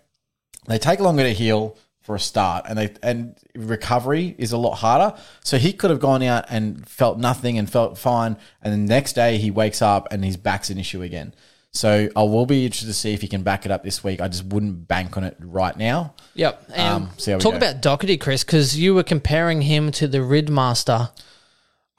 they 0.67 0.79
take 0.79 0.99
longer 0.99 1.25
to 1.25 1.33
heal 1.35 1.77
for 2.03 2.15
a 2.15 2.21
start, 2.21 2.67
and 2.69 2.77
they 2.79 2.91
and 3.03 3.37
recovery 3.55 4.35
is 4.39 4.53
a 4.53 4.59
lot 4.59 4.75
harder. 4.75 5.17
So 5.45 5.57
he 5.59 5.73
could 5.73 5.91
have 5.91 6.01
gone 6.01 6.23
out 6.23 6.45
and 6.49 6.87
felt 6.89 7.19
nothing 7.19 7.59
and 7.59 7.71
felt 7.71 7.97
fine, 7.97 8.37
and 8.61 8.73
the 8.73 8.93
next 8.95 9.15
day 9.15 9.39
he 9.39 9.51
wakes 9.51 9.81
up 9.81 10.09
and 10.13 10.25
his 10.25 10.37
back's 10.37 10.69
an 10.71 10.79
issue 10.79 11.03
again. 11.03 11.35
So 11.75 12.11
I 12.15 12.23
will 12.25 12.45
be 12.45 12.67
interested 12.67 12.89
to 12.89 12.93
see 12.93 13.15
if 13.15 13.23
he 13.23 13.29
can 13.29 13.43
back 13.43 13.65
it 13.65 13.73
up 13.73 13.83
this 13.83 14.05
week. 14.05 14.21
I 14.21 14.29
just 14.29 14.45
wouldn't 14.45 14.87
bank 14.87 15.17
on 15.17 15.25
it 15.25 15.37
right 15.41 15.75
now. 15.75 16.13
Yep. 16.35 16.71
Um, 16.77 17.09
talk 17.17 17.41
go. 17.41 17.53
about 17.53 17.81
Docherty, 17.81 18.21
Chris, 18.21 18.45
because 18.45 18.79
you 18.79 18.95
were 18.95 19.03
comparing 19.03 19.63
him 19.63 19.91
to 19.93 20.07
the 20.07 20.19
Ridmaster. 20.19 21.11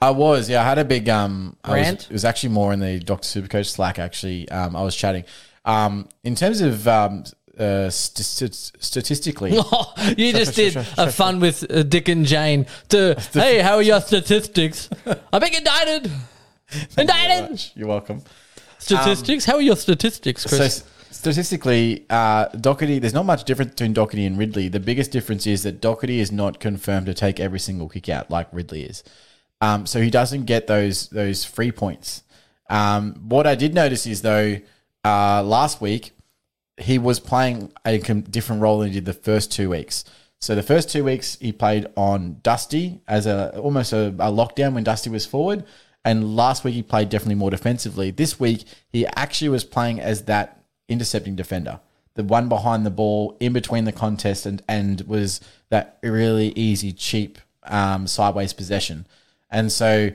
I 0.00 0.10
was, 0.10 0.48
yeah. 0.48 0.60
I 0.60 0.64
had 0.64 0.78
a 0.78 0.84
big 0.84 1.08
um 1.08 1.56
I 1.64 1.70
was- 1.70 1.86
Rant? 1.86 2.02
it 2.04 2.12
was 2.12 2.24
actually 2.24 2.50
more 2.50 2.72
in 2.72 2.78
the 2.78 3.00
Doctor 3.00 3.26
Supercoach 3.26 3.66
Slack. 3.66 3.98
Actually, 3.98 4.48
um, 4.50 4.76
I 4.76 4.82
was 4.82 4.94
chatting. 4.94 5.24
Um, 5.64 6.08
in 6.22 6.34
terms 6.34 6.60
of 6.60 6.86
um, 6.86 7.24
uh, 7.58 7.90
st- 7.90 8.24
st- 8.24 8.72
statistically, 8.82 9.52
you 10.16 10.32
just 10.32 10.54
did 10.56 10.76
a 10.76 11.10
fun 11.10 11.40
with 11.40 11.64
uh, 11.70 11.82
Dick 11.82 12.08
and 12.08 12.26
Jane. 12.26 12.66
To 12.90 13.14
hey, 13.32 13.60
how 13.60 13.76
are 13.76 13.82
your 13.82 14.00
statistics? 14.00 14.88
I 15.32 15.38
been 15.38 15.54
indicted. 15.54 16.10
Indicted. 16.98 17.70
you're 17.74 17.88
welcome. 17.88 18.22
Statistics? 18.78 19.44
how 19.44 19.54
are 19.56 19.62
your 19.62 19.76
statistics, 19.76 20.44
Chris? 20.46 20.60
s- 20.60 20.84
statistically, 21.10 22.04
uh, 22.10 22.48
Docherty, 22.48 23.00
there's 23.00 23.14
not 23.14 23.24
much 23.26 23.44
difference 23.44 23.70
between 23.70 23.94
Docherty 23.94 24.26
and 24.26 24.36
Ridley. 24.36 24.68
The 24.68 24.80
biggest 24.80 25.10
difference 25.10 25.46
is 25.46 25.62
that 25.62 25.80
Docherty 25.80 26.18
is 26.18 26.32
not 26.32 26.60
confirmed 26.60 27.06
to 27.06 27.14
take 27.14 27.38
every 27.40 27.60
single 27.60 27.88
kick 27.88 28.08
out 28.08 28.30
like 28.30 28.48
Ridley 28.52 28.82
is. 28.82 29.04
Um, 29.60 29.86
so 29.86 30.00
he 30.00 30.10
doesn't 30.10 30.44
get 30.44 30.66
those 30.66 31.08
those 31.08 31.44
free 31.44 31.72
points. 31.72 32.22
Um, 32.68 33.14
what 33.28 33.46
I 33.46 33.54
did 33.54 33.74
notice 33.74 34.06
is 34.06 34.22
though, 34.22 34.58
uh, 35.04 35.42
last 35.42 35.80
week 35.80 36.12
he 36.76 36.98
was 36.98 37.20
playing 37.20 37.72
a 37.84 37.98
different 37.98 38.62
role 38.62 38.80
than 38.80 38.88
he 38.88 38.94
did 38.94 39.04
the 39.04 39.12
first 39.12 39.52
two 39.52 39.70
weeks. 39.70 40.04
So 40.40 40.54
the 40.54 40.62
first 40.62 40.90
two 40.90 41.04
weeks 41.04 41.38
he 41.40 41.52
played 41.52 41.86
on 41.96 42.40
Dusty 42.42 43.00
as 43.08 43.26
a 43.26 43.56
almost 43.58 43.92
a, 43.92 44.08
a 44.08 44.30
lockdown 44.30 44.74
when 44.74 44.84
Dusty 44.84 45.08
was 45.08 45.24
forward, 45.24 45.64
and 46.04 46.36
last 46.36 46.64
week 46.64 46.74
he 46.74 46.82
played 46.82 47.08
definitely 47.08 47.36
more 47.36 47.50
defensively. 47.50 48.10
This 48.10 48.38
week 48.38 48.64
he 48.90 49.06
actually 49.16 49.48
was 49.48 49.64
playing 49.64 50.00
as 50.00 50.24
that 50.24 50.62
intercepting 50.88 51.34
defender, 51.34 51.80
the 52.14 52.24
one 52.24 52.48
behind 52.48 52.84
the 52.84 52.90
ball 52.90 53.36
in 53.40 53.52
between 53.52 53.84
the 53.84 53.92
contest, 53.92 54.44
and 54.44 54.62
and 54.68 55.00
was 55.02 55.40
that 55.70 55.98
really 56.02 56.48
easy, 56.56 56.92
cheap 56.92 57.38
um, 57.62 58.06
sideways 58.06 58.52
possession. 58.52 59.06
And 59.50 59.72
so 59.72 60.10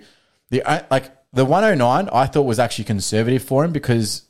the 0.50 0.62
like 0.92 1.12
the 1.34 1.46
109 1.46 2.10
I 2.12 2.26
thought 2.26 2.44
was 2.44 2.60
actually 2.60 2.86
conservative 2.86 3.44
for 3.44 3.64
him 3.64 3.72
because 3.72 4.24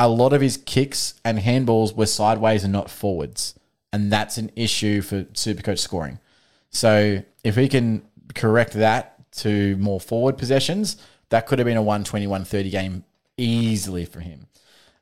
a 0.00 0.08
lot 0.08 0.32
of 0.32 0.40
his 0.40 0.56
kicks 0.56 1.20
and 1.26 1.38
handballs 1.38 1.94
were 1.94 2.06
sideways 2.06 2.64
and 2.64 2.72
not 2.72 2.90
forwards. 2.90 3.54
And 3.92 4.10
that's 4.10 4.38
an 4.38 4.50
issue 4.56 5.02
for 5.02 5.24
Supercoach 5.24 5.78
scoring. 5.78 6.18
So 6.70 7.22
if 7.44 7.56
he 7.56 7.68
can 7.68 8.02
correct 8.34 8.72
that 8.74 9.30
to 9.32 9.76
more 9.76 10.00
forward 10.00 10.38
possessions, 10.38 10.96
that 11.28 11.46
could 11.46 11.58
have 11.58 11.66
been 11.66 11.76
a 11.76 11.82
120, 11.82 12.26
130 12.26 12.70
game 12.70 13.04
easily 13.36 14.06
for 14.06 14.20
him. 14.20 14.46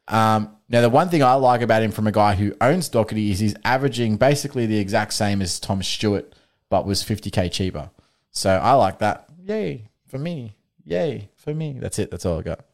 Um, 0.09 0.57
now, 0.68 0.80
the 0.80 0.88
one 0.88 1.11
thing 1.11 1.22
I 1.22 1.34
like 1.34 1.61
about 1.61 1.82
him 1.82 1.92
from 1.92 2.07
a 2.07 2.12
guy 2.12 2.34
who 2.34 2.55
owns 2.61 2.90
Docherty 2.90 3.30
is 3.30 3.38
he's 3.38 3.55
averaging 3.64 4.16
basically 4.16 4.66
the 4.66 4.78
exact 4.78 5.12
same 5.12 5.40
as 5.42 5.61
Tom 5.61 5.82
Stewart, 5.82 6.34
but 6.70 6.86
was 6.86 7.05
50k 7.05 7.53
cheaper. 7.53 7.90
So 8.32 8.51
I 8.51 8.72
like 8.72 8.99
that. 8.99 9.28
Yay 9.44 9.90
for 10.09 10.18
me. 10.18 10.57
Yay 10.84 11.28
for 11.36 11.55
me. 11.55 11.76
That's 11.78 11.99
it. 11.99 12.11
That's 12.11 12.26
all 12.26 12.38
I 12.38 12.42
got. 12.42 12.64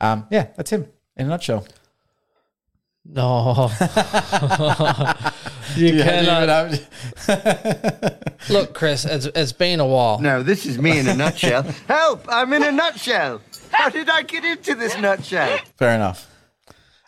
Um, 0.00 0.26
yeah, 0.30 0.48
that's 0.56 0.70
him 0.70 0.88
in 1.16 1.26
a 1.26 1.28
nutshell. 1.30 1.66
No. 3.04 3.70
you 5.76 5.86
Yeah, 5.88 6.04
cannot. 6.04 6.72
even- 6.72 8.18
Look, 8.50 8.74
Chris, 8.74 9.04
it's, 9.04 9.26
it's 9.26 9.52
been 9.52 9.80
a 9.80 9.86
while. 9.86 10.18
No, 10.20 10.42
this 10.42 10.66
is 10.66 10.78
me 10.78 10.98
in 10.98 11.08
a 11.08 11.14
nutshell. 11.16 11.62
Help! 11.88 12.24
I'm 12.28 12.52
in 12.52 12.62
a 12.62 12.72
nutshell. 12.72 13.40
How 13.70 13.88
did 13.88 14.08
I 14.08 14.22
get 14.22 14.44
into 14.44 14.74
this 14.74 14.96
nutshell? 14.98 15.58
Fair 15.76 15.94
enough. 15.94 16.28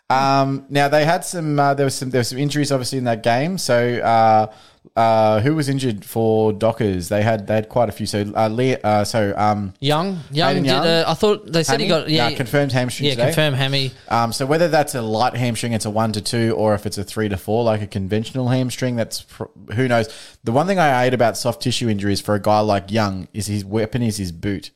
Um, 0.09 0.65
now 0.69 0.87
they 0.87 1.03
had 1.05 1.23
some. 1.25 1.57
Uh, 1.59 1.73
there 1.73 1.85
was 1.85 1.95
some. 1.95 2.09
There 2.09 2.19
was 2.19 2.27
some 2.29 2.37
injuries, 2.37 2.71
obviously, 2.71 2.97
in 2.99 3.03
that 3.05 3.23
game. 3.23 3.57
So, 3.57 3.97
uh, 3.99 4.53
uh, 4.95 5.41
who 5.41 5.55
was 5.55 5.67
injured 5.67 6.05
for 6.05 6.53
Dockers? 6.53 7.09
They 7.09 7.21
had. 7.21 7.47
They 7.47 7.55
had 7.55 7.67
quite 7.67 7.89
a 7.89 7.91
few. 7.91 8.05
So, 8.05 8.21
uh, 8.33 8.75
uh 8.83 9.03
so 9.03 9.33
um, 9.35 9.73
Young, 9.81 10.21
young, 10.31 10.55
did. 10.55 10.65
Young? 10.65 10.85
Uh, 10.85 11.03
I 11.05 11.13
thought 11.15 11.51
they 11.51 11.63
said 11.63 11.81
he 11.81 11.87
got 11.87 12.09
yeah 12.09 12.31
confirmed 12.31 12.71
hamstring. 12.71 13.07
Yeah, 13.09 13.15
today. 13.15 13.25
confirmed 13.25 13.57
hammy. 13.57 13.91
Um, 14.07 14.31
so 14.31 14.45
whether 14.45 14.69
that's 14.69 14.95
a 14.95 15.01
light 15.01 15.35
hamstring, 15.35 15.73
it's 15.73 15.85
a 15.85 15.89
one 15.89 16.13
to 16.13 16.21
two, 16.21 16.53
or 16.55 16.73
if 16.75 16.85
it's 16.85 16.97
a 16.97 17.03
three 17.03 17.27
to 17.27 17.35
four, 17.35 17.65
like 17.65 17.81
a 17.81 17.87
conventional 17.87 18.47
hamstring, 18.47 18.95
that's 18.95 19.23
pr- 19.23 19.45
who 19.73 19.87
knows. 19.89 20.07
The 20.45 20.53
one 20.53 20.65
thing 20.65 20.79
I 20.79 21.03
hate 21.03 21.13
about 21.13 21.37
soft 21.37 21.61
tissue 21.61 21.89
injuries 21.89 22.21
for 22.21 22.33
a 22.33 22.41
guy 22.41 22.61
like 22.61 22.89
Young 22.89 23.27
is 23.33 23.47
his 23.47 23.65
weapon 23.65 24.01
is 24.01 24.15
his 24.15 24.31
boot. 24.31 24.71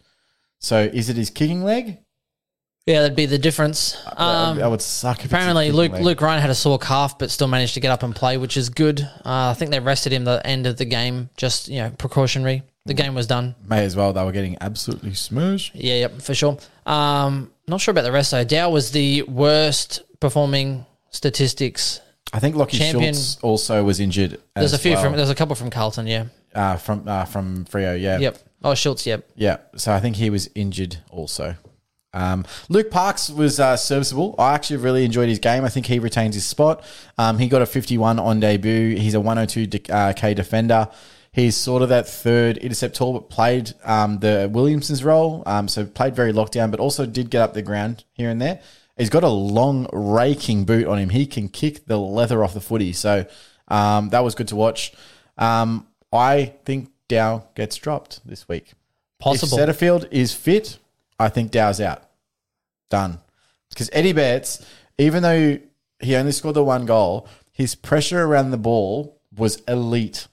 So 0.60 0.82
is 0.82 1.10
it 1.10 1.16
his 1.16 1.30
kicking 1.30 1.64
leg? 1.64 2.00
Yeah, 2.86 3.02
that'd 3.02 3.16
be 3.16 3.28
the 3.28 3.38
difference. 3.38 3.96
Um, 4.18 4.58
that 4.58 4.70
would 4.70 4.82
suck. 4.82 5.20
If 5.20 5.26
it's 5.26 5.34
a 5.34 5.36
apparently, 5.36 5.66
kicking 5.66 5.78
Luke 5.78 5.92
leg. 5.92 6.04
Luke 6.04 6.22
Ryan 6.22 6.42
had 6.42 6.50
a 6.50 6.56
sore 6.56 6.80
calf, 6.80 7.20
but 7.20 7.30
still 7.30 7.48
managed 7.48 7.76
to 7.76 7.80
get 7.80 7.92
up 7.92 8.02
and 8.02 8.16
play, 8.16 8.38
which 8.38 8.58
is 8.58 8.70
good. 8.70 9.02
Uh, 9.02 9.50
I 9.50 9.54
think 9.54 9.70
they 9.70 9.80
rested 9.80 10.12
him 10.12 10.24
the 10.24 10.42
end 10.46 10.66
of 10.66 10.78
the 10.78 10.86
game, 10.86 11.30
just 11.38 11.68
you 11.68 11.80
know, 11.80 11.92
precautionary. 11.92 12.64
The 12.86 12.96
game 12.96 13.14
was 13.14 13.28
done. 13.28 13.54
may 13.68 13.86
as 13.86 13.96
well. 13.96 14.14
They 14.14 14.24
were 14.24 14.32
getting 14.32 14.58
absolutely 14.62 15.12
smushed. 15.12 15.72
Yeah, 15.76 15.96
yep, 15.96 16.22
for 16.22 16.34
sure. 16.34 16.58
Um, 16.88 17.52
not 17.68 17.82
sure 17.82 17.92
about 17.92 18.02
the 18.02 18.12
rest 18.12 18.32
though. 18.32 18.44
Dow 18.44 18.72
was 18.72 18.90
the 18.92 19.22
worst 19.24 20.02
performing 20.20 20.88
statistics. 21.12 22.02
I 22.34 22.40
think 22.40 22.56
Lockie 22.56 22.78
Champion. 22.80 23.14
Schultz 23.14 23.38
also 23.44 23.84
was 23.84 24.00
injured. 24.00 24.42
There's 24.56 24.74
as 24.74 24.74
a 24.74 24.80
few 24.80 24.94
well. 24.94 25.04
from 25.04 25.16
there's 25.16 25.30
a 25.30 25.36
couple 25.36 25.56
from 25.56 25.70
Carlton. 25.70 26.08
Yeah. 26.08 26.26
uh, 26.56 26.78
from 26.78 27.08
uh, 27.08 27.26
from 27.26 27.66
Freo. 27.66 28.00
Yeah. 28.00 28.18
Yep. 28.18 28.40
Oh, 28.64 28.74
Schultz. 28.74 29.06
Yep. 29.06 29.30
Yeah, 29.36 29.58
so 29.76 29.94
I 29.94 30.00
think 30.00 30.16
he 30.16 30.30
was 30.30 30.50
injured 30.56 30.98
also. 31.10 31.56
Um, 32.14 32.46
Luke 32.70 32.90
Parks 32.90 33.30
was 33.30 33.60
uh, 33.60 33.78
serviceable. 33.78 34.36
I 34.40 34.54
actually 34.54 34.78
really 34.78 35.06
enjoyed 35.06 35.30
his 35.30 35.40
game. 35.40 35.64
I 35.64 35.70
think 35.70 35.86
he 35.86 36.00
retains 36.00 36.36
his 36.36 36.46
spot. 36.46 36.84
Um, 37.18 37.38
he 37.38 37.48
got 37.48 37.62
a 37.62 37.66
51 37.66 38.20
on 38.20 38.40
debut. 38.40 38.96
He's 38.98 39.14
a 39.14 39.20
102 39.20 39.68
de- 39.68 39.94
uh, 39.94 40.14
K 40.14 40.34
defender. 40.34 40.90
He's 41.32 41.56
sort 41.56 41.84
of 41.84 41.90
that 41.90 42.08
third 42.08 42.58
intercept 42.58 42.96
tall, 42.96 43.14
but 43.14 43.30
played 43.30 43.74
um, 43.84 44.20
the 44.20 44.50
Williamson's 44.52 45.04
role. 45.04 45.44
Um, 45.46 45.68
so 45.68 45.86
played 45.86 46.16
very 46.16 46.34
lockdown, 46.34 46.72
but 46.72 46.80
also 46.80 47.06
did 47.06 47.30
get 47.30 47.42
up 47.42 47.54
the 47.54 47.62
ground 47.62 48.04
here 48.14 48.30
and 48.30 48.42
there. 48.42 48.62
He's 48.98 49.10
got 49.10 49.24
a 49.24 49.30
long 49.30 49.88
raking 49.94 50.66
boot 50.66 50.88
on 50.88 50.98
him. 50.98 51.10
He 51.10 51.26
can 51.26 51.48
kick 51.48 51.86
the 51.86 51.98
leather 51.98 52.44
off 52.44 52.54
the 52.54 52.60
footy. 52.60 52.92
So 52.94 53.26
um, 53.68 54.10
that 54.10 54.24
was 54.24 54.36
good 54.36 54.48
to 54.50 54.56
watch. 54.56 54.92
Um, 55.38 55.88
I 56.12 56.54
think 56.66 56.90
Dow 57.08 57.48
gets 57.56 57.76
dropped 57.78 58.28
this 58.28 58.50
week. 58.50 58.74
Possible. 59.20 59.58
If 59.60 59.70
Setterfield 59.70 60.12
is 60.12 60.34
fit, 60.34 60.80
I 61.20 61.30
think 61.30 61.52
Dow's 61.52 61.82
out. 61.82 62.04
Done. 62.90 63.20
Because 63.70 63.90
Eddie 63.94 64.14
Betts, 64.14 64.66
even 64.98 65.22
though 65.22 65.60
he 66.00 66.16
only 66.16 66.32
scored 66.32 66.56
the 66.56 66.64
one 66.64 66.86
goal, 66.86 67.28
his 67.52 67.76
pressure 67.76 68.24
around 68.24 68.52
the 68.52 68.58
ball 68.58 69.22
was 69.36 69.58
elite. 69.68 70.28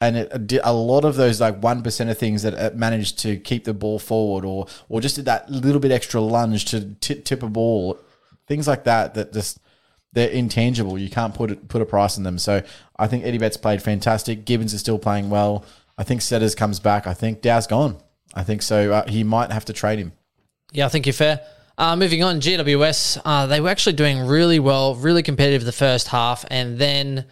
And 0.00 0.16
it 0.16 0.46
did 0.46 0.60
a 0.64 0.72
lot 0.72 1.04
of 1.04 1.14
those 1.16 1.40
like 1.40 1.62
one 1.62 1.82
percent 1.82 2.10
of 2.10 2.18
things 2.18 2.42
that 2.42 2.76
managed 2.76 3.18
to 3.20 3.36
keep 3.36 3.64
the 3.64 3.72
ball 3.72 3.98
forward, 3.98 4.44
or 4.44 4.66
or 4.88 5.00
just 5.00 5.16
did 5.16 5.24
that 5.26 5.50
little 5.50 5.80
bit 5.80 5.92
extra 5.92 6.20
lunge 6.20 6.64
to 6.66 6.94
tip 6.96 7.42
a 7.42 7.48
ball, 7.48 7.98
things 8.46 8.66
like 8.66 8.84
that. 8.84 9.14
That 9.14 9.32
just 9.32 9.60
they're 10.12 10.28
intangible. 10.28 10.98
You 10.98 11.08
can't 11.08 11.34
put 11.34 11.52
it, 11.52 11.68
put 11.68 11.80
a 11.80 11.86
price 11.86 12.18
on 12.18 12.24
them. 12.24 12.38
So 12.38 12.62
I 12.98 13.06
think 13.06 13.24
Eddie 13.24 13.38
Betts 13.38 13.56
played 13.56 13.82
fantastic. 13.82 14.44
Gibbons 14.44 14.74
is 14.74 14.80
still 14.80 14.98
playing 14.98 15.30
well. 15.30 15.64
I 15.96 16.02
think 16.02 16.22
Setters 16.22 16.54
comes 16.54 16.80
back. 16.80 17.06
I 17.06 17.14
think 17.14 17.40
Dow's 17.40 17.66
gone. 17.66 17.96
I 18.34 18.42
think 18.42 18.62
so. 18.62 18.92
Uh, 18.92 19.08
he 19.08 19.24
might 19.24 19.52
have 19.52 19.64
to 19.66 19.72
trade 19.72 19.98
him. 19.98 20.12
Yeah, 20.72 20.86
I 20.86 20.88
think 20.88 21.06
you're 21.06 21.12
fair. 21.12 21.40
Uh, 21.78 21.96
moving 21.96 22.22
on, 22.22 22.40
GWS, 22.40 23.20
uh, 23.24 23.46
they 23.46 23.60
were 23.60 23.68
actually 23.68 23.94
doing 23.94 24.26
really 24.26 24.58
well, 24.58 24.94
really 24.94 25.22
competitive 25.22 25.64
the 25.64 25.72
first 25.72 26.08
half. 26.08 26.44
And 26.48 26.78
then 26.78 27.26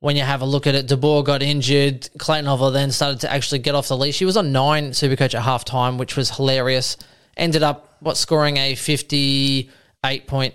when 0.00 0.16
you 0.16 0.22
have 0.22 0.42
a 0.42 0.46
look 0.46 0.66
at 0.66 0.74
it, 0.74 0.86
De 0.86 0.96
Boer 0.96 1.22
got 1.22 1.42
injured. 1.42 2.08
Clayton 2.18 2.48
Oliver 2.48 2.70
then 2.70 2.90
started 2.90 3.20
to 3.20 3.32
actually 3.32 3.60
get 3.60 3.74
off 3.74 3.88
the 3.88 3.96
leash. 3.96 4.18
He 4.18 4.24
was 4.24 4.36
on 4.36 4.52
nine 4.52 4.90
Supercoach 4.90 5.34
at 5.34 5.42
half 5.42 5.64
time, 5.64 5.98
which 5.98 6.16
was 6.16 6.30
hilarious. 6.30 6.96
Ended 7.36 7.62
up, 7.62 7.96
what, 8.00 8.16
scoring 8.16 8.56
a 8.56 8.74
58 8.74 10.26
point 10.26 10.54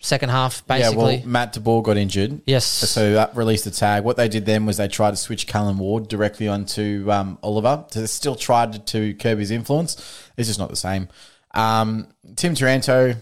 second 0.00 0.30
half, 0.30 0.66
basically. 0.66 1.16
Yeah, 1.16 1.20
well, 1.20 1.28
Matt 1.28 1.54
DeBoer 1.54 1.82
got 1.82 1.96
injured. 1.96 2.40
Yes. 2.46 2.64
So 2.64 3.12
that 3.12 3.36
released 3.36 3.64
the 3.64 3.70
tag. 3.70 4.02
What 4.02 4.16
they 4.16 4.28
did 4.28 4.46
then 4.46 4.66
was 4.66 4.78
they 4.78 4.88
tried 4.88 5.10
to 5.10 5.16
switch 5.16 5.46
Callan 5.46 5.78
Ward 5.78 6.08
directly 6.08 6.48
onto 6.48 7.06
um, 7.10 7.38
Oliver. 7.42 7.84
So 7.90 8.00
they 8.00 8.06
still 8.06 8.34
tried 8.34 8.86
to 8.88 9.14
curb 9.14 9.38
his 9.38 9.50
influence. 9.50 9.96
It's 10.36 10.48
just 10.48 10.58
not 10.58 10.70
the 10.70 10.76
same. 10.76 11.08
Um, 11.52 12.08
Tim 12.36 12.54
Taranto, 12.54 13.14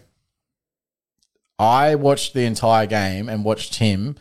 I 1.59 1.97
watched 1.97 2.35
the 2.35 2.45
entire 2.45 2.87
game 2.87 3.29
and 3.29 3.45
watched 3.45 3.77
him 3.77 4.17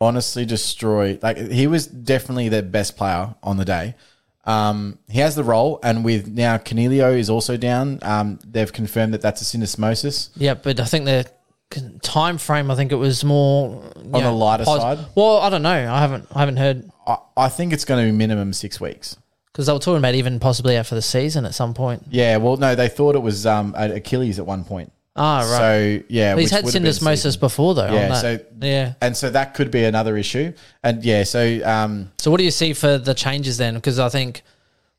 honestly 0.00 0.44
destroy. 0.44 1.18
Like 1.22 1.38
he 1.38 1.66
was 1.66 1.86
definitely 1.86 2.48
their 2.50 2.62
best 2.62 2.96
player 2.96 3.34
on 3.42 3.56
the 3.56 3.64
day. 3.64 3.94
Um, 4.44 4.98
he 5.10 5.20
has 5.20 5.34
the 5.34 5.44
role, 5.44 5.78
and 5.82 6.04
with 6.04 6.28
now 6.28 6.56
Coniglio 6.56 7.18
is 7.18 7.28
also 7.28 7.58
down. 7.58 7.98
Um, 8.00 8.38
they've 8.46 8.72
confirmed 8.72 9.12
that 9.12 9.20
that's 9.20 9.42
a 9.42 9.44
syndesmosis. 9.44 10.30
Yeah, 10.36 10.54
but 10.54 10.80
I 10.80 10.84
think 10.84 11.04
the 11.04 11.30
time 12.02 12.38
frame, 12.38 12.70
I 12.70 12.74
think 12.74 12.92
it 12.92 12.96
was 12.96 13.24
more 13.24 13.82
on 13.96 14.22
the 14.22 14.30
lighter 14.30 14.64
side? 14.64 14.98
Well, 15.14 15.38
I 15.38 15.50
don't 15.50 15.62
know. 15.62 15.70
I 15.70 16.00
haven't, 16.00 16.26
I 16.34 16.40
haven't 16.40 16.56
heard 16.56 16.90
I, 17.06 17.16
I 17.36 17.48
think 17.48 17.72
it's 17.72 17.84
going 17.84 18.04
to 18.04 18.10
be 18.10 18.16
minimum 18.16 18.52
six 18.52 18.80
weeks. 18.80 19.16
because 19.52 19.66
they 19.66 19.72
were 19.72 19.78
talking 19.78 19.98
about 19.98 20.14
even 20.14 20.38
possibly 20.40 20.76
out 20.76 20.86
for 20.86 20.94
the 20.94 21.02
season 21.02 21.44
at 21.44 21.54
some 21.54 21.74
point. 21.74 22.04
Yeah, 22.10 22.36
well, 22.36 22.56
no, 22.56 22.74
they 22.74 22.88
thought 22.88 23.14
it 23.16 23.22
was 23.22 23.46
um, 23.46 23.74
Achilles 23.76 24.38
at 24.38 24.46
one 24.46 24.64
point. 24.64 24.92
Ah, 25.16 25.38
right. 25.38 25.46
So 25.46 26.04
yeah, 26.08 26.34
But 26.34 26.40
he's 26.40 26.46
which 26.46 26.52
had 26.52 26.64
would 26.64 26.74
have 26.74 26.82
been 26.82 26.92
syndesmosis 26.92 27.40
before, 27.40 27.74
though. 27.74 27.92
Yeah, 27.92 28.14
on 28.14 28.20
so 28.20 28.38
yeah. 28.60 28.94
and 29.00 29.16
so 29.16 29.30
that 29.30 29.54
could 29.54 29.70
be 29.72 29.82
another 29.84 30.16
issue. 30.16 30.52
And 30.84 31.02
yeah, 31.02 31.24
so 31.24 31.60
um, 31.64 32.12
So 32.18 32.30
what 32.30 32.36
do 32.38 32.44
you 32.44 32.52
see 32.52 32.72
for 32.72 32.98
the 32.98 33.14
changes 33.14 33.58
then? 33.58 33.74
Because 33.74 33.98
I 33.98 34.10
think 34.10 34.42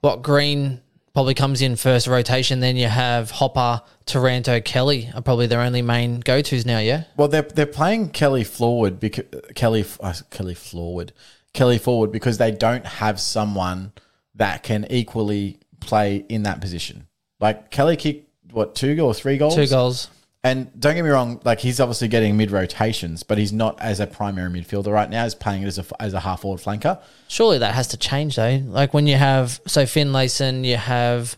what 0.02 0.22
Green 0.22 0.82
probably 1.20 1.34
comes 1.34 1.62
in 1.62 1.76
first 1.76 2.08
rotation. 2.08 2.62
Then 2.62 2.78
you 2.78 2.88
have 2.88 3.30
Hopper, 3.30 3.82
Taranto, 4.06 4.62
Kelly 4.62 5.10
are 5.14 5.22
probably 5.22 5.48
their 5.48 5.60
only 5.60 5.82
main 5.82 6.22
go 6.22 6.42
tos 6.42 6.66
now. 6.66 6.80
Yeah. 6.80 7.04
well, 7.18 7.28
they're 7.28 7.42
they're 7.42 7.66
playing 7.66 8.12
Kelly 8.12 8.46
forward 8.46 9.02
because 9.02 9.26
Kelly 9.54 9.84
uh, 10.00 10.14
Kelly 10.30 10.54
forward 10.54 11.12
Kelly 11.54 11.78
forward 11.78 12.14
because 12.14 12.38
they 12.38 12.52
don't 12.52 12.86
have 12.86 13.20
someone 13.20 13.92
that 14.36 14.64
can 14.64 14.88
equally 14.90 15.60
play 15.82 16.24
in 16.30 16.44
that 16.44 16.62
position. 16.62 17.06
Like 17.42 17.70
Kelly 17.70 17.98
kicked 17.98 18.30
what 18.54 18.74
two 18.74 18.98
or 19.02 19.14
three 19.14 19.38
goals? 19.38 19.56
Two 19.56 19.68
goals. 19.68 20.10
And 20.42 20.72
don't 20.80 20.96
get 20.96 21.04
me 21.04 21.10
wrong, 21.10 21.42
like 21.44 21.60
he's 21.60 21.82
obviously 21.82 22.08
getting 22.08 22.38
mid 22.38 22.50
rotations, 22.52 23.24
but 23.24 23.38
he's 23.38 23.52
not 23.52 23.80
as 23.82 24.00
a 24.00 24.08
primary 24.08 24.50
midfielder 24.50 24.94
right 24.94 25.10
now. 25.10 25.26
He's 25.26 25.36
playing 25.36 25.64
it 25.64 25.68
as 25.68 25.78
a 25.80 26.02
as 26.02 26.14
a 26.14 26.22
half 26.22 26.42
forward 26.42 26.62
flanker. 26.62 27.02
Surely 27.28 27.58
that 27.58 27.76
has 27.76 27.90
to 27.90 27.98
change 27.98 28.38
though. 28.38 28.62
Like 28.66 28.94
when 28.94 29.06
you 29.06 29.18
have 29.18 29.60
so 29.68 29.86
Finlayson, 29.86 30.64
you 30.64 30.78
have 30.78 31.36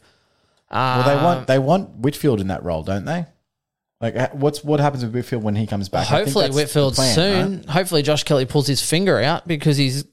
Well, 0.71 1.03
they 1.03 1.15
want 1.15 1.39
uh, 1.41 1.45
they 1.45 1.57
want 1.57 1.89
Whitfield 1.95 2.41
in 2.41 2.47
that 2.47 2.63
role, 2.63 2.83
don't 2.83 3.05
they? 3.05 3.25
Like, 4.01 4.33
what's 4.33 4.63
what 4.63 4.79
happens 4.79 5.03
with 5.03 5.13
Whitfield 5.13 5.43
when 5.43 5.55
he 5.55 5.65
comes 5.65 5.89
back? 5.89 6.07
Hopefully 6.07 6.49
Whitfield 6.49 6.95
plan, 6.95 7.15
soon. 7.15 7.57
right? 7.57 7.69
Hopefully 7.69 8.01
Josh 8.03 8.23
Kelly 8.23 8.45
pulls 8.45 8.67
his 8.67 8.81
finger 8.81 9.19
out 9.19 9.47
because 9.47 9.77
he's 9.77 10.05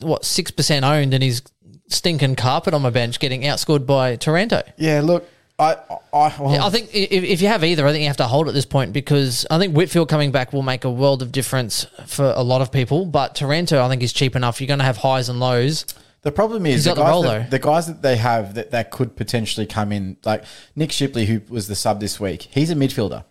what 0.00 0.24
six 0.24 0.50
percent 0.50 0.84
owned 0.84 1.14
and 1.14 1.22
he's 1.22 1.42
stinking 1.88 2.36
carpet 2.36 2.74
on 2.74 2.82
my 2.82 2.90
bench, 2.90 3.18
getting 3.18 3.42
outscored 3.42 3.86
by 3.86 4.16
Taranto. 4.16 4.62
Yeah, 4.78 5.00
look, 5.00 5.28
I 5.62 5.98
I, 6.12 6.34
well, 6.38 6.52
Yeah, 6.52 6.66
I 6.66 6.70
think 6.70 6.90
if, 6.94 7.24
if 7.24 7.40
you 7.40 7.48
have 7.48 7.64
either, 7.64 7.86
I 7.86 7.92
think 7.92 8.02
you 8.02 8.08
have 8.08 8.16
to 8.18 8.26
hold 8.26 8.48
at 8.48 8.54
this 8.54 8.66
point 8.66 8.92
because 8.92 9.46
I 9.50 9.58
think 9.58 9.74
Whitfield 9.74 10.08
coming 10.08 10.30
back 10.32 10.52
will 10.52 10.62
make 10.62 10.84
a 10.84 10.90
world 10.90 11.22
of 11.22 11.32
difference 11.32 11.86
for 12.06 12.32
a 12.36 12.42
lot 12.42 12.60
of 12.60 12.70
people. 12.70 13.06
But 13.06 13.34
Taranto, 13.34 13.82
I 13.82 13.88
think, 13.88 14.02
is 14.02 14.12
cheap 14.12 14.36
enough. 14.36 14.60
You're 14.60 14.68
going 14.68 14.80
to 14.80 14.84
have 14.84 14.98
highs 14.98 15.28
and 15.28 15.40
lows. 15.40 15.86
the 16.22 16.32
problem 16.32 16.66
is 16.66 16.84
He's 16.84 16.84
the 16.84 16.94
guys, 16.94 17.10
role, 17.10 17.22
that, 17.22 17.50
the 17.50 17.58
guys 17.58 17.86
that 17.86 18.02
they 18.02 18.16
have 18.16 18.54
that, 18.54 18.70
that 18.72 18.90
could 18.90 19.16
potentially 19.16 19.66
come 19.66 19.92
in, 19.92 20.16
like 20.24 20.44
Nick 20.76 20.92
Shipley, 20.92 21.26
who 21.26 21.40
was 21.48 21.68
the 21.68 21.74
sub 21.74 22.00
this 22.00 22.20
week. 22.20 22.48
He's 22.50 22.70
a 22.70 22.74
midfielder. 22.74 23.24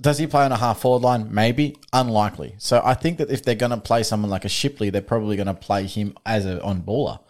Does 0.00 0.18
he 0.18 0.26
play 0.26 0.44
on 0.44 0.50
a 0.52 0.56
half 0.56 0.80
forward 0.80 1.02
line? 1.02 1.32
Maybe. 1.32 1.76
Unlikely. 1.92 2.56
So 2.58 2.82
I 2.84 2.94
think 2.94 3.18
that 3.18 3.30
if 3.30 3.44
they're 3.44 3.54
going 3.54 3.70
to 3.70 3.76
play 3.76 4.02
someone 4.02 4.30
like 4.30 4.44
a 4.44 4.48
Shipley, 4.48 4.90
they're 4.90 5.00
probably 5.00 5.36
going 5.36 5.46
to 5.46 5.54
play 5.54 5.86
him 5.86 6.16
as 6.26 6.44
a 6.44 6.60
on 6.62 6.82
baller. 6.82 7.20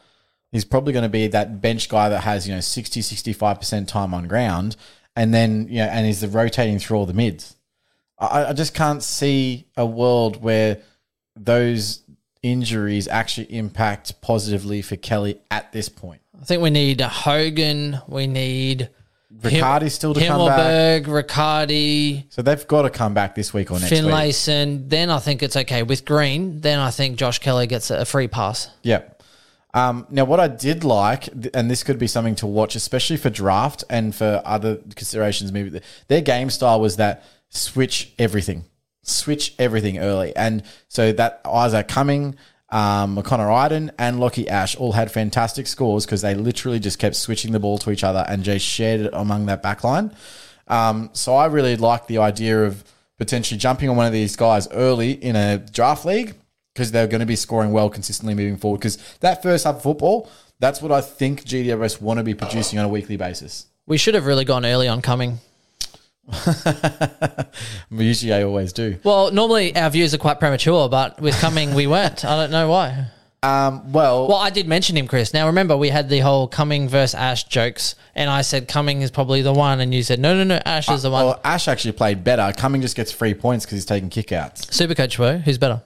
He's 0.53 0.64
probably 0.64 0.92
going 0.92 1.05
to 1.05 1.09
be 1.09 1.26
that 1.28 1.61
bench 1.61 1.88
guy 1.88 2.11
that 2.11 2.20
has, 2.20 2.46
you 2.46 2.55
know, 2.55 2.61
60, 2.61 3.00
65% 3.00 3.88
time 3.88 4.12
on 4.14 4.28
ground 4.28 4.76
and 5.16 5.32
then, 5.32 5.66
you 5.68 5.78
know, 5.78 5.86
and 5.86 6.07
is 6.07 6.20
the 6.20 6.28
rotating 6.28 6.78
through 6.78 6.98
all 6.98 7.07
the 7.07 7.14
mids. 7.14 7.57
I, 8.18 8.46
I 8.46 8.53
just 8.53 8.74
can't 8.74 9.03
see 9.03 9.66
a 9.76 9.86
world 9.86 10.42
where 10.42 10.78
those 11.34 12.03
injuries 12.42 13.09
actually 13.09 13.53
impact 13.55 14.20
positively 14.20 14.82
for 14.82 14.96
Kelly 14.96 15.40
at 15.50 15.72
this 15.72 15.88
point. 15.88 16.20
I 16.40 16.44
think 16.44 16.62
we 16.62 16.70
need 16.70 17.00
Hogan. 17.00 18.00
We 18.07 18.26
need 18.26 18.90
Riccardi's 19.40 19.94
still 19.94 20.12
to 20.14 20.26
come 20.26 20.46
back. 20.46 20.59
Himmelberg, 20.59 21.07
Riccardi, 21.07 22.26
So 22.30 22.42
they've 22.42 22.66
got 22.66 22.82
to 22.82 22.90
come 22.90 23.14
back 23.14 23.34
this 23.34 23.55
week 23.55 23.70
or 23.70 23.78
next 23.80 23.90
week. 23.90 24.03
Finlayson. 24.03 24.88
Then 24.88 25.11
I 25.11 25.18
think 25.18 25.42
it's 25.42 25.57
okay 25.57 25.82
with 25.82 26.05
Green. 26.05 26.61
Then 26.61 26.78
I 26.78 26.90
think 26.90 27.16
Josh 27.16 27.38
Kelly 27.38 27.66
gets 27.66 27.90
a 27.90 28.05
free 28.05 28.28
pass. 28.28 28.68
Yeah. 28.82 29.03
Um, 29.75 30.07
now, 30.11 30.25
what 30.25 30.39
I 30.39 30.49
did 30.49 30.85
like, 30.85 31.29
and 31.55 31.70
this 31.70 31.83
could 31.83 31.99
be 31.99 32.07
something 32.07 32.35
to 32.37 32.47
watch, 32.47 32.77
especially 32.77 33.16
for 33.16 33.31
draft 33.31 33.85
and 33.89 34.14
for 34.14 34.43
other 34.45 34.77
considerations, 34.95 35.51
maybe 35.53 35.81
their 36.09 36.20
game 36.20 36.51
style 36.51 36.81
was 36.81 36.97
that 36.97 37.25
switch 37.49 38.13
everything. 38.18 38.64
switch 39.03 39.55
everything 39.59 39.99
early. 39.99 40.34
And 40.37 40.63
so 40.88 41.13
that 41.13 41.41
Isaac 41.45 41.88
Cumming, 41.88 42.37
um, 42.68 43.21
Connor 43.22 43.51
Idun, 43.51 43.91
and 43.99 44.18
Lachie 44.18 44.46
Ash 44.46 44.76
all 44.76 44.92
had 44.92 45.11
fantastic 45.11 45.67
scores 45.67 46.07
because 46.07 46.22
they 46.22 46.34
literally 46.34 46.79
just 46.79 46.99
kept 46.99 47.17
switching 47.17 47.53
the 47.53 47.59
ball 47.59 47.79
to 47.79 47.91
each 47.91 48.05
other 48.05 48.25
and 48.29 48.45
just 48.45 48.64
shared 48.64 49.01
it 49.01 49.11
among 49.13 49.46
that 49.46 49.63
back 49.63 49.83
line. 49.84 50.14
Um, 50.68 51.11
so 51.13 51.34
I 51.34 51.46
really 51.46 51.76
like 51.76 52.07
the 52.07 52.18
idea 52.18 52.64
of 52.64 52.84
potentially 53.18 53.59
jumping 53.59 53.88
on 53.88 53.96
one 53.96 54.07
of 54.07 54.13
these 54.13 54.37
guys 54.37 54.68
early 54.71 55.13
in 55.13 55.37
a 55.37 55.59
draft 55.59 56.05
league 56.05 56.34
because 56.74 56.90
they're 56.92 57.07
going 57.07 57.20
to 57.20 57.26
be 57.26 57.36
scoring 57.36 57.72
well 57.72 57.90
consistently 57.90 58.34
moving 58.34 58.57
forward. 58.57 58.78
Because 58.78 58.96
that 59.20 59.42
first 59.42 59.64
half 59.64 59.76
of 59.76 59.82
football, 59.82 60.28
that's 60.58 60.80
what 60.80 60.92
I 60.92 61.00
think 61.00 61.44
GWS 61.44 62.00
want 62.00 62.18
to 62.18 62.24
be 62.24 62.34
producing 62.34 62.78
on 62.78 62.84
a 62.84 62.88
weekly 62.88 63.16
basis. 63.16 63.66
We 63.86 63.99
should 63.99 64.14
have 64.14 64.26
really 64.26 64.44
gone 64.44 64.64
early 64.64 64.88
on 64.88 65.03
Cumming. 65.03 65.38
Usually 67.90 68.32
I 68.32 68.42
always 68.44 68.72
do. 68.72 68.99
Well, 69.03 69.32
normally 69.32 69.74
our 69.76 69.90
views 69.90 70.14
are 70.14 70.18
quite 70.18 70.38
premature, 70.38 70.88
but 70.88 71.20
with 71.20 71.34
Cumming 71.40 71.74
we 71.74 71.86
weren't. 71.86 72.24
I 72.24 72.36
don't 72.36 72.50
know 72.50 72.68
why. 72.68 73.07
Um, 73.44 73.90
well, 73.92 74.28
Well, 74.28 74.36
I 74.36 74.50
did 74.50 74.68
mention 74.68 74.96
him, 74.96 75.08
Chris. 75.08 75.34
Now 75.34 75.46
remember, 75.49 75.76
we 75.76 75.88
had 75.88 76.08
the 76.08 76.20
whole 76.20 76.46
Cumming 76.46 76.88
versus 76.88 77.16
Ash 77.16 77.42
jokes, 77.44 77.96
and 78.14 78.30
I 78.30 78.42
said 78.42 78.68
Cumming 78.68 79.03
is 79.03 79.11
probably 79.11 79.42
the 79.42 79.53
one, 79.53 79.80
and 79.80 79.92
you 79.92 80.04
said 80.04 80.20
no, 80.20 80.36
no, 80.36 80.44
no, 80.44 80.61
Ash 80.64 80.88
is 80.88 81.03
the 81.03 81.11
one. 81.11 81.24
well, 81.26 81.40
Ash 81.42 81.66
actually 81.66 81.92
played 81.92 82.22
better. 82.22 82.53
Cumming 82.57 82.82
just 82.82 82.94
gets 82.94 83.11
free 83.11 83.34
points 83.34 83.64
because 83.66 83.78
he's 83.78 83.84
taking 83.84 84.11
kickouts. 84.11 84.72
Super 84.72 84.94
coach, 84.94 85.18
Wo, 85.18 85.38
who's 85.38 85.58
better? 85.58 85.82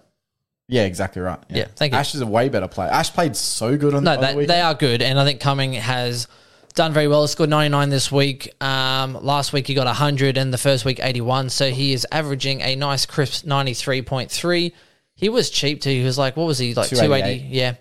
Yeah, 0.69 0.83
exactly 0.83 1.23
right. 1.23 1.39
Yeah, 1.49 1.67
thank 1.77 1.93
you. 1.93 1.99
Ash 1.99 2.15
is 2.15 2.21
a 2.21 2.27
way 2.27 2.49
better 2.49 2.67
player. 2.69 2.91
Ash 2.91 3.13
played 3.13 3.37
so 3.37 3.77
good 3.77 3.95
on, 3.95 4.03
No, 4.05 4.17
the 4.17 4.21
they, 4.21 4.27
weekend. 4.35 4.51
they 4.51 4.61
are 4.61 4.75
good, 4.75 5.01
and 5.03 5.19
I 5.19 5.25
think 5.25 5.41
Cumming 5.41 5.75
has 5.75 6.27
done 6.75 6.93
very 6.93 7.07
well. 7.07 7.23
He 7.23 7.29
scored 7.29 7.51
99 7.51 7.89
this 7.91 8.11
week. 8.11 8.53
Um, 8.63 9.15
last 9.23 9.53
week 9.53 9.67
he 9.69 9.75
got 9.75 9.87
100, 9.87 10.37
and 10.37 10.53
the 10.53 10.59
first 10.59 10.85
week 10.85 10.99
81. 11.01 11.51
So 11.51 11.71
he 11.71 11.93
is 11.93 12.07
averaging 12.11 12.63
a 12.63 12.75
nice 12.75 13.07
crisp 13.07 13.47
93.3. 13.47 14.73
He 15.15 15.29
was 15.29 15.51
cheap 15.51 15.81
too. 15.81 15.91
He 15.91 16.05
was 16.05 16.19
like, 16.19 16.37
what 16.37 16.47
was 16.47 16.59
he 16.59 16.75
like 16.75 16.89
280? 16.89 17.47
Yeah. 17.49 17.75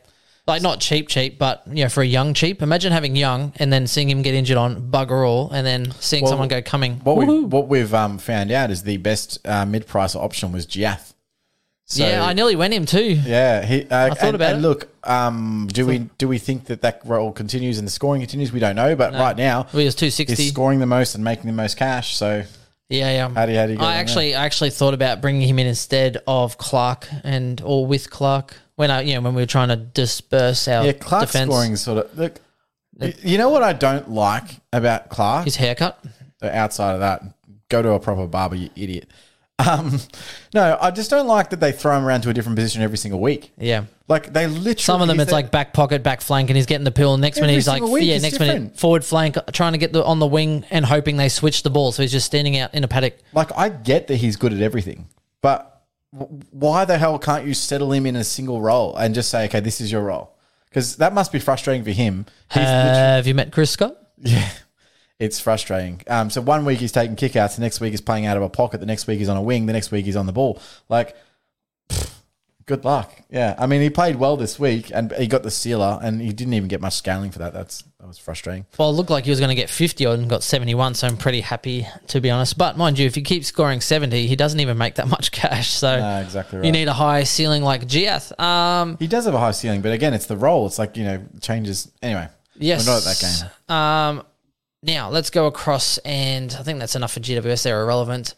Like 0.48 0.62
not 0.62 0.80
cheap, 0.80 1.08
cheap, 1.08 1.40
but 1.40 1.64
you 1.68 1.84
know, 1.84 1.90
for 1.90 2.04
a 2.04 2.06
young 2.06 2.36
cheap. 2.36 2.62
Imagine 2.62 2.92
having 2.92 3.16
young 3.16 3.52
and 3.56 3.74
then 3.74 3.88
seeing 3.88 4.08
him 4.12 4.22
get 4.22 4.36
injured 4.36 4.58
on 4.58 4.92
bugger 4.92 5.28
all, 5.28 5.50
and 5.50 5.66
then 5.66 5.90
seeing 5.94 6.22
Well, 6.22 6.34
someone 6.34 6.50
go 6.50 6.62
Cumming. 6.62 6.98
What 6.98 7.18
we 7.18 7.26
Woohoo. 7.26 7.48
what 7.50 7.68
we've 7.68 7.92
um, 7.96 8.20
found 8.20 8.52
out 8.52 8.70
is 8.70 8.84
the 8.84 8.98
best 8.98 9.40
uh, 9.48 9.66
mid 9.66 9.88
price 9.88 10.16
option 10.16 10.52
was 10.52 10.68
Jiath. 10.68 11.15
So, 11.88 12.04
yeah, 12.06 12.26
I 12.26 12.34
nearly 12.34 12.56
went 12.56 12.74
him 12.74 12.88
too. 12.88 13.14
Yeah, 13.14 13.64
he. 13.64 13.84
Uh, 13.84 14.06
I 14.06 14.10
thought 14.10 14.24
and, 14.24 14.36
about 14.36 14.56
and 14.56 14.66
it. 14.66 14.68
Look, 14.68 14.88
um, 15.04 15.70
do 15.72 15.86
we 15.86 16.00
do 16.18 16.28
we 16.28 16.40
think 16.40 16.66
that 16.66 16.82
that 16.82 17.02
role 17.06 17.32
continues 17.32 17.78
and 17.78 17.86
the 17.88 17.92
scoring 17.92 18.22
continues? 18.22 18.52
We 18.52 18.60
don't 18.60 18.76
know, 18.76 18.96
but 18.96 19.14
right 19.14 19.38
now 19.38 19.64
he 19.64 19.86
was 19.86 19.94
260. 19.94 20.42
he's 20.42 20.52
scoring 20.52 20.80
the 20.80 20.88
most 20.88 21.14
and 21.14 21.24
making 21.24 21.46
the 21.46 21.54
most 21.54 21.78
cash. 21.78 22.16
So 22.16 22.44
Yeah, 22.90 23.12
yeah. 23.12 23.30
How 23.30 23.46
do 23.46 23.52
you- 23.52 23.60
how 23.60 23.68
do 23.68 23.74
you 23.74 23.80
I 23.80 23.96
actually, 23.96 24.34
I 24.34 24.46
actually 24.46 24.72
thought 24.72 24.96
about 24.96 25.22
bringing 25.22 25.48
him 25.48 25.60
in 25.60 25.68
instead 25.68 26.18
of 26.26 26.58
Clark 26.58 27.08
and 27.24 27.62
or 27.64 27.86
with 27.86 28.10
Clark 28.10 28.56
when 28.76 28.90
I, 28.90 29.02
you 29.02 29.14
know, 29.14 29.22
when 29.22 29.36
we 29.36 29.44
were 29.44 29.48
trying 29.48 29.70
to 29.70 29.76
disperse 29.76 30.68
our 30.68 30.86
yeah, 30.86 30.92
Clark's 30.94 31.34
defense. 31.34 31.52
scoring 31.52 31.76
sort 31.76 32.06
of 32.06 32.18
look. 32.18 32.40
You 33.22 33.38
know 33.38 33.50
what 33.50 33.62
I 33.62 33.74
don't 33.74 34.10
like 34.10 34.60
about 34.74 35.10
Clark? 35.10 35.46
His 35.46 35.58
haircut. 35.58 36.04
outside 36.42 36.94
of 36.94 37.00
that, 37.02 37.22
go 37.70 37.82
to 37.82 37.92
a 37.92 38.00
proper 38.00 38.26
barber, 38.28 38.56
you 38.56 38.70
idiot. 38.76 39.10
Um, 39.58 40.00
no, 40.54 40.78
I 40.80 40.92
just 40.92 41.10
don't 41.10 41.28
like 41.28 41.50
that 41.52 41.60
they 41.60 41.72
throw 41.72 41.98
him 41.98 42.04
around 42.06 42.22
to 42.22 42.30
a 42.30 42.34
different 42.34 42.58
position 42.58 42.82
every 42.82 42.98
single 42.98 43.20
week. 43.22 43.52
Yeah. 43.58 43.86
Like 44.08 44.32
they 44.34 44.48
literally 44.48 44.76
Some 44.78 45.02
of 45.02 45.08
them, 45.08 45.20
it's 45.20 45.32
like 45.32 45.50
back 45.50 45.74
pocket, 45.74 46.04
back 46.04 46.22
flank, 46.22 46.50
and 46.50 46.58
he's 46.58 46.66
getting 46.66 46.84
the 46.84 46.92
pill. 46.92 47.18
Next 47.18 47.40
minute, 47.40 47.54
he's 47.54 47.68
like, 47.68 47.78
single 47.78 47.92
week 47.94 48.04
yeah, 48.08 48.16
is 48.16 48.22
next 48.22 48.40
minute, 48.40 48.54
different. 48.54 48.80
forward 48.80 49.04
flank, 49.06 49.38
trying 49.54 49.72
to 49.72 49.78
get 49.80 49.94
the 49.94 50.04
on 50.04 50.20
the 50.20 50.28
wing 50.28 50.66
and 50.70 50.86
hoping 50.86 51.18
they 51.18 51.30
switch 51.30 51.64
the 51.64 51.70
ball. 51.70 51.92
So 51.92 52.04
he's 52.04 52.12
just 52.12 52.26
standing 52.26 52.58
out 52.58 52.74
in 52.76 52.84
a 52.84 52.88
paddock. 52.88 53.18
like 53.34 53.50
I 53.58 53.70
get 53.70 54.08
that 54.08 54.18
he's 54.18 54.36
good 54.36 54.54
at 54.54 54.62
everything, 54.62 55.08
but 55.42 55.84
w- 56.16 56.42
why 56.52 56.86
the 56.86 56.98
hell 56.98 57.18
can't 57.18 57.48
you 57.48 57.54
settle 57.54 57.92
him 57.92 58.06
in 58.06 58.16
a 58.18 58.24
single 58.24 58.62
role 58.62 58.96
and 58.98 59.16
just 59.16 59.30
say, 59.32 59.46
okay, 59.46 59.62
this 59.62 59.82
is 59.82 59.92
your 59.92 60.02
role? 60.04 60.36
Because 60.70 60.98
that 60.98 61.14
must 61.14 61.32
be 61.32 61.40
frustrating 61.40 61.84
for 61.84 61.92
him. 61.92 62.26
He's 62.52 62.58
literally- 62.62 62.90
Have 62.90 63.26
you 63.28 63.34
met 63.34 63.52
Chris 63.52 63.72
Scott? 63.72 63.96
yeah, 64.18 64.50
it's 65.20 65.40
frustrating. 65.40 66.02
Um, 66.08 66.30
so 66.30 66.42
one 66.42 66.66
week 66.66 66.80
he's 66.80 66.92
taking 66.92 67.16
kickouts, 67.16 67.56
the 67.56 67.62
next 67.62 67.80
week 67.80 67.92
he's 67.92 68.02
playing 68.02 68.26
out 68.26 68.38
of 68.38 68.44
a 68.44 68.50
pocket, 68.50 68.80
the 68.80 68.86
next 68.86 69.08
week 69.08 69.20
he's 69.20 69.30
on 69.30 69.38
a 69.38 69.42
wing, 69.42 69.66
the 69.66 69.74
next 69.74 69.92
week 69.92 70.06
he's 70.06 70.16
on 70.16 70.26
the 70.26 70.34
ball. 70.34 70.62
Like, 70.90 71.16
pfft, 71.90 72.12
good 72.66 72.84
luck. 72.84 73.12
Yeah, 73.30 73.56
I 73.58 73.66
mean 73.68 73.82
he 73.82 73.90
played 73.90 74.18
well 74.18 74.36
this 74.38 74.60
week 74.60 74.92
and 74.94 75.12
he 75.14 75.28
got 75.28 75.44
the 75.44 75.52
sealer, 75.52 76.00
and 76.02 76.20
he 76.22 76.34
didn't 76.34 76.54
even 76.54 76.68
get 76.68 76.82
much 76.82 76.94
scaling 76.94 77.32
for 77.32 77.40
that. 77.40 77.54
That's 77.54 77.84
that 78.00 78.08
was 78.08 78.18
frustrating. 78.20 78.66
Well, 78.78 78.90
it 78.90 78.94
looked 78.94 79.10
like 79.10 79.24
he 79.24 79.32
was 79.32 79.40
going 79.40 79.50
to 79.50 79.56
get 79.56 79.68
50 79.70 80.06
odd 80.06 80.20
and 80.20 80.30
got 80.30 80.44
71, 80.44 80.94
so 80.94 81.08
I'm 81.08 81.18
pretty 81.18 81.42
happy, 81.42 81.88
to 82.10 82.22
be 82.22 82.30
honest. 82.30 82.56
But 82.56 82.78
mind 82.78 83.00
you, 83.00 83.08
if 83.08 83.16
he 83.16 83.24
keeps 83.24 83.48
scoring 83.48 83.82
70, 83.82 84.28
he 84.28 84.36
doesn't 84.36 84.60
even 84.60 84.78
make 84.78 84.96
that 84.96 85.08
much 85.08 85.32
cash. 85.32 85.72
So 85.72 85.98
No, 86.00 86.22
exactly 86.22 86.60
right. 86.60 86.66
you 86.66 86.72
need 86.72 86.88
a 86.88 86.94
high 86.94 87.24
ceiling 87.24 87.64
like 87.64 87.88
Jiath. 87.88 88.38
Um, 88.40 88.98
He 89.00 89.08
does 89.08 89.26
have 89.26 89.34
a 89.34 89.40
high 89.40 89.52
ceiling, 89.52 89.82
but 89.82 89.92
again, 89.92 90.14
it's 90.14 90.28
the 90.28 90.38
role. 90.38 90.68
It's 90.68 90.78
like 90.78 90.98
you 90.98 91.04
know 91.06 91.24
changes. 91.42 91.92
Anyway, 92.04 92.28
yes. 92.58 92.86
we're 92.86 92.94
not 92.94 92.98
at 93.00 93.04
that 93.06 93.50
game. 93.70 93.76
Um, 93.76 94.24
now, 94.86 95.10
let's 95.10 95.30
go 95.30 95.48
across, 95.48 95.98
and 96.00 96.56
I 96.60 96.64
think 96.64 96.80
that's 96.80 96.96
enough 96.96 97.14
for 97.14 97.20
GWS. 97.20 97.64
They're 97.64 97.82
irrelevant. 97.82 98.34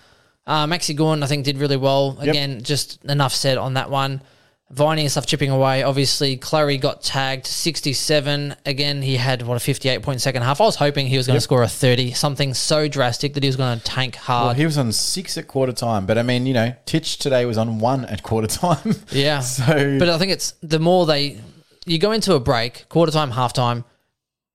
Uh, 0.45 0.65
Maxi 0.65 0.95
Gawn, 0.95 1.21
I 1.23 1.27
think, 1.27 1.43
did 1.45 1.57
really 1.57 1.77
well. 1.77 2.17
Again, 2.21 2.63
just 2.63 3.03
enough 3.05 3.33
said 3.33 3.57
on 3.57 3.73
that 3.73 3.89
one. 3.89 4.21
Viney 4.69 5.03
and 5.03 5.11
stuff 5.11 5.25
chipping 5.25 5.49
away. 5.49 5.83
Obviously, 5.83 6.35
Clary 6.35 6.77
got 6.77 7.01
tagged 7.01 7.45
67. 7.45 8.55
Again, 8.65 9.01
he 9.01 9.15
had, 9.15 9.41
what, 9.41 9.55
a 9.55 9.59
58 9.61 10.01
point 10.03 10.21
second 10.21 10.41
half. 10.43 10.59
I 10.59 10.65
was 10.65 10.75
hoping 10.75 11.07
he 11.07 11.15
was 11.17 11.25
going 11.27 11.37
to 11.37 11.41
score 11.41 11.63
a 11.63 11.67
30, 11.69 12.11
something 12.13 12.53
so 12.53 12.87
drastic 12.89 13.33
that 13.35 13.43
he 13.43 13.47
was 13.47 13.55
going 13.55 13.77
to 13.79 13.83
tank 13.85 14.15
hard. 14.15 14.45
Well, 14.47 14.53
he 14.55 14.65
was 14.65 14.77
on 14.77 14.91
six 14.91 15.37
at 15.37 15.47
quarter 15.47 15.71
time, 15.71 16.05
but 16.05 16.17
I 16.17 16.23
mean, 16.23 16.45
you 16.45 16.53
know, 16.53 16.73
Titch 16.85 17.17
today 17.17 17.45
was 17.45 17.57
on 17.57 17.79
one 17.79 18.03
at 18.05 18.23
quarter 18.23 18.47
time. 18.47 18.95
Yeah. 19.11 19.39
So- 19.47 19.97
but 19.99 20.09
I 20.09 20.17
think 20.17 20.31
it's 20.33 20.53
the 20.61 20.79
more 20.79 21.05
they 21.05 21.39
you 21.85 21.97
go 21.99 22.11
into 22.11 22.33
a 22.33 22.39
break, 22.39 22.87
quarter 22.89 23.11
time, 23.11 23.31
half 23.31 23.53
time, 23.53 23.85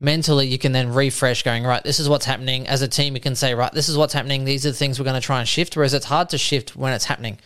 mentally 0.02 0.46
you 0.46 0.58
can 0.58 0.72
then 0.72 0.92
refresh 0.92 1.44
going, 1.44 1.64
right, 1.64 1.82
this 1.82 2.00
is 2.00 2.08
what's 2.08 2.26
happening. 2.26 2.66
As 2.66 2.82
a 2.82 2.88
team, 2.88 3.14
you 3.14 3.20
can 3.20 3.36
say, 3.36 3.54
right, 3.54 3.72
this 3.72 3.88
is 3.88 3.96
what's 3.96 4.12
happening. 4.12 4.44
These 4.44 4.66
are 4.66 4.70
the 4.70 4.76
things 4.76 4.98
we're 4.98 5.04
going 5.04 5.20
to 5.20 5.24
try 5.24 5.38
and 5.38 5.48
shift. 5.48 5.76
Whereas 5.76 5.94
it's 5.94 6.06
hard 6.06 6.28
to 6.30 6.38
shift 6.38 6.76
when 6.76 6.92
it's 6.92 7.04
happening. 7.04 7.38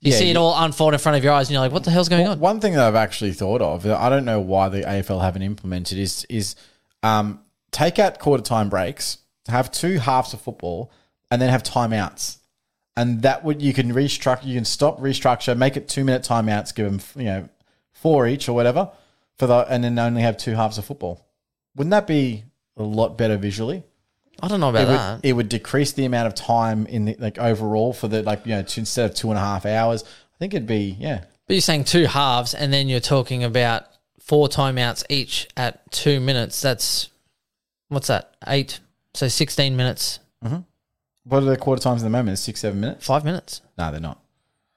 You 0.00 0.10
Yeah, 0.10 0.18
see 0.18 0.30
it 0.30 0.36
all 0.36 0.54
unfold 0.56 0.94
in 0.94 0.98
front 0.98 1.16
of 1.16 1.22
your 1.22 1.32
eyes 1.32 1.46
and 1.48 1.52
you're 1.52 1.60
like, 1.60 1.70
what 1.70 1.84
the 1.84 1.92
hell's 1.92 2.08
going 2.08 2.26
on? 2.26 2.40
One 2.40 2.58
thing 2.60 2.72
that 2.74 2.84
I've 2.84 2.96
actually 2.96 3.32
thought 3.32 3.62
of, 3.62 3.86
I 3.86 4.08
don't 4.08 4.24
know 4.24 4.40
why 4.40 4.68
the 4.68 4.82
AFL 4.82 5.22
haven't 5.22 5.42
implemented, 5.42 5.96
is 5.96 6.26
is 6.28 6.56
um, 7.04 7.40
take 7.70 8.00
out 8.00 8.18
quarter 8.18 8.42
time 8.42 8.68
breaks, 8.68 9.18
have 9.46 9.70
two 9.70 10.00
halves 10.00 10.34
of 10.34 10.40
football, 10.40 10.90
and 11.30 11.40
then 11.40 11.50
have 11.50 11.62
timeouts. 11.62 12.38
And 12.96 13.22
that 13.22 13.44
would 13.44 13.62
you 13.62 13.72
can 13.72 13.92
restructure, 13.92 14.44
you 14.44 14.56
can 14.56 14.64
stop, 14.64 14.98
restructure, 15.00 15.56
make 15.56 15.76
it 15.76 15.88
two 15.88 16.04
minute 16.04 16.22
timeouts, 16.22 16.74
give 16.74 16.90
them 16.90 17.00
you 17.14 17.28
know 17.28 17.48
four 17.92 18.26
each 18.26 18.48
or 18.48 18.54
whatever 18.54 18.90
for 19.38 19.46
the, 19.46 19.58
and 19.68 19.84
then 19.84 20.00
only 20.00 20.22
have 20.22 20.36
two 20.36 20.56
halves 20.56 20.78
of 20.78 20.84
football. 20.84 21.24
Wouldn't 21.76 21.90
that 21.90 22.06
be 22.06 22.44
a 22.76 22.82
lot 22.82 23.16
better 23.16 23.36
visually? 23.36 23.84
I 24.42 24.48
don't 24.48 24.60
know 24.60 24.70
about 24.70 24.82
it 24.82 24.88
would, 24.88 24.98
that. 24.98 25.20
it 25.22 25.32
would 25.34 25.48
decrease 25.48 25.92
the 25.92 26.04
amount 26.04 26.26
of 26.26 26.34
time 26.34 26.86
in 26.86 27.04
the 27.04 27.16
like 27.18 27.38
overall 27.38 27.92
for 27.92 28.08
the 28.08 28.22
like 28.22 28.44
you 28.44 28.54
know 28.54 28.62
to, 28.62 28.80
instead 28.80 29.10
of 29.10 29.16
two 29.16 29.28
and 29.30 29.38
a 29.38 29.42
half 29.42 29.64
hours. 29.66 30.02
I 30.02 30.38
think 30.38 30.54
it'd 30.54 30.66
be 30.66 30.96
yeah. 30.98 31.24
but 31.46 31.54
you're 31.54 31.60
saying 31.60 31.84
two 31.84 32.06
halves 32.06 32.52
and 32.54 32.72
then 32.72 32.88
you're 32.88 33.00
talking 33.00 33.44
about 33.44 33.86
four 34.22 34.48
timeouts 34.48 35.04
each 35.08 35.48
at 35.56 35.90
two 35.92 36.18
minutes. 36.20 36.60
That's, 36.60 37.10
what's 37.88 38.08
that? 38.08 38.34
Eight. 38.46 38.80
So 39.14 39.28
16 39.28 39.76
minutes, 39.76 40.20
What 41.24 41.42
are 41.42 41.46
the 41.46 41.56
quarter 41.58 41.82
times 41.82 42.02
at 42.02 42.06
the 42.06 42.10
moment? 42.10 42.38
Six 42.38 42.60
seven 42.60 42.80
minutes? 42.80 43.04
five 43.04 43.24
minutes. 43.24 43.60
No, 43.76 43.90
they're 43.90 44.00
not. 44.00 44.18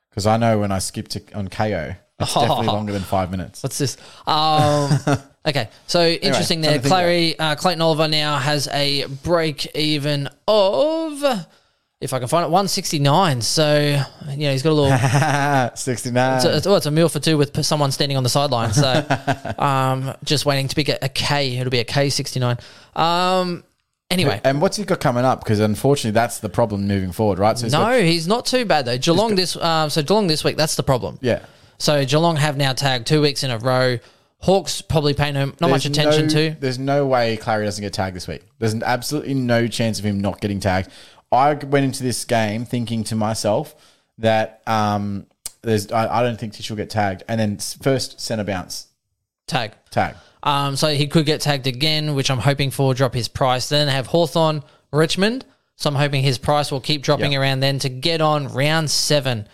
Because 0.09 0.27
I 0.27 0.37
know 0.37 0.59
when 0.59 0.71
I 0.71 0.79
skip 0.79 1.07
to 1.09 1.21
on 1.33 1.47
Kayo, 1.47 1.95
it's 2.19 2.33
definitely 2.33 2.67
longer 2.67 2.91
than 2.91 3.03
five 3.03 3.31
minutes. 3.31 3.63
What's 3.63 3.77
this? 3.77 3.97
Um, 4.27 4.99
okay, 5.45 5.69
so 5.87 6.05
interesting 6.05 6.61
there. 6.61 6.73
to 6.73 6.79
think 6.79 6.91
Clary, 6.91 7.39
uh, 7.39 7.55
Clayton 7.55 7.81
Oliver 7.81 8.07
now 8.07 8.37
has 8.37 8.67
a 8.67 9.05
break 9.05 9.75
even 9.75 10.29
of, 10.47 11.23
if 12.01 12.13
I 12.13 12.19
can 12.19 12.27
find 12.27 12.43
it, 12.45 12.49
169. 12.49 13.41
So, 13.41 14.01
you 14.29 14.37
know, 14.37 14.51
he's 14.51 14.63
got 14.63 14.71
a 14.71 14.73
little. 14.73 14.97
Sixty 15.77 16.11
nine. 16.11 16.37
It's 16.37 16.45
a, 16.45 16.57
it's, 16.57 16.67
oh, 16.67 16.75
it's 16.75 16.85
a 16.85 16.91
meal 16.91 17.09
for 17.09 17.19
two 17.19 17.37
with 17.37 17.63
someone 17.65 17.91
standing 17.91 18.17
on 18.17 18.23
the 18.23 18.29
sideline. 18.29 18.73
So, 18.73 19.05
um, 19.57 20.13
just 20.23 20.45
waiting 20.45 20.67
to 20.67 20.75
pick 20.75 20.89
a, 20.89 20.97
a 21.01 21.09
K. 21.09 21.57
It'll 21.57 21.71
be 21.71 21.79
a 21.79 21.85
K 21.85 22.09
sixty 22.09 22.39
nine. 22.39 22.57
Um, 22.95 23.63
anyway, 24.11 24.41
and 24.43 24.61
what's 24.61 24.77
he 24.77 24.83
got 24.83 24.99
coming 24.99 25.25
up? 25.25 25.43
Because 25.43 25.59
unfortunately, 25.59 26.11
that's 26.11 26.39
the 26.39 26.49
problem 26.49 26.87
moving 26.87 27.11
forward, 27.11 27.39
right? 27.39 27.57
So 27.57 27.65
he's 27.65 27.73
no, 27.73 27.79
got- 27.79 28.01
he's 28.03 28.27
not 28.27 28.45
too 28.45 28.65
bad 28.65 28.85
though. 28.85 28.97
Geelong 28.97 29.35
this, 29.35 29.55
uh, 29.55 29.89
so 29.89 30.01
Geelong 30.03 30.27
this 30.27 30.43
week. 30.43 30.57
That's 30.57 30.75
the 30.75 30.83
problem. 30.83 31.17
yeah. 31.21 31.45
So 31.77 32.05
Geelong 32.05 32.37
have 32.37 32.55
now 32.55 32.71
tagged 32.71 33.05
two 33.05 33.21
weeks 33.21 33.43
in 33.43 33.51
a 33.51 33.57
row. 33.57 33.97
Hawks 34.39 34.81
probably 34.81 35.13
paying 35.13 35.35
him 35.35 35.55
not 35.59 35.69
much 35.71 35.83
There's 35.85 35.97
attention 35.97 36.27
no- 36.27 36.33
to. 36.51 36.55
There's 36.59 36.77
no 36.79 37.05
way 37.07 37.37
Clary 37.37 37.65
doesn't 37.65 37.81
get 37.81 37.93
tagged 37.93 38.15
this 38.15 38.27
week. 38.27 38.43
There's 38.59 38.75
absolutely 38.75 39.33
no 39.33 39.67
chance 39.67 39.97
of 39.99 40.05
him 40.05 40.19
not 40.19 40.39
getting 40.41 40.59
tagged. 40.59 40.89
I 41.31 41.53
went 41.55 41.85
into 41.85 42.03
this 42.03 42.23
game 42.25 42.65
thinking 42.65 43.03
to 43.05 43.15
myself 43.15 43.75
that 44.19 44.61
um, 44.67 45.25
there's 45.63 45.91
I, 45.91 46.19
I 46.19 46.23
don't 46.23 46.39
think 46.39 46.53
Tish 46.53 46.69
will 46.69 46.77
get 46.77 46.89
tagged, 46.89 47.23
and 47.27 47.39
then 47.39 47.55
s- 47.55 47.77
first 47.81 48.21
centre 48.21 48.43
bounce 48.43 48.87
Tag. 49.47 49.71
tag. 49.91 50.15
Um, 50.43 50.75
so 50.75 50.89
he 50.89 51.07
could 51.07 51.25
get 51.25 51.41
tagged 51.41 51.65
again, 51.67 52.13
which 52.13 52.29
I'm 52.29 52.37
hoping 52.39 52.69
for, 52.71 52.93
drop 52.93 53.13
his 53.15 53.27
price. 53.27 53.67
Then 53.69 53.87
have 53.87 54.07
Hawthorn, 54.07 54.63
Richmond, 54.91 55.43
So 55.75 55.89
I'm 55.89 55.95
hoping 55.95 56.21
his 56.23 56.37
price 56.37 56.71
will 56.71 56.79
keep 56.81 57.01
dropping 57.01 57.31
Yep. 57.33 57.41
around 57.41 57.59
then 57.61 57.79
to 57.79 57.89
get 57.89 58.21
on 58.21 58.47
round 58.49 58.89
seven. 58.91 59.47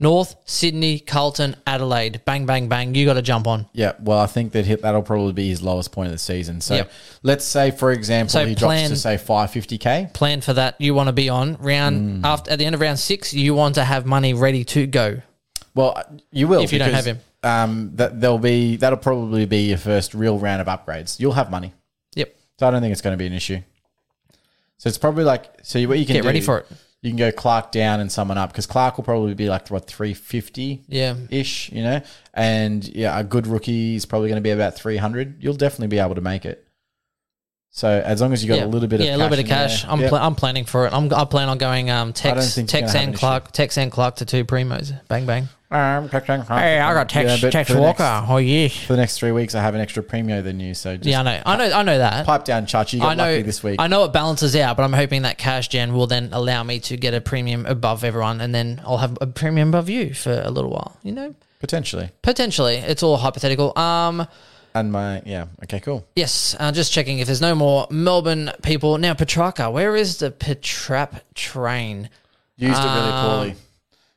North, 0.00 0.34
Sydney, 0.44 0.98
Carlton, 0.98 1.54
Adelaide. 1.66 2.22
Bang, 2.24 2.46
bang, 2.46 2.68
bang. 2.68 2.94
You 2.94 3.06
got 3.06 3.14
to 3.14 3.22
jump 3.22 3.46
on. 3.46 3.66
Yeah, 3.72 3.92
well, 4.00 4.18
I 4.18 4.26
think 4.26 4.52
that 4.52 4.82
that'll 4.82 5.02
probably 5.02 5.32
be 5.32 5.48
his 5.48 5.62
lowest 5.62 5.92
point 5.92 6.06
of 6.06 6.12
the 6.12 6.18
season. 6.18 6.60
So 6.60 6.74
Yep. 6.74 6.92
let's 7.22 7.44
say, 7.44 7.70
for 7.70 7.92
example, 7.92 8.30
So 8.32 8.44
he 8.44 8.54
plan- 8.56 8.88
drops 8.90 9.02
to 9.02 9.08
say 9.08 9.16
550k. 9.16 10.10
Plan 10.12 10.40
for 10.40 10.52
that. 10.54 10.74
You 10.80 10.94
want 10.94 11.06
to 11.08 11.12
be 11.12 11.28
on 11.28 11.56
round 11.60 12.22
Mm. 12.24 12.26
after 12.26 12.50
at 12.50 12.58
the 12.58 12.64
end 12.66 12.74
of 12.74 12.80
round 12.80 12.98
six. 12.98 13.32
You 13.32 13.54
want 13.54 13.76
to 13.76 13.84
have 13.84 14.04
money 14.04 14.34
ready 14.34 14.64
to 14.64 14.86
go. 14.86 15.20
Well, 15.76 16.02
you 16.32 16.48
will 16.48 16.62
If 16.62 16.72
you 16.72 16.78
don't 16.80 16.88
because, 16.88 17.06
have 17.06 17.16
him. 17.16 17.22
Um, 17.44 17.90
that 17.94 18.20
there'll 18.20 18.38
be 18.38 18.76
that'll 18.76 18.98
probably 18.98 19.44
be 19.46 19.68
your 19.68 19.78
first 19.78 20.12
real 20.14 20.38
round 20.38 20.60
of 20.60 20.66
upgrades. 20.66 21.20
You'll 21.20 21.32
have 21.34 21.50
money, 21.50 21.72
Yep. 22.14 22.34
so 22.58 22.66
I 22.66 22.70
don't 22.70 22.80
think 22.80 22.92
it's 22.92 23.00
going 23.02 23.12
to 23.12 23.18
be 23.18 23.26
an 23.26 23.32
issue. 23.34 23.60
So 24.78 24.88
it's 24.88 24.98
probably 24.98 25.24
like 25.24 25.44
so. 25.62 25.78
What 25.86 25.98
you 25.98 26.06
can 26.06 26.14
Get 26.14 26.22
do, 26.22 26.26
ready 26.28 26.40
for 26.40 26.58
it. 26.58 26.66
You 27.04 27.10
can 27.10 27.18
go 27.18 27.30
Clark 27.30 27.70
down 27.70 28.00
and 28.00 28.10
someone 28.10 28.38
up 28.38 28.50
because 28.50 28.64
Clark 28.64 28.96
will 28.96 29.04
probably 29.04 29.34
be 29.34 29.50
like 29.50 29.68
what 29.68 29.86
350 29.86 30.84
Yeah. 30.88 31.16
ish, 31.28 31.70
you 31.70 31.82
know, 31.82 32.00
and 32.32 32.82
yeah, 32.88 33.18
a 33.18 33.22
good 33.22 33.46
rookie 33.46 33.94
is 33.94 34.06
probably 34.06 34.28
going 34.30 34.38
to 34.38 34.42
be 34.42 34.50
about 34.50 34.74
300. 34.74 35.36
You'll 35.42 35.52
definitely 35.52 35.88
be 35.88 35.98
able 35.98 36.14
to 36.14 36.22
make 36.22 36.46
it. 36.46 36.66
So 37.68 37.88
as 37.88 38.22
long 38.22 38.32
as 38.32 38.42
you 38.42 38.48
got 38.48 38.58
yeah. 38.60 38.64
a 38.64 38.68
little 38.68 38.88
bit 38.88 39.00
of 39.00 39.06
yeah, 39.06 39.16
a 39.16 39.18
little 39.18 39.28
bit 39.28 39.40
of 39.40 39.44
in 39.44 39.48
there. 39.50 39.68
cash. 39.68 39.84
I'm 39.84 40.00
Yep. 40.00 40.08
pl- 40.08 40.18
I'm 40.18 40.34
planning 40.34 40.64
for 40.64 40.86
it. 40.86 40.92
I'm 40.94 41.12
I 41.12 41.24
plan 41.26 41.48
on 41.50 41.58
going 41.58 41.90
um 41.90 42.12
Tex 42.14 42.54
Tex 42.54 42.94
and 42.94 43.10
an 43.10 43.14
Clark 43.14 43.52
Tex 43.52 43.76
and 43.76 43.92
Clark 43.92 44.16
to 44.16 44.24
two 44.24 44.44
primos. 44.46 44.98
Bang 45.08 45.26
bang. 45.26 45.48
Um, 45.74 46.08
Hey, 46.08 46.78
I 46.78 46.94
got 46.94 47.08
Tex 47.08 47.28
Yeah, 47.30 47.36
but 47.40 47.52
Tex 47.52 47.68
for 47.70 47.78
Walker. 47.80 48.04
next- 48.04 48.30
oh 48.30 48.36
yes. 48.36 48.76
for 48.76 48.92
the 48.92 48.98
next 48.98 49.18
three 49.18 49.32
weeks, 49.32 49.56
I 49.56 49.60
have 49.62 49.74
an 49.74 49.80
extra 49.80 50.04
premio 50.04 50.40
than 50.42 50.60
you. 50.60 50.72
So 50.72 50.96
just 50.96 51.06
Yeah, 51.06 51.20
I 51.20 51.22
know. 51.24 51.42
I 51.44 51.56
know. 51.56 51.72
I 51.78 51.82
know 51.82 51.98
that. 51.98 52.26
pipe 52.26 52.44
down, 52.44 52.66
Chachi. 52.66 52.94
You 52.94 53.00
got 53.00 53.08
I 53.08 53.14
know 53.14 53.24
lucky 53.30 53.42
this 53.42 53.62
week. 53.64 53.80
I 53.80 53.88
know 53.88 54.04
it 54.04 54.12
balances 54.12 54.54
out, 54.54 54.76
but 54.76 54.84
I'm 54.84 54.92
hoping 54.92 55.22
that 55.22 55.36
cash 55.36 55.66
gen 55.68 55.92
will 55.92 56.06
then 56.06 56.28
allow 56.32 56.62
me 56.62 56.78
to 56.80 56.96
get 56.96 57.12
a 57.12 57.20
premium 57.20 57.66
above 57.66 58.04
everyone, 58.04 58.40
and 58.40 58.54
then 58.54 58.80
I'll 58.86 58.98
have 58.98 59.18
a 59.20 59.26
premium 59.26 59.68
above 59.70 59.88
you 59.88 60.14
for 60.14 60.32
a 60.44 60.50
little 60.50 60.70
while. 60.70 60.96
You 61.02 61.10
know, 61.12 61.34
Potentially. 61.58 62.10
potentially. 62.22 62.76
It's 62.76 63.02
all 63.02 63.16
hypothetical. 63.16 63.76
Um, 63.76 64.28
And 64.76 64.92
my, 64.92 65.22
yeah. 65.26 65.46
Okay, 65.64 65.80
cool. 65.80 66.06
yes. 66.14 66.54
Uh, 66.60 66.70
just 66.72 66.92
checking 66.92 67.18
if 67.18 67.26
there's 67.26 67.40
no 67.40 67.54
more 67.56 67.86
Melbourne 67.90 68.52
people 68.62 68.96
now. 68.98 69.14
Petracca, 69.14 69.72
where 69.72 69.96
is 69.96 70.18
the 70.18 70.30
Petrap 70.30 71.22
train? 71.34 72.10
Used 72.56 72.78
it 72.80 72.84
really 72.84 72.98
Um, 73.10 73.26
poorly. 73.26 73.54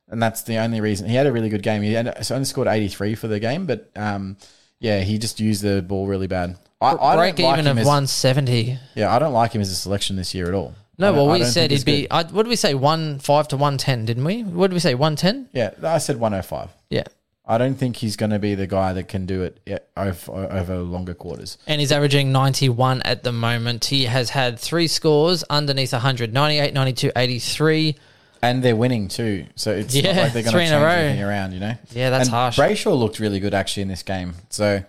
And 0.09 0.21
that's 0.21 0.43
the 0.43 0.57
only 0.57 0.79
reason. 0.81 1.09
He 1.09 1.15
had 1.15 1.27
a 1.27 1.31
really 1.31 1.49
good 1.49 1.63
game. 1.63 1.81
He 1.81 1.93
had, 1.93 2.25
so 2.25 2.35
only 2.35 2.45
scored 2.45 2.67
83 2.67 3.15
for 3.15 3.27
the 3.27 3.39
game, 3.39 3.65
but 3.65 3.89
um, 3.95 4.37
yeah, 4.79 5.01
he 5.01 5.17
just 5.17 5.39
used 5.39 5.61
the 5.61 5.81
ball 5.81 6.07
really 6.07 6.27
bad. 6.27 6.57
I, 6.79 6.91
I 6.95 7.15
Break 7.15 7.39
like 7.39 7.59
even 7.59 7.67
of 7.67 7.77
170. 7.77 8.79
Yeah, 8.95 9.13
I 9.13 9.19
don't 9.19 9.33
like 9.33 9.51
him 9.51 9.61
as 9.61 9.69
a 9.69 9.75
selection 9.75 10.15
this 10.15 10.33
year 10.33 10.47
at 10.47 10.53
all. 10.53 10.75
No, 10.99 11.13
well, 11.13 11.29
we 11.29 11.43
said 11.43 11.71
he'd 11.71 11.85
be. 11.85 12.09
I, 12.09 12.23
what 12.23 12.43
did 12.43 12.49
we 12.49 12.55
say? 12.55 12.73
One 12.73 13.19
five 13.19 13.47
to 13.49 13.57
one 13.57 13.77
ten, 13.77 14.05
didn't 14.05 14.23
we? 14.23 14.43
What 14.43 14.67
did 14.67 14.73
we 14.73 14.79
say? 14.79 14.95
One 14.95 15.15
ten? 15.15 15.47
Yeah, 15.53 15.71
I 15.83 15.99
said 15.99 16.19
105. 16.19 16.69
Yeah. 16.89 17.03
I 17.49 17.57
don't 17.57 17.75
think 17.75 17.95
he's 17.95 18.17
going 18.17 18.31
to 18.31 18.39
be 18.39 18.55
the 18.55 18.67
guy 18.67 18.91
that 18.93 19.07
can 19.07 19.25
do 19.25 19.43
it 19.43 19.61
over, 19.95 20.31
over 20.51 20.79
longer 20.79 21.13
quarters. 21.13 21.57
and 21.65 21.79
he's 21.79 21.93
averaging 21.93 22.33
91 22.33 23.03
at 23.03 23.23
the 23.23 23.31
moment. 23.31 23.85
He 23.85 24.03
has 24.03 24.31
had 24.31 24.59
three 24.59 24.87
scores 24.87 25.43
underneath 25.49 25.93
100 25.93 26.33
98, 26.33 26.73
92, 26.73 27.11
83. 27.15 27.95
And 28.41 28.63
they're 28.63 28.75
winning 28.75 29.07
too. 29.07 29.45
So 29.55 29.71
it's 29.71 29.95
Yeah, 29.95 30.13
not 30.13 30.21
like 30.23 30.33
they're 30.33 30.43
going 30.43 30.53
to 30.53 30.59
in 30.59 30.67
change 30.69 30.81
a 30.81 30.85
row. 30.85 30.91
anything 30.91 31.23
around, 31.23 31.51
you 31.53 31.59
know? 31.59 31.73
Yeah, 31.91 32.09
that's 32.09 32.27
and 32.27 32.33
harsh. 32.35 32.57
Brayshaw 32.59 32.97
looked 32.97 33.19
really 33.19 33.39
good 33.39 33.53
actually 33.53 33.83
in 33.83 33.87
this 33.89 34.03
game. 34.03 34.33
So 34.49 34.83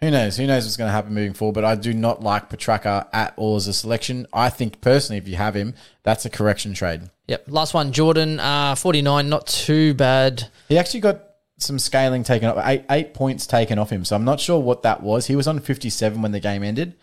who 0.00 0.10
knows? 0.10 0.36
Who 0.36 0.46
knows 0.46 0.64
what's 0.64 0.76
going 0.76 0.88
to 0.88 0.92
happen 0.92 1.14
moving 1.14 1.32
forward? 1.32 1.54
But 1.54 1.64
I 1.64 1.74
do 1.74 1.92
not 1.94 2.22
like 2.22 2.50
Petracca 2.50 3.08
at 3.12 3.34
all 3.36 3.56
as 3.56 3.66
a 3.66 3.72
selection. 3.72 4.26
I 4.32 4.50
think 4.50 4.80
personally, 4.80 5.18
if 5.18 5.26
you 5.28 5.36
have 5.36 5.54
him, 5.54 5.74
that's 6.02 6.24
a 6.24 6.30
correction 6.30 6.74
trade. 6.74 7.02
Yep. 7.28 7.44
Last 7.48 7.74
one, 7.74 7.92
Jordan, 7.92 8.38
uh, 8.38 8.74
49, 8.74 9.28
not 9.28 9.46
too 9.46 9.94
bad. 9.94 10.48
He 10.68 10.78
actually 10.78 11.00
got 11.00 11.22
some 11.58 11.78
scaling 11.78 12.22
taken 12.22 12.48
off, 12.50 12.58
eight, 12.66 12.84
eight 12.90 13.14
points 13.14 13.46
taken 13.46 13.78
off 13.78 13.90
him. 13.90 14.04
So 14.04 14.14
I'm 14.14 14.24
not 14.24 14.38
sure 14.40 14.60
what 14.60 14.82
that 14.82 15.02
was. 15.02 15.26
He 15.26 15.34
was 15.34 15.48
on 15.48 15.58
57 15.60 16.20
when 16.20 16.32
the 16.32 16.40
game 16.40 16.62
ended. 16.62 16.94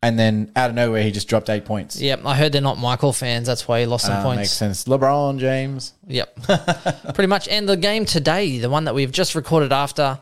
And 0.00 0.16
then 0.16 0.52
out 0.54 0.70
of 0.70 0.76
nowhere, 0.76 1.02
he 1.02 1.10
just 1.10 1.28
dropped 1.28 1.50
eight 1.50 1.64
points. 1.64 2.00
Yep. 2.00 2.24
I 2.24 2.36
heard 2.36 2.52
they're 2.52 2.60
not 2.62 2.78
Michael 2.78 3.12
fans. 3.12 3.48
That's 3.48 3.66
why 3.66 3.80
he 3.80 3.86
lost 3.86 4.06
some 4.06 4.14
Uh, 4.14 4.16
makes 4.36 4.36
points. 4.36 4.50
sense. 4.52 4.84
LeBron 4.84 5.38
James. 5.40 5.92
Yep. 6.06 6.38
Pretty 7.14 7.26
much. 7.26 7.48
And 7.48 7.68
the 7.68 7.76
game 7.76 8.04
today, 8.04 8.58
the 8.58 8.70
one 8.70 8.84
that 8.84 8.94
we've 8.94 9.10
just 9.10 9.34
recorded 9.34 9.72
after, 9.72 10.20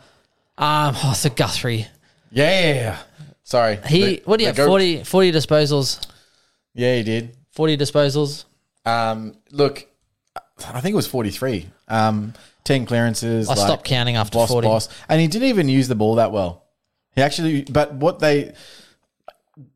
um, 0.57 0.95
oh, 1.05 1.11
it's 1.11 1.27
a 1.27 1.31
Guthrie. 1.31 1.89
Yeah. 2.31 2.97
Sorry. 3.43 3.79
He, 3.87 4.01
The- 4.17 4.23
what 4.25 4.39
do 4.39 4.45
you 4.45 4.53
the 4.53 4.57
have? 4.63 4.67
goat- 4.67 4.69
40, 4.69 5.05
40 5.05 5.33
disposals. 5.33 6.07
Yeah, 6.75 6.97
he 6.97 7.03
did. 7.03 7.37
40 7.53 7.77
disposals. 7.77 8.45
Um, 8.87 9.37
look, 9.51 9.87
I 10.73 10.81
think 10.81 10.95
it 10.95 10.97
was 10.97 11.07
43. 11.07 11.67
Um, 11.89 12.33
10 12.65 12.87
clearances. 12.87 13.49
I 13.51 13.55
stopped 13.55 13.85
counting 13.85 14.17
after 14.17 14.39
boss, 14.39 14.49
40. 14.49 14.67
Boss. 14.69 14.89
And 15.09 15.21
he 15.21 15.29
didn't 15.29 15.49
even 15.49 15.69
use 15.69 15.87
the 15.89 15.95
ball 15.95 16.15
that 16.17 16.33
well. 16.33 16.65
He 17.15 17.21
actually, 17.23 17.63
but 17.63 17.93
what 17.95 18.19
they, 18.21 18.53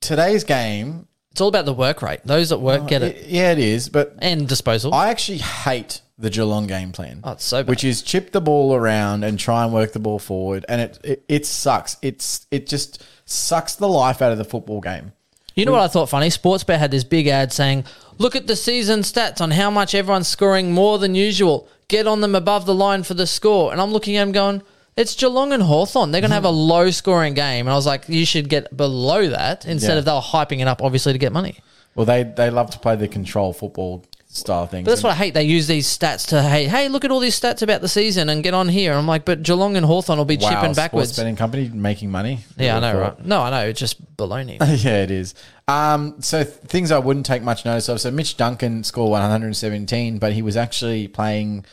today's 0.00 0.44
game, 0.44 1.06
It's 1.32 1.40
all 1.40 1.48
about 1.48 1.64
the 1.64 1.72
work 1.72 2.02
rate. 2.02 2.20
Those 2.24 2.48
that 2.50 2.58
work 2.58 2.82
oh, 2.84 2.86
get 2.86 3.02
it. 3.02 3.16
it- 3.16 3.26
yeah, 3.28 3.52
it 3.52 3.58
is. 3.58 3.88
But 3.88 4.14
And 4.18 4.48
disposal. 4.48 4.92
I 4.94 5.08
actually 5.10 5.38
hate 5.38 6.00
the 6.18 6.28
Geelong 6.30 6.66
game 6.66 6.92
plan. 6.92 7.20
Oh, 7.24 7.32
it's 7.32 7.44
so 7.44 7.62
bad. 7.62 7.70
Which 7.70 7.84
is 7.84 8.02
chip 8.02 8.32
the 8.32 8.40
ball 8.40 8.74
around 8.74 9.24
and 9.24 9.38
try 9.38 9.64
and 9.64 9.72
work 9.72 9.92
the 9.92 9.98
ball 10.00 10.18
forward. 10.18 10.64
And 10.68 10.80
it, 10.82 10.98
it, 11.02 11.24
it 11.28 11.46
sucks. 11.46 11.96
It's, 12.02 12.46
it 12.50 12.66
just 12.66 13.02
sucks 13.24 13.74
the 13.76 13.88
life 13.88 14.20
out 14.20 14.32
of 14.32 14.38
the 14.38 14.44
football 14.44 14.80
game. 14.80 15.12
You 15.54 15.64
know 15.66 15.72
what 15.72 15.80
I 15.82 15.88
thought 15.88 16.08
funny? 16.08 16.28
Sportsbet 16.28 16.78
had 16.78 16.90
this 16.92 17.04
big 17.04 17.26
ad 17.26 17.52
saying, 17.52 17.84
"Look 18.18 18.36
at 18.36 18.46
the 18.46 18.54
season 18.54 19.00
stats 19.00 19.40
on 19.40 19.50
how 19.50 19.68
much 19.68 19.94
everyone's 19.96 20.28
scoring 20.28 20.72
more 20.72 20.98
than 20.98 21.14
usual. 21.16 21.68
Get 21.88 22.06
on 22.06 22.20
them 22.20 22.34
above 22.36 22.66
the 22.66 22.74
line 22.74 23.02
for 23.02 23.14
the 23.14 23.26
score." 23.26 23.72
And 23.72 23.80
I'm 23.80 23.90
looking 23.90 24.16
at 24.16 24.22
them 24.24 24.32
going, 24.32 24.62
"It's 25.00 25.14
Geelong 25.14 25.52
and 25.52 25.62
Hawthorn. 25.62 26.10
They're 26.12 26.20
going 26.20 26.30
to 26.30 26.34
have 26.34 26.44
a 26.44 26.50
low 26.50 26.90
scoring 26.90 27.34
game." 27.34 27.66
And 27.66 27.72
I 27.72 27.76
was 27.76 27.86
like, 27.86 28.08
"You 28.08 28.24
should 28.24 28.48
get 28.48 28.76
below 28.76 29.28
that 29.28 29.66
instead 29.66 29.94
Yeah. 29.94 29.98
of 29.98 30.04
they 30.04 30.12
were 30.12 30.20
hyping 30.20 30.60
it 30.60 30.68
up, 30.68 30.82
obviously 30.82 31.12
to 31.12 31.18
get 31.18 31.32
money." 31.32 31.56
Well, 31.94 32.06
they, 32.06 32.22
they 32.22 32.50
love 32.50 32.70
to 32.70 32.78
play 32.78 32.94
the 32.96 33.08
control 33.08 33.52
football 33.52 34.04
style 34.32 34.66
things. 34.66 34.84
But 34.84 34.92
that's 34.92 35.02
what 35.02 35.10
I 35.10 35.16
hate. 35.16 35.34
They 35.34 35.42
use 35.42 35.66
these 35.66 35.86
stats 35.88 36.28
to 36.28 36.40
hey, 36.40 36.66
hey, 36.66 36.88
look 36.88 37.04
at 37.04 37.10
all 37.10 37.18
these 37.18 37.38
stats 37.38 37.62
about 37.62 37.80
the 37.80 37.88
season 37.88 38.28
and 38.28 38.44
get 38.44 38.54
on 38.54 38.68
here. 38.68 38.92
I'm 38.92 39.06
like, 39.06 39.24
but 39.24 39.42
Geelong 39.42 39.76
and 39.76 39.84
Hawthorn 39.84 40.18
will 40.18 40.24
be 40.24 40.36
wow, 40.36 40.48
chipping 40.50 40.62
sports 40.74 40.76
backwards. 40.76 41.16
betting 41.16 41.34
company 41.36 41.68
making 41.68 42.10
money. 42.10 42.40
Yeah, 42.56 42.76
I 42.76 42.80
know, 42.80 43.00
right? 43.00 43.26
No, 43.26 43.42
I 43.42 43.50
know. 43.50 43.68
It's 43.68 43.80
just 43.80 44.16
baloney. 44.16 44.58
yeah, 44.84 45.02
it 45.02 45.10
is. 45.10 45.34
Um, 45.66 46.20
so 46.20 46.44
th- 46.44 46.54
things 46.56 46.92
I 46.92 46.98
wouldn't 47.00 47.26
take 47.26 47.42
much 47.42 47.64
notice 47.64 47.88
of. 47.88 48.00
So 48.00 48.10
Mitch 48.12 48.36
Duncan 48.36 48.84
scored 48.84 49.10
117, 49.10 50.18
but 50.18 50.32
he 50.32 50.42
was 50.42 50.56
actually 50.56 51.08
playing 51.08 51.64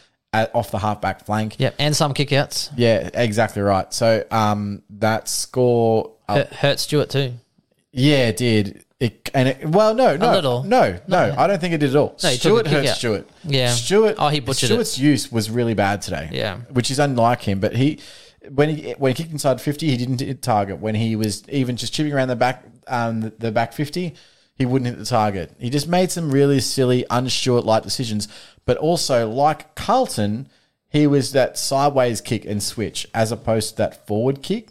at, 0.44 0.56
off 0.56 0.72
the 0.72 0.80
halfback 0.80 1.26
flank. 1.26 1.60
yep, 1.60 1.76
and 1.80 1.96
some 1.96 2.14
kickouts. 2.14 2.72
Yeah, 2.76 3.10
exactly 3.14 3.62
right. 3.62 3.94
So 3.94 4.24
um, 4.32 4.84
that 4.92 5.28
score, 5.28 6.14
uh, 6.28 6.36
Hurt, 6.36 6.48
hurt 6.54 6.80
Stewart 6.80 7.10
too. 7.10 7.34
yeah, 7.92 8.28
it 8.30 8.38
did. 8.38 8.84
It, 9.00 9.30
and 9.36 9.50
it, 9.50 9.64
well, 9.70 9.94
no, 9.94 10.18
no, 10.18 10.32
little. 10.32 10.64
no, 10.64 11.00
no, 11.08 11.36
I 11.38 11.46
don't 11.46 11.62
think 11.62 11.76
it 11.76 11.78
did 11.78 11.92
at 11.92 11.96
all. 11.96 12.18
No, 12.24 12.30
Stewart 12.32 12.66
hurt 12.66 12.86
out. 12.88 12.98
Stewart. 12.98 13.30
Yeah. 13.44 13.70
Stewart. 13.70 14.16
Oh, 14.18 14.30
he 14.30 14.40
butchered 14.40 14.72
it. 14.72 14.98
Use 14.98 15.32
was 15.32 15.52
really 15.52 15.76
bad 15.76 16.02
today. 16.02 16.30
Yeah. 16.32 16.58
which 16.72 16.90
is 16.90 16.98
unlike 16.98 17.42
him. 17.44 17.60
But 17.60 17.76
he, 17.76 18.00
when 18.50 18.70
he 18.76 18.92
when 18.94 19.14
he 19.14 19.16
kicked 19.22 19.32
inside 19.32 19.62
fifty, 19.62 19.92
he 19.92 19.98
didn't 19.98 20.20
hit 20.20 20.42
target. 20.42 20.80
When 20.80 20.96
he 20.96 21.16
was 21.16 21.48
even 21.48 21.78
just 21.78 21.94
chipping 21.94 22.12
around 22.12 22.30
the 22.30 22.36
back, 22.36 22.66
um, 22.88 23.22
the, 23.22 23.30
the 23.38 23.52
back 23.52 23.72
fifty, 23.74 24.16
he 24.56 24.66
wouldn't 24.66 24.90
hit 24.90 24.98
the 24.98 25.06
target. 25.06 25.54
He 25.60 25.70
just 25.70 25.88
made 25.88 26.10
some 26.10 26.32
really 26.32 26.60
silly, 26.60 27.06
unStewart 27.12 27.66
like 27.66 27.84
decisions. 27.84 28.28
But 28.68 28.78
also, 28.78 29.28
like 29.28 29.74
Carlton, 29.76 30.50
he 30.90 31.08
was 31.08 31.32
that 31.32 31.58
sideways 31.58 32.22
kick 32.22 32.46
and 32.46 32.62
switch 32.62 33.08
as 33.14 33.32
opposed 33.32 33.72
to 33.72 33.78
that 33.78 34.06
forward 34.06 34.44
kick. 34.44 34.68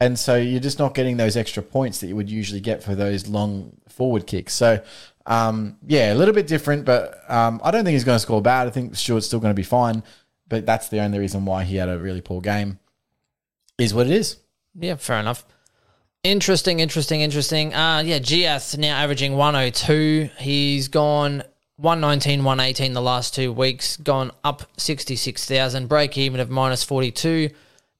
And 0.00 0.18
so 0.18 0.36
you're 0.36 0.58
just 0.58 0.78
not 0.78 0.94
getting 0.94 1.18
those 1.18 1.36
extra 1.36 1.62
points 1.62 2.00
that 2.00 2.08
you 2.08 2.16
would 2.16 2.30
usually 2.30 2.60
get 2.60 2.82
for 2.82 2.94
those 2.94 3.28
long 3.28 3.76
forward 3.88 4.26
kicks. 4.26 4.54
So, 4.54 4.82
um, 5.26 5.76
yeah, 5.86 6.12
a 6.12 6.16
little 6.16 6.34
bit 6.34 6.46
different, 6.46 6.86
but 6.86 7.18
um, 7.30 7.60
I 7.62 7.70
don't 7.70 7.84
think 7.84 7.92
he's 7.92 8.04
going 8.04 8.16
to 8.16 8.20
score 8.20 8.40
bad. 8.42 8.66
I 8.66 8.70
think 8.70 8.96
Stewart's 8.96 9.26
still 9.26 9.40
going 9.40 9.52
to 9.52 9.54
be 9.54 9.62
fine, 9.62 10.02
but 10.48 10.64
that's 10.64 10.88
the 10.88 11.00
only 11.00 11.18
reason 11.18 11.44
why 11.44 11.64
he 11.64 11.76
had 11.76 11.90
a 11.90 11.98
really 11.98 12.22
poor 12.22 12.40
game. 12.40 12.78
Is 13.78 13.92
what 13.92 14.06
it 14.06 14.12
is. 14.12 14.38
Yeah, 14.74 14.96
fair 14.96 15.20
enough. 15.20 15.44
Interesting, 16.22 16.80
interesting, 16.80 17.20
interesting. 17.20 17.74
Uh 17.74 18.02
yeah, 18.04 18.18
Jiath 18.18 18.76
now 18.78 18.96
averaging 18.96 19.36
102. 19.36 20.30
He's 20.38 20.88
gone 20.88 21.44
119, 21.76 22.42
118 22.42 22.92
the 22.94 23.02
last 23.02 23.34
two 23.34 23.52
weeks, 23.52 23.96
gone 23.98 24.30
up 24.42 24.62
66,000, 24.78 25.88
break 25.88 26.16
even 26.16 26.40
of 26.40 26.48
minus 26.48 26.82
42. 26.82 27.50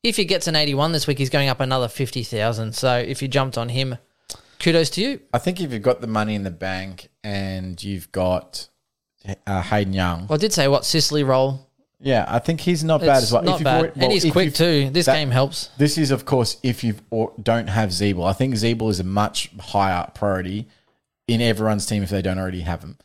If 0.03 0.17
he 0.17 0.25
gets 0.25 0.47
an 0.47 0.57
81 0.57 0.93
this 0.93 1.07
week, 1.07 1.19
he's 1.19 1.31
going 1.31 1.49
up 1.49 1.61
another 1.61 1.89
50,000. 1.89 2.75
So 2.75 2.97
if 2.97 3.21
you 3.21 3.29
jumped 3.29 3.59
on 3.59 3.69
him, 3.69 3.99
kudos 4.61 4.89
to 4.91 5.03
you. 5.03 5.21
I 5.35 5.39
think 5.39 5.61
if 5.61 5.73
you've 5.73 5.83
got 5.83 6.01
the 6.01 6.07
money 6.07 6.35
in 6.35 6.43
the 6.43 6.51
bank 6.51 7.09
and 7.23 7.83
you've 7.83 8.11
got 8.13 8.69
uh, 9.47 9.61
Hayden 9.63 9.93
Young, 9.93 10.27
Well, 10.29 10.37
I 10.39 10.41
did 10.41 10.53
say 10.55 10.69
what 10.69 10.87
Sicily 10.87 11.23
roll. 11.23 11.69
yeah, 12.01 12.25
I 12.29 12.39
think 12.39 12.61
he's 12.63 12.83
not 12.83 13.01
bad 13.03 13.23
as 13.25 13.31
well. 13.33 13.43
not 13.43 13.59
If 13.61 13.65
bad. 13.65 13.79
already- 13.81 13.93
well, 14.01 14.05
and 14.05 14.13
he's 14.13 14.33
quick 14.33 14.55
too. 14.55 14.89
This 14.91 15.05
that- 15.05 15.17
game 15.17 15.31
helps. 15.31 15.69
This 15.77 15.99
is, 15.99 16.11
of 16.11 16.25
course, 16.25 16.57
if 16.63 16.83
you 16.83 16.95
don't 17.43 17.69
have 17.69 17.91
Ziebell. 17.91 18.27
I 18.27 18.33
think 18.33 18.55
Ziebell 18.55 18.89
is 18.91 19.01
a 19.01 19.05
much 19.05 19.51
higher 19.61 20.09
priority 20.15 20.67
in 21.29 21.43
everyone's 21.43 21.85
team 21.85 22.03
if 22.03 22.09
they 22.09 22.23
don't 22.23 22.39
already 22.39 22.61
have 22.63 22.81
him. 22.83 22.97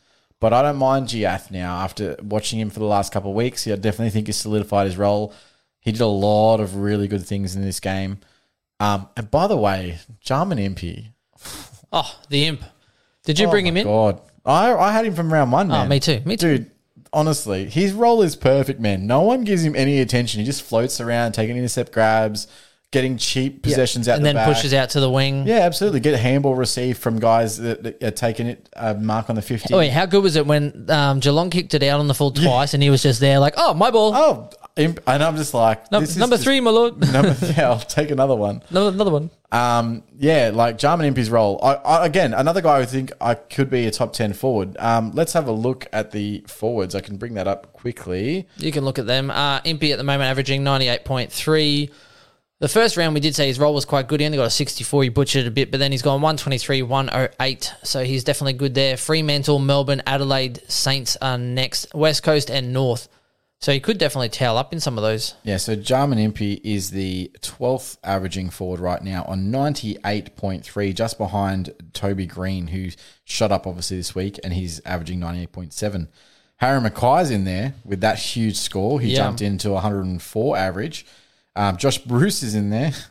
But 0.42 0.52
I 0.52 0.60
don't 0.62 0.76
mind 0.76 1.06
Jiath 1.06 1.52
now 1.52 1.76
after 1.76 2.16
watching 2.20 2.58
him 2.58 2.68
for 2.68 2.80
the 2.80 2.84
last 2.84 3.12
couple 3.12 3.30
of 3.30 3.36
weeks. 3.36 3.64
I 3.68 3.76
definitely 3.76 4.10
think 4.10 4.26
he's 4.26 4.36
solidified 4.36 4.86
his 4.86 4.96
role. 4.98 5.32
He 5.78 5.92
did 5.92 6.00
a 6.00 6.06
lot 6.06 6.58
of 6.58 6.74
really 6.74 7.06
good 7.06 7.24
things 7.24 7.54
in 7.54 7.62
this 7.62 7.78
game. 7.78 8.18
Um, 8.80 9.08
and 9.16 9.30
by 9.30 9.46
the 9.46 9.56
way, 9.56 10.00
Jarman 10.20 10.58
Impey. 10.58 11.12
Oh, 11.94 12.18
the 12.30 12.46
imp. 12.46 12.64
Did 13.24 13.38
you 13.38 13.46
Oh 13.48 13.50
bring 13.50 13.66
him 13.66 13.76
in? 13.76 13.84
God, 13.84 14.22
I 14.46 14.72
I 14.72 14.92
had 14.92 15.04
him 15.04 15.14
from 15.14 15.30
round 15.30 15.52
one. 15.52 15.68
man. 15.68 15.84
Oh, 15.86 15.88
me 15.90 16.00
too. 16.00 16.22
Me 16.24 16.38
too. 16.38 16.56
dude. 16.58 16.70
Honestly, 17.12 17.66
his 17.68 17.92
role 17.92 18.22
is 18.22 18.34
perfect, 18.34 18.80
man. 18.80 19.06
No 19.06 19.20
one 19.20 19.44
gives 19.44 19.62
him 19.62 19.76
any 19.76 20.00
attention. 20.00 20.40
He 20.40 20.46
just 20.46 20.62
floats 20.62 21.02
around, 21.02 21.32
taking 21.32 21.54
intercept 21.58 21.92
grabs, 21.92 22.46
getting 22.92 23.16
cheap 23.16 23.62
possessions 23.62 24.08
out 24.08 24.16
and 24.16 24.24
the 24.24 24.28
then 24.28 24.34
back. 24.36 24.46
pushes 24.46 24.72
out 24.72 24.90
to 24.90 25.00
the 25.00 25.10
wing. 25.10 25.46
Yeah, 25.46 25.60
absolutely. 25.60 25.98
Get 26.00 26.14
a 26.14 26.18
handball 26.18 26.54
received 26.54 26.98
from 26.98 27.18
guys 27.18 27.56
that, 27.58 27.82
that 27.82 28.02
are 28.02 28.10
taking 28.12 28.46
it 28.46 28.68
uh, 28.76 28.94
mark 28.94 29.28
on 29.28 29.34
the 29.34 29.42
fifty. 29.42 29.74
Oh, 29.74 29.78
wait, 29.78 29.90
how 29.90 30.06
good 30.06 30.22
was 30.22 30.36
it 30.36 30.46
when 30.46 30.86
um, 30.88 31.18
Geelong 31.18 31.50
kicked 31.50 31.74
it 31.74 31.82
out 31.82 31.98
on 31.98 32.06
the 32.06 32.14
full 32.14 32.30
twice 32.30 32.74
and 32.74 32.82
he 32.82 32.90
was 32.90 33.02
just 33.02 33.18
there 33.18 33.40
like, 33.40 33.54
oh, 33.56 33.74
my 33.74 33.90
ball. 33.90 34.12
Oh, 34.14 34.50
imp- 34.76 35.00
and 35.06 35.22
I'm 35.24 35.36
just 35.36 35.52
like 35.54 35.82
is 35.92 36.16
number 36.16 36.36
just- 36.36 36.44
three, 36.44 36.60
my 36.60 36.70
lord. 36.70 37.00
Number, 37.12 37.36
yeah, 37.56 37.70
I'll 37.70 37.80
take 37.80 38.10
another 38.10 38.36
one. 38.36 38.62
another, 38.70 38.90
another 38.90 39.10
one. 39.10 39.30
Um, 39.50 40.02
yeah, 40.18 40.50
like 40.52 40.78
Jarman 40.78 41.04
Impey's 41.06 41.28
role. 41.28 41.60
I, 41.62 41.74
I, 41.74 42.06
again, 42.06 42.32
another 42.32 42.62
guy 42.62 42.78
I 42.78 42.86
think 42.86 43.12
I 43.20 43.34
could 43.34 43.68
be 43.68 43.86
a 43.86 43.90
top 43.90 44.14
ten 44.14 44.32
forward. 44.32 44.76
Um, 44.78 45.12
let's 45.12 45.34
have 45.34 45.46
a 45.46 45.52
look 45.52 45.86
at 45.92 46.10
the 46.10 46.42
forwards. 46.46 46.94
I 46.94 47.00
can 47.00 47.18
bring 47.18 47.34
that 47.34 47.46
up 47.46 47.72
quickly. 47.74 48.48
You 48.56 48.72
can 48.72 48.84
look 48.84 48.98
at 48.98 49.06
them. 49.06 49.30
Uh, 49.30 49.60
Impey 49.64 49.92
at 49.92 49.98
the 49.98 50.04
moment 50.04 50.30
averaging 50.30 50.62
98.3. 50.62 51.90
The 52.62 52.68
first 52.68 52.96
round, 52.96 53.12
we 53.12 53.18
did 53.18 53.34
say 53.34 53.48
his 53.48 53.58
role 53.58 53.74
was 53.74 53.84
quite 53.84 54.06
good. 54.06 54.20
He 54.20 54.26
only 54.26 54.38
got 54.38 54.46
a 54.46 54.50
64. 54.50 55.02
He 55.02 55.08
butchered 55.08 55.46
it 55.46 55.48
a 55.48 55.50
bit, 55.50 55.72
but 55.72 55.80
then 55.80 55.90
he's 55.90 56.00
gone 56.00 56.20
123, 56.22 56.82
108. 56.82 57.74
So 57.82 58.04
he's 58.04 58.22
definitely 58.22 58.52
good 58.52 58.76
there. 58.76 58.96
Fremantle, 58.96 59.58
Melbourne, 59.58 60.00
Adelaide, 60.06 60.62
Saints 60.70 61.16
are 61.20 61.36
next. 61.36 61.92
West 61.92 62.22
Coast 62.22 62.52
and 62.52 62.72
North. 62.72 63.08
So 63.58 63.72
he 63.72 63.80
could 63.80 63.98
definitely 63.98 64.28
tail 64.28 64.56
up 64.56 64.72
in 64.72 64.78
some 64.78 64.96
of 64.96 65.02
those. 65.02 65.34
Yeah, 65.42 65.56
so 65.56 65.74
Jarman 65.74 66.20
Impey 66.20 66.60
is 66.62 66.92
the 66.92 67.32
12th 67.40 67.98
averaging 68.04 68.50
forward 68.50 68.78
right 68.78 69.02
now 69.02 69.24
on 69.24 69.50
98.3, 69.50 70.94
just 70.94 71.18
behind 71.18 71.74
Toby 71.92 72.26
Greene, 72.26 72.68
who 72.68 72.90
shot 73.24 73.50
up 73.50 73.66
obviously 73.66 73.96
this 73.96 74.14
week, 74.14 74.38
and 74.44 74.52
he's 74.52 74.80
averaging 74.84 75.18
98.7. 75.18 76.06
Harry 76.58 76.80
McKay's 76.80 77.32
in 77.32 77.42
there 77.42 77.74
with 77.84 78.02
that 78.02 78.20
huge 78.20 78.56
score. 78.56 79.00
He 79.00 79.10
Yeah. 79.10 79.16
jumped 79.16 79.42
into 79.42 79.72
104 79.72 80.56
average. 80.56 81.04
Um, 81.56 81.76
Josh 81.76 81.98
Bruce 81.98 82.42
is 82.42 82.54
in 82.54 82.70
there. 82.70 82.92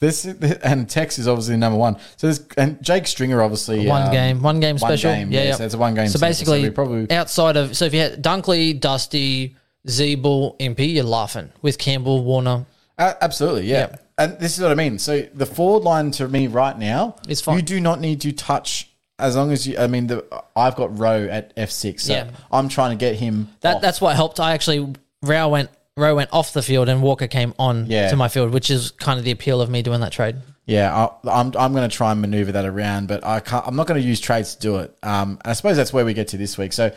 This 0.00 0.24
and 0.24 0.90
Tex 0.90 1.16
is 1.20 1.28
obviously 1.28 1.56
number 1.56 1.78
one. 1.78 1.96
So 2.16 2.26
there's 2.26 2.40
and 2.56 2.82
Jake 2.82 3.06
Stringer 3.06 3.40
obviously 3.40 3.86
One 3.86 4.02
um, 4.08 4.10
game, 4.10 4.42
one 4.42 4.58
game 4.58 4.76
one 4.76 4.88
special. 4.90 5.12
game, 5.12 5.30
yeah, 5.30 5.42
yeah, 5.42 5.48
yeah. 5.50 5.54
so 5.54 5.64
it's 5.64 5.74
a 5.74 5.78
one 5.78 5.94
game 5.94 6.08
So 6.08 6.18
so 6.18 6.26
basically, 6.26 6.62
we 6.62 6.70
probably- 6.70 7.08
outside 7.12 7.56
of 7.56 7.76
so 7.76 7.84
if 7.84 7.94
you 7.94 8.00
had 8.00 8.20
Dunkley, 8.20 8.80
Dusty, 8.80 9.54
Ziebell, 9.86 10.56
Impey, 10.58 10.86
you're 10.86 11.04
laughing 11.04 11.52
with 11.62 11.78
Campbell, 11.78 12.24
Warner. 12.24 12.66
Uh, 12.98 13.14
absolutely, 13.20 13.66
yeah. 13.66 13.90
Yeah. 13.90 13.96
And 14.18 14.38
this 14.40 14.56
is 14.56 14.60
what 14.62 14.72
I 14.72 14.74
mean. 14.74 14.98
So 14.98 15.20
the 15.34 15.46
forward 15.46 15.84
line 15.84 16.10
to 16.12 16.26
me 16.26 16.48
right 16.48 16.76
now 16.76 17.14
is 17.28 17.40
fine. 17.40 17.54
You 17.58 17.62
do 17.62 17.78
not 17.78 18.00
need 18.00 18.20
to 18.22 18.32
touch 18.32 18.88
as 19.20 19.36
long 19.36 19.52
as 19.52 19.68
you. 19.68 19.78
I 19.78 19.86
mean, 19.86 20.08
the 20.08 20.24
I've 20.56 20.74
got 20.74 20.98
Rowe 20.98 21.28
at 21.30 21.52
F 21.56 21.70
six. 21.70 22.06
So 22.06 22.14
Yeah. 22.14 22.30
I'm 22.50 22.68
trying 22.68 22.98
to 22.98 23.00
get 23.00 23.14
him. 23.14 23.50
That 23.60 23.76
off. 23.76 23.82
that's 23.82 24.00
what 24.00 24.16
helped. 24.16 24.40
I 24.40 24.54
actually 24.54 24.94
Rowe 25.22 25.48
went 25.48 25.70
Rowe 25.96 26.14
went 26.14 26.30
off 26.32 26.52
the 26.52 26.62
field 26.62 26.88
and 26.88 27.02
Walker 27.02 27.26
came 27.26 27.54
on 27.58 27.86
Yeah. 27.86 28.08
to 28.10 28.16
my 28.16 28.28
field, 28.28 28.52
which 28.52 28.70
is 28.70 28.92
kind 28.92 29.18
of 29.18 29.24
the 29.24 29.30
appeal 29.30 29.60
of 29.60 29.68
me 29.70 29.82
doing 29.82 30.00
that 30.00 30.12
trade. 30.12 30.36
yeah. 30.66 30.94
I, 31.24 31.30
I'm 31.40 31.52
I'm 31.56 31.72
going 31.72 31.88
to 31.88 31.94
try 31.94 32.12
and 32.12 32.20
maneuver 32.20 32.52
that 32.52 32.64
around, 32.64 33.08
but 33.08 33.24
I 33.24 33.40
can't. 33.40 33.66
I'm 33.66 33.76
not 33.76 33.86
going 33.86 34.00
to 34.00 34.06
use 34.06 34.20
trades 34.20 34.54
to 34.54 34.60
do 34.60 34.76
it. 34.78 34.96
Um, 35.02 35.38
I 35.44 35.52
suppose 35.52 35.76
that's 35.76 35.92
where 35.92 36.04
we 36.04 36.14
get 36.14 36.28
to 36.28 36.36
this 36.36 36.56
week. 36.56 36.72
So 36.72 36.92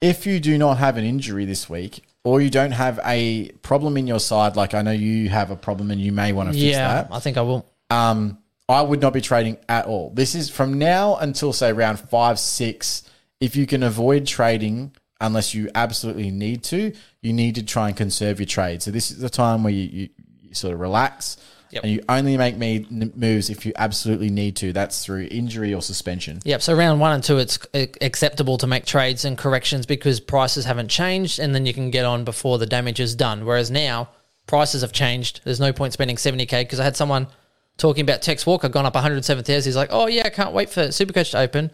if 0.00 0.26
you 0.26 0.40
do 0.40 0.56
not 0.58 0.78
have 0.78 0.96
an 0.96 1.04
injury 1.04 1.44
this 1.44 1.68
week. 1.68 2.04
Or 2.22 2.42
you 2.42 2.50
don't 2.50 2.72
have 2.72 3.00
a 3.02 3.48
problem 3.62 3.96
in 3.96 4.06
your 4.06 4.20
side, 4.20 4.54
like 4.54 4.74
I 4.74 4.82
know 4.82 4.90
you 4.90 5.30
have 5.30 5.50
a 5.50 5.56
problem 5.56 5.90
and 5.90 5.98
you 5.98 6.12
may 6.12 6.34
want 6.34 6.50
to 6.50 6.52
fix 6.52 6.64
yeah, 6.64 6.86
that. 7.04 7.08
I 7.10 7.18
think 7.18 7.38
I 7.38 7.40
will. 7.40 7.64
um, 7.88 8.36
I 8.68 8.82
would 8.82 9.00
not 9.00 9.14
be 9.14 9.22
trading 9.22 9.56
at 9.70 9.86
all. 9.86 10.10
This 10.14 10.34
is 10.34 10.50
from 10.50 10.78
now 10.78 11.16
until 11.16 11.54
say 11.54 11.72
round 11.72 11.98
five, 11.98 12.38
six. 12.38 13.04
If 13.40 13.56
you 13.56 13.66
can 13.66 13.82
avoid 13.82 14.26
trading 14.26 14.92
unless 15.20 15.54
you 15.54 15.68
absolutely 15.74 16.30
need 16.30 16.62
to, 16.64 16.92
you 17.20 17.32
need 17.32 17.54
to 17.56 17.62
try 17.62 17.88
and 17.88 17.96
conserve 17.96 18.40
your 18.40 18.46
trade. 18.46 18.82
So 18.82 18.90
this 18.90 19.10
is 19.10 19.18
the 19.18 19.30
time 19.30 19.62
where 19.62 19.72
you, 19.72 19.88
you, 19.92 20.08
you 20.42 20.54
sort 20.54 20.74
of 20.74 20.80
relax 20.80 21.36
Yep. 21.72 21.84
and 21.84 21.92
you 21.92 22.02
only 22.08 22.36
make 22.36 22.56
me 22.56 22.84
moves 22.90 23.48
if 23.48 23.64
you 23.64 23.72
absolutely 23.76 24.28
need 24.28 24.56
to. 24.56 24.72
That's 24.72 25.04
through 25.04 25.28
injury 25.30 25.72
or 25.72 25.80
suspension. 25.82 26.40
Yep. 26.44 26.62
So 26.62 26.74
round 26.74 26.98
one 26.98 27.12
and 27.12 27.22
two, 27.22 27.38
it's 27.38 27.60
acceptable 27.74 28.58
to 28.58 28.66
make 28.66 28.86
trades 28.86 29.24
and 29.24 29.38
corrections 29.38 29.86
because 29.86 30.18
prices 30.18 30.64
haven't 30.64 30.88
changed, 30.88 31.38
and 31.38 31.54
then 31.54 31.66
you 31.66 31.72
can 31.72 31.90
get 31.92 32.04
on 32.04 32.24
before 32.24 32.58
the 32.58 32.66
damage 32.66 32.98
is 32.98 33.14
done. 33.14 33.44
Whereas 33.46 33.70
now 33.70 34.08
prices 34.48 34.82
have 34.82 34.90
changed. 34.90 35.42
There's 35.44 35.60
no 35.60 35.72
point 35.72 35.92
spending 35.92 36.16
seventy 36.16 36.44
k 36.44 36.64
because 36.64 36.80
I 36.80 36.84
had 36.84 36.96
someone 36.96 37.28
talking 37.76 38.02
about 38.02 38.20
Tex 38.20 38.44
Walker 38.44 38.68
gone 38.68 38.84
up 38.84 38.94
one 38.94 39.02
hundred 39.04 39.24
seven 39.24 39.44
thousand. 39.44 39.68
He's 39.68 39.76
like, 39.76 39.90
"Oh 39.92 40.08
yeah, 40.08 40.24
I 40.26 40.30
can't 40.30 40.52
wait 40.52 40.70
for 40.70 40.88
Supercoach 40.88 41.30
to 41.30 41.38
open." 41.38 41.70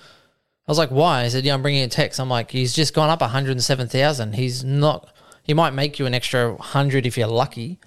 I 0.68 0.70
was 0.70 0.78
like, 0.78 0.90
"Why?" 0.90 1.24
He 1.24 1.30
said, 1.30 1.44
"Yeah, 1.44 1.54
I'm 1.54 1.62
bringing 1.62 1.82
a 1.84 1.88
Tex. 1.88 2.18
I'm 2.18 2.28
like, 2.28 2.50
"He's 2.50 2.72
just 2.74 2.92
gone 2.94 3.08
up 3.10 3.20
one 3.20 3.30
hundred 3.30 3.60
seven 3.62 3.88
thousand. 3.88 4.34
He's 4.34 4.64
not. 4.64 5.08
He 5.42 5.54
might 5.54 5.70
make 5.74 5.98
you 5.98 6.06
an 6.06 6.14
extra 6.14 6.56
hundred 6.60 7.06
if 7.06 7.16
you're 7.16 7.28
lucky, 7.28 7.78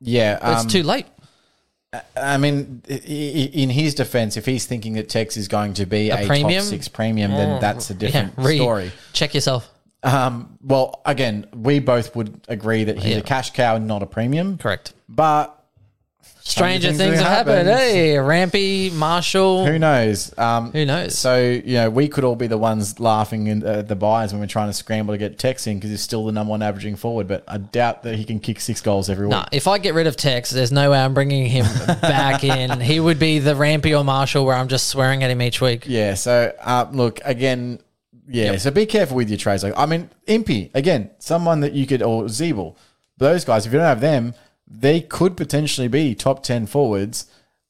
Yeah, 0.00 0.38
but 0.40 0.48
um, 0.48 0.54
it's 0.66 0.72
too 0.72 0.82
late." 0.82 1.06
I 2.14 2.36
mean, 2.36 2.82
in 2.86 3.70
his 3.70 3.94
defense, 3.94 4.36
if 4.36 4.44
he's 4.44 4.66
thinking 4.66 4.92
that 4.94 5.08
Tex 5.08 5.38
is 5.38 5.48
going 5.48 5.72
to 5.74 5.86
be 5.86 6.10
a, 6.10 6.26
premium? 6.26 6.60
top 6.60 6.68
six 6.68 6.86
premium, 6.86 7.30
then 7.30 7.62
that's 7.62 7.88
a 7.88 7.94
different 7.94 8.34
Yeah, 8.36 8.44
re- 8.46 8.56
story. 8.58 8.92
Check 9.14 9.32
yourself. 9.32 9.70
Um, 10.02 10.58
well, 10.62 11.00
again, 11.06 11.46
we 11.54 11.78
both 11.78 12.14
would 12.14 12.42
agree 12.46 12.84
that 12.84 12.98
he's 12.98 13.12
Yeah. 13.14 13.18
a 13.20 13.22
cash 13.22 13.52
cow 13.54 13.76
and 13.76 13.86
not 13.86 14.02
a 14.02 14.06
premium. 14.06 14.58
Correct. 14.58 14.92
But 15.08 15.57
Stranger 16.40 16.88
things 16.88 16.98
things 16.98 17.18
have 17.18 17.26
happened. 17.46 17.68
happen. 17.68 17.84
Hey, 17.84 18.14
Rampe, 18.14 18.90
Marshall. 18.94 19.66
who 19.66 19.78
knows? 19.78 20.36
Um, 20.38 20.72
Who 20.72 20.86
knows? 20.86 21.18
So 21.18 21.38
you 21.38 21.74
know, 21.74 21.90
we 21.90 22.08
could 22.08 22.24
all 22.24 22.36
be 22.36 22.46
the 22.46 22.56
ones 22.56 22.98
laughing 22.98 23.48
in 23.48 23.62
uh, 23.66 23.82
the 23.82 23.94
buyers 23.94 24.32
when 24.32 24.40
we're 24.40 24.46
trying 24.46 24.70
to 24.70 24.72
scramble 24.72 25.12
to 25.12 25.18
get 25.18 25.38
Tex 25.38 25.66
in 25.66 25.76
because 25.76 25.90
he's 25.90 26.00
still 26.00 26.24
the 26.24 26.32
number 26.32 26.50
one 26.52 26.62
averaging 26.62 26.96
forward. 26.96 27.28
But 27.28 27.44
I 27.46 27.58
doubt 27.58 28.02
that 28.04 28.16
he 28.16 28.24
can 28.24 28.40
kick 28.40 28.60
six 28.60 28.80
goals 28.80 29.10
every 29.10 29.26
week. 29.26 29.32
Nah, 29.32 29.44
if 29.52 29.68
I 29.68 29.76
get 29.76 29.92
rid 29.92 30.06
of 30.06 30.16
Tex, 30.16 30.48
there's 30.48 30.72
no 30.72 30.90
way 30.90 30.98
I'm 30.98 31.12
bringing 31.12 31.44
him 31.46 31.66
back 32.00 32.42
in. 32.44 32.80
He 32.80 32.98
would 32.98 33.18
be 33.18 33.40
the 33.40 33.52
Rampe 33.54 33.98
or 33.98 34.02
Marshall 34.02 34.46
where 34.46 34.56
I'm 34.56 34.68
just 34.68 34.88
swearing 34.88 35.22
at 35.22 35.30
him 35.30 35.42
each 35.42 35.60
week. 35.60 35.84
Yeah. 35.86 36.14
So 36.14 36.54
uh, 36.62 36.86
look 36.90 37.20
again. 37.26 37.78
Yeah. 38.26 38.56
So 38.56 38.70
be 38.70 38.86
careful 38.86 39.16
with 39.18 39.28
your 39.28 39.38
trades. 39.38 39.62
Like 39.62 39.74
I 39.76 39.84
mean, 39.84 40.08
Impey 40.26 40.70
again, 40.72 41.10
someone 41.18 41.60
that 41.60 41.74
you 41.74 41.86
could 41.86 42.00
or 42.00 42.24
Ziebell, 42.24 42.74
those 43.18 43.44
guys. 43.44 43.66
If 43.66 43.72
you 43.72 43.78
don't 43.78 43.86
have 43.86 44.00
them, 44.00 44.32
they 44.70 45.00
could 45.00 45.36
potentially 45.36 45.88
be 45.88 46.14
top 46.14 46.42
ten 46.42 46.66
forwards, 46.66 47.26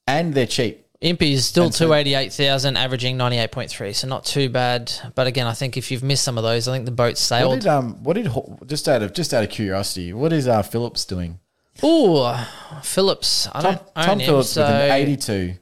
and 0.06 0.34
they're 0.34 0.46
cheap. 0.46 0.84
Impey 1.00 1.32
is 1.34 1.46
still 1.46 1.66
And 1.66 1.74
so- 1.74 1.84
288,000, 1.84 2.76
averaging 2.76 3.16
98.3, 3.16 3.94
so 3.94 4.08
not 4.08 4.24
too 4.24 4.48
bad. 4.48 4.90
But 5.14 5.28
again, 5.28 5.46
I 5.46 5.52
think 5.52 5.76
if 5.76 5.92
you've 5.92 6.02
missed 6.02 6.24
some 6.24 6.36
of 6.36 6.42
those, 6.42 6.66
I 6.66 6.72
think 6.72 6.86
the 6.86 6.90
boat 6.90 7.10
What 7.10 7.18
sailed. 7.18 7.60
did 7.60 7.68
um? 7.68 8.02
What 8.02 8.14
did 8.14 8.28
just 8.66 8.88
out 8.88 9.02
of 9.02 9.12
just 9.12 9.32
out 9.32 9.44
of 9.44 9.50
curiosity? 9.50 10.12
What 10.12 10.32
is 10.32 10.48
uh 10.48 10.62
Phillips 10.62 11.04
doing? 11.04 11.38
Oh, 11.84 12.34
Phillips. 12.82 13.46
I 13.54 13.62
Tom, 13.62 13.74
don't 13.74 13.94
Tom 13.94 14.18
him, 14.18 14.26
Phillips 14.26 14.48
so 14.50 14.62
with 14.62 14.70
an 14.72 14.90
82. 14.90 15.54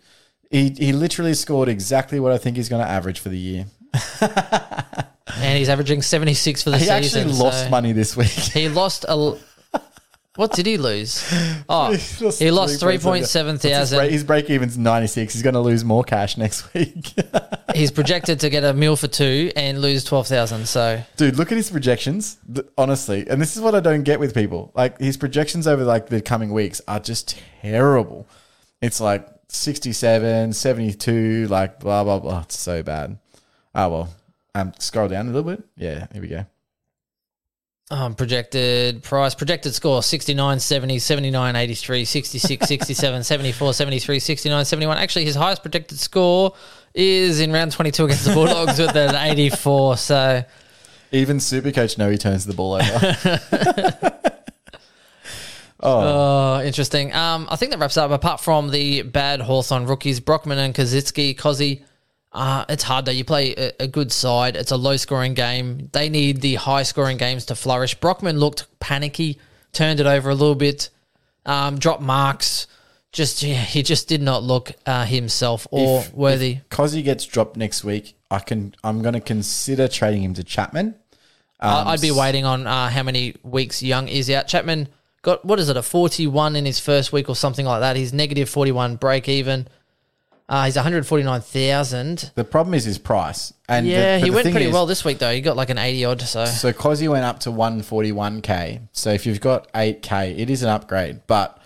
He, 0.51 0.71
he 0.71 0.93
literally 0.95 1.35
scored 1.35 1.69
exactly 1.69 2.19
what 2.21 2.33
I 2.33 2.39
think 2.39 2.57
he's 2.57 2.71
going 2.71 2.83
to 2.83 2.89
average 2.91 3.19
for 3.21 3.29
the 3.29 3.37
year. 3.37 3.67
and 4.21 5.59
he's 5.59 5.69
averaging 5.69 6.01
76 6.03 6.63
for 6.63 6.71
the 6.71 6.79
He 6.79 6.85
season. 6.85 7.03
He 7.03 7.07
actually 7.07 7.33
lost 7.35 7.65
so- 7.65 7.69
money 7.71 7.93
this 7.93 8.17
week. 8.17 8.29
He 8.29 8.69
lost 8.69 9.05
a. 9.09 9.37
What 10.37 10.53
did 10.53 10.67
he 10.67 10.77
lose? 10.79 11.23
Oh, 11.69 11.91
he 11.93 12.51
lost 12.53 12.81
3.7 12.81 13.05
What's 13.05 13.33
His 13.33 13.41
break, 13.61 13.61
thousand. 13.75 14.11
his 14.11 14.23
break 14.23 14.51
even's 14.51 14.79
96. 14.79 15.35
He's 15.35 15.43
going 15.43 15.55
to 15.55 15.61
lose 15.61 15.85
more 15.85 16.05
cash 16.05 16.37
next 16.39 16.73
week. 16.75 17.13
He's 17.75 17.91
projected 17.91 18.39
to 18.41 18.51
get 18.51 18.63
a 18.63 18.73
meal 18.73 18.95
for 18.95 19.09
two 19.09 19.51
and 19.57 19.81
lose 19.83 20.05
12,000. 20.05 20.67
So 20.67 21.03
Dude, 21.17 21.37
look 21.37 21.51
at 21.51 21.57
his 21.57 21.71
projections. 21.71 22.37
Honestly, 22.79 23.27
and 23.29 23.43
this 23.43 23.57
is 23.57 23.63
what 23.63 23.75
I 23.75 23.81
don't 23.81 24.05
get 24.05 24.21
with 24.21 24.33
people. 24.33 24.71
Like 24.77 24.99
his 25.01 25.17
projections 25.17 25.67
over 25.67 25.83
like 25.83 26.07
the 26.07 26.21
coming 26.23 26.53
weeks 26.53 26.81
are 26.87 27.01
just 27.01 27.37
terrible. 27.63 28.29
It's 28.81 29.01
like 29.01 29.27
67, 29.49 30.53
72, 30.53 31.49
like 31.49 31.81
blah 31.81 32.05
blah 32.05 32.21
blah. 32.21 32.43
It's 32.43 32.59
so 32.59 32.83
bad. 32.85 33.19
Oh 33.75 33.89
well. 33.89 34.15
Um 34.55 34.73
scroll 34.79 35.09
down 35.09 35.27
a 35.29 35.33
little 35.33 35.51
bit. 35.51 35.65
Yeah, 35.77 36.07
here 36.13 36.23
we 36.23 36.29
go. 36.29 36.47
Um, 37.89 38.17
projected 38.17 39.05
price, 39.05 39.37
projected 39.37 39.73
score 39.73 40.03
69, 40.03 40.59
70, 40.59 40.99
79, 40.99 41.55
83, 41.55 42.05
66, 42.05 42.67
67, 42.69 43.23
74, 43.23 43.75
73, 43.75 44.19
69, 44.19 44.65
71. 44.65 44.99
Actually, 44.99 45.25
his 45.25 45.37
highest 45.37 45.63
projected 45.63 46.01
score 46.01 46.53
is 46.95 47.39
in 47.39 47.53
round 47.53 47.71
22 47.71 48.07
against 48.07 48.25
the 48.25 48.35
Bulldogs 48.35 48.81
with 48.81 48.97
an 48.97 49.15
84. 49.31 49.99
So, 49.99 50.45
Even 51.13 51.39
Supercoach 51.39 51.97
know 51.97 52.11
he 52.11 52.19
turns 52.19 52.45
the 52.45 52.55
ball 52.55 52.75
over. 52.75 54.21
oh, 55.81 56.63
interesting. 56.63 57.15
Um, 57.15 57.47
I 57.49 57.55
think 57.55 57.71
that 57.71 57.79
wraps 57.79 57.97
up. 57.97 58.11
Apart 58.11 58.41
from 58.41 58.73
the 58.73 59.03
bad 59.03 59.41
Hawthorn 59.41 59.87
rookies, 59.87 60.19
Brockman 60.19 60.59
and 60.59 60.75
Koschitzke, 60.75 61.37
Cozzy 61.39 61.85
Uh, 62.37 62.67
it's 62.69 62.83
hard 62.83 63.07
though. 63.07 63.13
You 63.13 63.25
play 63.25 63.55
a, 63.55 63.73
a 63.81 63.87
good 63.89 64.13
side. 64.13 64.57
It's 64.57 64.71
a 64.71 64.77
low 64.77 64.97
scoring 64.99 65.33
game. 65.33 65.89
They 65.93 66.11
need 66.11 66.43
the 66.43 66.57
high 66.57 66.83
scoring 66.83 67.17
games 67.17 67.47
to 67.47 67.55
flourish. 67.55 67.95
Brockman 67.95 68.39
looked 68.39 68.67
panicky, 68.79 69.39
turned 69.73 70.01
it 70.01 70.07
over 70.07 70.29
a 70.29 70.35
little 70.35 70.55
bit, 70.55 70.91
um, 71.47 71.79
dropped 71.79 72.03
marks. 72.03 72.67
Just 73.11 73.43
yeah, 73.43 73.55
he 73.55 73.83
just 73.83 74.07
did 74.09 74.21
not 74.21 74.43
look 74.43 74.73
uh, 74.85 75.07
himself 75.07 75.67
or 75.71 76.01
If- 76.01 76.13
worthy. 76.13 76.57
Because 76.69 76.93
he 76.93 77.03
gets 77.03 77.25
dropped 77.25 77.57
next 77.57 77.83
week, 77.83 78.15
I 78.31 78.41
can. 78.41 78.75
I'm 78.85 79.01
going 79.01 79.15
to 79.15 79.21
consider 79.21 79.89
trading 79.89 80.23
him 80.23 80.35
to 80.35 80.45
Chapman. 80.45 80.95
I- 81.59 81.93
I'd 81.93 82.03
be 82.03 82.11
waiting 82.11 82.45
on 82.45 82.67
uh, 82.67 82.91
how 82.91 83.03
many 83.03 83.35
weeks 83.43 83.83
Young 83.83 84.09
is 84.09 84.29
out. 84.29 84.47
Chapman 84.47 84.89
got 85.23 85.43
what 85.43 85.59
is 85.59 85.71
it 85.71 85.79
a 85.79 85.83
forty 85.83 86.27
one 86.27 86.55
in 86.55 86.67
his 86.67 86.79
first 86.79 87.15
week 87.15 87.31
or 87.31 87.35
something 87.37 87.65
like 87.65 87.81
that. 87.81 87.97
He's 87.97 88.13
negative 88.13 88.51
forty 88.51 88.73
one 88.73 88.97
break 88.97 89.27
even. 89.27 89.69
Uh, 90.48 90.64
he's 90.66 90.77
one 90.77 90.85
hundred 90.85 91.06
forty 91.06 91.24
nine 91.24 91.40
thousand. 91.40 92.31
The 92.36 92.44
problem 92.44 92.74
is 92.74 92.85
his 92.85 92.98
price. 92.98 93.52
And 93.68 93.86
Yeah, 93.86 94.18
but 94.20 94.24
he 94.24 94.31
went 94.31 94.51
pretty 94.52 94.66
is- 94.66 94.73
well 94.73 94.86
this 94.86 95.05
week 95.05 95.18
though. 95.18 95.32
He 95.32 95.40
got 95.40 95.56
like 95.56 95.70
an 95.70 95.78
eighty 95.78 96.05
odd. 96.05 96.23
So 96.23 96.44
So 96.44 96.73
Cosy 96.73 97.09
went 97.09 97.24
up 97.24 97.40
to 97.40 97.51
141k. 97.51 98.89
So 98.93 99.10
if 99.10 99.27
you've 99.27 99.40
got 99.40 99.73
8k, 99.73 100.39
it 100.39 100.51
is 100.51 100.62
an 100.62 100.68
upgrade, 100.68 101.20
but 101.27 101.60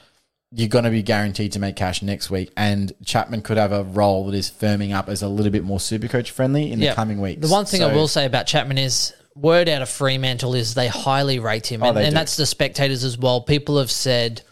you're 0.52 0.69
going 0.69 0.85
to 0.85 0.90
be 0.90 1.02
guaranteed 1.02 1.52
to 1.52 1.59
make 1.61 1.77
cash 1.77 2.02
next 2.02 2.31
week. 2.31 2.51
And 2.57 2.93
Chapman 3.05 3.43
could 3.43 3.57
have 3.57 3.70
a 3.73 3.85
role 3.85 4.27
that 4.27 4.35
is 4.35 4.51
firming 4.51 4.93
up 4.94 5.09
as 5.09 5.23
a 5.23 5.28
little 5.28 5.52
bit 5.52 5.62
more 5.62 5.78
super 5.78 6.09
coach 6.09 6.31
friendly 6.31 6.73
in 6.73 6.81
Yeah. 6.81 6.90
the 6.90 6.97
coming 6.97 7.20
weeks. 7.20 7.47
The 7.47 7.52
one 7.52 7.66
thing 7.66 7.82
I 7.85 7.94
will 7.94 8.09
say 8.09 8.24
about 8.24 8.47
Chapman 8.47 8.78
is 8.78 9.12
word 9.36 9.69
out 9.69 9.81
of 9.82 9.89
Fremantle 9.89 10.55
is 10.55 10.74
they 10.74 10.89
highly 10.89 11.39
rate 11.39 11.70
him, 11.70 11.82
Oh, 11.85 11.90
and, 11.90 11.98
and 11.98 12.16
that's 12.16 12.36
the 12.36 12.47
spectators 12.47 13.05
as 13.05 13.16
well. 13.16 13.43
People 13.43 13.78
have 13.78 13.90
said, 13.93 14.43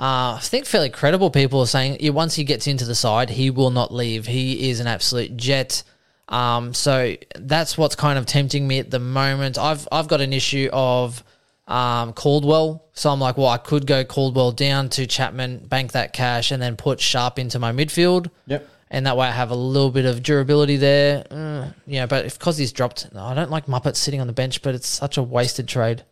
uh, 0.00 0.34
I 0.36 0.40
think 0.40 0.64
fairly 0.64 0.88
credible 0.88 1.30
people 1.30 1.60
are 1.60 1.66
saying 1.66 1.98
once 2.14 2.34
he 2.34 2.42
gets 2.44 2.66
into 2.66 2.86
the 2.86 2.94
side, 2.94 3.28
he 3.28 3.50
will 3.50 3.70
not 3.70 3.92
leave. 3.92 4.26
He 4.26 4.70
is 4.70 4.80
an 4.80 4.86
absolute 4.86 5.36
jet. 5.36 5.82
Um, 6.28 6.72
so 6.72 7.16
that's 7.38 7.76
what's 7.76 7.96
kind 7.96 8.18
of 8.18 8.24
tempting 8.24 8.66
me 8.66 8.78
at 8.78 8.90
the 8.90 8.98
moment. 8.98 9.58
I've 9.58 9.86
I've 9.92 10.08
got 10.08 10.22
an 10.22 10.32
issue 10.32 10.70
of 10.72 11.22
um, 11.68 12.14
Caldwell, 12.14 12.86
so 12.94 13.10
I'm 13.10 13.20
like, 13.20 13.36
well, 13.36 13.48
I 13.48 13.58
could 13.58 13.86
go 13.86 14.02
Caldwell 14.04 14.52
down 14.52 14.88
to 14.90 15.06
Chapman, 15.06 15.66
bank 15.66 15.92
that 15.92 16.14
cash, 16.14 16.50
and 16.50 16.62
then 16.62 16.76
put 16.76 16.98
Sharp 16.98 17.38
into 17.38 17.58
my 17.58 17.70
midfield 17.70 18.30
Yep. 18.46 18.66
and 18.90 19.06
that 19.06 19.16
way 19.16 19.28
I 19.28 19.32
have 19.32 19.50
a 19.50 19.54
little 19.54 19.90
bit 19.90 20.04
of 20.06 20.22
durability 20.22 20.76
there. 20.76 21.26
Uh, 21.30 21.68
yeah, 21.86 22.06
but 22.06 22.24
if 22.24 22.38
Cozzy's 22.38 22.72
dropped, 22.72 23.08
I 23.14 23.34
don't 23.34 23.50
like 23.50 23.66
Muppet 23.66 23.96
sitting 23.96 24.20
on 24.20 24.26
the 24.26 24.32
bench, 24.32 24.62
but 24.62 24.74
it's 24.74 24.88
such 24.88 25.18
a 25.18 25.22
wasted 25.22 25.68
trade. 25.68 26.04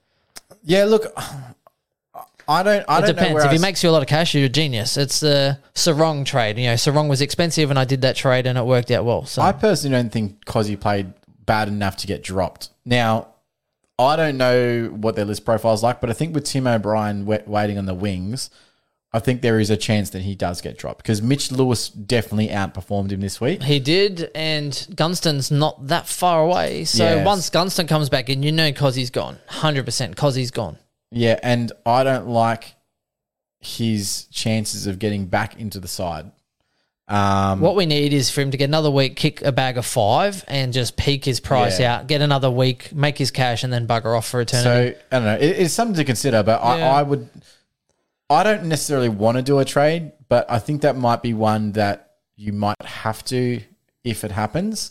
Yeah, 0.62 0.84
look, 0.84 1.06
I 2.48 2.62
don't. 2.62 2.84
I 2.88 2.98
It 2.98 3.00
don't 3.02 3.02
know 3.02 3.06
depends. 3.22 3.44
If 3.44 3.52
he 3.52 3.58
makes 3.58 3.82
you 3.84 3.90
a 3.90 3.92
lot 3.92 4.02
of 4.02 4.08
cash, 4.08 4.34
you're 4.34 4.46
a 4.46 4.48
genius. 4.48 4.96
It's 4.96 5.20
the 5.20 5.58
Serong 5.74 6.24
trade. 6.24 6.58
You 6.58 6.68
know, 6.68 6.74
Serong 6.74 7.08
was 7.08 7.20
expensive, 7.20 7.68
and 7.70 7.78
I 7.78 7.84
did 7.84 8.00
that 8.00 8.16
trade, 8.16 8.46
and 8.46 8.56
it 8.58 8.64
worked 8.64 8.90
out 8.90 9.04
well. 9.04 9.26
So 9.26 9.42
I 9.42 9.52
personally 9.52 9.96
don't 9.96 10.10
think 10.10 10.44
Cosy 10.46 10.74
played 10.76 11.12
bad 11.44 11.68
enough 11.68 11.96
to 11.98 12.06
get 12.06 12.22
dropped. 12.22 12.70
Now, 12.86 13.28
I 13.98 14.16
don't 14.16 14.38
know 14.38 14.86
what 14.98 15.14
their 15.16 15.24
list 15.24 15.44
profile 15.44 15.74
is 15.74 15.82
like, 15.82 16.00
but 16.00 16.08
I 16.08 16.12
think 16.14 16.34
with 16.34 16.44
Tim 16.44 16.66
O'Brien 16.66 17.26
waiting 17.26 17.78
on 17.78 17.84
the 17.86 17.94
wings, 17.94 18.48
I 19.12 19.18
think 19.18 19.40
there 19.42 19.58
is 19.58 19.70
a 19.70 19.76
chance 19.76 20.10
that 20.10 20.22
he 20.22 20.34
does 20.34 20.60
get 20.60 20.76
dropped 20.78 20.98
because 21.02 21.20
Mitch 21.22 21.50
Lewis 21.50 21.88
definitely 21.88 22.48
outperformed 22.48 23.10
him 23.10 23.20
this 23.20 23.40
week. 23.40 23.62
he 23.62 23.80
did, 23.80 24.30
and 24.34 24.86
Gunston's 24.94 25.50
not 25.50 25.86
that 25.88 26.06
far 26.06 26.42
away. 26.42 26.84
So 26.84 27.02
Yes. 27.04 27.26
once 27.26 27.50
Gunston 27.50 27.86
comes 27.88 28.08
back 28.08 28.28
in, 28.30 28.42
you 28.42 28.52
know 28.52 28.70
Cozzy's 28.72 29.10
gone. 29.10 29.38
100% 29.50 30.14
Cozzy's 30.16 30.50
gone. 30.50 30.76
Yeah, 31.10 31.38
and 31.42 31.72
I 31.86 32.04
don't 32.04 32.28
like 32.28 32.74
his 33.60 34.24
chances 34.30 34.86
of 34.86 34.98
getting 34.98 35.26
back 35.26 35.58
into 35.58 35.80
the 35.80 35.88
side. 35.88 36.30
Um, 37.08 37.60
What 37.60 37.74
we 37.74 37.86
need 37.86 38.12
is 38.12 38.30
for 38.30 38.42
him 38.42 38.50
to 38.50 38.56
get 38.58 38.66
another 38.66 38.90
week, 38.90 39.16
kick 39.16 39.40
a 39.42 39.50
bag 39.50 39.78
of 39.78 39.86
five, 39.86 40.44
and 40.46 40.72
just 40.74 40.96
peak 40.96 41.24
his 41.24 41.40
price 41.40 41.80
Yeah. 41.80 41.96
out, 41.96 42.06
get 42.06 42.20
another 42.20 42.50
week, 42.50 42.92
make 42.94 43.16
his 43.16 43.30
cash, 43.30 43.64
and 43.64 43.72
then 43.72 43.86
bugger 43.86 44.16
off 44.16 44.26
for 44.28 44.42
eternity. 44.42 44.94
So 44.94 45.00
I 45.10 45.18
don't 45.18 45.24
know. 45.24 45.36
It, 45.36 45.58
it's 45.58 45.74
something 45.74 45.96
to 45.96 46.04
consider, 46.04 46.42
but 46.42 46.62
I, 46.62 46.80
I 46.82 47.02
would. 47.02 47.28
I 48.30 48.42
don't 48.42 48.64
necessarily 48.64 49.08
want 49.08 49.38
to 49.38 49.42
do 49.42 49.58
a 49.58 49.64
trade, 49.64 50.12
but 50.28 50.50
I 50.50 50.58
think 50.58 50.82
that 50.82 50.96
might 50.96 51.22
be 51.22 51.32
one 51.32 51.72
that 51.72 52.10
you 52.36 52.52
might 52.52 52.82
have 52.84 53.24
to 53.26 53.62
if 54.04 54.22
it 54.22 54.30
happens, 54.30 54.90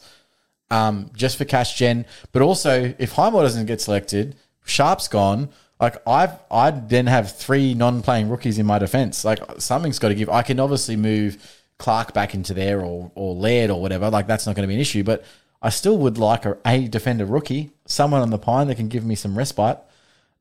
um, 0.71 1.11
just 1.15 1.37
for 1.37 1.45
cash 1.45 1.75
gen. 1.75 2.05
But 2.31 2.41
also, 2.41 2.95
if 2.97 3.11
Highmore 3.11 3.43
doesn't 3.43 3.67
get 3.67 3.79
selected, 3.79 4.35
Sharp's 4.65 5.07
gone. 5.07 5.49
Like 5.79 5.95
I've, 6.07 6.31
I'd 6.49 6.89
then 6.89 7.07
have 7.07 7.35
three 7.35 7.73
non-playing 7.73 8.29
rookies 8.29 8.57
in 8.57 8.65
my 8.65 8.79
defense. 8.79 9.23
Like 9.23 9.39
something's 9.59 9.99
got 9.99 10.09
to 10.09 10.15
give. 10.15 10.29
I 10.29 10.41
can 10.41 10.59
obviously 10.59 10.95
move 10.95 11.37
Clark 11.77 12.13
back 12.13 12.33
into 12.33 12.53
there 12.53 12.81
or 12.81 13.11
or 13.13 13.35
Laird 13.35 13.69
or 13.69 13.81
whatever. 13.81 14.09
Like 14.09 14.27
that's 14.27 14.47
not 14.47 14.55
going 14.55 14.63
to 14.63 14.67
be 14.67 14.73
an 14.73 14.81
issue. 14.81 15.03
But 15.03 15.23
I 15.61 15.69
still 15.69 15.97
would 15.99 16.17
like 16.17 16.45
a, 16.45 16.57
a 16.65 16.87
defender 16.87 17.25
rookie, 17.25 17.71
someone 17.85 18.21
on 18.21 18.29
the 18.29 18.39
pine 18.39 18.67
that 18.67 18.75
can 18.75 18.87
give 18.87 19.05
me 19.05 19.15
some 19.15 19.37
respite. 19.37 19.79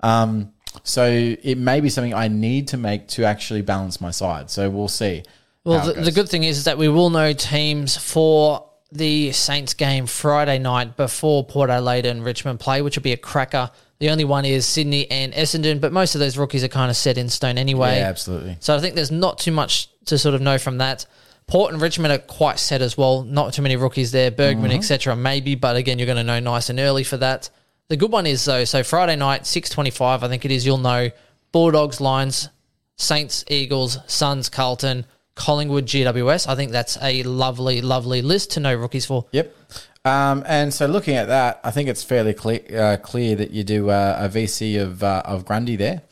Um, 0.01 0.53
so 0.85 1.07
it 1.07 1.59
may 1.59 1.81
be 1.81 1.89
something 1.89 2.15
I 2.15 2.29
need 2.29 2.69
to 2.69 2.77
make 2.77 3.09
to 3.09 3.25
actually 3.25 3.63
balance 3.63 4.01
my 4.01 4.11
side. 4.11 4.51
So 4.51 4.69
we'll 4.71 4.89
see. 4.89 5.23
Well, 5.65 5.87
the, 5.87 6.01
the 6.01 6.13
good 6.13 6.29
thing 6.29 6.45
is, 6.45 6.59
is 6.59 6.65
that 6.65 6.79
we 6.79 6.89
will 6.89 7.11
know 7.11 7.33
teams 7.33 7.97
for 7.97 8.69
the 8.93 9.33
Saints 9.33 9.75
game 9.75 10.07
Friday 10.07 10.59
night 10.59 10.97
before 10.97 11.45
Port 11.45 11.71
Adelaide 11.71 12.07
and 12.07 12.25
Richmond 12.25 12.61
play, 12.61 12.83
which 12.83 12.97
will 12.97 13.03
be 13.03 13.13
a 13.13 13.17
cracker. 13.17 13.71
The 13.99 14.11
only 14.11 14.25
one 14.25 14.45
is 14.45 14.67
Sydney 14.67 15.11
and 15.11 15.33
Essendon, 15.33 15.81
but 15.81 15.93
most 15.93 16.15
of 16.15 16.19
those 16.21 16.37
rookies 16.37 16.63
are 16.63 16.69
kind 16.69 16.91
of 16.91 16.97
set 16.97 17.17
in 17.17 17.29
stone 17.29 17.57
anyway. 17.59 17.97
Yeah, 17.99 18.09
absolutely. 18.09 18.57
So 18.61 18.77
I 18.77 18.81
think 18.81 18.95
there's 18.95 19.11
not 19.11 19.39
too 19.39 19.53
much 19.53 19.89
to 20.07 20.19
sort 20.19 20.35
of 20.35 20.41
know 20.43 20.59
from 20.59 20.79
that. 20.79 21.07
Port 21.47 21.73
and 21.73 21.81
Richmond 21.81 22.13
are 22.13 22.19
quite 22.19 22.59
set 22.59 22.83
as 22.83 22.99
well. 22.99 23.23
Not 23.23 23.55
too 23.55 23.63
many 23.63 23.77
rookies 23.77 24.13
there. 24.13 24.31
Bergman, 24.31 24.71
Mm-hmm. 24.71 24.79
etc. 24.79 25.17
Maybe, 25.17 25.55
but 25.55 25.77
again, 25.77 25.99
you're 25.99 26.07
going 26.07 26.17
to 26.19 26.25
know 26.25 26.41
nice 26.41 26.69
and 26.71 26.79
early 26.81 27.05
for 27.05 27.17
that. 27.19 27.49
The 27.89 27.97
good 27.97 28.11
one 28.13 28.27
is 28.27 28.45
though. 28.45 28.65
So 28.65 28.83
Friday 28.83 29.17
night, 29.17 29.47
six 29.47 29.71
twenty-five. 29.71 30.23
I 30.25 30.29
think 30.29 30.45
it 30.45 30.51
is. 30.51 30.67
You'll 30.67 30.79
know 30.79 31.11
Bulldogs, 31.53 32.01
Lions, 32.01 32.49
Saints, 32.97 33.45
Eagles, 33.49 33.99
Suns, 34.09 34.49
Carlton, 34.49 35.07
Collingwood, 35.37 35.87
GWS. 35.87 36.49
I 36.49 36.57
think 36.57 36.73
that's 36.73 36.99
a 37.01 37.23
lovely, 37.23 37.81
lovely 37.81 38.23
list 38.23 38.51
to 38.53 38.61
know 38.61 38.75
rookies 38.75 39.07
for. 39.07 39.27
Yep. 39.33 39.55
Um, 40.07 40.45
and 40.47 40.73
so 40.73 40.87
looking 40.87 41.17
at 41.17 41.27
that, 41.27 41.59
I 41.65 41.73
think 41.73 41.89
it's 41.89 42.05
fairly 42.05 42.33
clear, 42.33 42.61
uh, 42.73 42.97
clear 42.97 43.35
that 43.35 43.51
you 43.51 43.65
do 43.65 43.91
uh, 43.91 44.17
a 44.21 44.29
VC 44.29 44.81
of 44.81 45.03
uh, 45.03 45.23
of 45.25 45.45
Grundy 45.45 45.75
there 45.75 46.03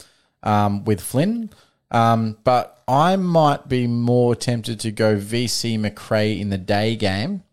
um, 0.42 0.84
with 0.84 1.00
Flynn. 1.00 1.50
Um, 1.92 2.36
but 2.42 2.82
I 2.88 3.14
might 3.14 3.68
be 3.68 3.86
more 3.86 4.34
tempted 4.34 4.80
to 4.80 4.90
go 4.90 5.16
VC 5.16 5.78
Macrae 5.78 6.40
in 6.40 6.50
the 6.50 6.58
day 6.58 6.96
game 6.96 7.44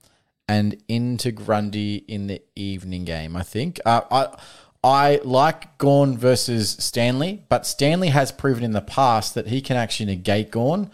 and 0.48 0.82
into 0.88 1.32
Grundy 1.32 1.98
in 2.08 2.26
the 2.26 2.42
evening 2.56 3.06
game. 3.06 3.36
I 3.36 3.44
think 3.44 3.80
uh, 3.86 4.02
I 4.10 4.36
I 4.84 5.22
like 5.24 5.78
Gawn 5.78 6.18
versus 6.18 6.72
Stanley, 6.72 7.44
but 7.50 7.68
Stanley 7.68 8.08
has 8.08 8.32
proven 8.32 8.64
in 8.64 8.72
the 8.72 8.82
past 8.82 9.36
that 9.36 9.46
he 9.46 9.62
can 9.62 9.78
actually 9.78 10.08
negate 10.08 10.50
Gawn. 10.50 10.90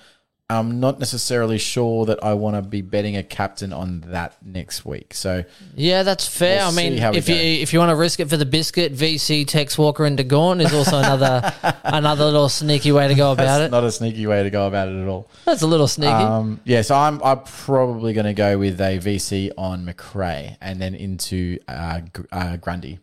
I'm 0.49 0.79
not 0.79 0.97
necessarily 0.97 1.57
sure 1.57 2.05
that 2.05 2.23
I 2.23 2.33
want 2.33 2.55
to 2.55 2.61
be 2.61 2.81
betting 2.81 3.17
a 3.17 3.23
captain 3.23 3.73
on 3.73 4.05
that 4.07 4.37
next 4.41 4.85
week. 4.85 5.13
So 5.13 5.43
Yeah, 5.75 6.03
that's 6.03 6.25
fair. 6.25 6.59
We'll 6.59 6.67
I 6.67 6.71
mean, 6.71 6.93
see 6.93 6.99
how 6.99 7.11
we 7.11 7.17
if 7.17 7.27
you 7.27 7.35
go. 7.35 7.41
if 7.41 7.73
you 7.73 7.79
want 7.79 7.89
to 7.89 7.97
risk 7.97 8.21
it 8.21 8.29
for 8.29 8.37
the 8.37 8.45
biscuit, 8.45 8.95
VC 8.95 9.45
Tex 9.45 9.77
Walker 9.77 10.05
and 10.05 10.17
DeGorn 10.17 10.63
is 10.63 10.73
also 10.73 10.99
another 10.99 11.53
another 11.83 12.23
little 12.25 12.47
sneaky 12.47 12.93
way 12.93 13.09
to 13.09 13.15
go 13.15 13.33
about 13.33 13.57
that's 13.57 13.67
it. 13.67 13.71
not 13.71 13.83
a 13.83 13.91
sneaky 13.91 14.25
way 14.25 14.41
to 14.43 14.49
go 14.49 14.67
about 14.67 14.87
it 14.87 14.95
at 15.01 15.07
all. 15.09 15.29
That's 15.43 15.63
a 15.63 15.67
little 15.67 15.87
sneaky. 15.87 16.13
Um, 16.13 16.61
yeah, 16.63 16.81
so 16.81 16.95
I'm 16.95 17.21
I'm 17.23 17.41
probably 17.41 18.13
going 18.13 18.27
to 18.27 18.33
go 18.33 18.57
with 18.57 18.79
a 18.79 18.99
VC 18.99 19.51
on 19.57 19.83
Macrae 19.83 20.55
and 20.61 20.79
then 20.81 20.95
into 20.95 21.59
uh, 21.67 21.99
uh, 22.31 22.55
Grundy. 22.55 22.99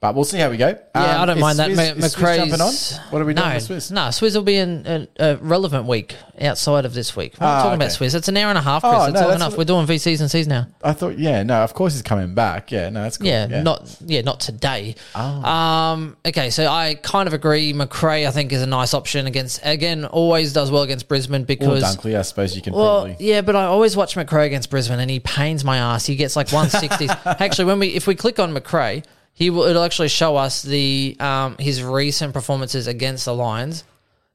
But 0.00 0.14
we'll 0.14 0.24
see 0.24 0.38
how 0.38 0.48
we 0.48 0.56
go. 0.56 0.68
yeah, 0.68 0.76
Um, 0.94 1.20
I 1.20 1.26
don't 1.26 1.40
mind 1.40 1.58
that. 1.58 1.68
Swizz- 1.72 2.18
Ma- 2.22 2.34
jumping 2.36 2.60
on? 2.62 2.72
What 3.10 3.20
are 3.20 3.24
we 3.26 3.34
doing 3.34 3.46
no, 3.46 3.54
with 3.54 3.68
Swizz? 3.68 3.92
No, 3.92 4.00
Swizz 4.08 4.34
will 4.34 4.42
be 4.42 4.56
in 4.56 4.86
a, 4.86 5.08
a 5.18 5.36
relevant 5.36 5.84
week 5.86 6.16
outside 6.40 6.86
of 6.86 6.94
this 6.94 7.14
week. 7.14 7.34
We're 7.38 7.46
not 7.46 7.52
Ah, 7.52 7.62
talking 7.64 7.74
about 7.74 7.92
okay. 7.94 8.06
Swizz. 8.06 8.14
It's 8.14 8.28
an 8.28 8.38
hour 8.38 8.48
and 8.48 8.56
a 8.56 8.62
half, 8.62 8.80
Chris. 8.80 8.94
Oh, 8.96 9.04
it's 9.04 9.14
no, 9.20 9.26
long 9.26 9.34
enough. 9.34 9.58
We're 9.58 9.64
doing 9.64 9.86
VCs 9.86 10.20
and 10.22 10.30
Cs 10.30 10.46
now. 10.46 10.68
I 10.82 10.94
thought, 10.94 11.18
yeah, 11.18 11.42
no, 11.42 11.56
of 11.62 11.74
course 11.74 11.92
he's 11.92 12.00
coming 12.00 12.32
back. 12.34 12.72
Yeah, 12.72 12.88
no, 12.88 13.02
that's 13.02 13.18
cool. 13.18 13.26
Yeah, 13.26 13.60
not 13.62 13.94
yeah, 14.06 14.22
not 14.22 14.40
today. 14.40 14.94
Oh. 15.14 15.20
Um, 15.20 16.16
okay, 16.24 16.48
so 16.48 16.66
I 16.66 16.94
kind 16.94 17.26
of 17.26 17.34
agree. 17.34 17.74
Macrae, 17.74 18.26
I 18.26 18.30
think, 18.30 18.52
is 18.54 18.62
a 18.62 18.66
nice 18.66 18.94
option 18.94 19.26
against. 19.26 19.60
Again, 19.64 20.06
always 20.06 20.54
does 20.54 20.70
well 20.70 20.80
against 20.82 21.08
Brisbane 21.08 21.42
Or 21.42 21.44
because 21.44 21.82
Dunkley, 21.98 22.18
I 22.18 22.22
suppose 22.22 22.56
you 22.56 22.62
can 22.62 22.72
Well, 22.72 23.04
probably. 23.04 23.16
yeah, 23.22 23.42
but 23.42 23.54
I 23.54 23.64
always 23.66 23.98
watch 23.98 24.16
Macrae 24.16 24.46
against 24.46 24.70
Brisbane, 24.70 24.98
and 24.98 25.10
he 25.10 25.20
pains 25.20 25.62
my 25.62 25.76
ass. 25.76 26.06
He 26.06 26.16
gets 26.16 26.36
like 26.36 26.46
160s. 26.48 27.14
actually, 27.38 27.66
when 27.66 27.78
we 27.80 27.88
if 27.88 28.06
we 28.06 28.14
click 28.14 28.38
on 28.38 28.54
Macrae, 28.54 29.02
he 29.40 29.50
will 29.50 29.64
it'll 29.64 29.82
actually 29.82 30.08
show 30.08 30.36
us 30.36 30.62
the 30.62 31.16
um 31.18 31.56
his 31.58 31.82
recent 31.82 32.32
performances 32.32 32.86
against 32.86 33.24
the 33.24 33.34
Lions, 33.34 33.82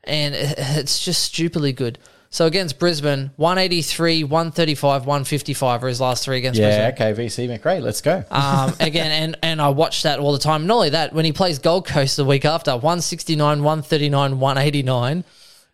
and 0.03 0.35
it's 0.37 1.05
just 1.05 1.23
stupidly 1.23 1.71
good. 1.71 1.97
So 2.31 2.45
against 2.47 2.79
Brisbane, 2.79 3.31
183, 3.37 4.25
135, 4.25 5.05
155 5.05 5.83
are 5.83 5.87
his 5.87 6.01
last 6.01 6.25
three 6.25 6.37
against 6.37 6.59
Yeah, 6.59 6.89
Brisbane. 6.91 7.13
okay, 7.13 7.23
VC 7.23 7.47
Macrae, 7.47 7.79
let's 7.79 8.01
go. 8.01 8.25
Um, 8.29 8.73
again, 8.81 9.09
and, 9.11 9.37
and 9.41 9.61
I 9.61 9.69
watch 9.69 10.03
that 10.03 10.19
all 10.19 10.33
the 10.33 10.39
time. 10.39 10.67
Not 10.67 10.75
only 10.75 10.89
that, 10.89 11.13
when 11.13 11.23
he 11.23 11.31
plays 11.31 11.59
Gold 11.59 11.87
Coast 11.87 12.17
the 12.17 12.25
week 12.25 12.43
after, 12.43 12.71
169, 12.71 13.63
139, 13.63 14.39
189. 14.39 15.23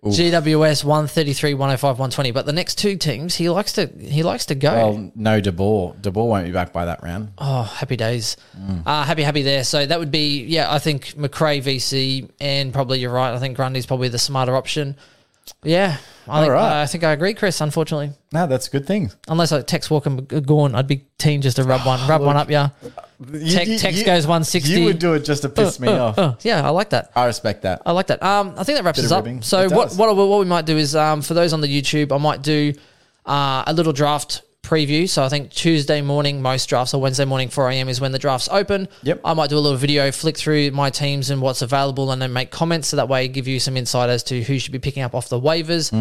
GWS 0.04 0.84
133, 0.84 1.54
105, 1.54 1.84
120. 2.00 2.32
But 2.32 2.48
the 2.48 2.54
next 2.54 2.80
two 2.80 2.98
teams, 2.98 3.36
he 3.36 3.50
likes 3.50 3.74
to 3.74 3.86
he 3.86 4.24
likes 4.24 4.48
to 4.48 4.56
go. 4.56 4.74
Well, 4.74 5.12
no 5.14 5.40
De 5.40 5.52
Boer. 5.52 5.96
De 6.02 6.10
Boer 6.10 6.28
won't 6.28 6.46
be 6.46 6.52
back 6.52 6.74
by 6.74 6.86
that 6.86 7.04
round. 7.04 7.34
Oh, 7.38 7.64
happy 7.64 7.98
days. 7.98 8.36
Mm. 8.58 8.82
Uh, 8.84 9.04
happy, 9.04 9.22
happy 9.22 9.44
there. 9.44 9.64
So 9.64 9.86
that 9.86 10.00
would 10.00 10.10
be, 10.10 10.44
yeah, 10.44 10.74
I 10.74 10.80
think 10.80 11.16
Macrae 11.16 11.62
VC, 11.62 12.30
and 12.40 12.74
probably 12.74 13.00
you're 13.00 13.14
right. 13.14 13.32
I 13.34 13.38
think 13.38 13.56
Grundy's 13.56 13.86
probably 13.86 14.08
the 14.08 14.20
smarter 14.20 14.56
option. 14.56 14.96
Yeah. 15.64 15.98
I 16.28 16.42
think, 16.42 16.54
right. 16.54 16.82
I 16.82 16.86
think 16.88 17.04
I 17.04 17.12
agree, 17.12 17.34
Chris, 17.34 17.62
unfortunately. 17.62 18.12
No, 18.32 18.48
that's 18.48 18.68
a 18.68 18.72
good 18.72 18.88
thing. 18.88 19.12
Unless 19.28 19.52
I 19.52 19.62
Tex 19.62 19.90
Walker 19.90 20.10
Gawn, 20.10 20.76
I'd 20.76 20.88
be 20.88 21.06
team 21.18 21.42
just 21.42 21.58
to 21.58 21.64
rub 21.64 21.86
one, 21.86 22.08
rub 22.08 22.22
one 22.22 22.38
up, 22.38 22.50
yeah. 22.50 22.70
Tech- 23.50 23.68
Tex 23.80 24.04
goes 24.04 24.26
160. 24.28 24.72
You 24.72 24.86
would 24.86 25.00
do 25.00 25.14
it 25.14 25.26
just 25.26 25.42
to 25.44 25.50
piss 25.50 25.80
me 25.80 25.88
Uh, 25.90 26.04
off. 26.06 26.18
uh, 26.18 26.36
yeah, 26.42 26.66
I 26.66 26.70
like 26.70 26.90
that. 26.92 27.12
I 27.16 27.26
respect 27.26 27.62
that. 27.64 27.82
I 27.86 27.92
like 27.92 28.08
that. 28.08 28.22
Um, 28.24 28.54
I 28.58 28.64
think 28.64 28.78
that 28.78 28.84
wraps 28.84 28.98
Bit 29.00 29.06
us 29.06 29.12
of 29.12 29.18
up. 29.20 29.26
ribbing. 29.26 29.42
So 29.42 29.62
It 29.64 29.72
what 29.72 29.90
does. 29.90 29.98
what 29.98 30.16
what 30.16 30.40
we 30.40 30.46
might 30.46 30.66
do 30.66 30.78
is 30.78 30.96
um, 30.96 31.22
for 31.22 31.34
those 31.34 31.54
on 31.54 31.62
the 31.62 31.68
YouTube, 31.68 32.12
I 32.12 32.18
might 32.18 32.42
do 32.42 32.74
uh, 33.26 33.64
a 33.68 33.74
little 33.74 33.94
draft 33.94 34.42
preview. 34.64 35.08
So 35.10 35.24
I 35.24 35.30
think 35.30 35.50
Tuesday 35.52 36.02
morning, 36.02 36.42
most 36.42 36.68
drafts, 36.70 36.94
or 36.94 37.02
Wednesday 37.02 37.26
morning, 37.26 37.50
4 37.50 37.70
a.m. 37.72 37.90
is 37.90 38.00
when 38.00 38.12
the 38.12 38.20
drafts 38.20 38.48
open. 38.52 38.88
Yep. 39.04 39.22
I 39.26 39.34
might 39.34 39.50
do 39.50 39.58
a 39.58 39.60
little 39.60 39.78
video, 39.78 40.12
flick 40.12 40.38
through 40.38 40.72
my 40.72 40.90
teams 40.90 41.30
and 41.30 41.42
what's 41.42 41.62
available, 41.62 42.12
and 42.12 42.22
then 42.22 42.32
make 42.34 42.52
comments. 42.52 42.88
So 42.90 42.98
that 42.98 43.10
way, 43.10 43.28
give 43.28 43.48
you 43.48 43.60
some 43.60 43.76
insight 43.76 44.10
as 44.10 44.24
to 44.24 44.42
who 44.44 44.60
should 44.60 44.72
be 44.72 44.80
picking 44.80 45.04
up 45.04 45.14
off 45.14 45.30
the 45.30 45.40
waivers. 45.40 45.92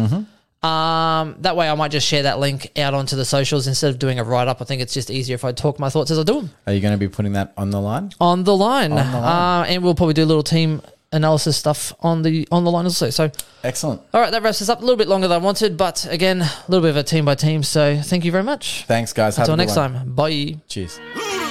Um, 0.63 1.37
that 1.39 1.55
way, 1.55 1.67
I 1.69 1.73
might 1.75 1.89
just 1.91 2.05
share 2.07 2.23
that 2.23 2.39
link 2.39 2.71
out 2.77 2.93
onto 2.93 3.15
the 3.15 3.25
socials 3.25 3.67
instead 3.67 3.89
of 3.89 3.97
doing 3.99 4.19
a 4.19 4.23
write 4.23 4.47
up. 4.47 4.61
I 4.61 4.65
think 4.65 4.81
it's 4.81 4.93
just 4.93 5.09
easier 5.09 5.33
if 5.35 5.43
I 5.43 5.51
talk 5.53 5.79
my 5.79 5.89
thoughts 5.89 6.11
as 6.11 6.19
I 6.19 6.23
do 6.23 6.41
them 6.41 6.51
Are 6.67 6.73
you 6.73 6.81
going 6.81 6.93
to 6.93 6.97
be 6.99 7.07
putting 7.07 7.33
that 7.33 7.51
on 7.57 7.71
the 7.71 7.81
line? 7.81 8.11
on 8.21 8.43
the 8.43 8.55
line. 8.55 8.91
On 8.91 8.97
the 9.11 9.17
line. 9.19 9.61
Uh, 9.61 9.65
and 9.67 9.83
we'll 9.83 9.95
probably 9.95 10.13
do 10.13 10.23
a 10.23 10.25
little 10.25 10.43
team 10.43 10.81
analysis 11.13 11.57
stuff 11.57 11.91
on 12.01 12.21
the 12.21 12.47
on 12.51 12.63
the 12.63 12.71
line 12.71 12.85
also. 12.85 13.09
So, 13.09 13.31
Excellent. 13.63 14.01
all 14.13 14.21
right, 14.21 14.31
that 14.31 14.43
wraps 14.43 14.61
us 14.61 14.69
up 14.69 14.77
a 14.79 14.81
little 14.81 14.95
bit 14.97 15.07
longer 15.07 15.27
than 15.27 15.41
I 15.41 15.43
wanted, 15.43 15.77
but 15.77 16.05
again, 16.09 16.41
a 16.41 16.49
little 16.67 16.81
bit 16.83 16.91
of 16.91 16.97
a 16.97 17.03
team 17.03 17.25
by 17.25 17.35
team. 17.35 17.63
So, 17.63 17.99
thank 17.99 18.23
you 18.23 18.31
very 18.31 18.43
much. 18.43 18.85
Thanks, 18.85 19.13
guys. 19.13 19.37
Until 19.39 19.55
a 19.55 19.57
next 19.57 19.75
one. 19.75 19.93
time, 19.93 20.13
bye. 20.13 20.57
Cheers. 20.67 20.99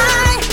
I 0.03 0.50